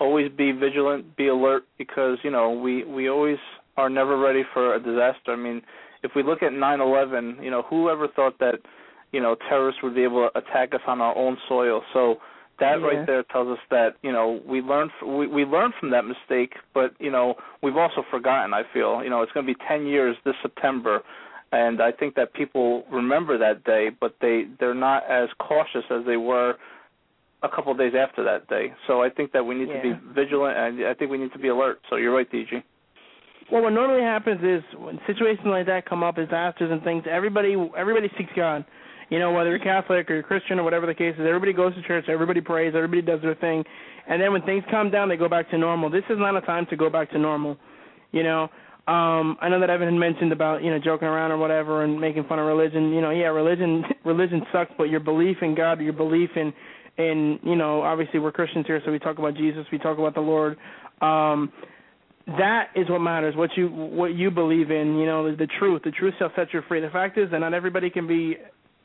always 0.00 0.30
be 0.32 0.52
vigilant, 0.52 1.16
be 1.16 1.28
alert, 1.28 1.64
because 1.78 2.18
you 2.22 2.30
know 2.30 2.50
we 2.50 2.84
we 2.84 3.08
always 3.08 3.38
are 3.76 3.90
never 3.90 4.18
ready 4.18 4.42
for 4.52 4.74
a 4.74 4.78
disaster. 4.78 5.32
I 5.32 5.36
mean, 5.36 5.62
if 6.02 6.12
we 6.16 6.22
look 6.22 6.42
at 6.42 6.52
9/11, 6.52 7.42
you 7.42 7.50
know, 7.50 7.62
whoever 7.62 8.08
thought 8.08 8.38
that 8.38 8.60
you 9.12 9.20
know 9.20 9.36
terrorists 9.48 9.82
would 9.82 9.94
be 9.94 10.04
able 10.04 10.28
to 10.28 10.38
attack 10.38 10.74
us 10.74 10.80
on 10.86 11.00
our 11.00 11.16
own 11.16 11.36
soil? 11.48 11.82
So 11.92 12.18
that 12.60 12.80
Yeah. 12.80 12.86
right 12.86 13.06
there 13.06 13.22
tells 13.24 13.48
us 13.48 13.62
that 13.70 13.96
you 14.02 14.12
know 14.12 14.40
we 14.46 14.60
learned 14.62 14.90
we 15.04 15.26
we 15.26 15.44
learned 15.44 15.74
from 15.78 15.90
that 15.90 16.04
mistake, 16.04 16.54
but 16.72 16.94
you 16.98 17.10
know 17.10 17.36
we've 17.62 17.76
also 17.76 18.02
forgotten. 18.10 18.54
I 18.54 18.62
feel 18.72 19.02
you 19.04 19.10
know 19.10 19.22
it's 19.22 19.32
going 19.32 19.46
to 19.46 19.52
be 19.52 19.58
10 19.68 19.86
years 19.86 20.16
this 20.24 20.36
September. 20.40 21.02
And 21.54 21.80
I 21.80 21.92
think 21.92 22.16
that 22.16 22.34
people 22.34 22.82
remember 22.90 23.38
that 23.38 23.62
day, 23.62 23.88
but 24.00 24.16
they 24.20 24.46
they're 24.58 24.74
not 24.74 25.08
as 25.08 25.28
cautious 25.38 25.84
as 25.88 26.04
they 26.04 26.16
were 26.16 26.56
a 27.44 27.48
couple 27.48 27.70
of 27.70 27.78
days 27.78 27.92
after 27.96 28.24
that 28.24 28.48
day. 28.48 28.72
So 28.88 29.02
I 29.02 29.08
think 29.08 29.30
that 29.32 29.44
we 29.44 29.54
need 29.54 29.66
to 29.66 29.80
be 29.80 29.92
vigilant, 30.12 30.58
and 30.58 30.84
I 30.84 30.94
think 30.94 31.12
we 31.12 31.18
need 31.18 31.32
to 31.32 31.38
be 31.38 31.48
alert. 31.48 31.78
So 31.88 31.96
you're 31.96 32.12
right, 32.12 32.30
DG. 32.30 32.60
Well, 33.52 33.62
what 33.62 33.70
normally 33.70 34.02
happens 34.02 34.40
is 34.42 34.64
when 34.76 34.98
situations 35.06 35.46
like 35.46 35.66
that 35.66 35.86
come 35.88 36.02
up, 36.02 36.16
disasters 36.16 36.72
and 36.72 36.82
things, 36.82 37.04
everybody 37.08 37.54
everybody 37.76 38.10
seeks 38.18 38.32
God. 38.34 38.64
You 39.10 39.20
know, 39.20 39.30
whether 39.30 39.50
you're 39.50 39.60
Catholic 39.60 40.10
or 40.10 40.14
you're 40.14 40.22
Christian 40.24 40.58
or 40.58 40.64
whatever 40.64 40.86
the 40.86 40.94
case 40.94 41.14
is, 41.14 41.20
everybody 41.20 41.52
goes 41.52 41.72
to 41.76 41.82
church, 41.82 42.06
everybody 42.08 42.40
prays, 42.40 42.72
everybody 42.74 43.02
does 43.02 43.20
their 43.22 43.36
thing, 43.36 43.62
and 44.08 44.20
then 44.20 44.32
when 44.32 44.42
things 44.42 44.64
calm 44.72 44.90
down, 44.90 45.08
they 45.08 45.16
go 45.16 45.28
back 45.28 45.48
to 45.50 45.58
normal. 45.58 45.88
This 45.88 46.02
is 46.10 46.18
not 46.18 46.36
a 46.36 46.40
time 46.40 46.66
to 46.70 46.76
go 46.76 46.90
back 46.90 47.10
to 47.12 47.18
normal. 47.18 47.56
You 48.10 48.24
know, 48.24 48.48
um, 48.86 49.38
I 49.40 49.48
know 49.48 49.60
that 49.60 49.70
Evan 49.70 49.88
had 49.88 49.98
mentioned 49.98 50.32
about 50.32 50.62
you 50.62 50.70
know 50.70 50.78
joking 50.78 51.08
around 51.08 51.30
or 51.30 51.38
whatever 51.38 51.84
and 51.84 51.98
making 51.98 52.24
fun 52.24 52.38
of 52.38 52.46
religion. 52.46 52.92
You 52.92 53.00
know, 53.00 53.10
yeah, 53.10 53.26
religion 53.26 53.84
religion 54.04 54.42
sucks, 54.52 54.72
but 54.76 54.84
your 54.84 55.00
belief 55.00 55.38
in 55.42 55.54
God, 55.54 55.80
your 55.80 55.92
belief 55.92 56.30
in 56.36 56.52
in 56.96 57.38
you 57.42 57.56
know, 57.56 57.82
obviously 57.82 58.20
we're 58.20 58.32
Christians 58.32 58.66
here, 58.66 58.80
so 58.84 58.92
we 58.92 58.98
talk 58.98 59.18
about 59.18 59.36
Jesus, 59.36 59.66
we 59.72 59.78
talk 59.78 59.98
about 59.98 60.14
the 60.14 60.20
Lord. 60.20 60.56
Um, 61.00 61.52
that 62.26 62.68
is 62.74 62.88
what 62.88 63.00
matters. 63.00 63.34
What 63.36 63.50
you 63.56 63.68
what 63.68 64.14
you 64.14 64.30
believe 64.30 64.70
in, 64.70 64.96
you 64.96 65.06
know, 65.06 65.30
the, 65.30 65.36
the 65.36 65.48
truth. 65.58 65.82
The 65.84 65.90
truth 65.90 66.14
shall 66.18 66.32
set 66.36 66.52
you 66.52 66.62
free. 66.68 66.80
The 66.80 66.90
fact 66.90 67.18
is 67.18 67.30
that 67.30 67.38
not 67.38 67.52
everybody 67.54 67.90
can 67.90 68.06
be 68.06 68.36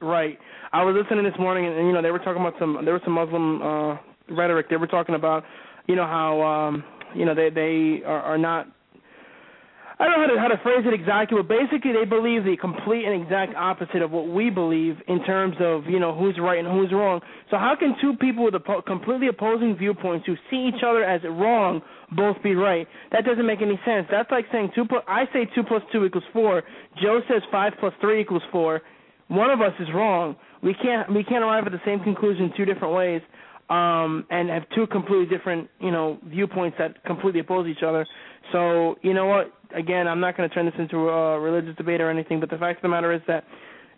right. 0.01 0.37
I 0.71 0.83
was 0.83 0.95
listening 0.95 1.23
this 1.23 1.39
morning, 1.39 1.65
and, 1.65 1.77
and 1.77 1.87
you 1.87 1.93
know, 1.93 2.01
they 2.01 2.11
were 2.11 2.19
talking 2.19 2.41
about 2.41 2.55
some. 2.59 2.79
There 2.83 2.93
was 2.93 3.01
some 3.05 3.13
Muslim 3.13 3.61
uh, 3.61 3.97
rhetoric. 4.29 4.69
They 4.69 4.75
were 4.75 4.87
talking 4.87 5.15
about, 5.15 5.43
you 5.87 5.95
know, 5.95 6.05
how 6.05 6.41
um, 6.41 6.83
you 7.15 7.25
know 7.25 7.33
they 7.33 7.49
they 7.49 8.03
are, 8.05 8.21
are 8.21 8.37
not. 8.37 8.67
I 10.01 10.05
don't 10.05 10.13
know 10.13 10.27
how 10.27 10.33
to 10.33 10.39
how 10.39 10.47
to 10.47 10.63
phrase 10.63 10.85
it 10.87 10.93
exactly, 10.93 11.37
but 11.37 11.49
basically 11.49 11.91
they 11.91 12.05
believe 12.05 12.45
the 12.45 12.55
complete 12.55 13.03
and 13.03 13.21
exact 13.21 13.53
opposite 13.55 14.01
of 14.01 14.11
what 14.11 14.29
we 14.29 14.49
believe 14.49 14.95
in 15.09 15.21
terms 15.25 15.57
of 15.59 15.87
you 15.87 15.99
know 15.99 16.15
who's 16.15 16.39
right 16.39 16.57
and 16.57 16.67
who's 16.67 16.93
wrong. 16.93 17.19
So 17.51 17.57
how 17.57 17.75
can 17.77 17.95
two 17.99 18.15
people 18.15 18.45
with 18.45 18.53
oppo- 18.53 18.85
completely 18.85 19.27
opposing 19.27 19.75
viewpoints 19.75 20.25
who 20.25 20.35
see 20.49 20.71
each 20.73 20.83
other 20.87 21.03
as 21.03 21.21
wrong 21.25 21.81
both 22.15 22.41
be 22.41 22.55
right? 22.55 22.87
That 23.11 23.25
doesn't 23.25 23.45
make 23.45 23.61
any 23.61 23.77
sense. 23.85 24.07
That's 24.09 24.31
like 24.31 24.45
saying 24.53 24.71
two 24.73 24.85
plus 24.85 25.03
I 25.05 25.25
say 25.33 25.45
two 25.53 25.63
plus 25.63 25.83
two 25.91 26.05
equals 26.05 26.23
four. 26.31 26.63
Joe 27.03 27.19
says 27.27 27.41
five 27.51 27.73
plus 27.77 27.93
three 27.99 28.21
equals 28.21 28.43
four. 28.53 28.81
One 29.27 29.49
of 29.49 29.59
us 29.59 29.73
is 29.81 29.89
wrong. 29.93 30.37
We 30.63 30.75
can't 30.81 31.13
we 31.13 31.25
can't 31.25 31.43
arrive 31.43 31.65
at 31.65 31.73
the 31.73 31.81
same 31.85 31.99
conclusion 31.99 32.53
two 32.55 32.63
different 32.63 32.93
ways, 32.93 33.21
um, 33.69 34.25
and 34.29 34.49
have 34.49 34.63
two 34.73 34.87
completely 34.87 35.25
different 35.25 35.69
you 35.81 35.91
know 35.91 36.19
viewpoints 36.23 36.77
that 36.79 37.03
completely 37.03 37.41
oppose 37.41 37.67
each 37.67 37.83
other. 37.85 38.07
So 38.53 38.95
you 39.01 39.13
know 39.13 39.25
what? 39.25 39.58
Again, 39.75 40.07
I'm 40.07 40.19
not 40.19 40.35
going 40.35 40.49
to 40.49 40.53
turn 40.53 40.65
this 40.65 40.75
into 40.79 41.09
a 41.09 41.39
religious 41.39 41.75
debate 41.75 42.01
or 42.01 42.09
anything, 42.09 42.39
but 42.39 42.49
the 42.49 42.57
fact 42.57 42.79
of 42.79 42.81
the 42.83 42.89
matter 42.89 43.13
is 43.13 43.21
that 43.27 43.43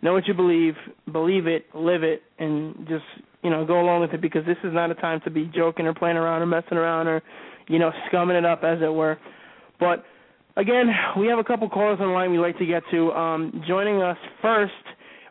know 0.02 0.14
what 0.14 0.28
you 0.28 0.34
believe, 0.34 0.76
believe 1.12 1.48
it, 1.48 1.66
live 1.74 2.04
it, 2.04 2.24
and 2.40 2.76
just 2.88 3.06
you 3.44 3.50
know 3.50 3.66
go 3.66 3.80
along 3.80 4.02
with 4.02 4.14
it 4.14 4.22
because 4.22 4.46
this 4.46 4.58
is 4.64 4.74
not 4.74 4.92
a 4.92 4.96
time 4.96 5.22
to 5.24 5.32
be 5.32 5.50
joking 5.56 5.88
or 5.88 5.94
playing 5.94 6.18
around 6.18 6.42
or 6.42 6.46
messing 6.46 6.78
around 6.78 7.08
or 7.08 7.22
you 7.68 7.80
know 7.80 7.92
scumming 8.12 8.38
it 8.38 8.46
up 8.46 8.64
as 8.64 8.80
it 8.82 8.94
were. 8.94 9.18
But 9.80 10.04
again, 10.58 10.88
we 11.18 11.28
have 11.28 11.40
a 11.40 11.44
couple 11.44 11.70
callers 11.70 12.00
on 12.02 12.08
the 12.08 12.14
line 12.14 12.32
we'd 12.32 12.40
like 12.40 12.58
to 12.58 12.66
get 12.66 12.84
to. 12.92 13.12
Um, 13.12 13.64
joining 13.68 14.02
us 14.02 14.18
first, 14.42 14.74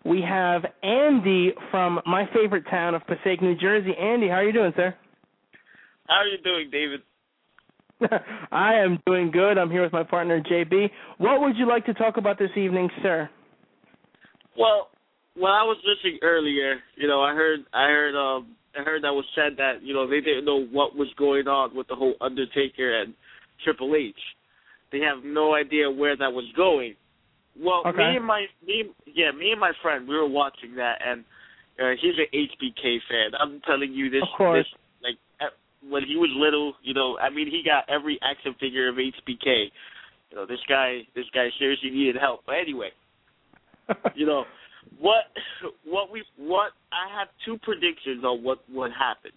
we 0.05 0.23
have 0.23 0.63
Andy 0.83 1.53
from 1.71 2.01
my 2.07 2.25
favorite 2.35 2.65
town 2.71 2.95
of 2.95 3.03
Passaic, 3.07 3.43
New 3.43 3.57
Jersey. 3.57 3.93
Andy, 3.99 4.29
how 4.29 4.37
are 4.37 4.45
you 4.45 4.53
doing, 4.53 4.73
sir? 4.77 4.95
How 6.09 6.17
are 6.17 6.27
you 6.27 6.39
doing, 6.43 6.71
David? 6.71 7.01
I 8.53 8.75
am 8.75 8.99
doing 9.07 9.31
good. 9.31 9.59
I'm 9.59 9.71
here 9.71 9.83
with 9.83 9.93
my 9.93 10.03
partner 10.03 10.41
JB. 10.41 10.91
What 11.19 11.41
would 11.41 11.57
you 11.57 11.69
like 11.69 11.87
to 11.87 11.95
talk 11.95 12.17
about 12.17 12.39
this 12.39 12.51
evening, 12.57 12.89
sir? 13.03 13.29
Well, 14.59 14.89
when 15.35 15.53
I 15.53 15.63
was 15.63 15.79
listening 15.85 16.19
earlier, 16.23 16.77
you 16.97 17.09
know, 17.09 17.23
I 17.23 17.35
heard, 17.35 17.61
I 17.73 17.87
heard, 17.87 18.15
um, 18.17 18.57
I 18.79 18.83
heard 18.83 19.03
that 19.03 19.13
was 19.13 19.25
said 19.35 19.57
that 19.59 19.83
you 19.83 19.95
know 19.95 20.09
they 20.09 20.21
didn't 20.21 20.45
know 20.45 20.65
what 20.65 20.95
was 20.97 21.09
going 21.19 21.49
on 21.49 21.75
with 21.75 21.89
the 21.89 21.95
whole 21.95 22.15
Undertaker 22.21 23.01
and 23.03 23.15
Triple 23.65 23.95
H. 23.97 24.15
They 24.93 25.01
have 25.01 25.25
no 25.25 25.55
idea 25.55 25.91
where 25.91 26.17
that 26.17 26.33
was 26.33 26.45
going. 26.57 26.95
Well, 27.59 27.83
Okay. 27.87 27.99
me 27.99 28.17
and 28.17 28.25
my 28.25 28.47
me, 28.65 28.85
yeah, 29.07 29.33
me 29.33 29.51
and 29.51 29.61
my 29.61 29.73
friend, 29.83 30.07
we 30.07 30.15
were 30.17 30.29
watching 30.29 30.77
that, 30.77 30.99
and 31.05 31.25
uh, 31.81 31.91
he's 32.01 32.15
an 32.19 32.27
HBK 32.33 32.99
fan. 33.09 33.31
I'm 33.39 33.61
telling 33.67 33.93
you 33.93 34.11
this, 34.11 34.23
this 34.39 34.67
when 35.89 36.03
he 36.05 36.17
was 36.17 36.31
little, 36.37 36.75
you 36.83 36.95
know, 36.95 37.19
I 37.19 37.31
mean, 37.31 37.47
he 37.47 37.63
got 37.65 37.89
every 37.89 38.19
action 38.23 38.55
figure 38.61 38.89
of 38.89 38.97
HBK. 38.97 39.71
You 40.31 40.37
know, 40.37 40.47
this 40.47 40.61
guy, 40.69 41.01
this 41.15 41.25
guy 41.35 41.49
seriously 41.59 41.91
needed 41.91 42.17
help. 42.21 42.43
But 42.47 42.57
anyway, 42.57 42.91
you 44.15 44.27
know 44.27 44.45
what 44.99 45.25
what 45.85 46.11
we 46.11 46.25
what 46.37 46.73
I 46.93 47.19
have 47.19 47.29
two 47.45 47.59
predictions 47.63 48.25
on 48.25 48.43
what 48.43 48.59
would 48.73 48.93
happen, 48.93 49.33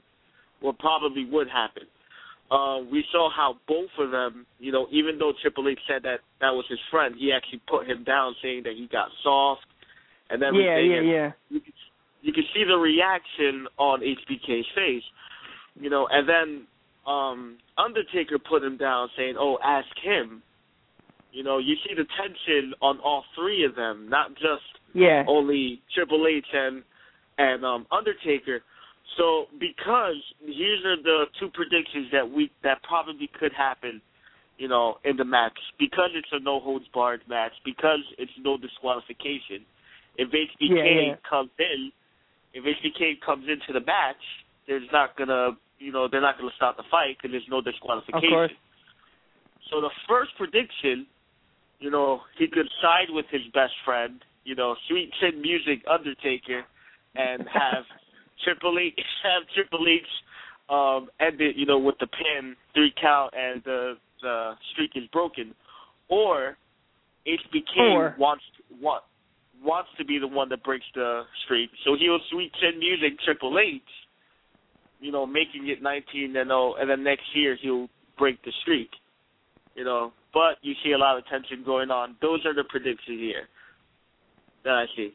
what 0.62 0.80
probably 0.80 1.26
would 1.26 1.48
happen. 1.48 1.84
Uh, 2.52 2.80
we 2.92 3.04
saw 3.12 3.30
how 3.36 3.56
both 3.68 3.90
of 3.98 4.12
them, 4.12 4.46
you 4.60 4.72
know, 4.72 4.88
even 4.92 5.18
though 5.18 5.34
Triple 5.42 5.68
H 5.70 5.80
said 5.88 6.04
that 6.04 6.20
that 6.40 6.52
was 6.52 6.66
his 6.70 6.80
friend, 6.92 7.16
he 7.18 7.32
actually 7.32 7.62
put 7.68 7.88
him 7.88 8.04
down, 8.04 8.36
saying 8.44 8.64
that 8.64 8.74
he 8.78 8.88
got 8.92 9.08
soft 9.24 9.66
and 10.30 10.42
yeah, 10.42 10.48
everything. 10.48 10.92
yeah, 10.92 10.98
and 10.98 11.08
yeah. 11.08 11.32
You 11.50 11.60
could, 11.62 11.74
you 12.22 12.34
could 12.34 12.44
see 12.54 12.64
the 12.68 12.78
reaction 12.78 13.66
on 13.78 14.02
HBK's 14.02 14.68
face, 14.76 15.04
you 15.80 15.90
know, 15.90 16.08
and 16.12 16.28
then 16.28 16.68
um 17.06 17.58
Undertaker 17.78 18.38
put 18.40 18.64
him 18.64 18.78
down, 18.78 19.10
saying, 19.18 19.36
"Oh, 19.38 19.58
ask 19.64 19.88
him." 20.02 20.42
You 21.32 21.44
know, 21.44 21.58
you 21.58 21.76
see 21.88 21.96
the 21.96 22.06
tension 22.16 22.74
on 22.82 23.00
all 23.00 23.26
three 23.36 23.64
of 23.64 23.76
them, 23.76 24.08
not 24.08 24.36
just 24.36 24.64
Yeah. 24.94 25.24
only 25.28 25.82
Triple 25.94 26.28
H 26.28 26.46
and 26.54 26.84
and 27.38 27.66
um 27.66 27.88
Undertaker. 27.92 28.62
So 29.18 29.48
because 29.60 30.16
these 30.46 30.86
are 30.86 30.96
the 30.98 31.26
two 31.40 31.50
predictions 31.50 32.12
that 32.12 32.30
we 32.30 32.52
that 32.64 32.82
probably 32.84 33.28
could 33.28 33.54
happen, 33.54 34.02
you 34.58 34.68
know, 34.68 35.00
in 35.04 35.18
the 35.18 35.26
match. 35.26 35.58
Because 35.80 36.12
it's 36.14 36.32
a 36.32 36.40
no 36.40 36.60
holds 36.60 36.88
barred 36.94 37.22
match, 37.28 37.54
because 37.66 38.00
it's 38.18 38.32
no 38.40 38.58
disqualification. 38.58 39.66
If 40.18 40.30
HBK 40.30 40.70
Yeah, 40.70 41.02
yeah. 41.02 41.16
comes 41.28 41.50
in, 41.58 41.92
if 42.54 42.64
HBK 42.64 43.20
comes 43.22 43.48
into 43.50 43.74
the 43.74 43.84
match, 43.86 44.22
there's 44.68 44.88
not 44.92 45.18
gonna, 45.18 45.52
you 45.80 45.92
know, 45.92 46.08
they're 46.10 46.22
not 46.22 46.38
gonna 46.38 46.52
stop 46.56 46.78
the 46.78 46.84
fight 46.90 47.18
because 47.18 47.32
there's 47.32 47.48
no 47.50 47.62
disqualification. 47.62 48.24
So 49.72 49.82
the 49.82 49.90
first 50.08 50.32
prediction, 50.38 51.08
you 51.80 51.90
know, 51.90 52.22
he 52.38 52.48
could 52.48 52.68
side 52.82 53.08
with 53.10 53.26
his 53.32 53.42
best 53.54 53.74
friend, 53.86 54.22
you 54.46 54.56
know, 54.56 54.76
Sweet 54.88 55.12
Chin 55.20 55.42
Music 55.42 55.84
Undertaker, 55.90 56.64
and 57.16 57.48
have 57.54 57.84
Triple 58.44 58.78
H 58.80 59.00
have 59.24 59.44
Triple 59.56 59.86
H 59.88 60.08
um 60.70 61.10
end 61.20 61.42
it, 61.42 61.56
you 61.56 61.66
know, 61.66 61.78
with 61.78 61.96
the 62.00 62.08
pin, 62.08 62.56
three 62.74 62.94
count, 63.00 63.34
and 63.38 63.62
the 63.64 63.96
the 64.22 64.54
streak 64.72 64.92
is 64.96 65.04
broken, 65.12 65.54
or 66.08 66.58
HBK 67.28 67.92
Or- 67.92 68.16
wants 68.18 68.44
want 68.82 69.04
wants 69.64 69.90
to 69.98 70.04
be 70.04 70.20
the 70.20 70.28
one 70.28 70.50
that 70.50 70.64
breaks 70.64 70.86
the 70.94 71.24
streak, 71.46 71.70
so 71.86 71.96
he'll 71.98 72.20
sweet 72.30 72.52
chin 72.60 72.80
music 72.80 73.20
Triple 73.24 73.58
H, 73.60 73.82
you 75.04 75.12
know, 75.12 75.26
making 75.26 75.68
it 75.68 75.84
19 75.84 76.36
and 76.38 76.48
0, 76.48 76.76
and 76.80 76.90
then 76.90 77.04
next 77.04 77.26
year 77.36 77.58
he'll 77.62 77.90
break 78.18 78.42
the 78.44 78.54
streak, 78.62 78.90
you 79.76 79.84
know. 79.84 80.14
But 80.34 80.58
you 80.62 80.74
see 80.84 80.94
a 80.94 80.98
lot 80.98 81.18
of 81.18 81.26
tension 81.28 81.62
going 81.66 81.92
on. 81.92 82.16
Those 82.22 82.46
are 82.46 82.56
the 82.56 82.64
predictions 82.64 83.20
here 83.20 83.50
that 84.64 84.72
I 84.72 84.86
see. 84.96 85.14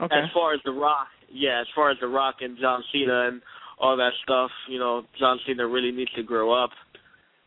Okay. 0.00 0.14
As 0.14 0.30
far 0.32 0.54
as 0.54 0.60
The 0.64 0.70
Rock, 0.70 1.08
yeah, 1.28 1.60
as 1.60 1.66
far 1.74 1.90
as 1.90 1.96
The 2.00 2.06
Rock 2.06 2.36
and 2.40 2.56
John 2.60 2.84
Cena 2.92 3.28
and 3.28 3.42
all 3.80 3.96
that 3.96 4.12
stuff, 4.22 4.50
you 4.70 4.78
know, 4.78 5.02
John 5.18 5.40
Cena 5.44 5.66
really 5.66 5.90
needs 5.90 6.12
to 6.12 6.22
grow 6.22 6.52
up. 6.52 6.70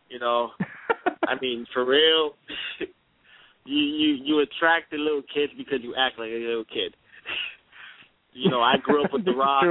You 0.10 0.20
know, 0.20 0.52
I 1.28 1.36
mean, 1.42 1.66
for 1.74 1.86
real, 1.86 2.36
you 3.66 3.84
you 3.84 4.18
you 4.22 4.40
attract 4.40 4.92
the 4.92 4.98
little 4.98 5.24
kids 5.34 5.54
because 5.58 5.80
you 5.82 5.96
act 5.96 6.20
like 6.20 6.30
a 6.30 6.46
little 6.46 6.66
kid. 6.66 6.94
you 8.34 8.52
know, 8.52 8.62
I 8.62 8.76
grew 8.84 9.06
up 9.06 9.14
with 9.14 9.24
The 9.24 9.32
Rock. 9.32 9.64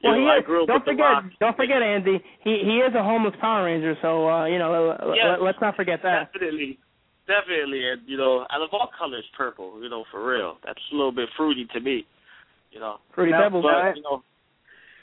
True. 0.00 0.10
You 0.10 0.16
well, 0.16 0.20
know, 0.20 0.26
he 0.26 0.30
I 0.32 0.38
is, 0.38 0.44
grew 0.46 0.62
up 0.62 0.68
don't 0.68 0.86
with 0.86 0.92
forget, 0.96 1.06
Rock. 1.06 1.24
don't 1.40 1.56
forget, 1.56 1.82
Andy. 1.82 2.22
He 2.44 2.50
he 2.64 2.78
is 2.78 2.94
a 2.94 3.02
homeless 3.02 3.34
Power 3.40 3.64
Ranger, 3.64 3.94
so 4.02 4.28
uh, 4.28 4.46
you 4.46 4.58
know, 4.58 4.90
uh, 4.90 5.12
Yes. 5.14 5.38
let, 5.40 5.54
us 5.56 5.60
not 5.60 5.76
forget 5.76 6.00
that. 6.02 6.32
Definitely, 6.32 6.78
definitely, 7.26 7.88
and 7.88 8.02
you 8.06 8.16
know, 8.16 8.46
out 8.50 8.62
of 8.62 8.70
all 8.72 8.90
colors, 8.98 9.24
purple. 9.36 9.82
You 9.82 9.88
know, 9.88 10.04
for 10.10 10.26
real, 10.26 10.58
that's 10.64 10.80
a 10.92 10.94
little 10.96 11.12
bit 11.12 11.28
fruity 11.36 11.66
to 11.74 11.80
me. 11.80 12.06
You 12.72 12.80
know, 12.80 12.96
Fruity 13.14 13.32
Now, 13.32 13.42
Pebbles. 13.44 13.64
but 13.64 13.96
you 13.96 14.02
know, 14.02 14.22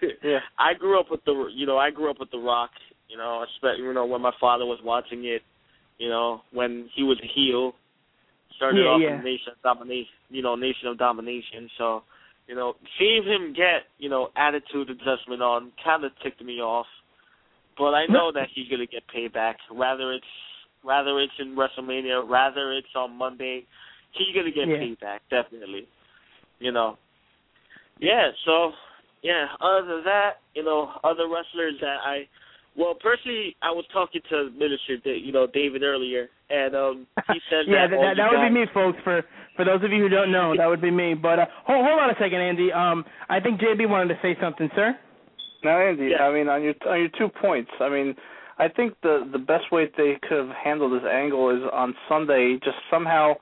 Yeah. 0.24 0.40
I 0.60 0.74
grew 0.78 1.00
up 1.00 1.08
with 1.10 1.24
the 1.26 1.50
you 1.54 1.66
know 1.66 1.78
I 1.78 1.90
grew 1.92 2.10
up 2.10 2.20
with 2.20 2.32
the 2.32 2.38
Rock. 2.40 2.72
You 3.10 3.18
know, 3.18 3.46
especially 3.56 3.84
you 3.84 3.94
know 3.94 4.06
when 4.06 4.22
my 4.22 4.34
father 4.40 4.66
was 4.66 4.80
watching 4.84 5.26
it. 5.26 5.42
You 6.00 6.10
know 6.10 6.42
when 6.52 6.90
he 6.96 7.04
was 7.04 7.18
a 7.24 7.28
heel, 7.28 7.74
started 8.58 8.80
Yeah, 8.82 8.90
off 8.90 9.02
yeah. 9.02 9.18
in 9.18 9.24
Nation 9.24 9.54
of 9.56 9.62
Domination. 9.64 10.14
You 10.30 10.42
know, 10.42 10.56
Nation 10.56 10.88
of 10.88 10.98
Domination. 10.98 11.70
So, 11.78 12.04
you 12.48 12.56
know, 12.56 12.76
seeing 13.00 13.24
him 13.24 13.54
get 13.54 13.84
you 13.98 14.10
know 14.10 14.30
attitude 14.36 14.90
adjustment 14.90 15.42
on 15.42 15.72
kind 15.84 16.04
of 16.04 16.12
ticked 16.24 16.44
me 16.44 16.60
off. 16.60 16.88
But 17.78 17.94
I 17.94 18.06
know 18.06 18.32
that 18.34 18.50
he's 18.54 18.70
gonna 18.70 18.86
get 18.86 19.04
payback. 19.08 19.56
Rather 19.72 20.14
it's 20.14 20.26
rather 20.84 21.20
it's 21.20 21.34
in 21.40 21.56
WrestleMania, 21.56 22.28
rather 22.28 22.74
it's 22.74 22.94
on 22.96 23.16
Monday, 23.18 23.66
he's 24.12 24.36
gonna 24.36 24.52
get 24.52 24.68
Yeah. 24.68 24.78
payback 24.78 25.20
definitely. 25.30 25.88
You 26.60 26.72
know. 26.72 26.98
Yeah. 28.00 28.32
So 28.46 28.74
yeah. 29.24 29.48
Other 29.62 29.88
than 29.88 30.04
that, 30.04 30.42
you 30.54 30.64
know, 30.64 30.92
other 31.04 31.28
wrestlers 31.28 31.76
that 31.82 31.98
I, 32.04 32.28
well, 32.76 32.94
personally, 32.94 33.56
I 33.62 33.72
was 33.72 33.86
talking 33.94 34.22
to 34.30 34.52
Minister, 34.52 34.96
you 35.16 35.32
know, 35.32 35.48
David 35.48 35.84
earlier, 35.84 36.30
and 36.54 36.76
um, 36.76 37.08
he 37.34 37.40
said 37.50 37.66
yeah, 37.68 37.88
that 37.88 37.98
that, 37.98 37.98
that, 37.98 38.10
you 38.18 38.22
that 38.22 38.30
would 38.32 38.46
be 38.48 38.54
me, 38.54 38.66
folks. 38.74 38.98
For 39.04 39.24
for 39.56 39.66
those 39.66 39.84
of 39.84 39.92
you 39.92 40.04
who 40.04 40.10
don't 40.10 40.32
know, 40.32 40.54
that 40.58 40.68
would 40.68 40.82
be 40.82 40.92
me. 40.92 41.14
But 41.14 41.40
uh, 41.40 41.46
hold 41.66 41.86
hold 41.86 42.00
on 42.00 42.10
a 42.10 42.18
second, 42.20 42.40
Andy. 42.42 42.72
Um, 42.72 43.04
I 43.30 43.40
think 43.40 43.60
JB 43.60 43.90
wanted 43.90 44.14
to 44.14 44.20
say 44.22 44.38
something, 44.42 44.70
sir. 44.76 44.96
Now, 45.64 45.80
Andy, 45.80 46.10
Yeah. 46.12 46.24
I 46.24 46.34
mean, 46.34 46.48
on 46.50 46.62
your 46.62 46.76
on 46.88 47.00
your 47.00 47.10
two 47.18 47.30
points, 47.42 47.72
I 47.80 47.90
mean, 47.90 48.16
I 48.60 48.68
think 48.68 48.94
the 49.02 49.28
the 49.32 49.40
best 49.40 49.72
way 49.72 49.90
they 49.98 50.18
could 50.28 50.38
have 50.38 50.56
handled 50.56 50.94
this 50.94 51.10
angle 51.10 51.50
is 51.50 51.64
on 51.74 51.96
Sunday, 52.08 52.60
just 52.64 52.78
somehow 52.92 53.34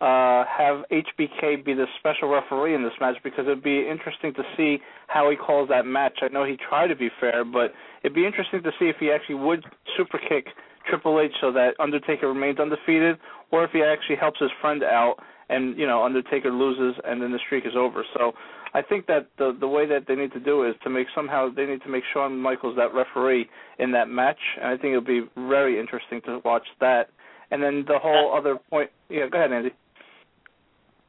uh 0.00 0.44
have 0.46 0.84
HBK 0.90 1.64
be 1.64 1.74
the 1.74 1.86
special 1.98 2.28
referee 2.28 2.74
in 2.74 2.82
this 2.82 2.92
match 3.00 3.16
because 3.22 3.46
it'd 3.46 3.62
be 3.62 3.88
interesting 3.88 4.34
to 4.34 4.42
see 4.56 4.78
how 5.06 5.30
he 5.30 5.36
calls 5.36 5.68
that 5.68 5.86
match. 5.86 6.18
I 6.22 6.28
know 6.28 6.44
he 6.44 6.56
tried 6.56 6.88
to 6.88 6.96
be 6.96 7.08
fair, 7.20 7.44
but 7.44 7.72
it'd 8.02 8.14
be 8.14 8.26
interesting 8.26 8.62
to 8.64 8.72
see 8.78 8.86
if 8.86 8.96
he 8.98 9.10
actually 9.10 9.36
would 9.36 9.64
super 9.96 10.18
kick 10.18 10.46
Triple 10.86 11.20
H 11.20 11.32
so 11.40 11.52
that 11.52 11.74
Undertaker 11.78 12.28
remains 12.28 12.58
undefeated, 12.58 13.18
or 13.50 13.64
if 13.64 13.70
he 13.72 13.82
actually 13.82 14.16
helps 14.16 14.40
his 14.40 14.50
friend 14.60 14.82
out 14.82 15.16
and 15.48 15.78
you 15.78 15.86
know 15.86 16.02
Undertaker 16.04 16.50
loses 16.50 17.00
and 17.04 17.20
then 17.20 17.32
the 17.32 17.38
streak 17.46 17.66
is 17.66 17.74
over. 17.76 18.04
So 18.14 18.32
I 18.74 18.82
think 18.82 19.06
that 19.06 19.28
the 19.38 19.56
the 19.58 19.68
way 19.68 19.86
that 19.86 20.06
they 20.08 20.14
need 20.14 20.32
to 20.32 20.40
do 20.40 20.64
is 20.64 20.74
to 20.84 20.90
make 20.90 21.06
somehow 21.14 21.48
they 21.54 21.66
need 21.66 21.82
to 21.82 21.88
make 21.88 22.04
Shawn 22.12 22.38
Michaels 22.38 22.76
that 22.76 22.94
referee 22.94 23.48
in 23.78 23.92
that 23.92 24.08
match, 24.08 24.38
and 24.60 24.68
I 24.68 24.76
think 24.76 24.92
it'll 24.92 25.00
be 25.02 25.28
very 25.36 25.78
interesting 25.78 26.20
to 26.26 26.40
watch 26.44 26.66
that. 26.80 27.10
And 27.50 27.62
then 27.62 27.84
the 27.86 27.98
whole 27.98 28.34
other 28.34 28.58
point, 28.70 28.90
yeah, 29.10 29.28
go 29.30 29.38
ahead, 29.38 29.52
Andy. 29.52 29.72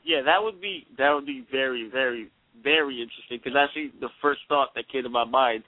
Yeah, 0.04 0.22
that 0.24 0.44
would 0.44 0.60
be 0.60 0.86
that 0.98 1.14
would 1.14 1.26
be 1.26 1.46
very, 1.50 1.90
very, 1.90 2.30
very 2.62 3.02
interesting. 3.02 3.40
Because 3.42 3.58
actually, 3.58 3.94
the 4.02 4.10
first 4.22 4.42
thought 4.50 4.70
that 4.76 4.90
came 4.92 5.04
to 5.04 5.10
my 5.10 5.24
mind, 5.24 5.64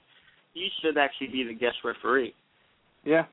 he 0.52 0.68
should 0.82 0.98
actually 0.98 1.28
be 1.28 1.44
the 1.44 1.54
guest 1.54 1.76
referee. 1.82 2.34
Yeah. 3.04 3.24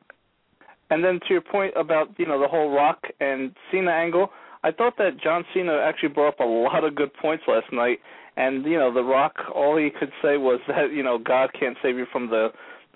And 0.93 1.03
then 1.03 1.19
to 1.21 1.27
your 1.29 1.41
point 1.41 1.73
about 1.75 2.09
you 2.19 2.27
know 2.27 2.39
the 2.39 2.47
whole 2.47 2.69
Rock 2.69 2.99
and 3.19 3.51
Cena 3.71 3.89
angle, 3.89 4.29
I 4.63 4.69
thought 4.69 4.95
that 4.99 5.19
John 5.19 5.43
Cena 5.51 5.73
actually 5.83 6.09
brought 6.09 6.35
up 6.35 6.39
a 6.39 6.43
lot 6.43 6.83
of 6.83 6.93
good 6.93 7.11
points 7.15 7.45
last 7.47 7.65
night. 7.73 7.97
And 8.37 8.63
you 8.63 8.77
know 8.77 8.93
the 8.93 9.01
Rock, 9.01 9.33
all 9.55 9.75
he 9.75 9.89
could 9.89 10.11
say 10.21 10.37
was 10.37 10.59
that 10.67 10.93
you 10.93 11.01
know 11.01 11.17
God 11.17 11.49
can't 11.59 11.75
save 11.81 11.97
you 11.97 12.05
from 12.11 12.29
the 12.29 12.49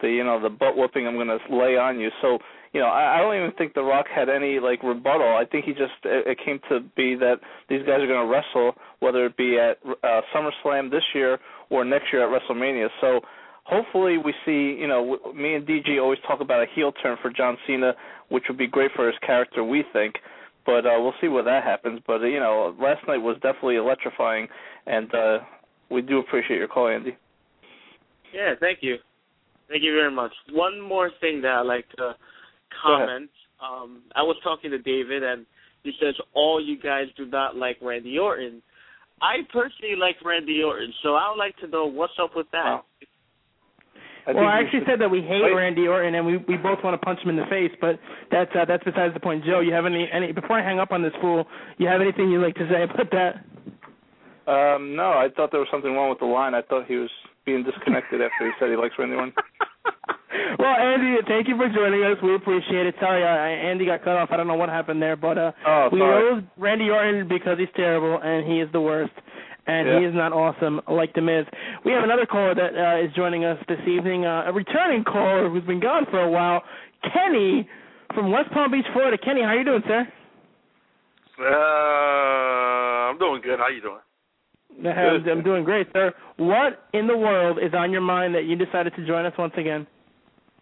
the 0.04 0.10
you 0.10 0.24
know 0.24 0.40
the 0.40 0.50
butt 0.50 0.78
whooping 0.78 1.08
I'm 1.08 1.16
going 1.16 1.28
to 1.28 1.40
lay 1.50 1.76
on 1.76 2.00
you. 2.00 2.12
So 2.22 2.38
you 2.72 2.82
know 2.82 2.86
I, 2.86 3.18
I 3.18 3.18
don't 3.18 3.36
even 3.36 3.52
think 3.54 3.74
the 3.74 3.82
Rock 3.82 4.06
had 4.14 4.30
any 4.30 4.60
like 4.60 4.84
rebuttal. 4.84 5.36
I 5.36 5.46
think 5.52 5.66
he 5.66 5.72
just 5.72 5.98
it, 6.04 6.28
it 6.28 6.38
came 6.46 6.60
to 6.70 6.82
be 6.96 7.16
that 7.16 7.38
these 7.68 7.82
guys 7.82 8.00
are 8.00 8.06
going 8.08 8.28
to 8.28 8.32
wrestle 8.32 8.76
whether 9.00 9.26
it 9.26 9.36
be 9.38 9.58
at 9.58 9.80
uh, 10.04 10.22
SummerSlam 10.36 10.92
this 10.92 11.04
year 11.16 11.40
or 11.72 11.84
next 11.84 12.14
year 12.14 12.22
at 12.22 12.42
WrestleMania. 12.42 12.90
So 13.02 13.22
hopefully 13.68 14.18
we 14.18 14.34
see, 14.46 14.80
you 14.80 14.88
know, 14.88 15.18
me 15.36 15.56
and 15.56 15.68
DG 15.68 16.02
always 16.02 16.20
talk 16.26 16.40
about 16.42 16.64
a 16.64 16.66
heel 16.74 16.92
turn 16.92 17.18
for 17.22 17.32
John 17.32 17.58
Cena, 17.68 17.94
which 18.30 18.46
would 18.48 18.58
be 18.58 18.68
great 18.68 18.92
for 18.96 19.06
his 19.08 19.16
character, 19.26 19.64
we 19.64 19.84
think. 19.94 20.16
But 20.66 20.86
uh, 20.86 20.96
we'll 20.98 21.14
see 21.22 21.28
where 21.28 21.44
that 21.44 21.64
happens. 21.64 22.02
But 22.06 22.22
uh, 22.22 22.26
you 22.26 22.40
know, 22.40 22.76
last 22.80 23.06
night 23.08 23.18
was 23.18 23.36
definitely 23.42 23.78
electrifying, 23.78 24.48
and 24.86 25.14
uh, 25.14 25.38
we 25.90 26.02
do 26.02 26.20
appreciate 26.20 26.58
your 26.58 26.68
call, 26.68 26.90
Andy. 26.90 27.16
Yeah, 28.34 28.54
thank 28.60 28.80
you, 28.82 28.98
thank 29.70 29.84
you 29.84 29.94
very 29.94 30.12
much. 30.12 30.32
One 30.52 30.82
more 30.82 31.12
thing 31.22 31.42
that 31.42 31.52
I 31.52 31.62
like 31.62 31.88
to 31.98 32.16
comment. 32.84 33.30
Um, 33.64 34.04
I 34.14 34.24
was 34.24 34.36
talking 34.44 34.72
to 34.72 34.78
David, 34.78 35.24
and 35.24 35.46
he 35.84 35.92
says 36.02 36.16
all 36.34 36.64
you 36.64 36.78
guys 36.78 37.06
do 37.16 37.26
not 37.26 37.56
like 37.56 37.78
Randy 37.82 38.18
Orton. 38.18 38.62
I 39.22 39.38
personally 39.52 39.96
like 39.98 40.18
Randy 40.24 40.62
Orton, 40.64 40.94
so 41.02 41.16
I 41.16 41.30
would 41.30 41.40
like 41.40 41.58
to 41.60 41.68
know 41.68 41.86
what's 41.86 42.14
up 42.22 42.32
with 42.36 42.48
that. 42.52 42.66
Wow. 42.66 42.84
I 44.28 44.34
well, 44.34 44.46
I 44.46 44.60
actually 44.60 44.80
should- 44.80 44.88
said 44.88 45.00
that 45.02 45.10
we 45.10 45.22
hate 45.22 45.42
Wait. 45.42 45.54
Randy 45.56 45.88
Orton, 45.88 46.16
and 46.16 46.26
we 46.26 46.38
we 46.38 46.58
both 46.58 46.84
want 46.84 47.00
to 47.00 47.04
punch 47.06 47.20
him 47.22 47.30
in 47.30 47.38
the 47.38 47.46
face. 47.50 47.72
But 47.80 47.98
that's 48.30 48.52
uh, 48.54 48.66
that's 48.66 48.84
besides 48.84 49.14
the 49.14 49.20
point. 49.22 49.46
Joe, 49.46 49.62
you 49.62 49.72
have 49.74 49.86
any 49.86 50.10
any 50.12 50.32
before 50.34 50.60
I 50.60 50.64
hang 50.64 50.80
up 50.80 50.92
on 50.92 51.02
this 51.02 51.14
fool? 51.22 51.46
You 51.78 51.88
have 51.88 52.02
anything 52.02 52.30
you'd 52.30 52.44
like 52.44 52.56
to 52.56 52.68
say 52.70 52.84
about 52.84 53.10
that? 53.12 53.46
Um, 54.52 54.96
no, 54.96 55.12
I 55.12 55.28
thought 55.36 55.52
there 55.52 55.60
was 55.60 55.70
something 55.72 55.92
wrong 55.94 56.10
with 56.10 56.20
the 56.20 56.26
line. 56.26 56.54
I 56.56 56.62
thought 56.62 56.86
he 56.88 56.96
was 56.96 57.10
being 57.46 57.64
disconnected 57.64 58.22
after 58.22 58.46
he 58.46 58.52
said 58.60 58.70
he 58.70 58.76
likes 58.76 58.96
Randy 58.98 59.16
Orton. 59.16 59.34
well, 60.60 60.76
Andy, 60.76 61.18
thank 61.28 61.48
you 61.48 61.58
for 61.58 61.68
joining 61.68 62.04
us. 62.04 62.18
We 62.24 62.34
appreciate 62.36 62.86
it. 62.88 62.96
Sorry, 63.00 63.24
uh, 63.24 63.28
Andy 63.70 63.86
got 63.86 64.04
cut 64.04 64.16
off. 64.16 64.30
I 64.32 64.38
don't 64.38 64.48
know 64.48 64.56
what 64.56 64.70
happened 64.70 65.02
there, 65.02 65.16
but 65.18 65.38
uh, 65.38 65.52
Oh, 65.66 65.90
we 65.92 66.00
rose 66.00 66.44
Randy 66.58 66.90
Orton 66.90 67.28
because 67.28 67.58
he's 67.60 67.68
terrible 67.76 68.20
and 68.24 68.46
he 68.50 68.60
is 68.62 68.70
the 68.72 68.82
worst. 68.82 69.12
And 69.68 69.88
Yeah. 69.88 70.00
he 70.00 70.06
is 70.06 70.16
not 70.16 70.32
awesome 70.32 70.82
like 70.88 71.14
The 71.14 71.22
Miz. 71.22 71.46
We 71.84 71.92
have 71.92 72.04
another 72.04 72.26
caller 72.26 72.56
that 72.56 72.72
uh, 72.76 73.04
is 73.06 73.14
joining 73.14 73.44
us 73.44 73.58
this 73.68 73.80
evening, 73.86 74.26
uh, 74.26 74.46
a 74.48 74.54
returning 74.54 75.04
caller 75.04 75.50
who's 75.50 75.64
been 75.64 75.82
gone 75.82 76.06
for 76.10 76.20
a 76.22 76.30
while, 76.30 76.64
Kenny 77.14 77.68
from 78.16 78.32
West 78.32 78.50
Palm 78.52 78.72
Beach, 78.72 78.86
Florida. 78.94 79.18
Kenny, 79.18 79.42
how 79.44 79.54
you 79.54 79.66
doing, 79.66 79.84
sir? 79.88 80.08
Uh, 81.40 83.12
I'm 83.12 83.18
doing 83.20 83.42
good. 83.42 83.60
How 83.60 83.68
you 83.68 83.82
doing? 83.82 84.00
I'm, 84.86 85.28
I'm 85.28 85.44
doing 85.44 85.64
great, 85.64 85.88
sir. 85.94 86.14
What 86.38 86.88
in 86.94 87.08
the 87.08 87.18
world 87.18 87.58
is 87.62 87.74
on 87.74 87.92
your 87.92 88.02
mind 88.02 88.36
that 88.36 88.46
you 88.46 88.56
decided 88.56 88.94
to 88.96 89.06
join 89.06 89.26
us 89.26 89.34
once 89.38 89.54
again? 89.58 89.88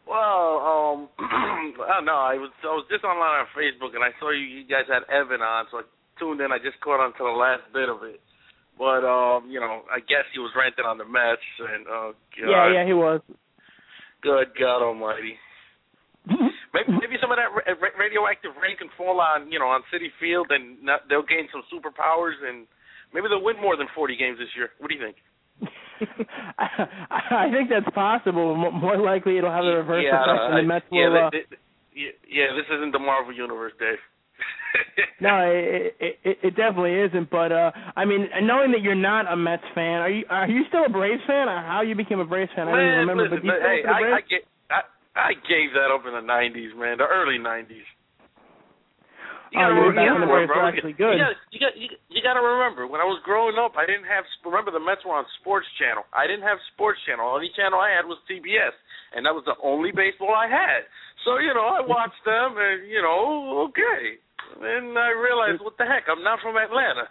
Well, 0.08 0.62
um, 0.62 1.10
I 1.20 1.98
don't 1.98 2.06
know. 2.06 2.22
I 2.22 2.36
was 2.36 2.52
I 2.64 2.68
was 2.68 2.86
just 2.90 3.04
online 3.04 3.42
on 3.42 3.48
Facebook 3.58 3.96
and 3.96 4.04
I 4.04 4.12
saw 4.20 4.30
you, 4.32 4.46
you 4.46 4.64
guys 4.68 4.86
had 4.88 5.04
Evan 5.14 5.42
on, 5.42 5.66
so 5.72 5.78
I 5.80 5.82
tuned 6.20 6.40
in. 6.42 6.52
I 6.52 6.58
just 6.60 6.80
caught 6.82 7.02
on 7.02 7.12
to 7.14 7.24
the 7.26 7.36
last 7.36 7.64
bit 7.74 7.90
of 7.90 8.04
it. 8.04 8.22
But 8.78 9.08
um, 9.08 9.48
you 9.50 9.60
know, 9.60 9.84
I 9.88 10.00
guess 10.00 10.28
he 10.34 10.40
was 10.40 10.52
ranting 10.56 10.84
on 10.86 10.98
the 10.98 11.06
Mets 11.06 11.42
and 11.60 11.88
uh, 11.88 12.12
God, 12.36 12.50
Yeah, 12.52 12.74
yeah, 12.74 12.86
he 12.86 12.94
was. 12.94 13.22
good 14.22 14.52
God 14.60 14.84
Almighty. 14.84 15.36
Maybe 16.28 16.90
maybe 16.92 17.16
some 17.22 17.32
of 17.32 17.38
that 17.38 17.54
ra- 17.54 17.78
ra- 17.80 17.96
radioactive 17.98 18.52
rain 18.60 18.76
can 18.76 18.90
fall 18.98 19.22
on 19.22 19.52
you 19.52 19.60
know 19.60 19.68
on 19.68 19.82
Citi 19.94 20.10
Field 20.20 20.48
and 20.50 20.82
not, 20.84 21.08
they'll 21.08 21.24
gain 21.24 21.48
some 21.54 21.64
superpowers 21.72 22.36
and 22.44 22.66
maybe 23.14 23.28
they'll 23.30 23.44
win 23.44 23.62
more 23.62 23.78
than 23.78 23.88
40 23.96 24.18
games 24.18 24.38
this 24.40 24.50
year. 24.58 24.70
What 24.80 24.90
do 24.90 24.96
you 24.98 25.04
think? 25.06 25.18
I, 26.60 27.48
I 27.48 27.52
think 27.54 27.70
that's 27.70 27.88
possible. 27.96 28.56
More 28.58 28.98
likely, 28.98 29.38
it'll 29.38 29.52
have 29.54 29.64
a 29.64 29.78
reverse 29.80 30.04
yeah, 30.04 30.20
effect, 30.20 30.44
and 30.52 30.58
the 30.58 30.68
Mets 30.68 30.86
yeah, 30.92 31.08
will. 31.08 31.18
Uh, 31.26 31.30
they- 31.32 31.48
they- 31.50 31.64
yeah, 31.96 32.12
yeah, 32.28 32.48
this 32.60 32.68
isn't 32.76 32.92
the 32.92 33.00
Marvel 33.00 33.32
universe, 33.32 33.72
Dave. 33.80 34.04
No, 35.22 35.40
it, 35.48 35.96
it, 36.00 36.16
it, 36.24 36.38
it 36.44 36.54
definitely 36.56 36.96
isn't. 37.00 37.30
But 37.30 37.52
uh 37.52 37.72
I 37.96 38.06
mean, 38.06 38.28
knowing 38.44 38.72
that 38.72 38.82
you're 38.82 38.96
not 38.96 39.32
a 39.32 39.36
Mets 39.36 39.64
fan, 39.74 40.02
are 40.02 40.10
you 40.10 40.26
are 40.30 40.48
you 40.48 40.64
still 40.68 40.86
a 40.86 40.90
Braves 40.90 41.24
fan? 41.28 41.48
Or 41.48 41.62
how 41.62 41.82
you 41.82 41.96
became 41.96 42.20
a 42.20 42.26
Braves 42.26 42.52
fan? 42.56 42.68
I 42.68 42.72
don't 42.72 42.80
even 42.80 43.00
remember. 43.08 43.24
listen, 43.24 43.48
but 43.48 43.60
still 43.60 43.70
hey, 43.70 43.82
I, 43.88 43.92
I, 43.92 44.02
Braves? 44.02 44.46
I, 44.70 44.82
I 45.16 45.32
gave 45.48 45.72
that 45.74 45.90
up 45.94 46.04
in 46.04 46.14
the 46.14 46.26
'90s, 46.26 46.76
man, 46.76 46.98
the 47.00 47.08
early 47.08 47.40
'90s. 47.40 47.88
You 49.56 49.62
gotta, 49.64 49.72
oh, 49.72 49.88
remember, 49.88 49.96
back 49.96 50.12
when 50.12 50.20
the 50.20 50.28
yeah, 50.28 50.36
Braves 50.36 50.52
bro. 50.52 50.58
were 50.60 50.68
actually 50.68 50.98
good. 51.00 51.16
You 51.16 51.24
got, 51.24 51.36
you 51.54 51.60
got, 51.64 51.74
you, 51.80 51.88
you 52.12 52.20
got 52.20 52.36
to 52.36 52.44
remember. 52.44 52.92
When 52.92 53.00
I 53.00 53.08
was 53.08 53.24
growing 53.24 53.56
up, 53.56 53.80
I 53.80 53.88
didn't 53.88 54.04
have. 54.04 54.28
Remember, 54.44 54.68
the 54.68 54.84
Mets 54.84 55.08
were 55.08 55.16
on 55.16 55.24
Sports 55.40 55.70
Channel. 55.80 56.04
I 56.12 56.28
didn't 56.28 56.44
have 56.44 56.60
Sports 56.76 57.00
Channel. 57.08 57.24
The 57.24 57.40
Only 57.40 57.52
channel 57.56 57.80
I 57.80 57.96
had 57.96 58.04
was 58.04 58.20
CBS, 58.28 58.76
and 59.16 59.24
that 59.24 59.32
was 59.32 59.48
the 59.48 59.56
only 59.64 59.96
baseball 59.96 60.36
I 60.36 60.52
had. 60.52 60.84
So 61.24 61.40
you 61.40 61.56
know, 61.56 61.72
I 61.72 61.80
watched 61.80 62.20
them, 62.28 62.60
and 62.60 62.84
you 62.90 63.00
know, 63.00 63.70
okay. 63.72 64.20
And 64.62 64.98
I 64.98 65.10
realized, 65.12 65.62
what 65.62 65.78
the 65.78 65.86
heck? 65.86 66.04
I'm 66.10 66.24
not 66.24 66.40
from 66.42 66.56
Atlanta. 66.58 67.10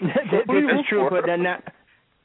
this, 0.00 0.44
this 0.48 0.64
is 0.80 0.86
true, 0.88 1.08
but 1.10 1.24
then 1.26 1.42
now, 1.42 1.58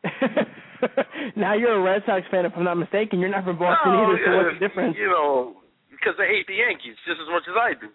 now 1.36 1.54
you're 1.54 1.76
a 1.76 1.82
Red 1.82 2.04
Sox 2.06 2.26
fan, 2.32 2.46
if 2.46 2.54
I'm 2.56 2.64
not 2.64 2.78
mistaken. 2.78 3.20
You're 3.20 3.30
not 3.30 3.44
from 3.44 3.60
Boston 3.60 3.94
no, 3.94 4.04
either. 4.04 4.20
So 4.26 4.32
yeah, 4.32 4.38
what's 4.38 4.60
the 4.60 4.68
difference? 4.68 4.96
You 4.98 5.10
know, 5.10 5.56
because 5.92 6.14
they 6.18 6.28
hate 6.28 6.48
the 6.48 6.56
Yankees 6.56 6.96
just 7.06 7.20
as 7.22 7.30
much 7.30 7.44
as 7.50 7.56
I 7.56 7.74
do. 7.80 7.92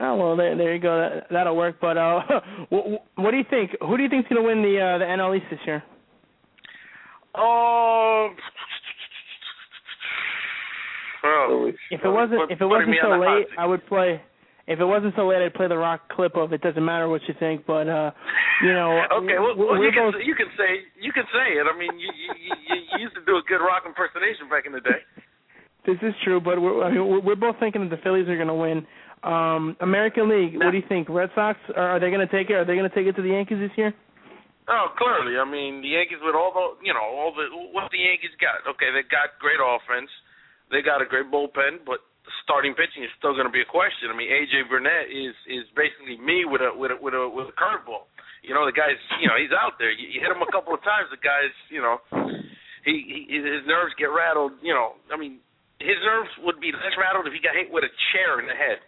Oh 0.00 0.16
well, 0.16 0.36
there, 0.36 0.56
there 0.56 0.74
you 0.74 0.80
go. 0.80 0.98
That, 0.98 1.26
that'll 1.30 1.56
work. 1.56 1.76
But 1.80 1.96
uh, 1.96 2.22
what, 2.70 3.04
what 3.16 3.30
do 3.30 3.36
you 3.36 3.44
think? 3.48 3.72
Who 3.80 3.96
do 3.96 4.02
you 4.02 4.08
think's 4.08 4.28
going 4.28 4.40
to 4.40 4.46
win 4.46 4.62
the 4.62 4.80
uh, 4.80 4.98
the 4.98 5.04
NL 5.04 5.36
East 5.36 5.46
this 5.50 5.60
year? 5.66 5.82
Um. 7.34 8.36
Oh, 11.24 11.70
If 11.90 12.00
it 12.04 12.08
wasn't 12.08 12.50
if 12.50 12.60
it 12.60 12.66
wasn't 12.66 12.96
so 13.00 13.12
on 13.12 13.20
the 13.20 13.26
hot 13.26 13.36
late. 13.36 13.46
I 13.56 13.66
would 13.66 13.86
play. 13.86 14.20
If 14.66 14.78
it 14.78 14.86
wasn't 14.86 15.14
so 15.16 15.26
late, 15.26 15.42
I'd 15.42 15.54
play 15.54 15.66
the 15.66 15.76
rock 15.76 16.08
clip 16.14 16.36
of 16.36 16.52
it. 16.52 16.62
Doesn't 16.62 16.84
matter 16.84 17.08
what 17.08 17.22
you 17.26 17.34
think, 17.38 17.66
but 17.66 17.88
uh, 17.88 18.12
you 18.62 18.72
know, 18.72 19.02
okay, 19.18 19.38
well, 19.42 19.58
well 19.58 19.74
you 19.74 19.90
we're 19.90 20.12
can 20.12 20.20
you 20.22 20.34
can 20.34 20.50
say 20.54 20.86
you 21.00 21.12
can 21.12 21.26
say 21.34 21.58
it. 21.58 21.66
I 21.66 21.74
mean, 21.76 21.98
you 21.98 22.06
you, 22.14 22.30
you 22.46 22.54
you 22.78 22.98
used 23.02 23.14
to 23.18 23.24
do 23.26 23.36
a 23.36 23.44
good 23.48 23.58
rock 23.58 23.82
impersonation 23.86 24.46
back 24.48 24.66
in 24.66 24.72
the 24.72 24.80
day. 24.80 25.02
This 25.84 25.98
is 25.98 26.14
true, 26.22 26.38
but 26.38 26.62
we're, 26.62 26.84
I 26.84 26.94
mean, 26.94 27.02
we're, 27.08 27.34
we're 27.34 27.42
both 27.42 27.58
thinking 27.58 27.82
that 27.82 27.90
the 27.90 28.00
Phillies 28.06 28.28
are 28.28 28.38
going 28.38 28.46
to 28.46 28.54
win. 28.54 28.86
Um, 29.26 29.74
American 29.82 30.30
League, 30.30 30.54
what 30.54 30.70
do 30.70 30.78
you 30.78 30.86
think? 30.88 31.10
Red 31.10 31.30
Sox 31.34 31.58
are, 31.74 31.98
are 31.98 32.00
they 32.00 32.10
going 32.10 32.22
to 32.22 32.30
take 32.30 32.50
it? 32.50 32.54
Are 32.54 32.64
they 32.64 32.78
going 32.78 32.88
to 32.88 32.94
take 32.94 33.06
it 33.06 33.18
to 33.18 33.22
the 33.22 33.34
Yankees 33.34 33.58
this 33.58 33.74
year? 33.74 33.90
Oh, 34.70 34.94
clearly. 34.94 35.38
I 35.38 35.46
mean, 35.46 35.82
the 35.82 35.90
Yankees 35.90 36.22
with 36.22 36.38
all 36.38 36.54
the 36.54 36.86
you 36.86 36.94
know 36.94 37.02
all 37.02 37.34
the 37.34 37.50
what 37.74 37.90
the 37.90 37.98
Yankees 37.98 38.30
got. 38.38 38.62
Okay, 38.78 38.94
they 38.94 39.02
got 39.10 39.34
great 39.42 39.58
offense. 39.58 40.10
They 40.70 40.86
got 40.86 41.02
a 41.02 41.06
great 41.06 41.26
bullpen, 41.34 41.82
but 41.82 41.98
starting 42.46 42.74
pitching 42.74 43.02
is 43.02 43.10
still 43.18 43.34
going 43.34 43.46
to 43.48 43.54
be 43.54 43.62
a 43.62 43.68
question. 43.68 44.10
I 44.10 44.16
mean, 44.16 44.30
AJ 44.30 44.68
Burnett 44.70 45.10
is 45.10 45.34
is 45.50 45.64
basically 45.74 46.18
me 46.22 46.44
with 46.46 46.62
a 46.62 46.70
with 46.74 46.90
a 46.94 46.98
with 47.00 47.14
a 47.14 47.24
with 47.28 47.50
a 47.50 47.56
curveball. 47.58 48.06
You 48.42 48.54
know, 48.54 48.66
the 48.66 48.74
guy's 48.74 48.98
you 49.22 49.26
know 49.30 49.36
he's 49.38 49.54
out 49.54 49.78
there. 49.78 49.90
You, 49.94 50.06
you 50.10 50.18
hit 50.22 50.30
him 50.30 50.42
a 50.42 50.50
couple 50.50 50.74
of 50.74 50.82
times, 50.82 51.10
the 51.10 51.20
guy's 51.22 51.54
you 51.70 51.82
know 51.82 51.98
he, 52.84 53.26
he 53.30 53.38
his 53.38 53.62
nerves 53.66 53.94
get 53.98 54.10
rattled. 54.10 54.52
You 54.62 54.74
know, 54.74 54.98
I 55.12 55.16
mean, 55.18 55.38
his 55.78 55.98
nerves 56.02 56.30
would 56.46 56.58
be 56.58 56.70
less 56.74 56.94
rattled 56.98 57.26
if 57.26 57.34
he 57.34 57.40
got 57.42 57.54
hit 57.54 57.70
with 57.70 57.86
a 57.86 57.92
chair 58.14 58.38
in 58.42 58.46
the 58.50 58.58
head. 58.58 58.78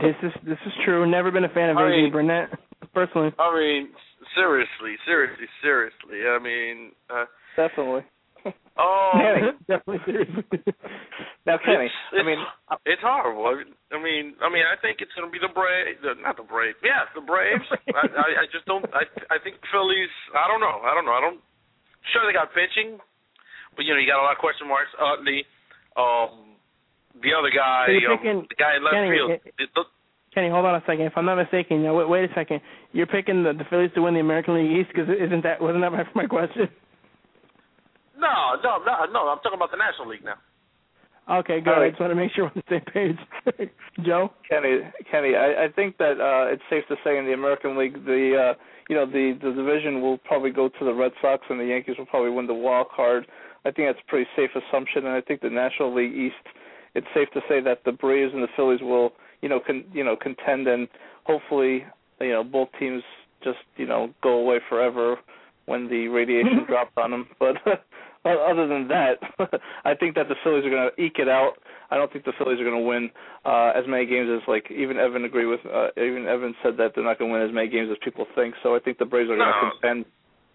this 0.00 0.16
is 0.22 0.32
this 0.44 0.60
is 0.66 0.72
true. 0.84 1.08
Never 1.08 1.30
been 1.30 1.44
a 1.44 1.52
fan 1.52 1.70
of 1.70 1.76
I 1.76 1.88
AJ 1.88 2.08
mean- 2.08 2.12
Burnett 2.12 2.48
personally. 2.92 3.32
I 3.38 3.48
mean, 3.56 3.88
seriously, 4.36 4.96
seriously, 5.06 5.48
seriously. 5.62 6.24
I 6.28 6.38
mean, 6.38 6.92
uh, 7.08 7.24
Definitely. 7.56 8.04
Oh, 8.80 9.12
Kenny. 9.20 9.52
Definitely. 9.68 10.74
Now, 11.48 11.56
Kenny, 11.56 11.88
It's, 11.88 12.20
I 12.20 12.22
mean, 12.22 12.36
it's 12.84 13.00
horrible. 13.00 13.48
I 13.48 13.96
mean, 13.96 14.36
I 14.44 14.52
mean, 14.52 14.60
I 14.68 14.76
think 14.84 15.00
it's 15.00 15.10
going 15.16 15.24
to 15.24 15.32
be 15.32 15.40
the 15.40 15.48
Braves, 15.48 15.96
the, 16.04 16.12
not 16.20 16.36
the 16.36 16.44
Braves. 16.44 16.76
Yeah, 16.84 17.08
the 17.16 17.24
Braves. 17.24 17.64
I, 17.96 18.04
I, 18.12 18.28
I 18.44 18.46
just 18.52 18.68
don't. 18.68 18.84
I, 18.92 19.08
I 19.32 19.40
think 19.40 19.56
Phillies. 19.72 20.12
I 20.36 20.44
don't 20.52 20.60
know. 20.60 20.84
I 20.84 20.92
don't 20.92 21.08
know. 21.08 21.16
I 21.16 21.22
don't. 21.24 21.40
Sure, 22.12 22.28
they 22.28 22.36
got 22.36 22.52
pitching, 22.52 23.00
but 23.72 23.88
you 23.88 23.96
know, 23.96 24.00
you 24.00 24.04
got 24.06 24.20
a 24.20 24.24
lot 24.28 24.36
of 24.36 24.42
question 24.44 24.68
marks. 24.68 24.92
Utley, 25.00 25.48
um, 25.96 26.60
the 27.24 27.32
other 27.32 27.48
guy, 27.48 27.88
So 27.88 28.12
um, 28.12 28.18
picking- 28.20 28.44
the 28.52 28.58
guy 28.60 28.76
in 28.76 28.84
left 28.84 28.94
Kenny, 29.00 29.10
field. 29.16 29.30
it- 29.40 29.42
The- 29.56 29.72
the- 29.80 29.90
Kenny, 30.36 30.52
hold 30.52 30.68
on 30.68 30.76
a 30.76 30.84
second. 30.86 31.08
If 31.08 31.16
I'm 31.16 31.24
not 31.26 31.40
mistaken, 31.40 31.82
now, 31.82 31.96
wait, 31.96 32.06
wait 32.08 32.30
a 32.30 32.32
second. 32.36 32.60
You're 32.92 33.08
picking 33.10 33.42
the, 33.42 33.56
the 33.56 33.64
Phillies 33.72 33.90
to 33.96 34.04
win 34.04 34.12
the 34.14 34.20
American 34.20 34.54
League 34.60 34.70
East 34.76 34.92
because 34.94 35.08
isn't 35.08 35.42
that 35.42 35.58
wasn't 35.60 35.82
that 35.82 35.90
my, 35.90 36.04
my 36.14 36.26
question? 36.28 36.68
No, 38.20 38.60
no, 38.62 38.78
no, 38.84 39.10
no. 39.10 39.20
I'm 39.28 39.40
talking 39.40 39.56
about 39.56 39.70
the 39.70 39.80
National 39.80 40.08
League 40.08 40.24
now. 40.24 40.36
Okay, 41.30 41.60
good. 41.60 41.74
All 41.74 41.82
I 41.82 41.90
just 41.90 42.00
want 42.00 42.10
to 42.10 42.16
make 42.16 42.32
sure 42.32 42.44
we're 42.44 42.50
on 42.50 42.62
the 42.68 42.80
same 42.80 42.86
page. 42.92 43.70
Joe. 44.04 44.32
Kenny, 44.48 44.80
Kenny, 45.10 45.36
I, 45.36 45.66
I 45.66 45.68
think 45.74 45.96
that 45.98 46.18
uh, 46.18 46.52
it's 46.52 46.62
safe 46.68 46.82
to 46.88 46.96
say 47.04 47.18
in 47.18 47.24
the 47.24 47.32
American 47.32 47.78
League, 47.78 48.04
the 48.04 48.50
uh, 48.50 48.54
you 48.88 48.96
know 48.96 49.06
the 49.06 49.38
the 49.40 49.52
division 49.52 50.00
will 50.00 50.18
probably 50.18 50.50
go 50.50 50.68
to 50.68 50.84
the 50.84 50.92
Red 50.92 51.12
Sox, 51.22 51.44
and 51.48 51.60
the 51.60 51.64
Yankees 51.64 51.96
will 51.98 52.06
probably 52.06 52.30
win 52.30 52.46
the 52.46 52.54
wild 52.54 52.88
card. 52.94 53.26
I 53.64 53.70
think 53.70 53.88
that's 53.88 54.02
a 54.04 54.10
pretty 54.10 54.28
safe 54.34 54.50
assumption, 54.56 55.06
and 55.06 55.14
I 55.14 55.20
think 55.20 55.42
the 55.42 55.50
National 55.50 55.94
League 55.94 56.14
East, 56.14 56.42
it's 56.94 57.06
safe 57.14 57.28
to 57.34 57.40
say 57.48 57.60
that 57.60 57.84
the 57.84 57.92
Braves 57.92 58.32
and 58.34 58.42
the 58.42 58.48
Phillies 58.56 58.80
will 58.80 59.12
you 59.40 59.48
know 59.48 59.60
con, 59.64 59.84
you 59.92 60.02
know 60.02 60.16
contend, 60.16 60.66
and 60.66 60.88
hopefully 61.24 61.84
you 62.20 62.32
know 62.32 62.42
both 62.42 62.68
teams 62.78 63.04
just 63.44 63.58
you 63.76 63.86
know 63.86 64.12
go 64.20 64.30
away 64.30 64.58
forever 64.68 65.16
when 65.66 65.88
the 65.88 66.08
radiation 66.08 66.64
drops 66.66 66.90
on 66.96 67.12
them. 67.12 67.28
But 67.38 67.54
Well, 67.64 67.76
other 68.24 68.68
than 68.68 68.88
that, 68.88 69.16
I 69.84 69.94
think 69.94 70.14
that 70.16 70.28
the 70.28 70.36
Phillies 70.44 70.64
are 70.66 70.70
going 70.70 70.90
to 70.92 71.02
eke 71.02 71.18
it 71.18 71.28
out. 71.28 71.56
I 71.90 71.96
don't 71.96 72.12
think 72.12 72.24
the 72.24 72.36
Phillies 72.38 72.60
are 72.60 72.64
going 72.68 72.76
to 72.78 72.86
win 72.86 73.10
uh, 73.44 73.72
as 73.74 73.88
many 73.88 74.04
games 74.06 74.28
as 74.30 74.44
like 74.46 74.70
even 74.70 74.96
Evan 75.00 75.24
agree 75.24 75.46
with. 75.46 75.60
Uh, 75.64 75.88
even 75.96 76.26
Evan 76.28 76.54
said 76.62 76.76
that 76.78 76.92
they're 76.94 77.04
not 77.04 77.18
going 77.18 77.32
to 77.32 77.38
win 77.38 77.42
as 77.48 77.54
many 77.54 77.68
games 77.68 77.88
as 77.90 77.98
people 78.04 78.26
think. 78.36 78.54
So 78.62 78.76
I 78.76 78.78
think 78.78 78.98
the 78.98 79.08
Braves 79.08 79.30
are 79.30 79.36
going 79.40 79.48
to 79.48 79.60
No. 79.64 79.70
contend. 79.80 80.04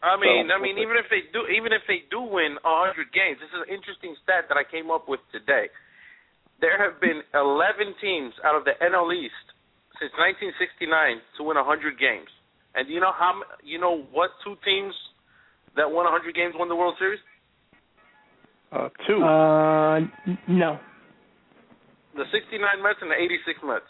I 0.05 0.15
mean, 0.21 0.47
So- 0.47 0.55
I 0.55 0.59
mean, 0.61 0.77
even 0.77 0.95
if 1.01 1.09
they 1.09 1.25
do, 1.33 1.47
even 1.49 1.73
if 1.73 1.81
they 1.89 2.05
do 2.13 2.21
win 2.21 2.55
a 2.63 2.73
hundred 2.85 3.09
games, 3.11 3.41
this 3.41 3.49
is 3.49 3.61
an 3.65 3.73
interesting 3.73 4.15
stat 4.21 4.45
that 4.47 4.57
I 4.57 4.63
came 4.63 4.91
up 4.93 5.09
with 5.09 5.19
today. 5.33 5.67
There 6.61 6.77
have 6.77 7.01
been 7.01 7.19
eleven 7.33 7.95
teams 7.99 8.31
out 8.45 8.55
of 8.55 8.63
the 8.63 8.77
NL 8.79 9.11
East 9.11 9.33
since 9.99 10.13
1969 10.15 11.19
to 11.37 11.43
win 11.43 11.57
a 11.57 11.63
hundred 11.65 11.97
games. 11.99 12.29
And 12.75 12.87
do 12.87 12.93
you 12.93 12.99
know 13.01 13.11
how? 13.11 13.41
You 13.63 13.79
know 13.81 14.05
what 14.13 14.31
two 14.43 14.55
teams 14.63 14.93
that 15.75 15.89
won 15.89 16.05
a 16.05 16.11
hundred 16.11 16.35
games 16.35 16.53
won 16.55 16.69
the 16.69 16.75
World 16.77 16.95
Series? 16.99 17.19
Uh, 18.75 18.89
two. 19.07 19.23
Uh, 19.23 19.95
n- 20.27 20.37
no. 20.49 20.79
The 22.15 22.23
69 22.31 22.59
Mets 22.83 22.99
and 23.01 23.11
the 23.11 23.15
86 23.15 23.59
Mets. 23.63 23.83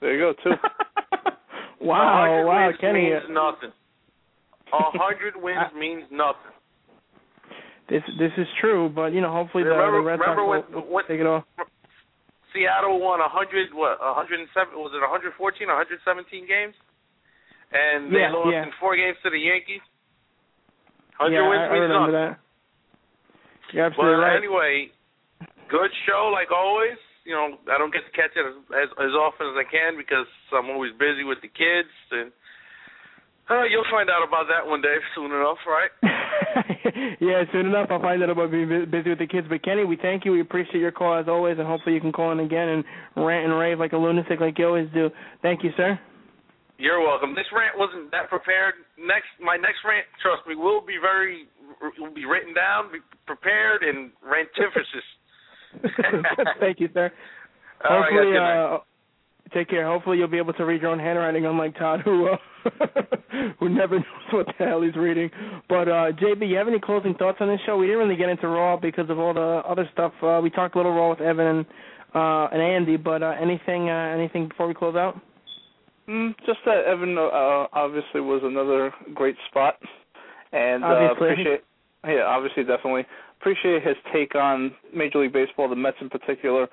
there 0.00 0.12
you 0.14 0.20
go. 0.20 0.32
Two. 0.44 0.52
wow, 1.80 2.44
100 2.44 2.44
wow, 2.44 2.66
wins 2.68 2.78
Kenny. 2.80 3.08
means 3.10 3.24
nothing. 3.30 3.72
A 4.72 4.98
hundred 4.98 5.34
wins 5.40 5.72
means 5.78 6.04
nothing. 6.10 6.52
This 7.88 8.02
this 8.18 8.32
is 8.36 8.48
true, 8.60 8.90
but 8.92 9.12
you 9.14 9.20
know, 9.20 9.30
hopefully 9.32 9.62
the, 9.64 9.70
Remember- 9.70 9.98
the 10.02 10.04
Red 10.04 10.18
Sox 10.18 10.28
remember 10.28 10.44
will, 10.44 10.62
when- 10.62 10.72
will 10.84 10.92
when- 10.92 11.06
take 11.08 11.20
it 11.20 11.26
off. 11.26 11.44
Seattle 12.52 12.98
won 13.00 13.20
a 13.20 13.28
hundred 13.28 13.68
what 13.72 13.98
a 14.02 14.12
hundred 14.12 14.40
and 14.40 14.48
seven 14.52 14.74
was 14.80 14.90
it 14.96 15.00
a 15.04 15.08
hundred 15.08 15.32
fourteen, 15.38 15.68
a 15.70 15.76
hundred 15.76 16.00
seventeen 16.04 16.48
games? 16.48 16.74
And 17.72 18.10
they 18.12 18.20
Yeah, 18.26 18.32
lost 18.32 18.48
yeah. 18.52 18.62
in 18.64 18.70
four 18.80 18.96
games 18.96 19.16
to 19.22 19.30
the 19.30 19.38
Yankees. 19.38 19.84
Hundred 21.20 21.36
Yeah, 21.36 21.48
wins 21.48 21.60
I, 21.60 21.66
I 21.66 21.72
means 21.72 21.82
remember 21.88 22.12
nothing. 22.12 22.36
that. 22.36 22.45
You're 23.72 23.86
absolutely 23.86 24.16
But 24.16 24.26
right. 24.26 24.36
anyway, 24.36 24.90
good 25.70 25.90
show 26.06 26.30
like 26.32 26.50
always. 26.50 26.98
You 27.24 27.34
know, 27.34 27.58
I 27.66 27.78
don't 27.78 27.90
get 27.90 28.06
to 28.06 28.14
catch 28.14 28.30
it 28.38 28.46
as, 28.46 28.54
as 28.70 28.88
as 29.02 29.12
often 29.18 29.50
as 29.50 29.56
I 29.58 29.66
can 29.66 29.98
because 29.98 30.30
I'm 30.54 30.70
always 30.70 30.92
busy 30.94 31.26
with 31.26 31.42
the 31.42 31.50
kids 31.50 31.90
and 32.14 32.30
uh, 33.48 33.62
you'll 33.62 33.86
find 33.90 34.10
out 34.10 34.26
about 34.26 34.46
that 34.50 34.66
one 34.66 34.82
day 34.82 34.96
soon 35.14 35.30
enough, 35.30 35.58
right? 35.66 35.90
yeah, 37.20 37.42
soon 37.52 37.66
enough 37.66 37.88
I'll 37.90 38.02
find 38.02 38.22
out 38.22 38.30
about 38.30 38.50
being 38.50 38.68
busy 38.90 39.10
with 39.10 39.18
the 39.22 39.26
kids. 39.26 39.46
But 39.48 39.62
Kenny, 39.62 39.84
we 39.84 39.96
thank 39.96 40.24
you. 40.24 40.32
We 40.32 40.40
appreciate 40.40 40.80
your 40.80 40.90
call 40.90 41.18
as 41.18 41.26
always, 41.28 41.58
and 41.58 41.66
hopefully 41.66 41.94
you 41.94 42.00
can 42.00 42.12
call 42.12 42.32
in 42.32 42.40
again 42.40 42.68
and 42.68 42.84
rant 43.14 43.46
and 43.46 43.58
rave 43.58 43.78
like 43.78 43.92
a 43.92 43.96
lunatic 43.96 44.40
like 44.40 44.58
you 44.58 44.66
always 44.66 44.88
do. 44.92 45.10
Thank 45.42 45.62
you, 45.62 45.70
sir. 45.76 45.98
You're 46.78 47.00
welcome. 47.00 47.34
This 47.34 47.46
rant 47.54 47.78
wasn't 47.78 48.10
that 48.10 48.28
prepared. 48.28 48.74
Next, 48.98 49.30
my 49.40 49.56
next 49.56 49.80
rant, 49.86 50.04
trust 50.20 50.44
me, 50.46 50.54
will 50.54 50.84
be 50.84 50.98
very, 51.00 51.48
will 51.98 52.14
be 52.14 52.24
written 52.24 52.54
down, 52.54 52.92
be 52.92 52.98
prepared, 53.26 53.82
and 53.82 54.10
rantiferous. 54.24 54.86
thank 56.60 56.80
you, 56.80 56.88
sir. 56.94 57.12
All 57.88 58.00
right, 58.00 58.04
Hopefully, 58.10 58.32
guys, 58.32 58.32
good 58.32 58.38
night. 58.38 58.74
uh, 58.74 58.78
take 59.54 59.68
care. 59.68 59.86
Hopefully, 59.86 60.18
you'll 60.18 60.28
be 60.28 60.38
able 60.38 60.54
to 60.54 60.64
read 60.64 60.82
your 60.82 60.90
own 60.90 60.98
handwriting, 60.98 61.44
unlike 61.46 61.76
Todd, 61.76 62.00
who 62.04 62.28
uh, 62.28 62.36
who 63.60 63.68
never 63.68 63.96
knows 63.96 64.32
what 64.32 64.46
the 64.46 64.64
hell 64.64 64.82
he's 64.82 64.96
reading. 64.96 65.30
But 65.68 65.88
uh, 65.88 66.12
JB, 66.12 66.48
you 66.48 66.56
have 66.56 66.68
any 66.68 66.80
closing 66.80 67.14
thoughts 67.14 67.38
on 67.40 67.48
this 67.48 67.60
show? 67.66 67.76
We 67.76 67.86
didn't 67.86 68.00
really 68.00 68.16
get 68.16 68.28
into 68.28 68.48
Raw 68.48 68.76
because 68.76 69.10
of 69.10 69.18
all 69.18 69.34
the 69.34 69.62
other 69.68 69.88
stuff. 69.92 70.12
Uh, 70.22 70.40
we 70.42 70.50
talked 70.50 70.74
a 70.74 70.78
little 70.78 70.94
Raw 70.94 71.10
with 71.10 71.20
Evan 71.20 71.46
and 71.46 71.66
uh, 72.14 72.48
and 72.52 72.62
Andy, 72.62 72.96
but 72.96 73.22
uh, 73.22 73.34
anything 73.40 73.90
uh, 73.90 74.14
anything 74.14 74.48
before 74.48 74.66
we 74.66 74.74
close 74.74 74.96
out? 74.96 75.20
Mm, 76.08 76.34
just 76.46 76.58
that 76.64 76.84
Evan 76.86 77.18
uh, 77.18 77.66
obviously 77.72 78.20
was 78.20 78.40
another 78.44 78.94
great 79.14 79.36
spot, 79.50 79.74
and 80.52 80.84
uh, 80.84 81.12
appreciate 81.12 81.64
yeah, 82.06 82.22
obviously 82.24 82.62
definitely 82.62 83.04
appreciate 83.40 83.82
his 83.82 83.96
take 84.12 84.34
on 84.34 84.72
Major 84.94 85.20
League 85.20 85.32
Baseball, 85.32 85.68
the 85.68 85.76
Mets 85.76 85.96
in 86.00 86.08
particular, 86.08 86.68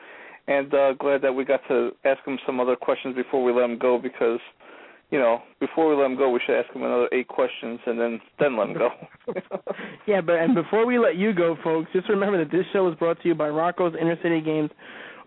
and 0.48 0.74
uh, 0.74 0.94
glad 0.94 1.22
that 1.22 1.34
we 1.34 1.46
got 1.46 1.62
to 1.68 1.92
ask 2.06 2.26
him 2.26 2.38
some 2.46 2.60
other 2.60 2.76
questions 2.76 3.16
before 3.16 3.44
we 3.44 3.52
let 3.52 3.70
him 3.70 3.78
go 3.78 3.98
because. 3.98 4.40
You 5.12 5.20
know, 5.20 5.44
before 5.60 5.90
we 5.90 5.96
let 5.96 6.10
him 6.10 6.18
go, 6.18 6.32
we 6.32 6.40
should 6.44 6.58
ask 6.58 6.74
him 6.74 6.82
another 6.82 7.08
eight 7.12 7.28
questions 7.28 7.80
and 7.86 8.00
then 8.00 8.20
then 8.40 8.58
let 8.58 8.70
him 8.70 8.74
go. 8.74 8.90
Yeah, 10.08 10.22
but 10.22 10.36
and 10.36 10.56
before 10.56 10.88
we 10.88 10.98
let 10.98 11.18
you 11.18 11.34
go, 11.34 11.56
folks, 11.64 11.92
just 11.94 12.10
remember 12.10 12.44
that 12.44 12.52
this 12.52 12.66
show 12.74 12.90
is 12.90 12.98
brought 12.98 13.22
to 13.22 13.28
you 13.28 13.36
by 13.36 13.48
Rocco's 13.50 13.94
Inner 14.00 14.18
City 14.24 14.42
Games, 14.42 14.72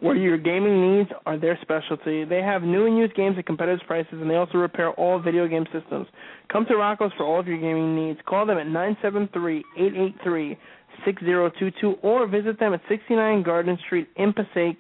where 0.00 0.16
your 0.16 0.36
gaming 0.36 0.98
needs 0.98 1.10
are 1.24 1.38
their 1.38 1.58
specialty. 1.62 2.24
They 2.24 2.42
have 2.42 2.62
new 2.62 2.86
and 2.86 2.98
used 2.98 3.14
games 3.14 3.36
at 3.38 3.46
competitive 3.46 3.86
prices, 3.86 4.14
and 4.14 4.28
they 4.28 4.34
also 4.34 4.58
repair 4.58 4.90
all 4.92 5.18
video 5.20 5.48
game 5.48 5.64
systems. 5.72 6.06
Come 6.52 6.66
to 6.66 6.74
Rocco's 6.74 7.12
for 7.16 7.24
all 7.24 7.40
of 7.40 7.46
your 7.46 7.58
gaming 7.58 7.96
needs. 7.96 8.18
Call 8.26 8.46
them 8.46 8.58
at 8.58 8.66
nine 8.66 8.96
seven 9.00 9.28
three 9.32 9.64
eight 9.78 9.94
eight 9.96 10.14
three 10.22 10.58
six 11.04 11.22
zero 11.22 11.50
two 11.58 11.70
two, 11.80 11.94
or 12.02 12.26
visit 12.26 12.58
them 12.58 12.74
at 12.74 12.80
69 12.88 13.42
Garden 13.42 13.78
Street 13.86 14.08
in 14.16 14.32
Passaic, 14.32 14.76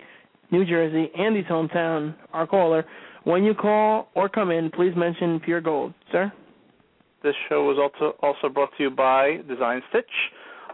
New 0.50 0.64
Jersey, 0.64 1.10
Andy's 1.18 1.46
hometown, 1.46 2.14
our 2.32 2.46
caller. 2.46 2.84
When 3.24 3.42
you 3.42 3.54
call 3.54 4.08
or 4.14 4.28
come 4.28 4.50
in, 4.50 4.70
please 4.70 4.92
mention 4.96 5.40
Pure 5.40 5.62
Gold. 5.62 5.94
Sir? 6.12 6.32
This 7.22 7.34
show 7.48 7.64
was 7.64 7.78
also 7.78 8.16
also 8.22 8.48
brought 8.48 8.70
to 8.76 8.82
you 8.82 8.90
by 8.90 9.38
Design 9.48 9.82
Stitch. 9.88 10.04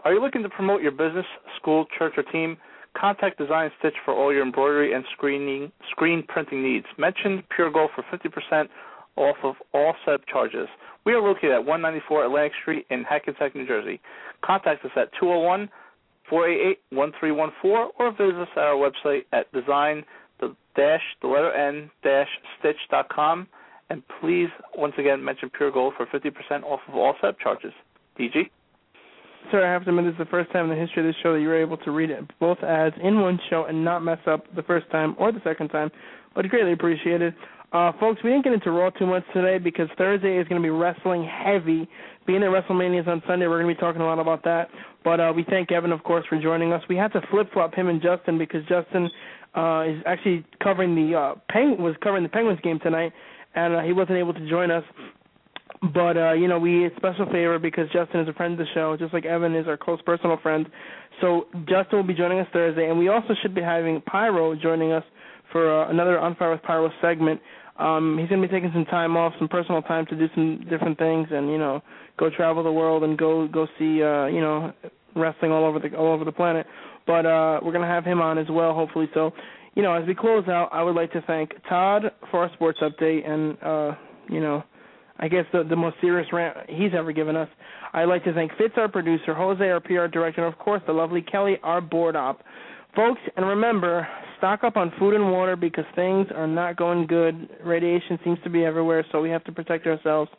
Are 0.03 0.13
you 0.13 0.21
looking 0.21 0.43
to 0.43 0.49
promote 0.49 0.81
your 0.81 0.91
business, 0.91 1.25
school, 1.59 1.85
church, 1.97 2.13
or 2.17 2.23
team? 2.23 2.57
Contact 2.97 3.37
Design 3.37 3.71
Stitch 3.79 3.95
for 4.05 4.13
all 4.13 4.31
your 4.31 4.43
embroidery 4.43 4.93
and 4.93 5.03
screening 5.13 5.71
screen 5.89 6.23
printing 6.27 6.63
needs. 6.63 6.85
Mention 6.97 7.43
Pure 7.55 7.71
Gold 7.71 7.91
for 7.95 8.03
50% 8.15 8.67
off 9.15 9.37
of 9.43 9.55
all 9.73 9.93
setup 10.05 10.25
charges. 10.27 10.67
We 11.05 11.13
are 11.13 11.21
located 11.21 11.51
at 11.51 11.65
194 11.65 12.25
Atlantic 12.25 12.53
Street 12.61 12.85
in 12.89 13.03
Hackensack, 13.03 13.55
New 13.55 13.67
Jersey. 13.67 13.99
Contact 14.43 14.85
us 14.85 14.91
at 14.95 15.09
201 15.19 15.69
488 16.29 16.79
1314 16.91 17.91
or 17.99 18.11
visit 18.11 18.41
us 18.41 18.47
at 18.55 18.63
our 18.63 18.75
website 18.75 19.25
at 19.33 19.51
design 19.51 20.03
the 20.39 20.55
dash 20.75 21.01
the 21.21 21.27
letter 21.27 21.51
n 21.53 21.91
dash 22.01 22.29
stitch 22.57 22.77
dot 22.89 23.09
com 23.09 23.47
and 23.89 24.01
please 24.21 24.47
once 24.77 24.93
again 24.97 25.23
mention 25.23 25.49
Pure 25.49 25.71
Gold 25.71 25.93
for 25.97 26.05
50% 26.05 26.63
off 26.63 26.79
of 26.87 26.95
all 26.95 27.13
setup 27.19 27.39
charges. 27.39 27.73
DG. 28.17 28.49
Sir, 29.51 29.65
I 29.65 29.71
have 29.71 29.83
to 29.85 29.89
admit 29.89 30.05
this 30.05 30.13
is 30.13 30.17
the 30.17 30.25
first 30.25 30.51
time 30.51 30.69
in 30.69 30.77
the 30.77 30.81
history 30.81 31.07
of 31.07 31.13
this 31.13 31.15
show 31.21 31.33
that 31.33 31.39
you 31.39 31.47
were 31.47 31.61
able 31.61 31.77
to 31.77 31.91
read 31.91 32.09
it, 32.09 32.23
both 32.39 32.57
ads 32.63 32.95
in 33.03 33.19
one 33.21 33.39
show 33.49 33.65
and 33.65 33.83
not 33.83 34.03
mess 34.03 34.19
up 34.27 34.45
the 34.55 34.63
first 34.63 34.89
time 34.91 35.15
or 35.19 35.31
the 35.31 35.41
second 35.43 35.69
time, 35.69 35.91
but 36.35 36.47
greatly 36.49 36.73
appreciated. 36.73 37.35
Uh, 37.73 37.91
folks, 37.99 38.21
we 38.23 38.29
didn't 38.29 38.43
get 38.43 38.53
into 38.53 38.69
Raw 38.71 38.91
too 38.91 39.07
much 39.07 39.23
today 39.33 39.57
because 39.57 39.89
Thursday 39.97 40.37
is 40.37 40.47
going 40.47 40.61
to 40.61 40.65
be 40.65 40.69
wrestling 40.69 41.27
heavy. 41.27 41.89
Being 42.27 42.41
that 42.41 42.51
WrestleMania 42.51 43.01
is 43.01 43.07
on 43.07 43.23
Sunday, 43.27 43.47
we're 43.47 43.61
going 43.61 43.73
to 43.73 43.75
be 43.75 43.81
talking 43.81 44.01
a 44.01 44.05
lot 44.05 44.19
about 44.19 44.43
that. 44.43 44.69
But 45.03 45.19
uh, 45.19 45.33
we 45.35 45.43
thank 45.43 45.71
Evan, 45.71 45.91
of 45.91 46.03
course, 46.03 46.23
for 46.29 46.39
joining 46.39 46.71
us. 46.71 46.83
We 46.87 46.95
had 46.95 47.11
to 47.13 47.21
flip 47.31 47.51
flop 47.51 47.73
him 47.73 47.89
and 47.89 48.01
Justin 48.01 48.37
because 48.37 48.61
Justin 48.69 49.09
uh, 49.55 49.85
is 49.87 50.03
actually 50.05 50.45
covering 50.61 50.93
the 50.95 51.17
uh, 51.17 51.35
Peng- 51.49 51.81
was 51.81 51.95
covering 52.01 52.23
the 52.23 52.29
Penguins 52.29 52.59
game 52.61 52.79
tonight, 52.79 53.11
and 53.55 53.75
uh, 53.75 53.81
he 53.81 53.91
wasn't 53.91 54.17
able 54.17 54.33
to 54.35 54.49
join 54.49 54.69
us. 54.69 54.83
But 55.91 56.15
uh, 56.15 56.31
you 56.33 56.47
know, 56.47 56.59
we 56.59 56.85
a 56.85 56.89
special 56.95 57.25
favor 57.25 57.59
because 57.59 57.89
Justin 57.91 58.21
is 58.21 58.29
a 58.29 58.33
friend 58.33 58.53
of 58.53 58.59
the 58.59 58.71
show, 58.73 58.95
just 58.97 59.13
like 59.13 59.25
Evan 59.25 59.53
is 59.53 59.67
our 59.67 59.75
close 59.75 60.01
personal 60.05 60.37
friend. 60.41 60.65
So 61.19 61.47
Justin 61.67 61.97
will 61.97 62.03
be 62.03 62.13
joining 62.13 62.39
us 62.39 62.47
Thursday, 62.53 62.89
and 62.89 62.97
we 62.97 63.09
also 63.09 63.33
should 63.41 63.53
be 63.53 63.61
having 63.61 63.99
Pyro 64.01 64.55
joining 64.55 64.93
us 64.93 65.03
for 65.51 65.83
uh, 65.83 65.89
another 65.89 66.17
On 66.19 66.35
Fire 66.35 66.51
with 66.51 66.61
Pyro 66.63 66.89
segment. 67.01 67.41
Um, 67.79 68.17
he's 68.19 68.29
going 68.29 68.41
to 68.41 68.47
be 68.47 68.53
taking 68.53 68.71
some 68.73 68.85
time 68.85 69.17
off, 69.17 69.33
some 69.39 69.47
personal 69.47 69.81
time 69.81 70.05
to 70.05 70.15
do 70.15 70.27
some 70.35 70.65
different 70.69 70.97
things, 70.97 71.27
and 71.31 71.49
you 71.49 71.57
know, 71.57 71.81
go 72.17 72.29
travel 72.29 72.63
the 72.63 72.71
world 72.71 73.03
and 73.03 73.17
go 73.17 73.47
go 73.47 73.67
see 73.77 74.01
uh, 74.01 74.27
you 74.27 74.39
know 74.39 74.71
wrestling 75.17 75.51
all 75.51 75.65
over 75.65 75.79
the 75.79 75.93
all 75.97 76.13
over 76.13 76.23
the 76.23 76.31
planet. 76.31 76.65
But 77.05 77.25
uh, 77.25 77.59
we're 77.61 77.73
going 77.73 77.81
to 77.81 77.87
have 77.87 78.05
him 78.05 78.21
on 78.21 78.37
as 78.37 78.47
well, 78.49 78.73
hopefully. 78.73 79.09
So, 79.13 79.31
you 79.75 79.83
know, 79.83 79.91
as 79.93 80.07
we 80.07 80.15
close 80.15 80.47
out, 80.47 80.69
I 80.71 80.81
would 80.81 80.95
like 80.95 81.11
to 81.11 81.21
thank 81.23 81.51
Todd 81.67 82.03
for 82.31 82.43
our 82.43 82.53
sports 82.53 82.79
update 82.81 83.27
and 83.27 83.57
uh, 83.61 83.95
you 84.29 84.39
know 84.39 84.63
I 85.19 85.27
guess 85.27 85.45
the 85.51 85.63
the 85.63 85.75
most 85.75 85.95
serious 86.01 86.27
rant 86.33 86.57
he's 86.69 86.91
ever 86.97 87.11
given 87.11 87.35
us. 87.35 87.49
I'd 87.93 88.05
like 88.05 88.23
to 88.23 88.33
thank 88.33 88.51
Fitz, 88.57 88.73
our 88.77 88.87
producer, 88.87 89.33
Jose, 89.33 89.63
our 89.63 89.79
PR 89.79 90.07
director, 90.07 90.43
and 90.45 90.53
of 90.53 90.59
course 90.59 90.81
the 90.87 90.93
lovely 90.93 91.21
Kelly, 91.21 91.57
our 91.63 91.81
board 91.81 92.15
op. 92.15 92.41
Folks, 92.95 93.21
and 93.37 93.47
remember, 93.47 94.07
stock 94.37 94.63
up 94.63 94.77
on 94.77 94.91
food 94.99 95.15
and 95.15 95.31
water 95.31 95.55
because 95.55 95.85
things 95.95 96.27
are 96.35 96.47
not 96.47 96.75
going 96.75 97.07
good. 97.07 97.49
Radiation 97.63 98.19
seems 98.23 98.37
to 98.43 98.49
be 98.49 98.63
everywhere, 98.63 99.03
so 99.11 99.19
we 99.21 99.29
have 99.29 99.43
to 99.45 99.51
protect 99.51 99.87
ourselves. 99.87 100.29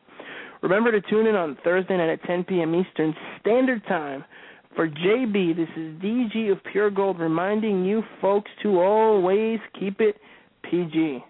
Remember 0.62 0.92
to 0.92 1.00
tune 1.10 1.26
in 1.26 1.34
on 1.34 1.58
Thursday 1.64 1.96
night 1.96 2.10
at 2.10 2.22
10 2.24 2.44
p.m. 2.44 2.74
Eastern 2.74 3.14
Standard 3.40 3.84
Time. 3.86 4.24
For 4.76 4.88
JB, 4.88 5.56
this 5.56 5.68
is 5.76 5.94
DG 6.02 6.50
of 6.50 6.58
Pure 6.70 6.90
Gold 6.92 7.18
reminding 7.18 7.84
you 7.84 8.02
folks 8.20 8.50
to 8.62 8.80
always 8.80 9.58
keep 9.78 10.00
it 10.00 10.16
PG. 10.68 11.22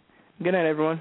Good 0.42 0.52
night, 0.52 0.66
everyone. 0.66 1.00